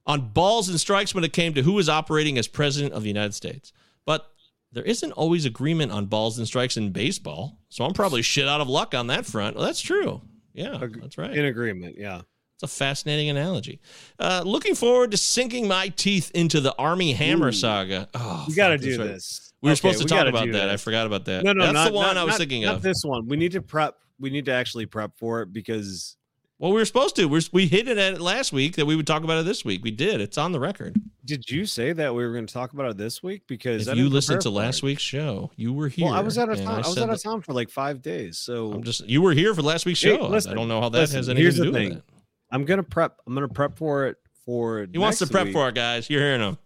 On 0.06 0.30
balls 0.30 0.70
and 0.70 0.80
strikes 0.80 1.14
when 1.14 1.26
it 1.26 1.34
came 1.34 1.54
to 1.54 1.64
who 1.64 1.74
was 1.74 1.90
operating 1.90 2.38
as 2.38 2.48
president 2.48 2.94
of 2.94 3.04
the 3.04 3.10
United 3.10 3.34
States. 3.34 3.74
But 4.06 4.32
there 4.72 4.86
isn't 4.86 5.12
always 5.12 5.46
agreement 5.46 5.92
on 5.92 6.06
balls 6.06 6.38
and 6.38 6.48
strikes 6.48 6.78
in 6.78 6.92
baseball. 6.92 7.60
So 7.68 7.84
I'm 7.84 7.94
probably 7.94 8.22
shit 8.22 8.48
out 8.48 8.62
of 8.62 8.70
luck 8.70 8.96
on 8.96 9.08
that 9.08 9.26
front. 9.26 9.58
Well, 9.58 9.66
that's 9.66 9.82
true. 9.82 10.22
Yeah, 10.54 10.78
that's 11.02 11.18
right. 11.18 11.36
In 11.36 11.46
agreement. 11.46 11.98
Yeah. 11.98 12.22
It's 12.58 12.64
a 12.64 12.76
fascinating 12.76 13.30
analogy. 13.30 13.80
Uh, 14.18 14.42
looking 14.44 14.74
forward 14.74 15.12
to 15.12 15.18
sinking 15.18 15.68
my 15.68 15.90
teeth 15.90 16.32
into 16.34 16.60
the 16.60 16.76
Armie 16.78 17.14
Hammer 17.14 17.50
Ooh. 17.50 17.52
saga. 17.52 18.08
Oh, 18.16 18.46
We 18.48 18.56
got 18.56 18.70
to 18.70 18.80
do 18.80 18.98
right. 18.98 19.08
this. 19.10 19.54
We 19.62 19.68
were 19.68 19.72
Okay, 19.74 19.76
supposed 19.78 19.98
to 20.00 20.04
we 20.06 20.10
talk 20.10 20.28
about 20.28 20.52
that. 20.54 20.70
I 20.70 20.78
forgot 20.78 21.06
about 21.06 21.26
that. 21.26 21.44
No, 21.44 21.54
no, 21.54 21.66
that's 21.66 21.74
not, 21.76 21.90
the 21.90 21.96
one 21.96 22.08
not- 22.08 22.18
I 22.18 22.24
was 22.24 22.32
not- 22.32 22.38
thinking 22.40 22.64
not 22.64 22.76
of. 22.78 22.82
this 22.82 23.04
one. 23.04 23.28
We 23.28 23.38
need 23.38 23.52
to 23.52 23.62
prep. 23.62 23.96
We 24.20 24.32
need 24.32 24.46
to 24.46 24.52
actually 24.54 24.88
prep 24.88 25.12
for 25.20 25.44
it 25.44 25.54
because 25.54 26.18
Well, 26.58 26.72
we 26.72 26.78
were 26.80 26.86
supposed 26.86 27.16
to. 27.18 27.26
We're, 27.26 27.42
we 27.52 27.68
hit 27.68 27.88
it 27.88 28.00
at 28.00 28.14
it 28.16 28.22
last 28.22 28.52
week 28.52 28.76
that 28.78 28.88
we 28.88 28.96
would 28.96 29.06
talk 29.06 29.24
about 29.24 29.38
it 29.40 29.46
this 29.46 29.64
week. 29.64 29.84
We 29.84 29.92
did. 29.92 30.20
It's 30.20 30.40
on 30.40 30.52
the 30.52 30.60
record. 30.60 31.00
did 31.26 31.48
you 31.52 31.68
say 31.68 31.94
that 31.94 32.16
we 32.16 32.26
were 32.26 32.34
going 32.34 32.48
to 32.48 32.54
talk 32.54 32.74
about 32.74 32.90
it 32.90 32.98
this 32.98 33.22
week? 33.22 33.44
Because 33.46 33.88
If 33.88 33.96
you 33.98 34.10
listened 34.10 34.42
to 34.42 34.50
last 34.50 34.78
it. 34.80 34.84
week's 34.84 35.04
show, 35.04 35.52
you 35.56 35.74
were 35.74 35.90
here. 35.90 36.06
Well, 36.06 36.16
I 36.16 36.22
was 36.22 36.40
out 36.40 36.50
of 36.50 36.58
town. 36.58 36.68
I, 36.74 36.78
was 36.80 36.96
said 36.96 37.04
out 37.04 37.14
of 37.14 37.22
town 37.22 37.42
for 37.44 37.54
like 37.54 37.70
five 37.70 38.02
days. 38.02 38.40
So 38.40 38.72
I'm 38.74 38.82
just 38.84 39.08
you 39.08 39.22
were 39.22 39.34
here 39.34 39.54
for 39.54 39.62
last 39.62 39.86
week's 39.86 40.02
Hey, 40.02 40.18
show. 40.18 40.28
listen, 40.28 40.52
I 40.52 40.56
don't 40.56 40.68
know 40.68 40.82
how 40.82 40.90
that 40.90 40.98
listen, 41.02 41.18
has 41.18 41.30
anything 41.30 41.52
to 41.52 41.64
do 41.66 41.72
thing. 41.72 41.90
with 41.90 41.98
it. 42.00 42.04
I'm 42.52 42.66
gonna 42.66 42.84
prep. 42.84 43.20
I'm 43.26 43.34
gonna 43.34 43.48
prep 43.48 43.78
for 43.78 44.08
it 44.08 44.18
for. 44.46 44.88
He 44.92 44.98
wants 44.98 45.20
to 45.20 45.28
prep 45.28 45.46
week. 45.46 45.54
for 45.54 45.70
it, 45.70 45.76
guys. 45.76 46.10
You're 46.10 46.22
hearing 46.22 46.42
him. 46.42 46.58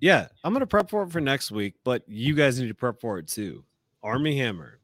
Yeah, 0.00 0.28
I'm 0.42 0.52
gonna 0.52 0.66
prep 0.66 0.90
for 0.90 1.02
it 1.02 1.10
for 1.10 1.20
next 1.20 1.50
week, 1.50 1.74
but 1.84 2.02
you 2.06 2.34
guys 2.34 2.58
need 2.58 2.68
to 2.68 2.74
prep 2.74 3.00
for 3.00 3.18
it 3.18 3.28
too. 3.28 3.64
Armie 4.02 4.36
Hammer. 4.36 4.80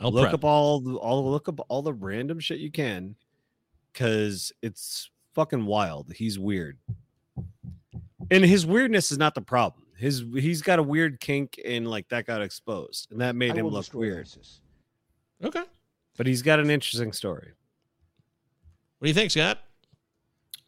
I'll 0.00 0.12
look 0.12 0.24
prep. 0.24 0.34
up 0.34 0.44
all 0.44 0.80
the 0.80 0.94
all 0.94 1.30
look 1.30 1.48
up 1.48 1.60
all 1.68 1.82
the 1.82 1.92
random 1.92 2.40
shit 2.40 2.58
you 2.58 2.70
can, 2.70 3.16
because 3.92 4.52
it's 4.62 5.10
fucking 5.34 5.66
wild. 5.66 6.12
He's 6.12 6.38
weird, 6.38 6.78
and 8.30 8.44
his 8.44 8.66
weirdness 8.66 9.10
is 9.12 9.18
not 9.18 9.34
the 9.34 9.40
problem. 9.40 9.84
His 9.96 10.24
he's 10.34 10.62
got 10.62 10.78
a 10.78 10.82
weird 10.82 11.20
kink, 11.20 11.60
and 11.64 11.88
like 11.88 12.08
that 12.08 12.26
got 12.26 12.42
exposed, 12.42 13.10
and 13.10 13.20
that 13.20 13.34
made 13.34 13.52
I 13.52 13.56
him 13.56 13.68
look 13.68 13.92
weird. 13.92 14.26
ISIS. 14.26 14.60
Okay. 15.42 15.64
But 16.16 16.26
he's 16.26 16.42
got 16.42 16.60
an 16.60 16.70
interesting 16.70 17.12
story. 17.12 17.52
What 19.00 19.06
do 19.06 19.08
you 19.08 19.14
think, 19.14 19.30
Scott? 19.30 19.58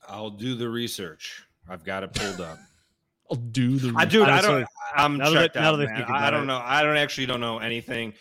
I'll 0.09 0.31
do 0.31 0.55
the 0.55 0.69
research. 0.69 1.45
I've 1.69 1.85
got 1.85 2.03
it 2.03 2.13
pulled 2.15 2.41
up. 2.41 2.59
I'll 3.31 3.37
do 3.37 3.77
the. 3.79 3.95
I 3.97 4.05
dude, 4.05 4.29
I 4.29 4.41
don't. 4.43 4.67
I'm 4.97 5.17
now 5.19 5.31
that- 5.31 5.39
checked 5.41 5.55
now 5.55 5.73
out. 5.73 5.77
that 5.77 5.89
I 5.89 5.93
man. 5.93 5.97
think 6.07 6.11
I 6.11 6.31
don't 6.31 6.43
it. 6.45 6.47
know. 6.47 6.61
I 6.63 6.83
don't 6.83 6.97
actually 6.97 7.27
don't 7.27 7.41
know 7.41 7.59
anything. 7.59 8.15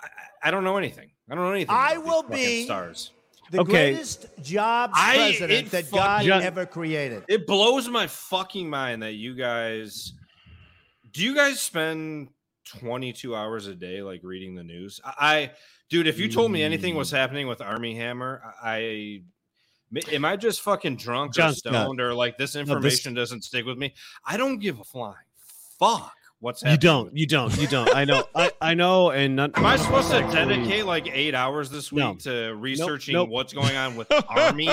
I, 0.00 0.08
I 0.44 0.50
don't 0.50 0.62
know 0.64 0.76
anything. 0.76 1.10
I 1.30 1.34
don't 1.34 1.44
know 1.44 1.52
anything. 1.52 1.74
I 1.74 1.96
will 1.98 2.22
fucking 2.22 2.36
be- 2.36 2.64
stars. 2.64 3.10
The 3.50 3.60
Okay. 3.60 3.92
greatest 3.92 4.26
job 4.42 4.90
I- 4.94 5.16
president 5.16 5.52
it 5.68 5.70
that 5.72 5.84
fuck- 5.86 5.98
God 5.98 6.24
John- 6.24 6.42
ever 6.42 6.64
created. 6.66 7.24
It 7.28 7.46
blows 7.46 7.88
my 7.88 8.06
fucking 8.06 8.68
mind 8.68 9.02
that 9.02 9.14
you 9.14 9.34
guys. 9.34 10.12
Do 11.12 11.22
you 11.24 11.34
guys 11.34 11.60
spend 11.60 12.28
22 12.78 13.34
hours 13.34 13.66
a 13.68 13.74
day 13.74 14.02
like 14.02 14.20
reading 14.22 14.54
the 14.54 14.64
news? 14.64 15.00
I, 15.04 15.14
I 15.18 15.50
dude, 15.90 16.06
if 16.06 16.18
you 16.18 16.28
told 16.30 16.50
me 16.52 16.62
anything 16.62 16.94
was 16.94 17.10
Mm. 17.10 17.16
happening 17.16 17.46
with 17.48 17.60
Armie 17.60 17.94
Hammer, 17.96 18.42
I. 18.62 19.22
I 19.96 20.14
Am 20.14 20.24
I 20.24 20.36
just 20.36 20.60
fucking 20.62 20.96
drunk 20.96 21.34
John 21.34 21.50
or 21.50 21.54
Scott. 21.54 21.72
stoned 21.72 22.00
or 22.00 22.14
like 22.14 22.38
this 22.38 22.52
this- 22.52 22.60
information 22.60 23.14
doesn't 23.14 23.42
stick 23.44 23.64
with 23.66 23.78
me? 23.78 23.94
I 24.24 24.36
don't 24.36 24.58
give 24.58 24.80
a 24.80 24.84
flying 24.84 25.16
fuck 25.78 26.12
what's 26.40 26.62
happening. 26.62 26.72
You 26.74 26.78
don't. 26.78 27.16
You 27.16 27.26
don't. 27.26 27.60
You 27.60 27.66
don't. 27.66 27.94
I 27.94 28.04
know. 28.04 28.24
I 28.34 28.50
I 28.60 28.74
know. 28.74 29.10
And 29.10 29.36
none, 29.36 29.52
Am 29.54 29.64
I 29.66 29.76
supposed 29.76 30.10
to 30.10 30.20
dedicate 30.32 30.84
like 30.86 31.08
eight 31.10 31.34
hours 31.34 31.70
this 31.70 31.90
week 31.92 32.04
No. 32.04 32.14
to 32.16 32.54
researching 32.54 33.14
nope. 33.14 33.28
what's 33.30 33.52
going 33.52 33.76
on 33.76 33.96
with 33.96 34.10
Armie 34.28 34.68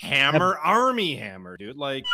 Hammer? 0.00 0.56
Armie 0.58 1.16
Hammer, 1.16 1.56
dude. 1.56 1.76
Like, 1.76 2.04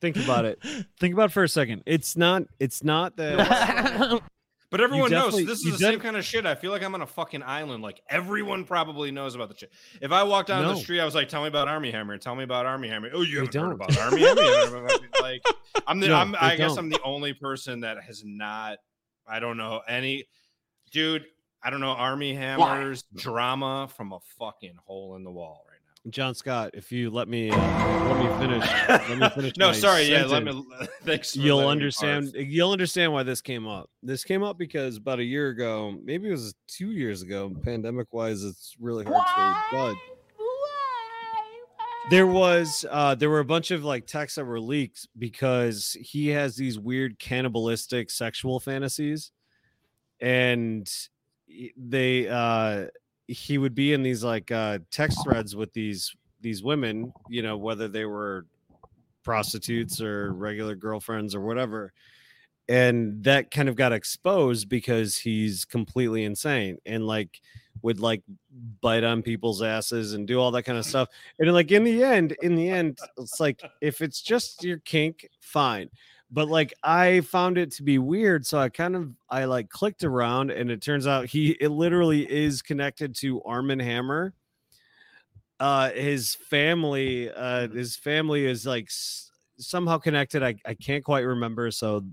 think 0.00 0.16
about 0.16 0.44
it 0.44 0.58
think 1.00 1.14
about 1.14 1.30
it 1.30 1.32
for 1.32 1.42
a 1.44 1.48
second 1.48 1.82
it's 1.86 2.14
not 2.14 2.42
it's 2.60 2.84
not 2.84 3.16
that 3.16 4.20
but 4.74 4.80
everyone 4.80 5.08
knows 5.08 5.36
this 5.46 5.64
is 5.64 5.78
the 5.78 5.78
same 5.78 6.00
kind 6.00 6.16
of 6.16 6.24
shit. 6.24 6.44
I 6.46 6.56
feel 6.56 6.72
like 6.72 6.82
I'm 6.82 6.96
on 6.96 7.02
a 7.02 7.06
fucking 7.06 7.44
island. 7.44 7.80
Like 7.80 8.00
everyone 8.10 8.64
probably 8.64 9.12
knows 9.12 9.36
about 9.36 9.48
the 9.48 9.56
shit. 9.56 9.70
If 10.00 10.10
I 10.10 10.24
walked 10.24 10.48
down 10.48 10.64
the 10.64 10.74
street, 10.74 10.98
I 10.98 11.04
was 11.04 11.14
like, 11.14 11.28
"Tell 11.28 11.42
me 11.42 11.46
about 11.46 11.68
Armie 11.68 11.92
Hammer. 11.92 12.18
Tell 12.18 12.34
me 12.34 12.42
about 12.42 12.66
Armie 12.66 12.88
Hammer." 12.88 13.08
Oh, 13.14 13.22
you 13.22 13.36
haven't 13.36 13.52
don't. 13.52 13.70
about 13.70 13.96
Armie 14.00 14.22
Hammer? 14.22 14.88
like, 15.22 15.44
I'm 15.86 16.00
the. 16.00 16.08
No, 16.08 16.16
I'm, 16.16 16.34
I 16.40 16.56
guess 16.56 16.70
don't. 16.70 16.86
I'm 16.86 16.88
the 16.88 17.00
only 17.04 17.34
person 17.34 17.82
that 17.82 18.02
has 18.02 18.24
not. 18.24 18.78
I 19.28 19.38
don't 19.38 19.56
know 19.56 19.80
any, 19.86 20.24
dude. 20.90 21.24
I 21.62 21.70
don't 21.70 21.80
know 21.80 21.92
Armie 21.92 22.34
Hammer's 22.34 23.04
drama 23.14 23.88
from 23.96 24.12
a 24.12 24.18
fucking 24.40 24.74
hole 24.84 25.14
in 25.14 25.22
the 25.22 25.30
wall. 25.30 25.63
John 26.10 26.34
scott 26.34 26.70
if 26.74 26.92
you 26.92 27.10
let 27.10 27.28
me 27.28 27.50
uh, 27.50 28.04
let 28.08 28.18
me 28.18 28.38
finish 28.38 28.64
let 28.88 29.18
me 29.18 29.28
finish 29.30 29.52
no, 29.58 29.68
my 29.68 29.72
sorry. 29.72 30.02
Yeah, 30.04 30.26
let 30.26 30.44
me. 30.44 30.64
Thanks. 31.04 31.34
for 31.34 31.40
you'll 31.40 31.56
letting 31.58 31.68
me 31.68 31.72
understand 31.72 32.32
you'll 32.34 32.72
understand 32.72 33.12
why 33.12 33.22
this 33.22 33.40
came 33.40 33.66
up 33.66 33.88
this 34.02 34.24
came 34.24 34.42
up 34.42 34.58
because 34.58 34.98
about 34.98 35.18
a 35.18 35.24
year 35.24 35.48
ago 35.48 35.98
maybe 36.04 36.28
it 36.28 36.32
was 36.32 36.54
two 36.68 36.92
years 36.92 37.22
ago 37.22 37.50
pandemic 37.62 38.12
wise 38.12 38.44
it's 38.44 38.76
really 38.78 39.04
hard 39.04 39.26
to 39.70 39.76
judge 39.76 39.96
there 42.10 42.26
was 42.26 42.84
uh 42.90 43.14
there 43.14 43.30
were 43.30 43.40
a 43.40 43.44
bunch 43.44 43.70
of 43.70 43.82
like 43.82 44.06
texts 44.06 44.36
that 44.36 44.44
were 44.44 44.60
leaked 44.60 45.08
because 45.18 45.96
he 46.00 46.28
has 46.28 46.54
these 46.54 46.78
weird 46.78 47.18
cannibalistic 47.18 48.10
sexual 48.10 48.60
fantasies 48.60 49.32
and 50.20 50.90
they 51.76 52.28
uh 52.28 52.86
he 53.26 53.58
would 53.58 53.74
be 53.74 53.92
in 53.92 54.02
these 54.02 54.22
like 54.22 54.50
uh 54.50 54.78
text 54.90 55.18
threads 55.24 55.56
with 55.56 55.72
these 55.72 56.14
these 56.40 56.62
women 56.62 57.12
you 57.28 57.42
know 57.42 57.56
whether 57.56 57.88
they 57.88 58.04
were 58.04 58.46
prostitutes 59.22 60.00
or 60.00 60.32
regular 60.32 60.74
girlfriends 60.74 61.34
or 61.34 61.40
whatever 61.40 61.92
and 62.68 63.22
that 63.24 63.50
kind 63.50 63.68
of 63.68 63.76
got 63.76 63.92
exposed 63.92 64.68
because 64.68 65.16
he's 65.16 65.64
completely 65.64 66.24
insane 66.24 66.78
and 66.86 67.06
like 67.06 67.40
would 67.82 68.00
like 68.00 68.22
bite 68.80 69.04
on 69.04 69.22
people's 69.22 69.62
asses 69.62 70.14
and 70.14 70.26
do 70.26 70.38
all 70.40 70.50
that 70.50 70.62
kind 70.62 70.78
of 70.78 70.84
stuff 70.84 71.08
and 71.38 71.52
like 71.52 71.70
in 71.70 71.84
the 71.84 72.02
end 72.02 72.36
in 72.42 72.54
the 72.54 72.68
end 72.68 72.98
it's 73.18 73.40
like 73.40 73.62
if 73.80 74.00
it's 74.00 74.22
just 74.22 74.62
your 74.62 74.78
kink 74.78 75.28
fine 75.40 75.88
but 76.30 76.48
like 76.48 76.72
i 76.82 77.20
found 77.20 77.58
it 77.58 77.70
to 77.70 77.82
be 77.82 77.98
weird 77.98 78.46
so 78.46 78.58
i 78.58 78.68
kind 78.68 78.96
of 78.96 79.14
i 79.28 79.44
like 79.44 79.68
clicked 79.70 80.04
around 80.04 80.50
and 80.50 80.70
it 80.70 80.80
turns 80.82 81.06
out 81.06 81.26
he 81.26 81.52
it 81.60 81.68
literally 81.70 82.30
is 82.30 82.62
connected 82.62 83.14
to 83.14 83.42
armand 83.44 83.82
hammer. 83.82 84.34
Uh 85.60 85.90
his 85.92 86.34
family 86.34 87.30
uh 87.30 87.68
his 87.68 87.96
family 87.96 88.44
is 88.44 88.66
like 88.66 88.86
s- 88.86 89.30
somehow 89.56 89.98
connected 89.98 90.42
i 90.42 90.54
i 90.66 90.74
can't 90.74 91.04
quite 91.04 91.20
remember 91.20 91.70
so 91.70 92.04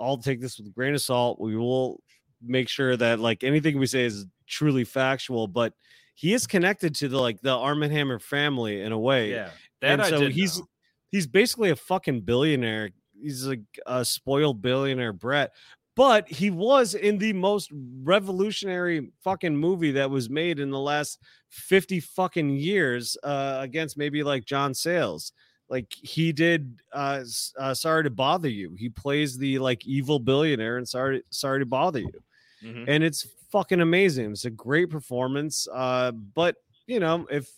i'll 0.00 0.18
take 0.18 0.40
this 0.40 0.58
with 0.58 0.66
a 0.66 0.70
grain 0.70 0.94
of 0.94 1.00
salt. 1.00 1.40
We 1.40 1.56
will 1.56 2.02
make 2.42 2.68
sure 2.68 2.96
that 2.96 3.20
like 3.20 3.42
anything 3.44 3.78
we 3.78 3.86
say 3.86 4.04
is 4.04 4.26
truly 4.46 4.84
factual 4.84 5.48
but 5.48 5.72
he 6.14 6.34
is 6.34 6.46
connected 6.46 6.94
to 6.96 7.08
the 7.08 7.18
like 7.18 7.40
the 7.40 7.50
armand 7.50 7.92
hammer 7.92 8.18
family 8.18 8.80
in 8.82 8.92
a 8.92 8.98
way 8.98 9.40
Yeah, 9.40 9.58
that 9.80 9.98
and 9.98 10.00
I 10.00 10.10
so 10.10 10.28
he's 10.28 10.60
know. 10.60 10.68
He's 11.14 11.28
basically 11.28 11.70
a 11.70 11.76
fucking 11.76 12.20
billionaire. 12.22 12.90
He's 13.22 13.46
like 13.46 13.60
a 13.86 14.04
spoiled 14.04 14.60
billionaire 14.60 15.12
Brett, 15.12 15.52
but 15.94 16.28
he 16.28 16.50
was 16.50 16.94
in 16.96 17.18
the 17.18 17.32
most 17.32 17.70
revolutionary 18.02 19.12
fucking 19.22 19.56
movie 19.56 19.92
that 19.92 20.10
was 20.10 20.28
made 20.28 20.58
in 20.58 20.70
the 20.70 20.80
last 20.80 21.20
50 21.50 22.00
fucking 22.00 22.56
years 22.56 23.16
uh 23.22 23.58
against 23.60 23.96
maybe 23.96 24.24
like 24.24 24.44
john 24.44 24.74
sales 24.74 25.30
like 25.68 25.86
he 25.92 26.32
did 26.32 26.80
uh, 26.92 27.22
uh 27.60 27.72
sorry 27.74 28.02
to 28.02 28.10
bother 28.10 28.48
you. 28.48 28.74
He 28.76 28.88
plays 28.88 29.38
the 29.38 29.60
like 29.60 29.86
evil 29.86 30.18
billionaire 30.18 30.78
and 30.78 30.88
sorry 30.88 31.22
sorry 31.30 31.60
to 31.60 31.66
bother 31.66 32.00
you. 32.00 32.20
Mhm. 32.64 32.86
and 32.88 33.04
it's 33.04 33.24
fucking 33.52 33.80
amazing. 33.80 34.32
It's 34.32 34.46
a 34.46 34.50
great 34.50 34.90
performance 34.90 35.68
uh 35.72 36.10
but 36.10 36.56
you 36.88 36.98
know 36.98 37.28
if 37.30 37.48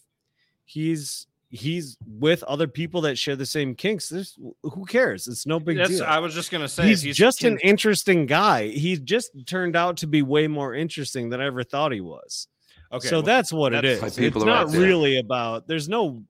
he's 0.66 1.26
he's 1.51 1.97
with 2.07 2.42
other 2.44 2.66
people 2.66 3.01
that 3.03 3.16
share 3.16 3.36
the 3.36 3.47
same 3.47 3.74
kinks 3.74 4.09
there's 4.09 4.36
who 4.62 4.84
cares 4.84 5.28
it's 5.28 5.47
no 5.47 5.61
big 5.61 5.76
That's, 5.76 5.90
deal 5.90 6.05
I 6.05 6.18
was 6.18 6.34
just 6.34 6.51
gonna 6.51 6.68
say, 6.68 6.88
he's, 6.88 7.03
he's 7.03 7.16
just 7.16 7.44
an 7.44 7.59
interesting 7.62 8.26
guy. 8.26 8.68
He 8.68 8.97
just 8.99 9.30
turned 9.47 9.76
out 9.76 9.99
to 9.99 10.07
be 10.09 10.22
way 10.22 10.49
more 10.49 10.74
interesting 10.74 11.30
than 11.30 11.40
I 11.40 11.47
ever 11.47 11.62
thought 11.62 11.92
he 11.92 12.01
was. 12.01 12.49
Okay, 12.92 13.09
so 13.09 13.16
well, 13.16 13.22
that's 13.22 13.53
what 13.53 13.72
it 13.72 13.82
that's- 13.82 13.97
is. 13.97 14.18
My 14.18 14.24
It's 14.26 14.36
not 14.36 14.49
out 14.49 14.70
there. 14.72 14.80
really 14.80 15.18
about. 15.18 15.66
There's 15.66 15.88
no, 15.88 16.22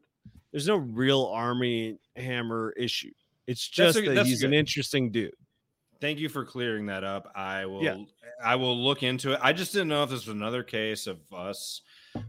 there's 0.53 0.67
no 0.67 0.77
real 0.77 1.25
armie 1.33 1.99
hammer 2.17 2.73
issue. 2.77 3.13
It's 3.47 3.67
just 3.67 3.99
a- 3.99 4.03
that 4.03 4.15
that's 4.15 4.29
he's 4.29 4.43
an 4.43 4.55
interesting 4.55 5.11
dude. 5.11 5.35
Thank 6.01 6.19
you 6.19 6.29
for 6.29 6.45
clearing 6.45 6.87
that 6.87 7.05
up. 7.05 7.33
I 7.35 7.65
will. 7.67 7.83
Yeah. 7.83 7.97
I 8.45 8.57
will 8.57 8.77
look 8.77 9.03
into 9.03 9.33
it. 9.33 9.41
I 9.43 9.55
just 9.55 9.73
didn't 9.73 9.89
know 9.89 10.03
if 10.03 10.11
this 10.11 10.27
was 10.27 10.35
another 10.35 10.63
case 10.63 11.07
of 11.07 11.19
us 11.33 11.81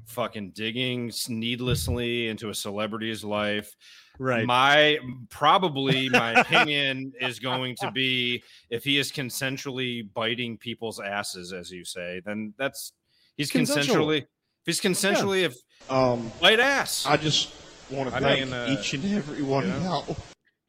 fucking 0.05 0.51
digging 0.51 1.11
needlessly 1.29 2.27
into 2.27 2.49
a 2.49 2.53
celebrity's 2.53 3.23
life. 3.23 3.75
Right. 4.19 4.45
My 4.45 4.97
probably 5.29 6.09
my 6.09 6.31
opinion 6.41 7.13
is 7.21 7.39
going 7.39 7.75
to 7.81 7.91
be 7.91 8.43
if 8.69 8.83
he 8.83 8.97
is 8.97 9.11
consensually 9.11 10.07
biting 10.13 10.57
people's 10.57 10.99
asses, 10.99 11.53
as 11.53 11.71
you 11.71 11.85
say, 11.85 12.21
then 12.25 12.53
that's 12.57 12.93
he's 13.37 13.51
Consensual. 13.51 14.07
consensually. 14.07 14.17
If 14.21 14.25
he's 14.65 14.81
consensually, 14.81 15.43
if 15.43 15.55
Um, 15.89 16.31
bite 16.41 16.59
ass. 16.59 17.05
I 17.05 17.17
just 17.17 17.51
want 17.91 18.09
to 18.09 18.15
I 18.15 18.19
thank 18.19 18.45
mean, 18.45 18.53
uh, 18.53 18.75
each 18.77 18.93
and 18.93 19.05
every 19.13 19.43
one 19.43 19.65
you 19.65 19.71
know? 19.79 20.03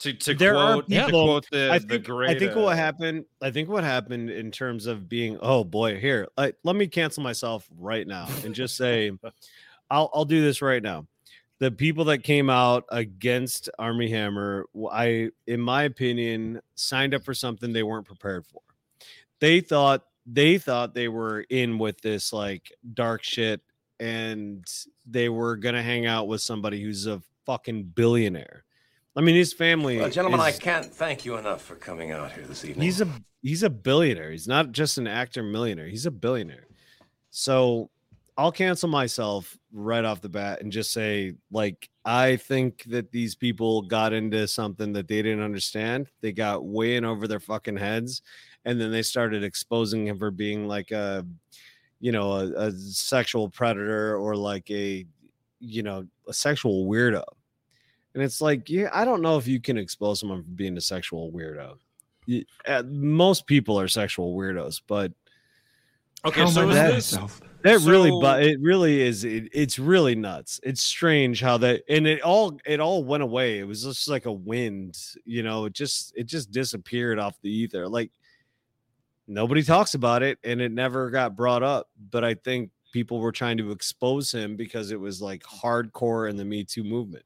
To, 0.00 0.12
to 0.12 0.34
there 0.34 0.54
quote, 0.54 0.84
are 0.84 1.06
to 1.06 1.10
quote 1.10 1.46
the, 1.50 1.72
I 1.72 1.78
the 1.78 1.86
think, 1.86 2.04
great. 2.04 2.30
I 2.30 2.38
think 2.38 2.54
what 2.54 2.76
happened. 2.76 3.24
I 3.42 3.50
think 3.50 3.68
what 3.68 3.82
happened 3.82 4.30
in 4.30 4.52
terms 4.52 4.86
of 4.86 5.08
being. 5.08 5.38
Oh 5.42 5.64
boy, 5.64 5.98
here. 5.98 6.28
Like, 6.36 6.56
let 6.62 6.76
me 6.76 6.86
cancel 6.86 7.22
myself 7.22 7.66
right 7.76 8.06
now 8.06 8.28
and 8.44 8.54
just 8.54 8.76
say, 8.76 9.10
I'll 9.90 10.10
I'll 10.14 10.24
do 10.24 10.40
this 10.40 10.62
right 10.62 10.82
now. 10.82 11.06
The 11.58 11.72
people 11.72 12.04
that 12.04 12.18
came 12.18 12.48
out 12.48 12.84
against 12.90 13.68
Armie 13.80 14.08
Hammer, 14.10 14.66
I, 14.92 15.30
in 15.48 15.60
my 15.60 15.82
opinion, 15.82 16.60
signed 16.76 17.12
up 17.12 17.24
for 17.24 17.34
something 17.34 17.72
they 17.72 17.82
weren't 17.82 18.06
prepared 18.06 18.46
for. 18.46 18.62
They 19.40 19.60
thought 19.60 20.04
they 20.24 20.58
thought 20.58 20.94
they 20.94 21.08
were 21.08 21.40
in 21.50 21.78
with 21.78 22.00
this 22.02 22.32
like 22.32 22.72
dark 22.94 23.24
shit, 23.24 23.62
and 23.98 24.64
they 25.06 25.28
were 25.28 25.56
gonna 25.56 25.82
hang 25.82 26.06
out 26.06 26.28
with 26.28 26.40
somebody 26.40 26.80
who's 26.80 27.08
a 27.08 27.20
fucking 27.46 27.82
billionaire. 27.82 28.62
I 29.18 29.20
mean, 29.20 29.34
his 29.34 29.52
family. 29.52 29.98
Well, 29.98 30.10
gentlemen, 30.10 30.38
I 30.38 30.52
can't 30.52 30.86
thank 30.86 31.24
you 31.24 31.38
enough 31.38 31.62
for 31.62 31.74
coming 31.74 32.12
out 32.12 32.30
here 32.30 32.44
this 32.44 32.64
evening. 32.64 32.84
He's 32.84 33.00
a 33.00 33.08
he's 33.42 33.64
a 33.64 33.70
billionaire. 33.70 34.30
He's 34.30 34.46
not 34.46 34.70
just 34.70 34.96
an 34.96 35.08
actor 35.08 35.42
millionaire. 35.42 35.88
He's 35.88 36.06
a 36.06 36.12
billionaire. 36.12 36.68
So 37.30 37.90
I'll 38.36 38.52
cancel 38.52 38.88
myself 38.88 39.58
right 39.72 40.04
off 40.04 40.20
the 40.20 40.28
bat 40.28 40.60
and 40.60 40.70
just 40.70 40.92
say, 40.92 41.34
like, 41.50 41.90
I 42.04 42.36
think 42.36 42.84
that 42.84 43.10
these 43.10 43.34
people 43.34 43.82
got 43.82 44.12
into 44.12 44.46
something 44.46 44.92
that 44.92 45.08
they 45.08 45.20
didn't 45.20 45.42
understand. 45.42 46.06
They 46.20 46.30
got 46.30 46.64
way 46.64 46.94
in 46.94 47.04
over 47.04 47.26
their 47.26 47.40
fucking 47.40 47.76
heads, 47.76 48.22
and 48.64 48.80
then 48.80 48.92
they 48.92 49.02
started 49.02 49.42
exposing 49.42 50.06
him 50.06 50.20
for 50.20 50.30
being 50.30 50.68
like 50.68 50.92
a, 50.92 51.26
you 51.98 52.12
know, 52.12 52.34
a, 52.34 52.68
a 52.68 52.70
sexual 52.70 53.48
predator 53.48 54.16
or 54.16 54.36
like 54.36 54.70
a, 54.70 55.04
you 55.58 55.82
know, 55.82 56.06
a 56.28 56.32
sexual 56.32 56.86
weirdo. 56.86 57.24
And 58.18 58.24
it's 58.24 58.40
like, 58.40 58.68
yeah, 58.68 58.90
I 58.92 59.04
don't 59.04 59.22
know 59.22 59.38
if 59.38 59.46
you 59.46 59.60
can 59.60 59.78
expose 59.78 60.18
someone 60.18 60.42
for 60.42 60.50
being 60.50 60.76
a 60.76 60.80
sexual 60.80 61.30
weirdo. 61.30 61.76
Y- 62.26 62.44
uh, 62.66 62.82
Most 62.84 63.46
people 63.46 63.78
are 63.78 63.86
sexual 63.86 64.36
weirdos, 64.36 64.82
but 64.88 65.12
Okay, 66.24 66.44
so 66.46 66.62
am 66.62 66.66
I 66.66 66.70
is 66.70 66.74
mad 66.74 66.90
this 66.94 67.12
myself? 67.12 67.40
that 67.62 67.78
really, 67.82 68.10
but 68.20 68.42
it 68.42 68.58
really 68.60 69.02
is. 69.02 69.22
It, 69.22 69.50
it's 69.52 69.78
really 69.78 70.16
nuts. 70.16 70.58
It's 70.64 70.82
strange 70.82 71.40
how 71.40 71.58
that, 71.58 71.84
and 71.88 72.08
it 72.08 72.20
all, 72.22 72.58
it 72.66 72.80
all 72.80 73.04
went 73.04 73.22
away. 73.22 73.60
It 73.60 73.68
was 73.68 73.84
just 73.84 74.08
like 74.08 74.26
a 74.26 74.32
wind, 74.32 74.98
you 75.24 75.44
know. 75.44 75.66
It 75.66 75.74
just, 75.74 76.12
it 76.16 76.24
just 76.24 76.50
disappeared 76.50 77.20
off 77.20 77.40
the 77.40 77.50
ether. 77.50 77.86
Like 77.88 78.10
nobody 79.28 79.62
talks 79.62 79.94
about 79.94 80.24
it, 80.24 80.40
and 80.42 80.60
it 80.60 80.72
never 80.72 81.08
got 81.10 81.36
brought 81.36 81.62
up. 81.62 81.88
But 82.10 82.24
I 82.24 82.34
think 82.34 82.72
people 82.92 83.20
were 83.20 83.30
trying 83.30 83.58
to 83.58 83.70
expose 83.70 84.32
him 84.32 84.56
because 84.56 84.90
it 84.90 84.98
was 84.98 85.22
like 85.22 85.44
hardcore 85.44 86.28
in 86.28 86.36
the 86.36 86.44
Me 86.44 86.64
Too 86.64 86.82
movement. 86.82 87.24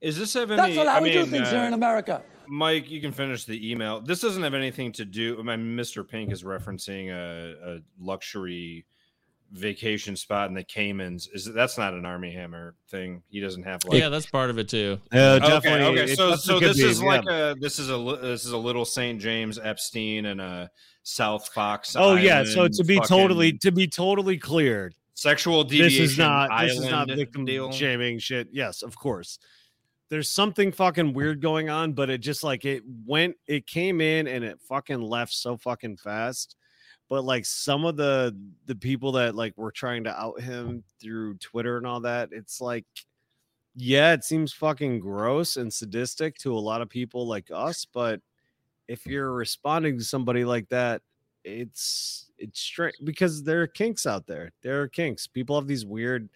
Is 0.00 0.18
this 0.18 0.34
have 0.34 0.50
any? 0.50 0.60
That's 0.60 0.76
not 0.76 0.86
how 0.86 0.98
I 0.98 1.00
we 1.00 1.12
do 1.12 1.22
mean, 1.22 1.30
things 1.30 1.50
here 1.50 1.60
uh, 1.60 1.66
in 1.66 1.72
America. 1.72 2.22
Mike, 2.46 2.90
you 2.90 3.00
can 3.00 3.12
finish 3.12 3.44
the 3.44 3.70
email. 3.70 4.00
This 4.00 4.20
doesn't 4.20 4.42
have 4.42 4.54
anything 4.54 4.92
to 4.92 5.04
do. 5.04 5.42
My 5.42 5.56
Mr. 5.56 6.06
Pink 6.06 6.32
is 6.32 6.44
referencing 6.44 7.10
a, 7.10 7.74
a 7.74 7.78
luxury 8.00 8.86
vacation 9.52 10.14
spot 10.16 10.48
in 10.48 10.54
the 10.54 10.62
Caymans. 10.62 11.28
Is 11.32 11.44
that's 11.52 11.78
not 11.78 11.94
an 11.94 12.04
Armie 12.04 12.32
Hammer 12.32 12.74
thing? 12.88 13.22
He 13.28 13.40
doesn't 13.40 13.64
have 13.64 13.84
like. 13.84 13.98
yeah, 14.00 14.08
that's 14.08 14.26
part 14.26 14.50
of 14.50 14.58
it 14.58 14.68
too. 14.68 14.98
Yeah, 15.12 15.32
Okay, 15.32 15.48
definitely. 15.48 16.00
Okay, 16.00 16.12
it 16.12 16.16
so 16.16 16.36
so 16.36 16.58
could 16.58 16.70
this 16.70 16.76
be, 16.78 16.84
is 16.84 17.02
like 17.02 17.24
yeah. 17.26 17.50
a 17.50 17.54
this 17.54 17.78
is 17.78 17.90
a 17.90 18.18
this 18.22 18.44
is 18.44 18.52
a 18.52 18.58
little 18.58 18.84
St. 18.84 19.20
James 19.20 19.58
Epstein 19.58 20.26
and 20.26 20.40
a 20.40 20.70
South 21.02 21.48
Fox. 21.48 21.96
Oh 21.96 22.14
yeah. 22.14 22.44
So 22.44 22.68
to 22.68 22.84
be 22.84 22.96
fucking 22.96 23.08
totally, 23.08 23.52
to 23.58 23.72
be 23.72 23.86
totally 23.86 24.38
clear, 24.38 24.92
sexual 25.14 25.64
this 25.64 25.98
is 25.98 26.18
not 26.18 26.50
this 26.60 26.78
is 26.78 26.88
not 26.88 27.08
victim 27.08 27.44
deal. 27.44 27.72
shaming 27.72 28.18
shit. 28.18 28.48
Yes, 28.52 28.82
of 28.82 28.96
course. 28.96 29.38
There's 30.10 30.30
something 30.30 30.72
fucking 30.72 31.12
weird 31.12 31.42
going 31.42 31.68
on, 31.68 31.92
but 31.92 32.08
it 32.08 32.18
just 32.18 32.42
like 32.42 32.64
it 32.64 32.82
went, 33.06 33.36
it 33.46 33.66
came 33.66 34.00
in 34.00 34.26
and 34.26 34.42
it 34.42 34.58
fucking 34.60 35.00
left 35.00 35.34
so 35.34 35.56
fucking 35.56 35.98
fast. 35.98 36.56
But 37.08 37.24
like 37.24 37.44
some 37.46 37.84
of 37.84 37.96
the 37.96 38.36
the 38.66 38.74
people 38.74 39.12
that 39.12 39.34
like 39.34 39.56
were 39.56 39.72
trying 39.72 40.04
to 40.04 40.20
out 40.20 40.40
him 40.40 40.82
through 41.00 41.36
Twitter 41.38 41.78
and 41.78 41.86
all 41.86 42.00
that, 42.00 42.30
it's 42.32 42.60
like, 42.60 42.84
yeah, 43.74 44.12
it 44.12 44.24
seems 44.24 44.52
fucking 44.52 45.00
gross 45.00 45.56
and 45.56 45.72
sadistic 45.72 46.36
to 46.38 46.52
a 46.52 46.58
lot 46.58 46.82
of 46.82 46.88
people 46.88 47.26
like 47.26 47.50
us. 47.52 47.86
But 47.86 48.20
if 48.88 49.06
you're 49.06 49.32
responding 49.32 49.98
to 49.98 50.04
somebody 50.04 50.44
like 50.44 50.68
that, 50.70 51.02
it's 51.44 52.30
it's 52.38 52.60
strange 52.60 52.96
because 53.04 53.42
there 53.42 53.62
are 53.62 53.66
kinks 53.66 54.06
out 54.06 54.26
there. 54.26 54.52
There 54.62 54.82
are 54.82 54.88
kinks. 54.88 55.26
People 55.26 55.56
have 55.58 55.66
these 55.66 55.86
weird. 55.86 56.28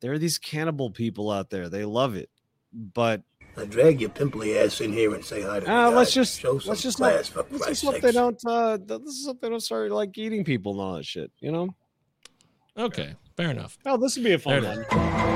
There 0.00 0.12
are 0.12 0.18
these 0.18 0.38
cannibal 0.38 0.90
people 0.90 1.30
out 1.30 1.50
there. 1.50 1.68
They 1.68 1.84
love 1.84 2.14
it, 2.16 2.30
but 2.74 3.22
Now 3.56 3.64
drag 3.64 4.00
your 4.00 4.10
pimply 4.10 4.58
ass 4.58 4.80
in 4.80 4.92
here 4.92 5.14
and 5.14 5.24
say 5.24 5.42
hi 5.42 5.60
to 5.60 5.72
uh, 5.72 5.90
me. 5.90 5.96
let's 5.96 6.12
just 6.12 6.40
show 6.40 6.58
some 6.58 6.70
let's 6.70 6.82
just 6.82 6.96
class 6.96 7.28
hope, 7.28 7.48
for 7.48 7.56
let's 7.58 7.80
just 7.80 7.84
hope 7.84 8.00
they 8.00 8.12
don't. 8.12 8.40
Uh, 8.46 8.76
th- 8.76 9.00
let's 9.04 9.24
hope 9.26 9.40
they 9.40 9.48
don't 9.48 9.60
start 9.60 9.90
like 9.92 10.16
eating 10.18 10.44
people 10.44 10.72
and 10.72 10.80
all 10.80 10.94
that 10.96 11.06
shit. 11.06 11.30
You 11.40 11.52
know. 11.52 11.74
Okay, 12.76 13.14
fair 13.36 13.50
enough. 13.50 13.78
Oh, 13.86 13.96
this 13.96 14.16
would 14.16 14.24
be 14.24 14.32
a 14.32 14.38
fun 14.38 14.62
There 14.62 14.76
one. 14.76 14.86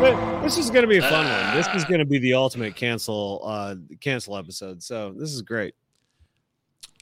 But 0.01 0.43
this 0.43 0.59
is 0.59 0.71
going 0.71 0.83
to 0.83 0.89
be 0.89 0.99
a 0.99 1.03
fun 1.03 1.25
one. 1.25 1.57
This 1.57 1.69
is 1.69 1.85
going 1.85 2.01
to 2.01 2.05
be 2.05 2.19
the 2.19 2.35
ultimate 2.35 2.75
cancel 2.75 3.43
uh 3.45 3.77
cancel 4.01 4.37
episode. 4.37 4.83
So 4.83 5.13
this 5.17 5.33
is 5.33 5.43
great. 5.43 5.75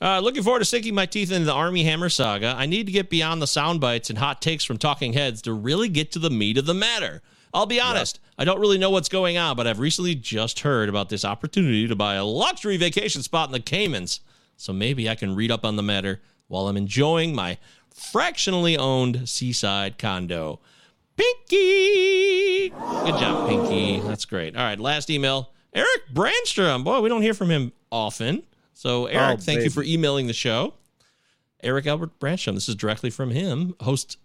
Uh, 0.01 0.21
looking 0.21 0.43
forward 0.43 0.59
to 0.59 0.65
sinking 0.67 0.95
my 0.95 1.07
teeth 1.07 1.33
into 1.33 1.47
the 1.47 1.55
Armie 1.55 1.85
Hammer 1.85 2.11
saga. 2.11 2.55
I 2.57 2.67
need 2.67 2.85
to 2.85 2.93
get 2.93 3.09
beyond 3.09 3.41
the 3.41 3.47
sound 3.47 3.81
bites 3.81 4.11
and 4.11 4.19
hot 4.19 4.43
takes 4.43 4.63
from 4.63 4.77
talking 4.77 5.15
heads 5.15 5.41
to 5.43 5.55
really 5.55 5.89
get 5.89 6.13
to 6.13 6.19
the 6.19 6.29
meat 6.29 6.59
of 6.59 6.67
the 6.67 6.75
matter. 6.75 7.23
I'll 7.55 7.65
be 7.65 7.81
honest, 7.81 8.21
I 8.39 8.45
don't 8.45 8.61
really 8.61 8.79
know 8.79 8.91
what's 8.91 9.09
going 9.09 9.39
on, 9.39 9.57
but 9.57 9.67
I've 9.67 9.79
recently 9.79 10.15
just 10.15 10.61
heard 10.61 10.89
about 10.89 11.09
this 11.09 11.25
opportunity 11.25 11.89
to 11.89 11.97
buy 11.97 12.17
a 12.17 12.25
luxury 12.25 12.77
vacation 12.77 13.23
spot 13.23 13.49
in 13.49 13.53
the 13.53 13.61
Caymans. 13.61 14.21
So 14.57 14.73
maybe 14.73 15.09
I 15.09 15.15
can 15.15 15.35
read 15.35 15.51
up 15.51 15.65
on 15.65 15.77
the 15.77 15.83
matter 15.83 16.21
while 16.49 16.69
I'm 16.69 16.77
enjoying 16.77 17.35
my 17.35 17.59
fractionally 17.91 18.77
owned 18.77 19.29
seaside 19.29 19.97
condo. 19.99 20.61
Pinky! 21.17 22.69
Good 22.69 23.19
job, 23.19 23.49
Pinky. 23.49 24.01
That's 24.01 24.25
great. 24.27 24.55
All 24.55 24.63
right, 24.63 24.79
last 24.79 25.09
email. 25.11 25.51
Eric 25.75 26.03
Brandstrom. 26.13 26.85
Boy, 26.85 27.01
we 27.01 27.09
don't 27.09 27.23
hear 27.23 27.35
from 27.35 27.51
him 27.51 27.73
often. 27.91 28.43
So, 28.75 29.05
oh, 29.05 29.07
Eric, 29.07 29.39
Oh, 29.39 29.43
thank 29.43 29.63
you 29.63 29.71
for 29.71 29.83
emailing 29.83 30.27
the 30.27 30.33
show. 30.35 30.75
Eric 31.63 31.87
Albert 31.87 32.19
Brandstrom. 32.21 32.55
This 32.55 32.69
is 32.69 32.75
directly 32.75 33.09
from 33.11 33.31
him, 33.31 33.75
host 33.81 34.19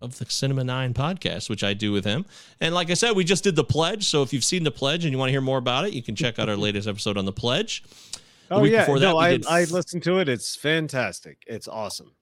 of 0.00 0.18
the 0.18 0.26
Cinema 0.26 0.62
9 0.64 0.92
podcast, 0.94 1.48
which 1.48 1.64
I 1.64 1.72
do 1.74 1.90
with 1.92 2.04
him. 2.04 2.26
And 2.60 2.74
like 2.74 2.90
I 2.90 2.94
said, 2.94 3.12
we 3.12 3.24
just 3.24 3.44
did 3.44 3.56
the 3.56 3.64
pledge. 3.64 4.04
So 4.04 4.22
if 4.22 4.32
you've 4.32 4.44
seen 4.44 4.62
the 4.64 4.70
pledge 4.70 5.04
and 5.04 5.12
you 5.12 5.18
want 5.18 5.28
to 5.28 5.32
hear 5.32 5.40
more 5.40 5.58
about 5.58 5.86
it, 5.86 5.92
you 5.94 6.02
can 6.02 6.14
check 6.14 6.38
out 6.38 6.48
our 6.48 6.56
latest 6.56 6.86
episode 6.86 7.16
on 7.16 7.24
the 7.24 7.32
pledge. 7.32 7.82
The 8.48 8.54
Oh 8.54 8.64
yeah, 8.64 8.86
no, 8.86 9.18
I 9.18 9.30
did- 9.32 9.46
I 9.46 9.64
listened 9.64 10.02
to 10.04 10.18
it. 10.18 10.28
It's 10.28 10.54
fantastic. 10.54 11.42
It's 11.46 11.66
awesome. 11.66 12.12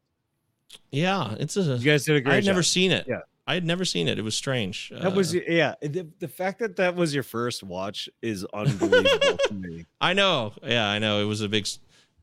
Yeah, 0.91 1.35
it's 1.39 1.57
a. 1.57 1.63
You 1.63 1.79
guys 1.79 2.05
did 2.05 2.17
a 2.17 2.21
great 2.21 2.33
I 2.33 2.37
had 2.37 2.45
never 2.47 2.63
seen 2.63 2.91
it. 2.93 3.07
Yeah. 3.09 3.21
I 3.47 3.55
had 3.55 3.65
never 3.65 3.85
seen 3.85 4.09
it. 4.09 4.19
It 4.19 4.23
was 4.23 4.35
strange. 4.35 4.91
That 4.99 5.15
was 5.15 5.35
Uh, 5.35 5.41
yeah. 5.47 5.75
The, 5.83 6.09
the 6.19 6.29
fact 6.29 6.61
that 6.61 6.77
that 6.77 6.95
was 6.95 7.13
your 7.13 7.23
first 7.23 7.63
watch 7.63 8.09
is 8.23 8.45
unbelievable 8.55 9.37
to 9.49 9.55
me. 9.55 9.85
I 10.01 10.15
know. 10.15 10.55
Yeah, 10.63 10.89
I 10.89 10.99
know. 10.99 11.21
It 11.21 11.27
was 11.27 11.43
a 11.43 11.49
big. 11.49 11.69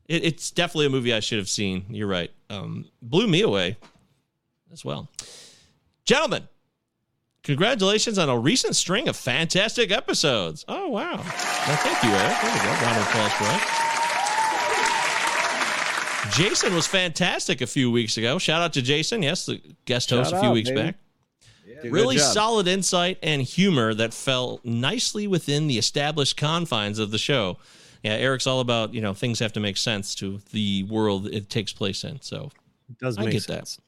It, 0.08 0.24
it's 0.24 0.50
definitely 0.50 0.86
a 0.86 0.90
movie 0.90 1.14
I 1.14 1.20
should 1.20 1.38
have 1.38 1.48
seen. 1.48 1.84
You're 1.90 2.08
right. 2.08 2.30
Um, 2.50 2.86
blew 3.00 3.28
me 3.28 3.42
away 3.42 3.76
as 4.72 4.84
well. 4.84 5.08
Gentlemen, 6.04 6.48
congratulations 7.44 8.18
on 8.18 8.28
a 8.28 8.36
recent 8.38 8.74
string 8.76 9.08
of 9.08 9.16
fantastic 9.16 9.90
episodes. 9.92 10.64
Oh, 10.68 10.88
wow. 10.88 11.16
Well, 11.16 11.22
thank 11.22 12.02
you, 12.02 12.10
Eric. 12.10 12.40
There 12.40 12.52
we 12.52 12.58
go. 12.58 12.84
Round 12.84 12.98
of 12.98 13.06
applause 13.08 13.32
for 13.34 13.44
Eric. 13.44 13.62
Jason 16.32 16.74
was 16.74 16.86
fantastic 16.86 17.60
a 17.60 17.66
few 17.66 17.90
weeks 17.90 18.16
ago. 18.16 18.38
Shout 18.38 18.62
out 18.62 18.72
to 18.72 18.82
Jason. 18.82 19.22
Yes, 19.22 19.46
the 19.46 19.60
guest 19.84 20.10
host 20.10 20.30
Shout 20.30 20.38
a 20.38 20.40
few 20.40 20.48
out, 20.48 20.54
weeks 20.54 20.70
baby. 20.70 20.82
back. 20.82 20.94
Did 21.66 21.78
a 21.78 21.82
good 21.82 21.92
Really 21.92 22.18
solid 22.18 22.66
insight 22.66 23.18
and 23.22 23.42
humor 23.42 23.92
that 23.94 24.14
fell 24.14 24.60
nicely 24.64 25.26
within 25.26 25.66
the 25.66 25.78
established 25.78 26.36
confines 26.36 26.98
of 26.98 27.10
the 27.10 27.18
show. 27.18 27.58
Yeah, 28.02 28.12
Eric's 28.14 28.46
all 28.46 28.60
about, 28.60 28.94
you 28.94 29.00
know, 29.00 29.12
things 29.14 29.38
have 29.40 29.52
to 29.52 29.60
make 29.60 29.76
sense 29.76 30.14
to 30.16 30.40
the 30.52 30.84
world 30.84 31.26
it 31.26 31.50
takes 31.50 31.72
place 31.72 32.02
in. 32.02 32.20
So 32.22 32.50
It 32.88 32.98
does 32.98 33.18
I 33.18 33.24
make 33.24 33.32
get 33.32 33.42
sense. 33.42 33.78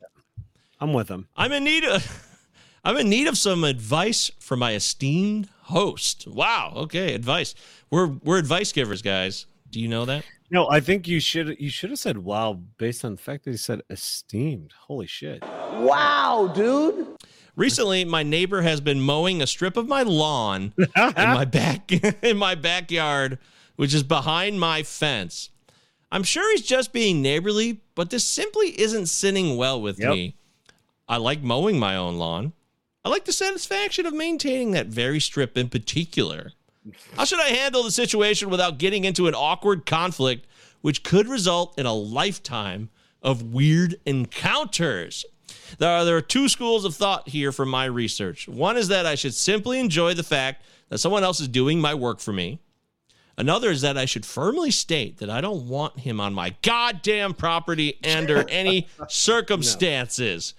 I'm 0.80 0.92
with 0.92 1.08
him. 1.08 1.28
I'm 1.36 1.52
in 1.52 1.64
need 1.64 1.84
of 1.84 2.26
I'm 2.84 2.96
in 2.98 3.08
need 3.08 3.26
of 3.28 3.38
some 3.38 3.64
advice 3.64 4.30
from 4.38 4.58
my 4.60 4.74
esteemed 4.74 5.48
host. 5.62 6.26
Wow. 6.26 6.72
Okay, 6.76 7.14
advice. 7.14 7.54
We're 7.90 8.06
we're 8.06 8.38
advice 8.38 8.72
givers, 8.72 9.02
guys. 9.02 9.46
Do 9.70 9.80
you 9.80 9.88
know 9.88 10.04
that? 10.04 10.24
No, 10.50 10.68
I 10.70 10.80
think 10.80 11.08
you 11.08 11.20
should 11.20 11.56
you 11.58 11.70
should 11.70 11.90
have 11.90 11.98
said 11.98 12.18
wow 12.18 12.60
based 12.78 13.04
on 13.04 13.12
the 13.16 13.20
fact 13.20 13.44
that 13.44 13.52
he 13.52 13.56
said 13.56 13.80
esteemed. 13.90 14.72
Holy 14.86 15.06
shit. 15.06 15.42
Wow, 15.42 16.52
dude. 16.54 17.06
Recently, 17.56 18.04
my 18.04 18.22
neighbor 18.24 18.62
has 18.62 18.80
been 18.80 19.00
mowing 19.00 19.40
a 19.40 19.46
strip 19.46 19.76
of 19.76 19.86
my 19.88 20.02
lawn 20.02 20.72
in 20.78 20.88
my 21.16 21.44
back 21.44 21.90
in 22.22 22.36
my 22.36 22.54
backyard, 22.54 23.38
which 23.76 23.94
is 23.94 24.02
behind 24.02 24.60
my 24.60 24.82
fence. 24.82 25.50
I'm 26.12 26.22
sure 26.24 26.48
he's 26.52 26.62
just 26.66 26.92
being 26.92 27.22
neighborly, 27.22 27.80
but 27.94 28.10
this 28.10 28.24
simply 28.24 28.78
isn't 28.80 29.06
sitting 29.06 29.56
well 29.56 29.80
with 29.80 29.98
Yep. 29.98 30.10
me. 30.12 30.36
I 31.08 31.16
like 31.18 31.42
mowing 31.42 31.78
my 31.78 31.96
own 31.96 32.16
lawn. 32.16 32.52
I 33.04 33.10
like 33.10 33.24
the 33.26 33.32
satisfaction 33.32 34.06
of 34.06 34.14
maintaining 34.14 34.70
that 34.70 34.86
very 34.86 35.20
strip 35.20 35.58
in 35.58 35.68
particular. 35.68 36.52
How 37.16 37.24
should 37.24 37.40
I 37.40 37.48
handle 37.48 37.82
the 37.82 37.90
situation 37.90 38.50
without 38.50 38.78
getting 38.78 39.04
into 39.04 39.26
an 39.26 39.34
awkward 39.34 39.84
conflict, 39.86 40.46
which 40.80 41.02
could 41.02 41.28
result 41.28 41.78
in 41.78 41.86
a 41.86 41.92
lifetime 41.92 42.88
of 43.22 43.52
weird 43.54 43.96
encounters? 44.06 45.24
There 45.78 45.90
are, 45.90 46.04
there 46.04 46.16
are 46.16 46.22
two 46.22 46.48
schools 46.48 46.84
of 46.84 46.94
thought 46.94 47.28
here 47.28 47.52
from 47.52 47.68
my 47.68 47.84
research. 47.86 48.48
One 48.48 48.76
is 48.76 48.88
that 48.88 49.06
I 49.06 49.14
should 49.14 49.34
simply 49.34 49.80
enjoy 49.80 50.14
the 50.14 50.22
fact 50.22 50.64
that 50.88 50.98
someone 50.98 51.24
else 51.24 51.40
is 51.40 51.48
doing 51.48 51.80
my 51.80 51.94
work 51.94 52.20
for 52.20 52.32
me. 52.32 52.60
Another 53.36 53.70
is 53.70 53.80
that 53.80 53.98
I 53.98 54.04
should 54.04 54.24
firmly 54.24 54.70
state 54.70 55.18
that 55.18 55.28
I 55.28 55.40
don't 55.40 55.68
want 55.68 55.98
him 56.00 56.20
on 56.20 56.32
my 56.32 56.54
goddamn 56.62 57.34
property 57.34 57.98
under 58.04 58.48
any 58.48 58.86
circumstances. 59.08 60.54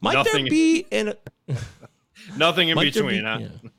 Might 0.00 0.14
Nothing- 0.14 0.44
there 0.44 0.50
be 0.50 0.86
an 0.92 1.14
Nothing 2.36 2.68
in 2.68 2.74
Might 2.76 2.92
between, 2.92 3.22
be- 3.22 3.26
huh? 3.26 3.38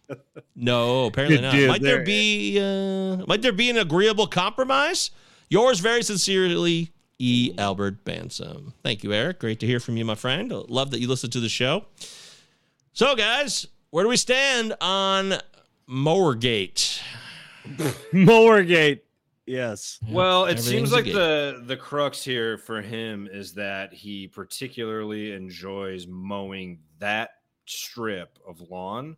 yeah. 0.10 0.15
No, 0.56 1.06
apparently 1.06 1.39
not. 1.41 1.53
dude, 1.53 1.69
might 1.69 1.81
there 1.81 1.98
there- 1.98 2.06
be 2.06 2.60
uh, 2.60 3.26
might 3.27 3.41
there 3.41 3.52
be 3.53 3.69
an 3.69 3.77
agreeable 3.77 4.27
compromise? 4.27 5.11
Yours 5.49 5.80
very 5.80 6.02
sincerely, 6.03 6.91
E. 7.19 7.53
Albert 7.57 8.03
Bansum. 8.06 8.73
Thank 8.84 9.03
you, 9.03 9.14
Eric. 9.14 9.39
Great 9.39 9.60
to 9.61 9.65
hear 9.68 9.80
from 9.80 9.98
you, 9.98 10.06
my 10.06 10.15
friend. 10.15 10.52
Love 10.52 10.91
that 10.91 10.99
you 10.99 11.07
listen 11.07 11.30
to 11.31 11.39
the 11.39 11.49
show. 11.49 11.85
So, 12.93 13.15
guys, 13.15 13.68
where 13.89 14.03
do 14.03 14.10
we 14.10 14.18
stand 14.18 14.73
on 14.81 15.35
Mowergate? 15.89 17.02
Mowergate. 18.14 19.02
Yes. 19.45 19.99
Well, 20.07 20.45
it 20.45 20.59
seems 20.59 20.91
like 20.91 21.05
the 21.05 21.63
the 21.65 21.77
crux 21.77 22.23
here 22.23 22.57
for 22.57 22.81
him 22.81 23.27
is 23.31 23.53
that 23.55 23.93
he 23.93 24.27
particularly 24.27 25.34
enjoys 25.34 26.07
mowing 26.07 26.80
that 26.99 27.31
strip 27.65 28.38
of 28.47 28.61
lawn. 28.61 29.18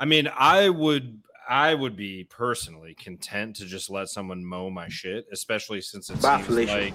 I 0.00 0.06
mean, 0.06 0.28
I 0.34 0.70
would 0.70 1.22
I 1.48 1.74
would 1.74 1.94
be 1.96 2.24
personally 2.24 2.94
content 2.94 3.56
to 3.56 3.66
just 3.66 3.90
let 3.90 4.08
someone 4.08 4.44
mow 4.44 4.70
my 4.70 4.88
shit, 4.88 5.26
especially 5.30 5.80
since 5.82 6.10
it 6.10 6.20
Bye, 6.22 6.36
seems 6.38 6.46
Felicia. 6.48 6.72
like 6.72 6.94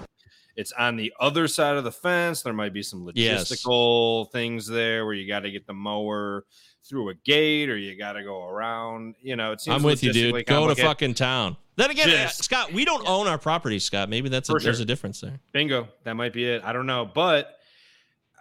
it's 0.55 0.71
on 0.73 0.95
the 0.95 1.13
other 1.19 1.47
side 1.47 1.77
of 1.77 1.83
the 1.83 1.91
fence. 1.91 2.41
There 2.41 2.53
might 2.53 2.73
be 2.73 2.83
some 2.83 3.05
Yes. 3.13 3.49
logistical 3.49 4.31
things 4.31 4.67
there 4.67 5.05
where 5.05 5.13
you 5.13 5.27
got 5.27 5.41
to 5.41 5.51
get 5.51 5.67
the 5.67 5.73
mower 5.73 6.45
through 6.89 7.09
a 7.09 7.13
gate 7.13 7.69
or 7.69 7.77
you 7.77 7.95
got 7.97 8.13
to 8.13 8.23
go 8.23 8.43
around. 8.43 9.15
You 9.21 9.35
know, 9.35 9.51
it 9.51 9.61
seems 9.61 9.75
I'm 9.75 9.83
with 9.83 10.03
you, 10.03 10.11
dude. 10.11 10.45
Go 10.45 10.67
to 10.67 10.75
fucking 10.75 11.13
town. 11.13 11.55
Then 11.75 11.91
again, 11.91 12.09
uh, 12.09 12.23
Just- 12.23 12.43
Scott, 12.43 12.73
we 12.73 12.83
don't 12.83 13.07
own 13.07 13.27
our 13.27 13.37
property, 13.37 13.79
Scott. 13.79 14.09
Maybe 14.09 14.27
that's 14.27 14.49
a, 14.49 14.53
For 14.53 14.59
there's 14.59 14.81
a 14.81 14.85
difference 14.85 15.21
there. 15.21 15.39
Bingo. 15.53 15.87
That 16.03 16.15
might 16.15 16.33
be 16.33 16.45
it. 16.45 16.61
I 16.65 16.73
don't 16.73 16.87
know, 16.87 17.05
but 17.05 17.55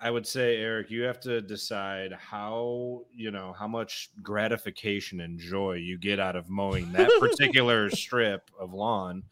I 0.01 0.11
would 0.11 0.27
say, 0.27 0.57
Eric, 0.57 0.91
you 0.91 1.03
have 1.03 1.21
to 1.21 1.41
decide 1.41 2.13
how 2.13 3.03
you 3.15 3.31
know 3.31 3.55
how 3.57 3.69
much 3.69 4.11
gratification 4.23 5.21
and 5.21 5.39
joy 5.39 5.75
you 5.75 5.99
get 5.99 6.19
out 6.19 6.35
of 6.37 6.49
mowing 6.49 6.91
that 6.93 7.11
particular 7.21 7.91
strip 7.91 8.51
of 8.59 8.73
lawn. 8.73 9.25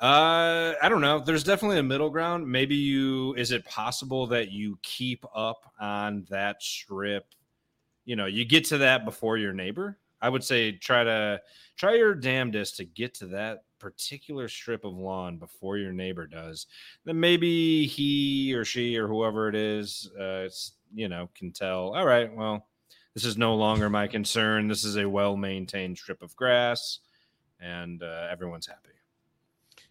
Uh, 0.00 0.74
I 0.82 0.88
don't 0.88 1.00
know. 1.00 1.20
There's 1.20 1.42
definitely 1.44 1.78
a 1.78 1.82
middle 1.82 2.10
ground. 2.10 2.46
Maybe 2.46 2.74
you 2.74 3.34
is 3.34 3.50
it 3.50 3.64
possible 3.64 4.26
that 4.28 4.50
you 4.50 4.78
keep 4.82 5.24
up 5.34 5.72
on 5.80 6.26
that 6.30 6.62
strip? 6.62 7.26
You 8.06 8.16
know, 8.16 8.26
you 8.26 8.46
get 8.46 8.64
to 8.66 8.78
that 8.78 9.04
before 9.04 9.36
your 9.36 9.52
neighbor. 9.52 9.98
I 10.22 10.30
would 10.30 10.42
say 10.42 10.72
try 10.72 11.04
to 11.04 11.40
try 11.76 11.94
your 11.96 12.14
damnedest 12.14 12.76
to 12.78 12.84
get 12.84 13.12
to 13.14 13.26
that 13.26 13.64
particular 13.78 14.48
strip 14.48 14.84
of 14.84 14.96
lawn 14.96 15.36
before 15.36 15.76
your 15.76 15.92
neighbor 15.92 16.26
does. 16.26 16.66
Then 17.04 17.20
maybe 17.20 17.86
he 17.86 18.54
or 18.54 18.64
she 18.64 18.96
or 18.96 19.06
whoever 19.06 19.48
it 19.48 19.54
is, 19.54 20.10
uh, 20.18 20.48
you 20.94 21.08
know, 21.08 21.28
can 21.34 21.52
tell. 21.52 21.94
All 21.94 22.06
right, 22.06 22.34
well, 22.34 22.66
this 23.14 23.24
is 23.24 23.36
no 23.36 23.54
longer 23.54 23.90
my 23.90 24.06
concern. 24.06 24.68
This 24.68 24.84
is 24.84 24.96
a 24.96 25.08
well 25.08 25.36
maintained 25.36 25.98
strip 25.98 26.22
of 26.22 26.34
grass, 26.36 27.00
and 27.60 28.02
uh, 28.02 28.28
everyone's 28.30 28.66
happy. 28.66 28.95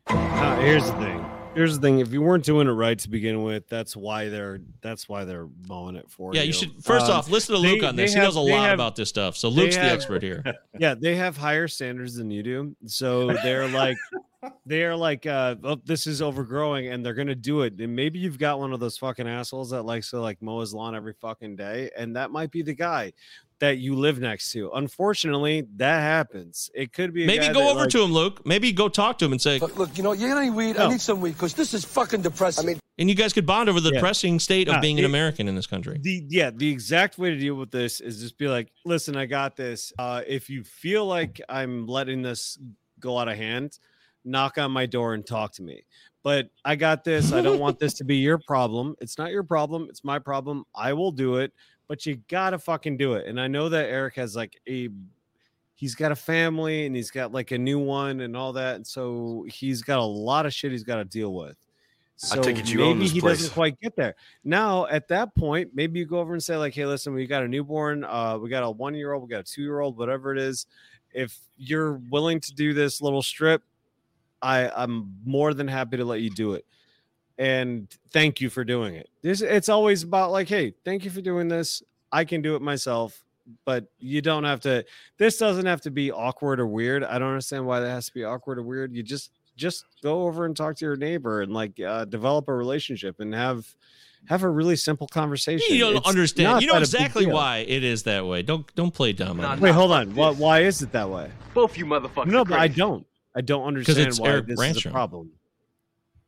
Uh, 0.08 0.60
here's 0.62 0.86
the 0.86 0.94
thing. 0.98 1.26
Here's 1.56 1.76
the 1.80 1.82
thing. 1.82 2.00
If 2.00 2.12
you 2.12 2.22
weren't 2.22 2.44
doing 2.44 2.68
it 2.68 2.72
right 2.72 3.00
to 3.00 3.10
begin 3.10 3.42
with, 3.44 3.68
that's 3.70 3.96
why 3.96 4.28
they're 4.28 4.60
that's 4.82 5.08
why 5.08 5.24
they're 5.24 5.48
mowing 5.70 5.96
it 5.96 6.10
for 6.12 6.34
you. 6.34 6.40
Yeah, 6.40 6.44
you. 6.44 6.48
you 6.48 6.54
should 6.54 6.84
first 6.84 7.06
Um, 7.06 7.14
off 7.14 7.30
listen 7.30 7.56
to 7.56 7.62
they- 7.62 7.76
Luke 7.76 7.84
on 7.84 7.96
they 7.96 8.04
this. 8.04 8.14
He 8.14 8.20
have- 8.20 8.28
knows 8.28 8.36
a 8.36 8.42
lot 8.42 8.66
have- 8.66 8.74
about 8.74 8.96
this 8.98 9.08
stuff. 9.10 9.38
So 9.38 9.50
they 9.50 9.62
Luke's 9.62 9.76
the 9.78 9.84
expert 9.84 10.22
here. 10.22 10.44
yeah, 10.80 10.96
they 10.96 11.16
have 11.16 11.38
higher 11.38 11.68
standards 11.70 12.16
than 12.16 12.30
you 12.30 12.44
do. 12.44 12.76
So 12.88 13.28
they're 13.42 13.70
like 13.70 13.96
they're 14.66 14.98
like 14.98 15.26
uh 15.26 15.56
oh, 15.64 15.78
this 15.86 16.08
is 16.08 16.22
overgrowing 16.22 16.88
and 16.88 17.06
they're 17.06 17.14
gonna 17.14 17.34
do 17.34 17.62
it. 17.62 17.80
And 17.80 17.96
maybe 17.96 18.20
you've 18.20 18.38
got 18.38 18.60
one 18.60 18.74
of 18.74 18.82
those 18.82 18.98
fucking 18.98 19.28
assholes 19.28 19.70
that 19.70 19.84
likes 19.84 20.10
to 20.10 20.20
like 20.20 20.42
mow 20.42 20.60
his 20.60 20.74
lawn 20.74 20.94
every 20.94 21.14
fucking 21.22 21.56
day, 21.56 21.90
and 21.98 22.18
that 22.18 22.32
might 22.32 22.52
be 22.52 22.64
the 22.64 22.76
guy 22.76 23.14
that 23.60 23.78
you 23.78 23.96
live 23.96 24.20
next 24.20 24.52
to. 24.52 24.70
Unfortunately, 24.74 25.66
that 25.78 26.02
happens. 26.02 26.70
It 26.74 26.92
could 26.92 27.14
be 27.14 27.24
a 27.24 27.28
Maybe 27.28 27.48
go 27.48 27.54
that, 27.62 27.70
over 27.72 27.80
like- 27.82 27.90
to 27.90 28.02
him, 28.04 28.12
Luke. 28.12 28.46
Maybe 28.46 28.72
go 28.72 28.90
talk 28.90 29.18
to 29.20 29.26
him 29.26 29.32
and 29.32 29.42
say, 29.42 29.60
Look, 29.60 29.98
you 29.98 30.04
know, 30.04 30.12
you 30.14 30.28
got 30.28 30.38
any 30.38 30.50
weed? 30.50 30.76
No. 30.76 30.88
I 30.88 30.90
need 30.90 31.02
some 31.02 31.22
weed 31.22 31.32
because 31.34 31.54
this 31.54 31.74
is 31.74 31.86
fucking 31.86 32.22
depressing. 32.22 32.66
I 32.66 32.68
mean, 32.68 32.80
and 32.98 33.10
you 33.10 33.16
guys 33.16 33.34
could 33.34 33.46
bond 33.46 33.70
over 33.70 33.80
the 33.80 33.90
Yeah. 33.90 33.96
depressing 33.96 34.40
state 34.40 34.68
of 34.68 34.76
Nah, 34.76 34.82
being 34.82 35.00
an 35.00 35.06
American 35.06 35.48
in 35.48 35.56
this 35.56 35.68
country. 35.68 36.00
the 36.02 36.24
yeah 36.30 36.50
the 36.50 36.70
exact 36.70 37.18
way 37.18 37.30
to 37.30 37.38
deal 37.38 37.56
with 37.56 37.72
this 37.72 38.00
is 38.02 38.22
just 38.22 38.38
be 38.38 38.48
like 38.48 38.72
listen 38.86 39.18
i 39.18 39.26
got 39.26 39.56
this 39.58 39.92
uh 40.00 40.22
if 40.26 40.50
you 40.50 40.64
feel 40.64 41.06
like 41.06 41.42
i'm 41.50 41.86
letting 41.88 42.22
this 42.22 42.58
go 43.02 43.18
out 43.18 43.28
of 43.28 43.36
hand 43.36 43.78
knock 44.24 44.58
on 44.58 44.72
my 44.72 44.86
door 44.86 45.14
and 45.14 45.26
talk 45.28 45.52
to 45.54 45.62
me 45.62 45.84
but 46.24 46.50
i 46.64 46.74
got 46.76 47.04
this 47.04 47.34
i 47.34 47.42
don't 47.42 47.60
want 47.60 47.78
this 47.80 47.94
to 47.96 48.04
be 48.06 48.16
your 48.18 48.38
problem 48.38 48.96
it's 49.02 49.18
not 49.18 49.30
your 49.32 49.44
problem 49.44 49.88
it's 49.90 50.04
my 50.06 50.18
problem 50.18 50.64
i 50.74 50.94
will 50.94 51.12
do 51.12 51.36
it 51.36 51.52
but 51.88 52.06
you 52.06 52.20
gotta 52.28 52.58
fucking 52.58 52.98
do 52.98 53.14
it 53.14 53.26
and 53.28 53.40
i 53.40 53.48
know 53.48 53.70
that 53.70 53.90
eric 53.90 54.16
has 54.16 54.36
like 54.36 54.60
a 54.68 54.90
he's 55.76 55.96
got 55.96 56.12
a 56.12 56.16
family 56.16 56.86
and 56.86 56.96
he's 56.96 57.12
got 57.12 57.32
like 57.32 57.52
a 57.52 57.58
new 57.58 57.80
one 57.80 58.22
and 58.22 58.36
all 58.36 58.54
that 58.54 58.76
and 58.76 58.88
so 58.88 59.46
he's 59.48 59.82
got 59.82 60.00
a 60.00 60.04
lot 60.04 60.46
of 60.46 60.54
shit 60.54 60.72
he's 60.72 60.84
got 60.84 60.96
to 60.96 61.06
deal 61.06 61.34
with 61.34 61.58
I 62.24 62.36
so 62.38 62.42
take 62.42 62.58
it 62.58 62.72
you 62.72 62.82
own 62.84 63.00
maybe 63.00 63.10
he 63.10 63.20
place. 63.20 63.40
doesn't 63.40 63.54
quite 63.54 63.80
get 63.82 63.96
there. 63.98 64.16
Now, 64.46 64.88
at 64.88 65.10
that 65.10 65.36
point, 65.36 65.72
maybe 65.74 66.00
you 66.00 66.06
go 66.06 66.20
over 66.20 66.32
and 66.32 66.42
say, 66.42 66.56
like, 66.56 66.74
hey, 66.74 66.86
listen, 66.86 67.14
we 67.14 67.28
got 67.28 67.44
a 67.44 67.48
newborn, 67.48 68.06
uh, 68.06 68.38
we 68.38 68.50
got 68.50 68.64
a 68.64 68.72
one 68.72 68.96
year 68.96 69.12
old, 69.12 69.24
we 69.24 69.30
got 69.30 69.42
a 69.42 69.44
two 69.44 69.62
year 69.62 69.82
old, 69.82 69.98
whatever 69.98 70.32
it 70.32 70.40
is. 70.40 70.66
If 71.14 71.38
you're 71.58 71.94
willing 72.10 72.40
to 72.40 72.54
do 72.54 72.74
this 72.74 73.02
little 73.02 73.22
strip, 73.22 73.64
I, 74.42 74.70
I'm 74.70 75.14
more 75.26 75.54
than 75.54 75.68
happy 75.68 75.98
to 75.98 76.06
let 76.06 76.22
you 76.22 76.30
do 76.30 76.54
it. 76.54 76.66
And 77.38 77.88
thank 78.12 78.40
you 78.40 78.50
for 78.50 78.64
doing 78.64 78.96
it. 78.96 79.10
This 79.22 79.42
it's 79.42 79.70
always 79.70 80.04
about 80.04 80.32
like, 80.32 80.48
hey, 80.48 80.74
thank 80.86 81.04
you 81.04 81.12
for 81.12 81.22
doing 81.22 81.48
this. 81.48 81.84
I 82.12 82.24
can 82.24 82.42
do 82.42 82.56
it 82.56 82.62
myself, 82.62 83.24
but 83.66 83.86
you 84.00 84.22
don't 84.22 84.46
have 84.46 84.62
to. 84.62 84.86
This 85.18 85.38
doesn't 85.38 85.66
have 85.66 85.82
to 85.82 85.92
be 85.92 86.12
awkward 86.12 86.60
or 86.60 86.68
weird. 86.68 87.04
I 87.04 87.20
don't 87.20 87.30
understand 87.30 87.66
why 87.66 87.82
that 87.82 87.90
has 87.90 88.06
to 88.08 88.14
be 88.14 88.24
awkward 88.24 88.58
or 88.58 88.64
weird. 88.64 88.94
You 88.94 89.04
just 89.04 89.32
just 89.58 89.86
go 90.02 90.24
over 90.24 90.46
and 90.46 90.56
talk 90.56 90.78
to 90.78 90.86
your 90.86 90.96
neighbor 90.96 91.42
and 91.42 91.54
like 91.54 91.80
uh, 91.80 92.06
develop 92.06 92.48
a 92.48 92.54
relationship 92.54 93.20
and 93.20 93.34
have 93.34 93.66
have 94.28 94.44
a 94.44 94.50
really 94.50 94.76
simple 94.76 95.08
conversation. 95.08 95.76
You 95.76 95.80
don't 95.82 95.98
It's 95.98 96.08
understand. 96.08 96.62
You 96.62 96.68
know 96.68 96.74
that 96.74 96.84
exactly 96.84 97.26
why 97.26 97.60
it 97.60 97.84
is 97.84 98.04
that 98.04 98.26
way. 98.26 98.42
Don't 98.42 98.74
don't 98.76 98.94
play 98.94 99.14
dumb. 99.14 99.40
on 99.40 99.58
it. 99.58 99.62
Wait, 99.62 99.72
hold 99.72 99.92
on. 99.92 100.16
Why, 100.16 100.32
why 100.32 100.60
is 100.62 100.82
it 100.82 100.92
that 100.94 101.10
way? 101.10 101.32
Both 101.54 101.78
you 101.78 101.86
motherfuckers. 101.86 102.28
No, 102.28 102.46
but 102.46 102.60
I 102.60 102.68
don't. 102.68 103.06
I 103.36 103.42
don't 103.42 103.66
understand 103.66 104.14
why 104.18 104.30
Eric 104.30 104.48
this 104.48 104.60
is 104.60 104.86
a 104.86 104.90
problem. 104.90 105.32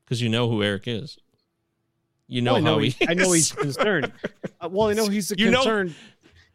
Because 0.07 0.21
you 0.21 0.29
know 0.29 0.49
who 0.49 0.63
Eric 0.63 0.87
is. 0.87 1.17
You 2.29 2.41
know 2.41 2.53
Well, 2.53 2.61
I 2.61 2.63
know 2.65 2.73
how 2.75 2.79
he. 2.79 2.89
he- 2.91 3.07
I 3.09 3.13
know 3.13 3.31
he's 3.33 3.51
concerned. 3.51 4.11
Uh, 4.59 4.67
well, 4.71 4.87
I 4.89 4.93
know 4.93 5.07
he's 5.07 5.31
a 5.31 5.37
You 5.37 5.51
know- 5.51 5.59
concerned. 5.59 5.93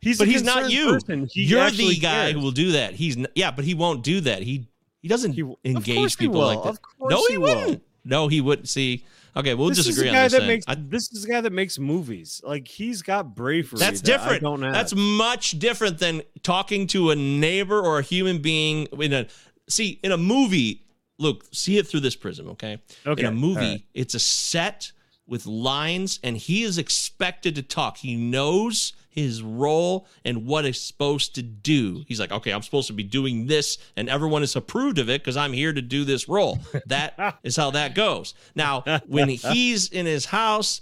he's 0.00 0.18
but 0.18 0.26
he's 0.26 0.42
not 0.42 0.72
you. 0.72 0.98
He 1.30 1.44
You're 1.44 1.70
the 1.70 1.94
guy 2.00 2.10
cares. 2.24 2.32
who 2.32 2.40
will 2.40 2.50
do 2.50 2.72
that. 2.72 2.94
He's 2.94 3.16
n- 3.16 3.28
yeah, 3.36 3.52
but 3.52 3.64
he 3.64 3.74
won't 3.74 4.02
do 4.02 4.20
that. 4.22 4.42
He 4.42 4.66
he 5.02 5.06
doesn't 5.08 5.36
course 5.40 5.56
engage 5.64 6.18
people 6.18 6.40
like 6.40 6.60
that. 6.64 6.78
No, 7.00 7.18
he, 7.28 7.34
he 7.34 7.38
will. 7.38 7.54
wouldn't. 7.60 7.82
No, 8.04 8.26
he 8.26 8.40
wouldn't. 8.40 8.68
See, 8.68 9.04
okay, 9.36 9.54
we'll 9.54 9.68
this 9.68 9.78
is 9.78 9.86
disagree 9.86 10.08
a 10.08 10.10
on 10.10 10.16
guy 10.16 10.22
this. 10.24 10.32
that 10.32 10.38
thing. 10.40 10.48
makes 10.48 10.64
I- 10.66 10.74
this 10.74 11.12
is 11.12 11.24
a 11.24 11.28
guy 11.28 11.40
that 11.42 11.52
makes 11.52 11.78
movies. 11.78 12.40
Like 12.44 12.66
he's 12.66 13.02
got 13.02 13.36
bravery. 13.36 13.78
That's 13.78 14.00
that 14.00 14.20
I 14.20 14.38
different. 14.40 14.60
That's 14.72 14.94
much 14.96 15.52
different 15.60 15.98
than 16.00 16.22
talking 16.42 16.88
to 16.88 17.10
a 17.10 17.14
neighbor 17.14 17.80
or 17.80 18.00
a 18.00 18.02
human 18.02 18.42
being 18.42 18.88
in 18.98 19.12
a 19.12 19.26
see 19.68 20.00
in 20.02 20.10
a 20.10 20.16
movie. 20.18 20.81
Look, 21.22 21.44
see 21.52 21.78
it 21.78 21.86
through 21.86 22.00
this 22.00 22.16
prism, 22.16 22.48
okay? 22.50 22.78
Okay, 23.06 23.22
In 23.22 23.28
a 23.28 23.32
movie, 23.32 23.60
right. 23.60 23.84
it's 23.94 24.14
a 24.14 24.18
set 24.20 24.92
with 25.26 25.46
lines, 25.46 26.18
and 26.22 26.36
he 26.36 26.62
is 26.64 26.78
expected 26.78 27.54
to 27.54 27.62
talk. 27.62 27.96
He 27.98 28.16
knows 28.16 28.92
his 29.08 29.42
role 29.42 30.06
and 30.24 30.46
what 30.46 30.64
he's 30.64 30.80
supposed 30.80 31.34
to 31.34 31.42
do. 31.42 32.02
He's 32.08 32.18
like, 32.18 32.32
okay, 32.32 32.50
I'm 32.50 32.62
supposed 32.62 32.86
to 32.88 32.92
be 32.94 33.02
doing 33.04 33.46
this, 33.46 33.78
and 33.96 34.08
everyone 34.08 34.42
is 34.42 34.56
approved 34.56 34.98
of 34.98 35.08
it 35.08 35.20
because 35.20 35.36
I'm 35.36 35.52
here 35.52 35.72
to 35.72 35.82
do 35.82 36.04
this 36.04 36.28
role. 36.28 36.58
That 36.86 37.38
is 37.42 37.56
how 37.56 37.70
that 37.72 37.94
goes. 37.94 38.34
Now, 38.54 38.82
when 39.06 39.28
he's 39.28 39.88
in 39.88 40.06
his 40.06 40.26
house 40.26 40.80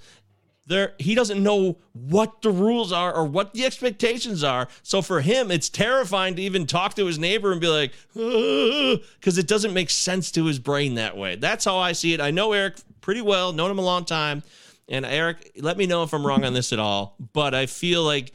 there 0.70 0.94
he 0.98 1.14
doesn't 1.14 1.42
know 1.42 1.76
what 1.92 2.42
the 2.42 2.50
rules 2.50 2.92
are 2.92 3.14
or 3.14 3.24
what 3.24 3.52
the 3.52 3.64
expectations 3.64 4.42
are. 4.42 4.68
So 4.82 5.02
for 5.02 5.20
him 5.20 5.50
it's 5.50 5.68
terrifying 5.68 6.36
to 6.36 6.42
even 6.42 6.66
talk 6.66 6.94
to 6.94 7.06
his 7.06 7.18
neighbor 7.18 7.52
and 7.52 7.60
be 7.60 7.68
like 7.68 7.92
because 8.14 9.38
it 9.38 9.46
doesn't 9.46 9.74
make 9.74 9.90
sense 9.90 10.30
to 10.32 10.46
his 10.46 10.58
brain 10.58 10.94
that 10.94 11.16
way. 11.16 11.36
That's 11.36 11.64
how 11.64 11.78
i 11.78 11.92
see 11.92 12.14
it. 12.14 12.20
I 12.20 12.30
know 12.30 12.52
eric 12.52 12.76
pretty 13.00 13.22
well 13.22 13.52
known 13.52 13.70
him 13.70 13.78
a 13.78 13.82
long 13.82 14.04
time. 14.04 14.42
And 14.88 15.04
eric 15.04 15.52
let 15.56 15.76
me 15.76 15.86
know 15.86 16.02
if 16.02 16.12
i'm 16.12 16.26
wrong 16.26 16.44
on 16.44 16.52
this 16.52 16.72
at 16.72 16.80
all 16.80 17.14
but 17.32 17.54
i 17.54 17.66
feel 17.66 18.02
like 18.02 18.32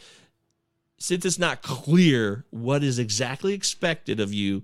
since 0.98 1.26
it's 1.26 1.38
not 1.38 1.62
clear 1.62 2.45
what 2.49 2.82
is 2.82 2.98
exactly 2.98 3.53
expected 3.53 4.22
of 4.22 4.34
you 4.34 4.64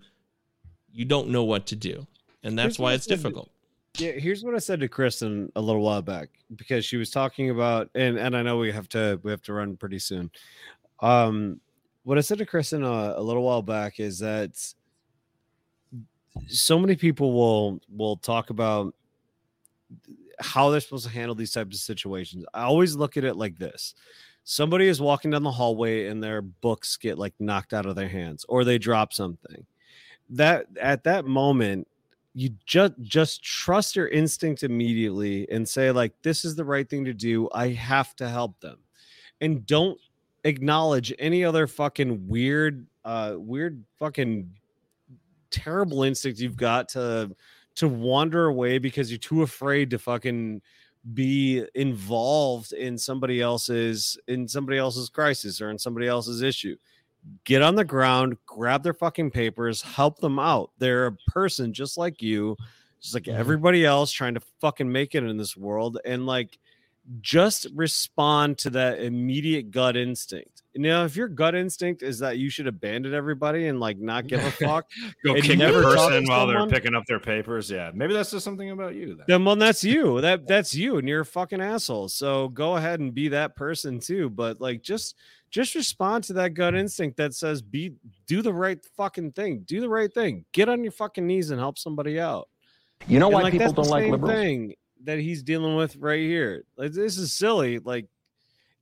you 0.93 1.05
don't 1.05 1.29
know 1.29 1.43
what 1.43 1.67
to 1.67 1.75
do, 1.75 2.07
and 2.43 2.57
that's 2.57 2.77
Here's 2.77 2.79
why 2.79 2.93
it's 2.93 3.05
difficult. 3.05 3.49
Yeah, 3.97 4.11
here's 4.11 4.43
what 4.43 4.55
I 4.55 4.59
said 4.59 4.79
to 4.79 4.87
Kristen 4.87 5.51
a 5.55 5.61
little 5.61 5.81
while 5.81 6.01
back 6.01 6.29
because 6.55 6.85
she 6.85 6.97
was 6.97 7.09
talking 7.09 7.49
about 7.49 7.89
and 7.93 8.17
and 8.17 8.35
I 8.35 8.41
know 8.41 8.57
we 8.57 8.71
have 8.71 8.87
to 8.89 9.19
we 9.23 9.31
have 9.31 9.41
to 9.43 9.53
run 9.53 9.75
pretty 9.75 9.99
soon. 9.99 10.31
Um 11.01 11.59
what 12.03 12.17
I 12.17 12.21
said 12.21 12.39
to 12.39 12.45
Kristen 12.45 12.83
uh, 12.83 13.13
a 13.15 13.21
little 13.21 13.43
while 13.43 13.61
back 13.61 13.99
is 13.99 14.19
that 14.19 14.51
so 16.47 16.79
many 16.79 16.95
people 16.95 17.33
will 17.33 17.81
will 17.89 18.17
talk 18.17 18.49
about 18.49 18.95
how 20.39 20.69
they're 20.69 20.79
supposed 20.79 21.05
to 21.05 21.11
handle 21.11 21.35
these 21.35 21.51
types 21.51 21.75
of 21.75 21.81
situations. 21.81 22.45
I 22.53 22.63
always 22.63 22.95
look 22.95 23.17
at 23.17 23.23
it 23.23 23.35
like 23.35 23.57
this. 23.57 23.93
Somebody 24.43 24.87
is 24.87 24.99
walking 24.99 25.31
down 25.31 25.43
the 25.43 25.51
hallway 25.51 26.07
and 26.07 26.23
their 26.23 26.41
books 26.41 26.97
get 26.97 27.19
like 27.19 27.33
knocked 27.39 27.73
out 27.73 27.85
of 27.85 27.95
their 27.95 28.07
hands 28.07 28.45
or 28.49 28.63
they 28.63 28.79
drop 28.79 29.13
something. 29.13 29.65
That 30.31 30.65
at 30.79 31.03
that 31.03 31.25
moment 31.25 31.87
you 32.33 32.49
just 32.65 32.93
just 33.01 33.43
trust 33.43 33.95
your 33.95 34.07
instinct 34.07 34.63
immediately 34.63 35.49
and 35.51 35.67
say 35.67 35.91
like 35.91 36.13
this 36.21 36.45
is 36.45 36.55
the 36.55 36.65
right 36.65 36.89
thing 36.89 37.05
to 37.05 37.13
do. 37.13 37.49
I 37.53 37.69
have 37.69 38.15
to 38.17 38.29
help 38.29 38.59
them. 38.61 38.77
And 39.41 39.65
don't 39.65 39.99
acknowledge 40.43 41.13
any 41.19 41.43
other 41.43 41.67
fucking 41.67 42.27
weird 42.27 42.87
uh 43.03 43.35
weird 43.37 43.83
fucking 43.99 44.49
terrible 45.49 46.03
instinct 46.03 46.39
you've 46.39 46.55
got 46.55 46.89
to 46.89 47.35
to 47.75 47.87
wander 47.87 48.47
away 48.47 48.77
because 48.77 49.11
you're 49.11 49.17
too 49.17 49.43
afraid 49.43 49.89
to 49.89 49.99
fucking 49.99 50.61
be 51.13 51.65
involved 51.75 52.73
in 52.73 52.97
somebody 52.97 53.41
else's 53.41 54.17
in 54.27 54.47
somebody 54.47 54.77
else's 54.77 55.09
crisis 55.09 55.59
or 55.59 55.69
in 55.69 55.77
somebody 55.77 56.07
else's 56.07 56.41
issue 56.41 56.75
get 57.43 57.61
on 57.61 57.75
the 57.75 57.85
ground, 57.85 58.37
grab 58.45 58.83
their 58.83 58.93
fucking 58.93 59.31
papers, 59.31 59.81
help 59.81 60.19
them 60.19 60.39
out. 60.39 60.71
They're 60.77 61.07
a 61.07 61.17
person 61.27 61.73
just 61.73 61.97
like 61.97 62.21
you, 62.21 62.57
just 62.99 63.13
like 63.13 63.23
mm-hmm. 63.23 63.39
everybody 63.39 63.85
else 63.85 64.11
trying 64.11 64.35
to 64.35 64.41
fucking 64.59 64.91
make 64.91 65.15
it 65.15 65.23
in 65.23 65.37
this 65.37 65.55
world. 65.55 65.99
And 66.05 66.25
like, 66.25 66.57
just 67.19 67.67
respond 67.73 68.57
to 68.59 68.69
that 68.71 68.99
immediate 68.99 69.71
gut 69.71 69.97
instinct. 69.97 70.61
Know, 70.73 71.03
if 71.03 71.17
your 71.17 71.27
gut 71.27 71.53
instinct 71.53 72.01
is 72.01 72.19
that 72.19 72.37
you 72.37 72.49
should 72.49 72.67
abandon 72.67 73.13
everybody 73.13 73.67
and 73.67 73.79
like 73.79 73.97
not 73.97 74.27
give 74.27 74.41
a 74.43 74.51
fuck, 74.65 74.89
Go 75.25 75.33
kick 75.33 75.59
the 75.59 75.81
person 75.83 76.25
while 76.27 76.47
they're 76.47 76.65
picking 76.67 76.95
up 76.95 77.05
their 77.07 77.19
papers. 77.19 77.69
Yeah, 77.69 77.91
maybe 77.93 78.13
that's 78.13 78.31
just 78.31 78.45
something 78.45 78.69
about 78.69 78.95
you. 78.95 79.15
Then. 79.15 79.25
then 79.27 79.45
well, 79.45 79.57
that's 79.57 79.83
you. 79.83 80.21
That 80.21 80.47
that's 80.47 80.73
you, 80.73 80.97
and 80.97 81.09
you're 81.09 81.21
a 81.21 81.25
fucking 81.25 81.59
asshole. 81.59 82.07
So 82.07 82.47
go 82.49 82.77
ahead 82.77 83.01
and 83.01 83.13
be 83.13 83.27
that 83.29 83.57
person 83.57 83.99
too. 83.99 84.29
But 84.29 84.61
like, 84.61 84.81
just 84.81 85.15
just 85.51 85.75
respond 85.75 86.23
to 86.25 86.33
that 86.33 86.53
gut 86.53 86.73
instinct 86.75 87.17
that 87.17 87.33
says, 87.33 87.61
"Be 87.61 87.93
do 88.25 88.41
the 88.41 88.53
right 88.53 88.79
fucking 88.97 89.33
thing. 89.33 89.59
Do 89.65 89.81
the 89.81 89.89
right 89.89 90.11
thing. 90.11 90.45
Get 90.53 90.69
on 90.69 90.83
your 90.83 90.93
fucking 90.93 91.27
knees 91.27 91.51
and 91.51 91.59
help 91.59 91.77
somebody 91.77 92.19
out." 92.19 92.49
You 93.07 93.19
know 93.19 93.27
And, 93.27 93.33
why 93.35 93.41
like, 93.43 93.53
people 93.53 93.73
don't 93.73 93.87
like 93.89 94.03
same 94.03 94.11
liberals? 94.11 94.33
Thing 94.33 94.75
that 95.03 95.19
he's 95.19 95.43
dealing 95.43 95.75
with 95.75 95.95
right 95.97 96.21
here. 96.21 96.63
Like 96.77 96.93
this 96.93 97.17
is 97.17 97.33
silly. 97.33 97.79
Like 97.79 98.07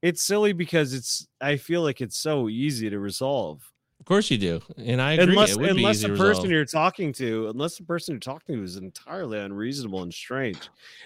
it's 0.02 0.22
silly 0.22 0.54
because 0.54 0.94
it's. 0.94 1.28
I 1.42 1.58
feel 1.58 1.82
like 1.82 2.00
it's 2.02 2.18
so 2.18 2.48
easy 2.48 2.90
to 2.90 3.00
resolve. 3.00 3.62
Of 4.00 4.06
course 4.06 4.32
you 4.32 4.38
do, 4.38 4.62
and 4.78 5.02
I 5.02 5.14
agree. 5.14 5.34
Unless, 5.34 5.52
it 5.52 5.58
would 5.58 5.76
be 5.76 5.82
unless 5.82 5.98
easy 5.98 6.08
the 6.08 6.16
to 6.16 6.20
person 6.20 6.50
you're 6.50 6.64
talking 6.64 7.12
to, 7.14 7.50
unless 7.50 7.78
the 7.78 7.84
person 7.84 8.14
you're 8.14 8.20
talking 8.20 8.56
to 8.56 8.64
is 8.64 8.78
entirely 8.78 9.38
unreasonable 9.40 10.04
and 10.04 10.14
strange. 10.14 10.58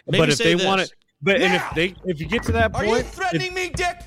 Maybe 0.06 0.20
but 0.20 0.30
if 0.30 0.36
say 0.36 0.54
they 0.54 0.64
want 0.64 0.82
it, 0.82 0.94
but 1.22 1.42
and 1.42 1.56
if 1.56 1.64
they, 1.74 1.96
if 2.06 2.20
you 2.20 2.28
get 2.28 2.44
to 2.44 2.52
that 2.52 2.72
point 2.72 2.86
Are 2.86 2.88
point, 2.88 3.00
you 3.00 3.08
if- 3.08 3.14
threatening 3.14 3.54
me, 3.56 3.70
Dick? 3.70 3.98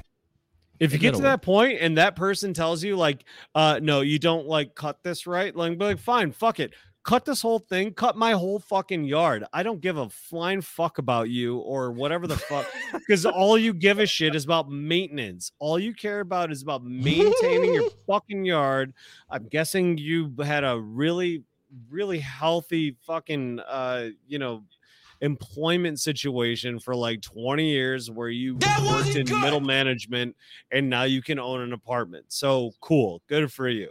If 0.81 0.93
you 0.93 0.98
Get 0.98 1.15
to 1.15 1.23
that 1.23 1.43
point 1.43 1.78
and 1.81 1.98
that 1.98 2.16
person 2.16 2.53
tells 2.53 2.82
you 2.82 2.97
like 2.97 3.24
uh 3.55 3.81
no 3.82 4.01
you 4.01 4.19
don't 4.19 4.47
like 4.47 4.74
cut 4.74 5.03
this 5.03 5.27
right 5.27 5.55
like 5.55 5.78
be 5.78 5.85
like 5.85 5.98
fine 5.98 6.32
fuck 6.32 6.61
it. 6.61 6.74
Cut 7.05 7.24
this 7.24 7.40
whole 7.40 7.61
thing. 7.61 7.94
Cut 7.94 8.16
my 8.16 8.32
whole 8.32 8.59
fucking 8.59 9.05
yard. 9.05 9.44
I 9.53 9.62
don't 9.62 9.81
give 9.81 9.97
a 9.97 10.09
flying 10.09 10.61
fuck 10.61 10.98
about 10.98 11.31
you 11.31 11.59
or 11.59 11.93
whatever 11.93 12.27
the 12.27 12.36
fuck. 12.36 12.66
Because 12.93 13.24
all 13.24 13.57
you 13.57 13.73
give 13.73 14.01
a 14.01 14.07
shit 14.07 14.35
is 14.35 14.44
about 14.44 14.69
maintenance. 14.69 15.53
All 15.61 15.78
you 15.78 15.94
care 15.94 16.19
about 16.19 16.51
is 16.51 16.62
about 16.62 16.82
maintaining 16.82 17.74
your 17.74 17.90
fucking 18.09 18.44
yard. 18.44 18.93
I'm 19.31 19.47
guessing 19.47 19.98
you 19.98 20.35
had 20.43 20.65
a 20.65 20.81
really 20.81 21.44
really 21.90 22.19
healthy 22.19 22.97
fucking 23.07 23.61
uh 23.61 24.09
you 24.27 24.39
know 24.39 24.62
employment 25.20 26.01
situation 26.01 26.78
for 26.78 26.94
like 26.94 27.20
20 27.22 27.68
years 27.68 28.10
where 28.10 28.28
you 28.28 28.59
worked 28.88 29.16
in 29.16 29.26
middle 29.40 29.60
management 29.60 30.36
and 30.72 30.88
now 30.90 31.02
you 31.05 31.22
can 31.22 31.38
own 31.38 31.60
an 31.60 31.72
apartment. 31.72 32.26
So 32.28 32.72
cool. 32.80 33.22
Good 33.28 33.52
for 33.52 33.68
you. 33.68 33.90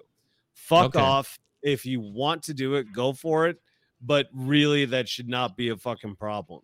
Fuck 0.54 0.96
Okay. 0.96 1.00
off. 1.00 1.40
If 1.62 1.86
you 1.86 2.00
want 2.00 2.44
to 2.44 2.54
do 2.54 2.76
it, 2.76 2.92
go 2.94 3.14
for 3.14 3.48
it. 3.48 3.60
But 4.02 4.28
really, 4.34 4.86
that 4.86 5.10
should 5.10 5.28
not 5.30 5.58
be 5.58 5.70
a 5.70 5.78
fucking 5.78 6.16
problem. 6.18 6.62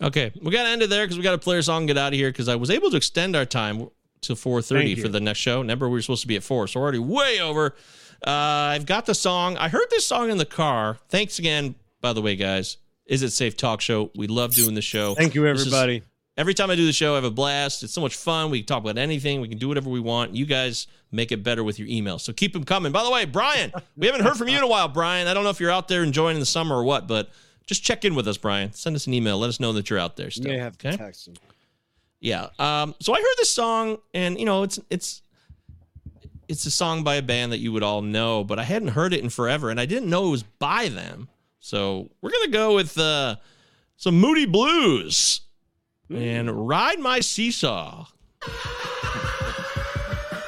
Okay, 0.00 0.30
we 0.40 0.50
got 0.52 0.62
to 0.64 0.68
end 0.68 0.82
it 0.82 0.88
there 0.90 1.04
because 1.04 1.16
we 1.16 1.22
got 1.22 1.32
to 1.32 1.38
play 1.38 1.58
a 1.58 1.62
song 1.62 1.86
get 1.86 1.98
out 1.98 2.12
of 2.12 2.18
here 2.18 2.30
because 2.30 2.48
I 2.48 2.54
was 2.54 2.70
able 2.70 2.90
to 2.90 2.96
extend 2.96 3.34
our 3.34 3.44
time 3.44 3.88
to 4.22 4.34
4.30 4.34 5.00
for 5.02 5.08
the 5.08 5.20
next 5.20 5.40
show. 5.40 5.58
Remember, 5.60 5.88
we 5.88 5.94
were 5.94 6.02
supposed 6.02 6.22
to 6.22 6.28
be 6.28 6.36
at 6.36 6.42
4, 6.42 6.68
so 6.68 6.78
we're 6.80 6.84
already 6.84 6.98
way 7.00 7.40
over. 7.40 7.74
Uh, 8.26 8.30
I've 8.30 8.86
got 8.86 9.06
the 9.06 9.14
song. 9.14 9.56
I 9.58 9.68
heard 9.68 9.86
this 9.90 10.06
song 10.06 10.30
in 10.30 10.38
the 10.38 10.44
car. 10.46 10.98
Thanks 11.08 11.38
again, 11.38 11.74
by 12.00 12.12
the 12.12 12.22
way, 12.22 12.36
guys. 12.36 12.76
Is 13.08 13.22
It 13.22 13.30
Safe 13.30 13.56
Talk 13.56 13.80
Show. 13.80 14.10
We 14.14 14.26
love 14.28 14.54
doing 14.54 14.74
the 14.76 14.82
show. 14.82 15.14
Thank 15.16 15.34
you, 15.34 15.42
This 15.42 15.62
is- 15.62 15.66
everybody. 15.72 16.02
every 16.36 16.54
time 16.54 16.70
I 16.70 16.76
do 16.76 16.86
the 16.86 16.92
show, 16.92 17.12
I 17.14 17.14
have 17.16 17.24
a 17.24 17.30
blast. 17.30 17.82
It's 17.82 17.92
so 17.92 18.00
much 18.00 18.14
fun. 18.14 18.50
We 18.50 18.60
can 18.60 18.66
talk 18.66 18.82
about 18.84 18.96
anything. 18.98 19.40
We 19.40 19.48
can 19.48 19.58
do 19.58 19.66
whatever 19.66 19.88
we 19.90 19.98
want. 19.98 20.36
You 20.36 20.46
guys 20.46 20.86
make 21.10 21.32
it 21.32 21.42
better 21.42 21.64
with 21.64 21.78
your 21.80 21.88
emails. 21.88 22.20
So 22.20 22.32
keep 22.32 22.52
them 22.52 22.64
coming. 22.64 22.92
By 22.92 23.02
the 23.02 23.10
way, 23.10 23.24
Brian, 23.24 23.72
we 23.96 24.06
haven't 24.06 24.22
heard 24.24 24.36
from 24.36 24.48
you 24.48 24.58
in 24.58 24.62
a 24.62 24.68
while, 24.68 24.86
Brian. 24.88 25.26
I 25.26 25.34
don't 25.34 25.42
know 25.42 25.50
if 25.50 25.58
you're 25.58 25.70
out 25.70 25.88
there 25.88 26.02
enjoying 26.04 26.38
the 26.38 26.46
summer 26.46 26.76
or 26.76 26.84
what, 26.84 27.08
but 27.08 27.30
just 27.66 27.82
check 27.82 28.04
in 28.04 28.14
with 28.14 28.28
us, 28.28 28.36
Brian. 28.36 28.72
Send 28.72 28.94
us 28.94 29.06
an 29.06 29.14
email. 29.14 29.38
Let 29.38 29.48
us 29.48 29.58
know 29.58 29.72
that 29.72 29.88
you're 29.90 29.98
out 29.98 30.16
there 30.16 30.26
You 30.26 30.30
still. 30.32 30.52
may 30.52 30.58
have 30.58 30.76
to 30.78 30.96
text 30.96 31.28
him. 31.28 31.34
Yeah. 32.20 32.48
Um, 32.58 32.94
so 33.00 33.12
I 33.14 33.16
heard 33.16 33.34
this 33.38 33.50
song, 33.50 33.98
and 34.12 34.38
you 34.38 34.44
know, 34.44 34.62
it's 34.64 34.78
it's 34.90 35.22
it's 36.48 36.64
a 36.66 36.70
song 36.70 37.04
by 37.04 37.16
a 37.16 37.22
band 37.22 37.52
that 37.52 37.58
you 37.58 37.72
would 37.72 37.82
all 37.82 38.00
know, 38.02 38.42
but 38.44 38.58
I 38.58 38.64
hadn't 38.64 38.88
heard 38.88 39.12
it 39.12 39.22
in 39.22 39.28
forever, 39.30 39.70
and 39.70 39.78
I 39.80 39.86
didn't 39.86 40.08
know 40.10 40.28
it 40.28 40.30
was 40.30 40.42
by 40.42 40.88
them. 40.88 41.28
So 41.60 42.10
we're 42.20 42.30
gonna 42.30 42.48
go 42.48 42.74
with 42.74 42.96
uh, 42.98 43.36
some 43.96 44.18
Moody 44.18 44.46
Blues 44.46 45.42
and 46.10 46.68
Ride 46.68 46.98
My 46.98 47.20
Seesaw. 47.20 48.06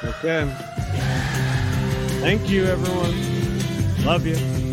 Okay. 0.03 0.51
Thank 2.21 2.49
you, 2.49 2.65
everyone. 2.65 4.05
Love 4.05 4.25
you. 4.25 4.70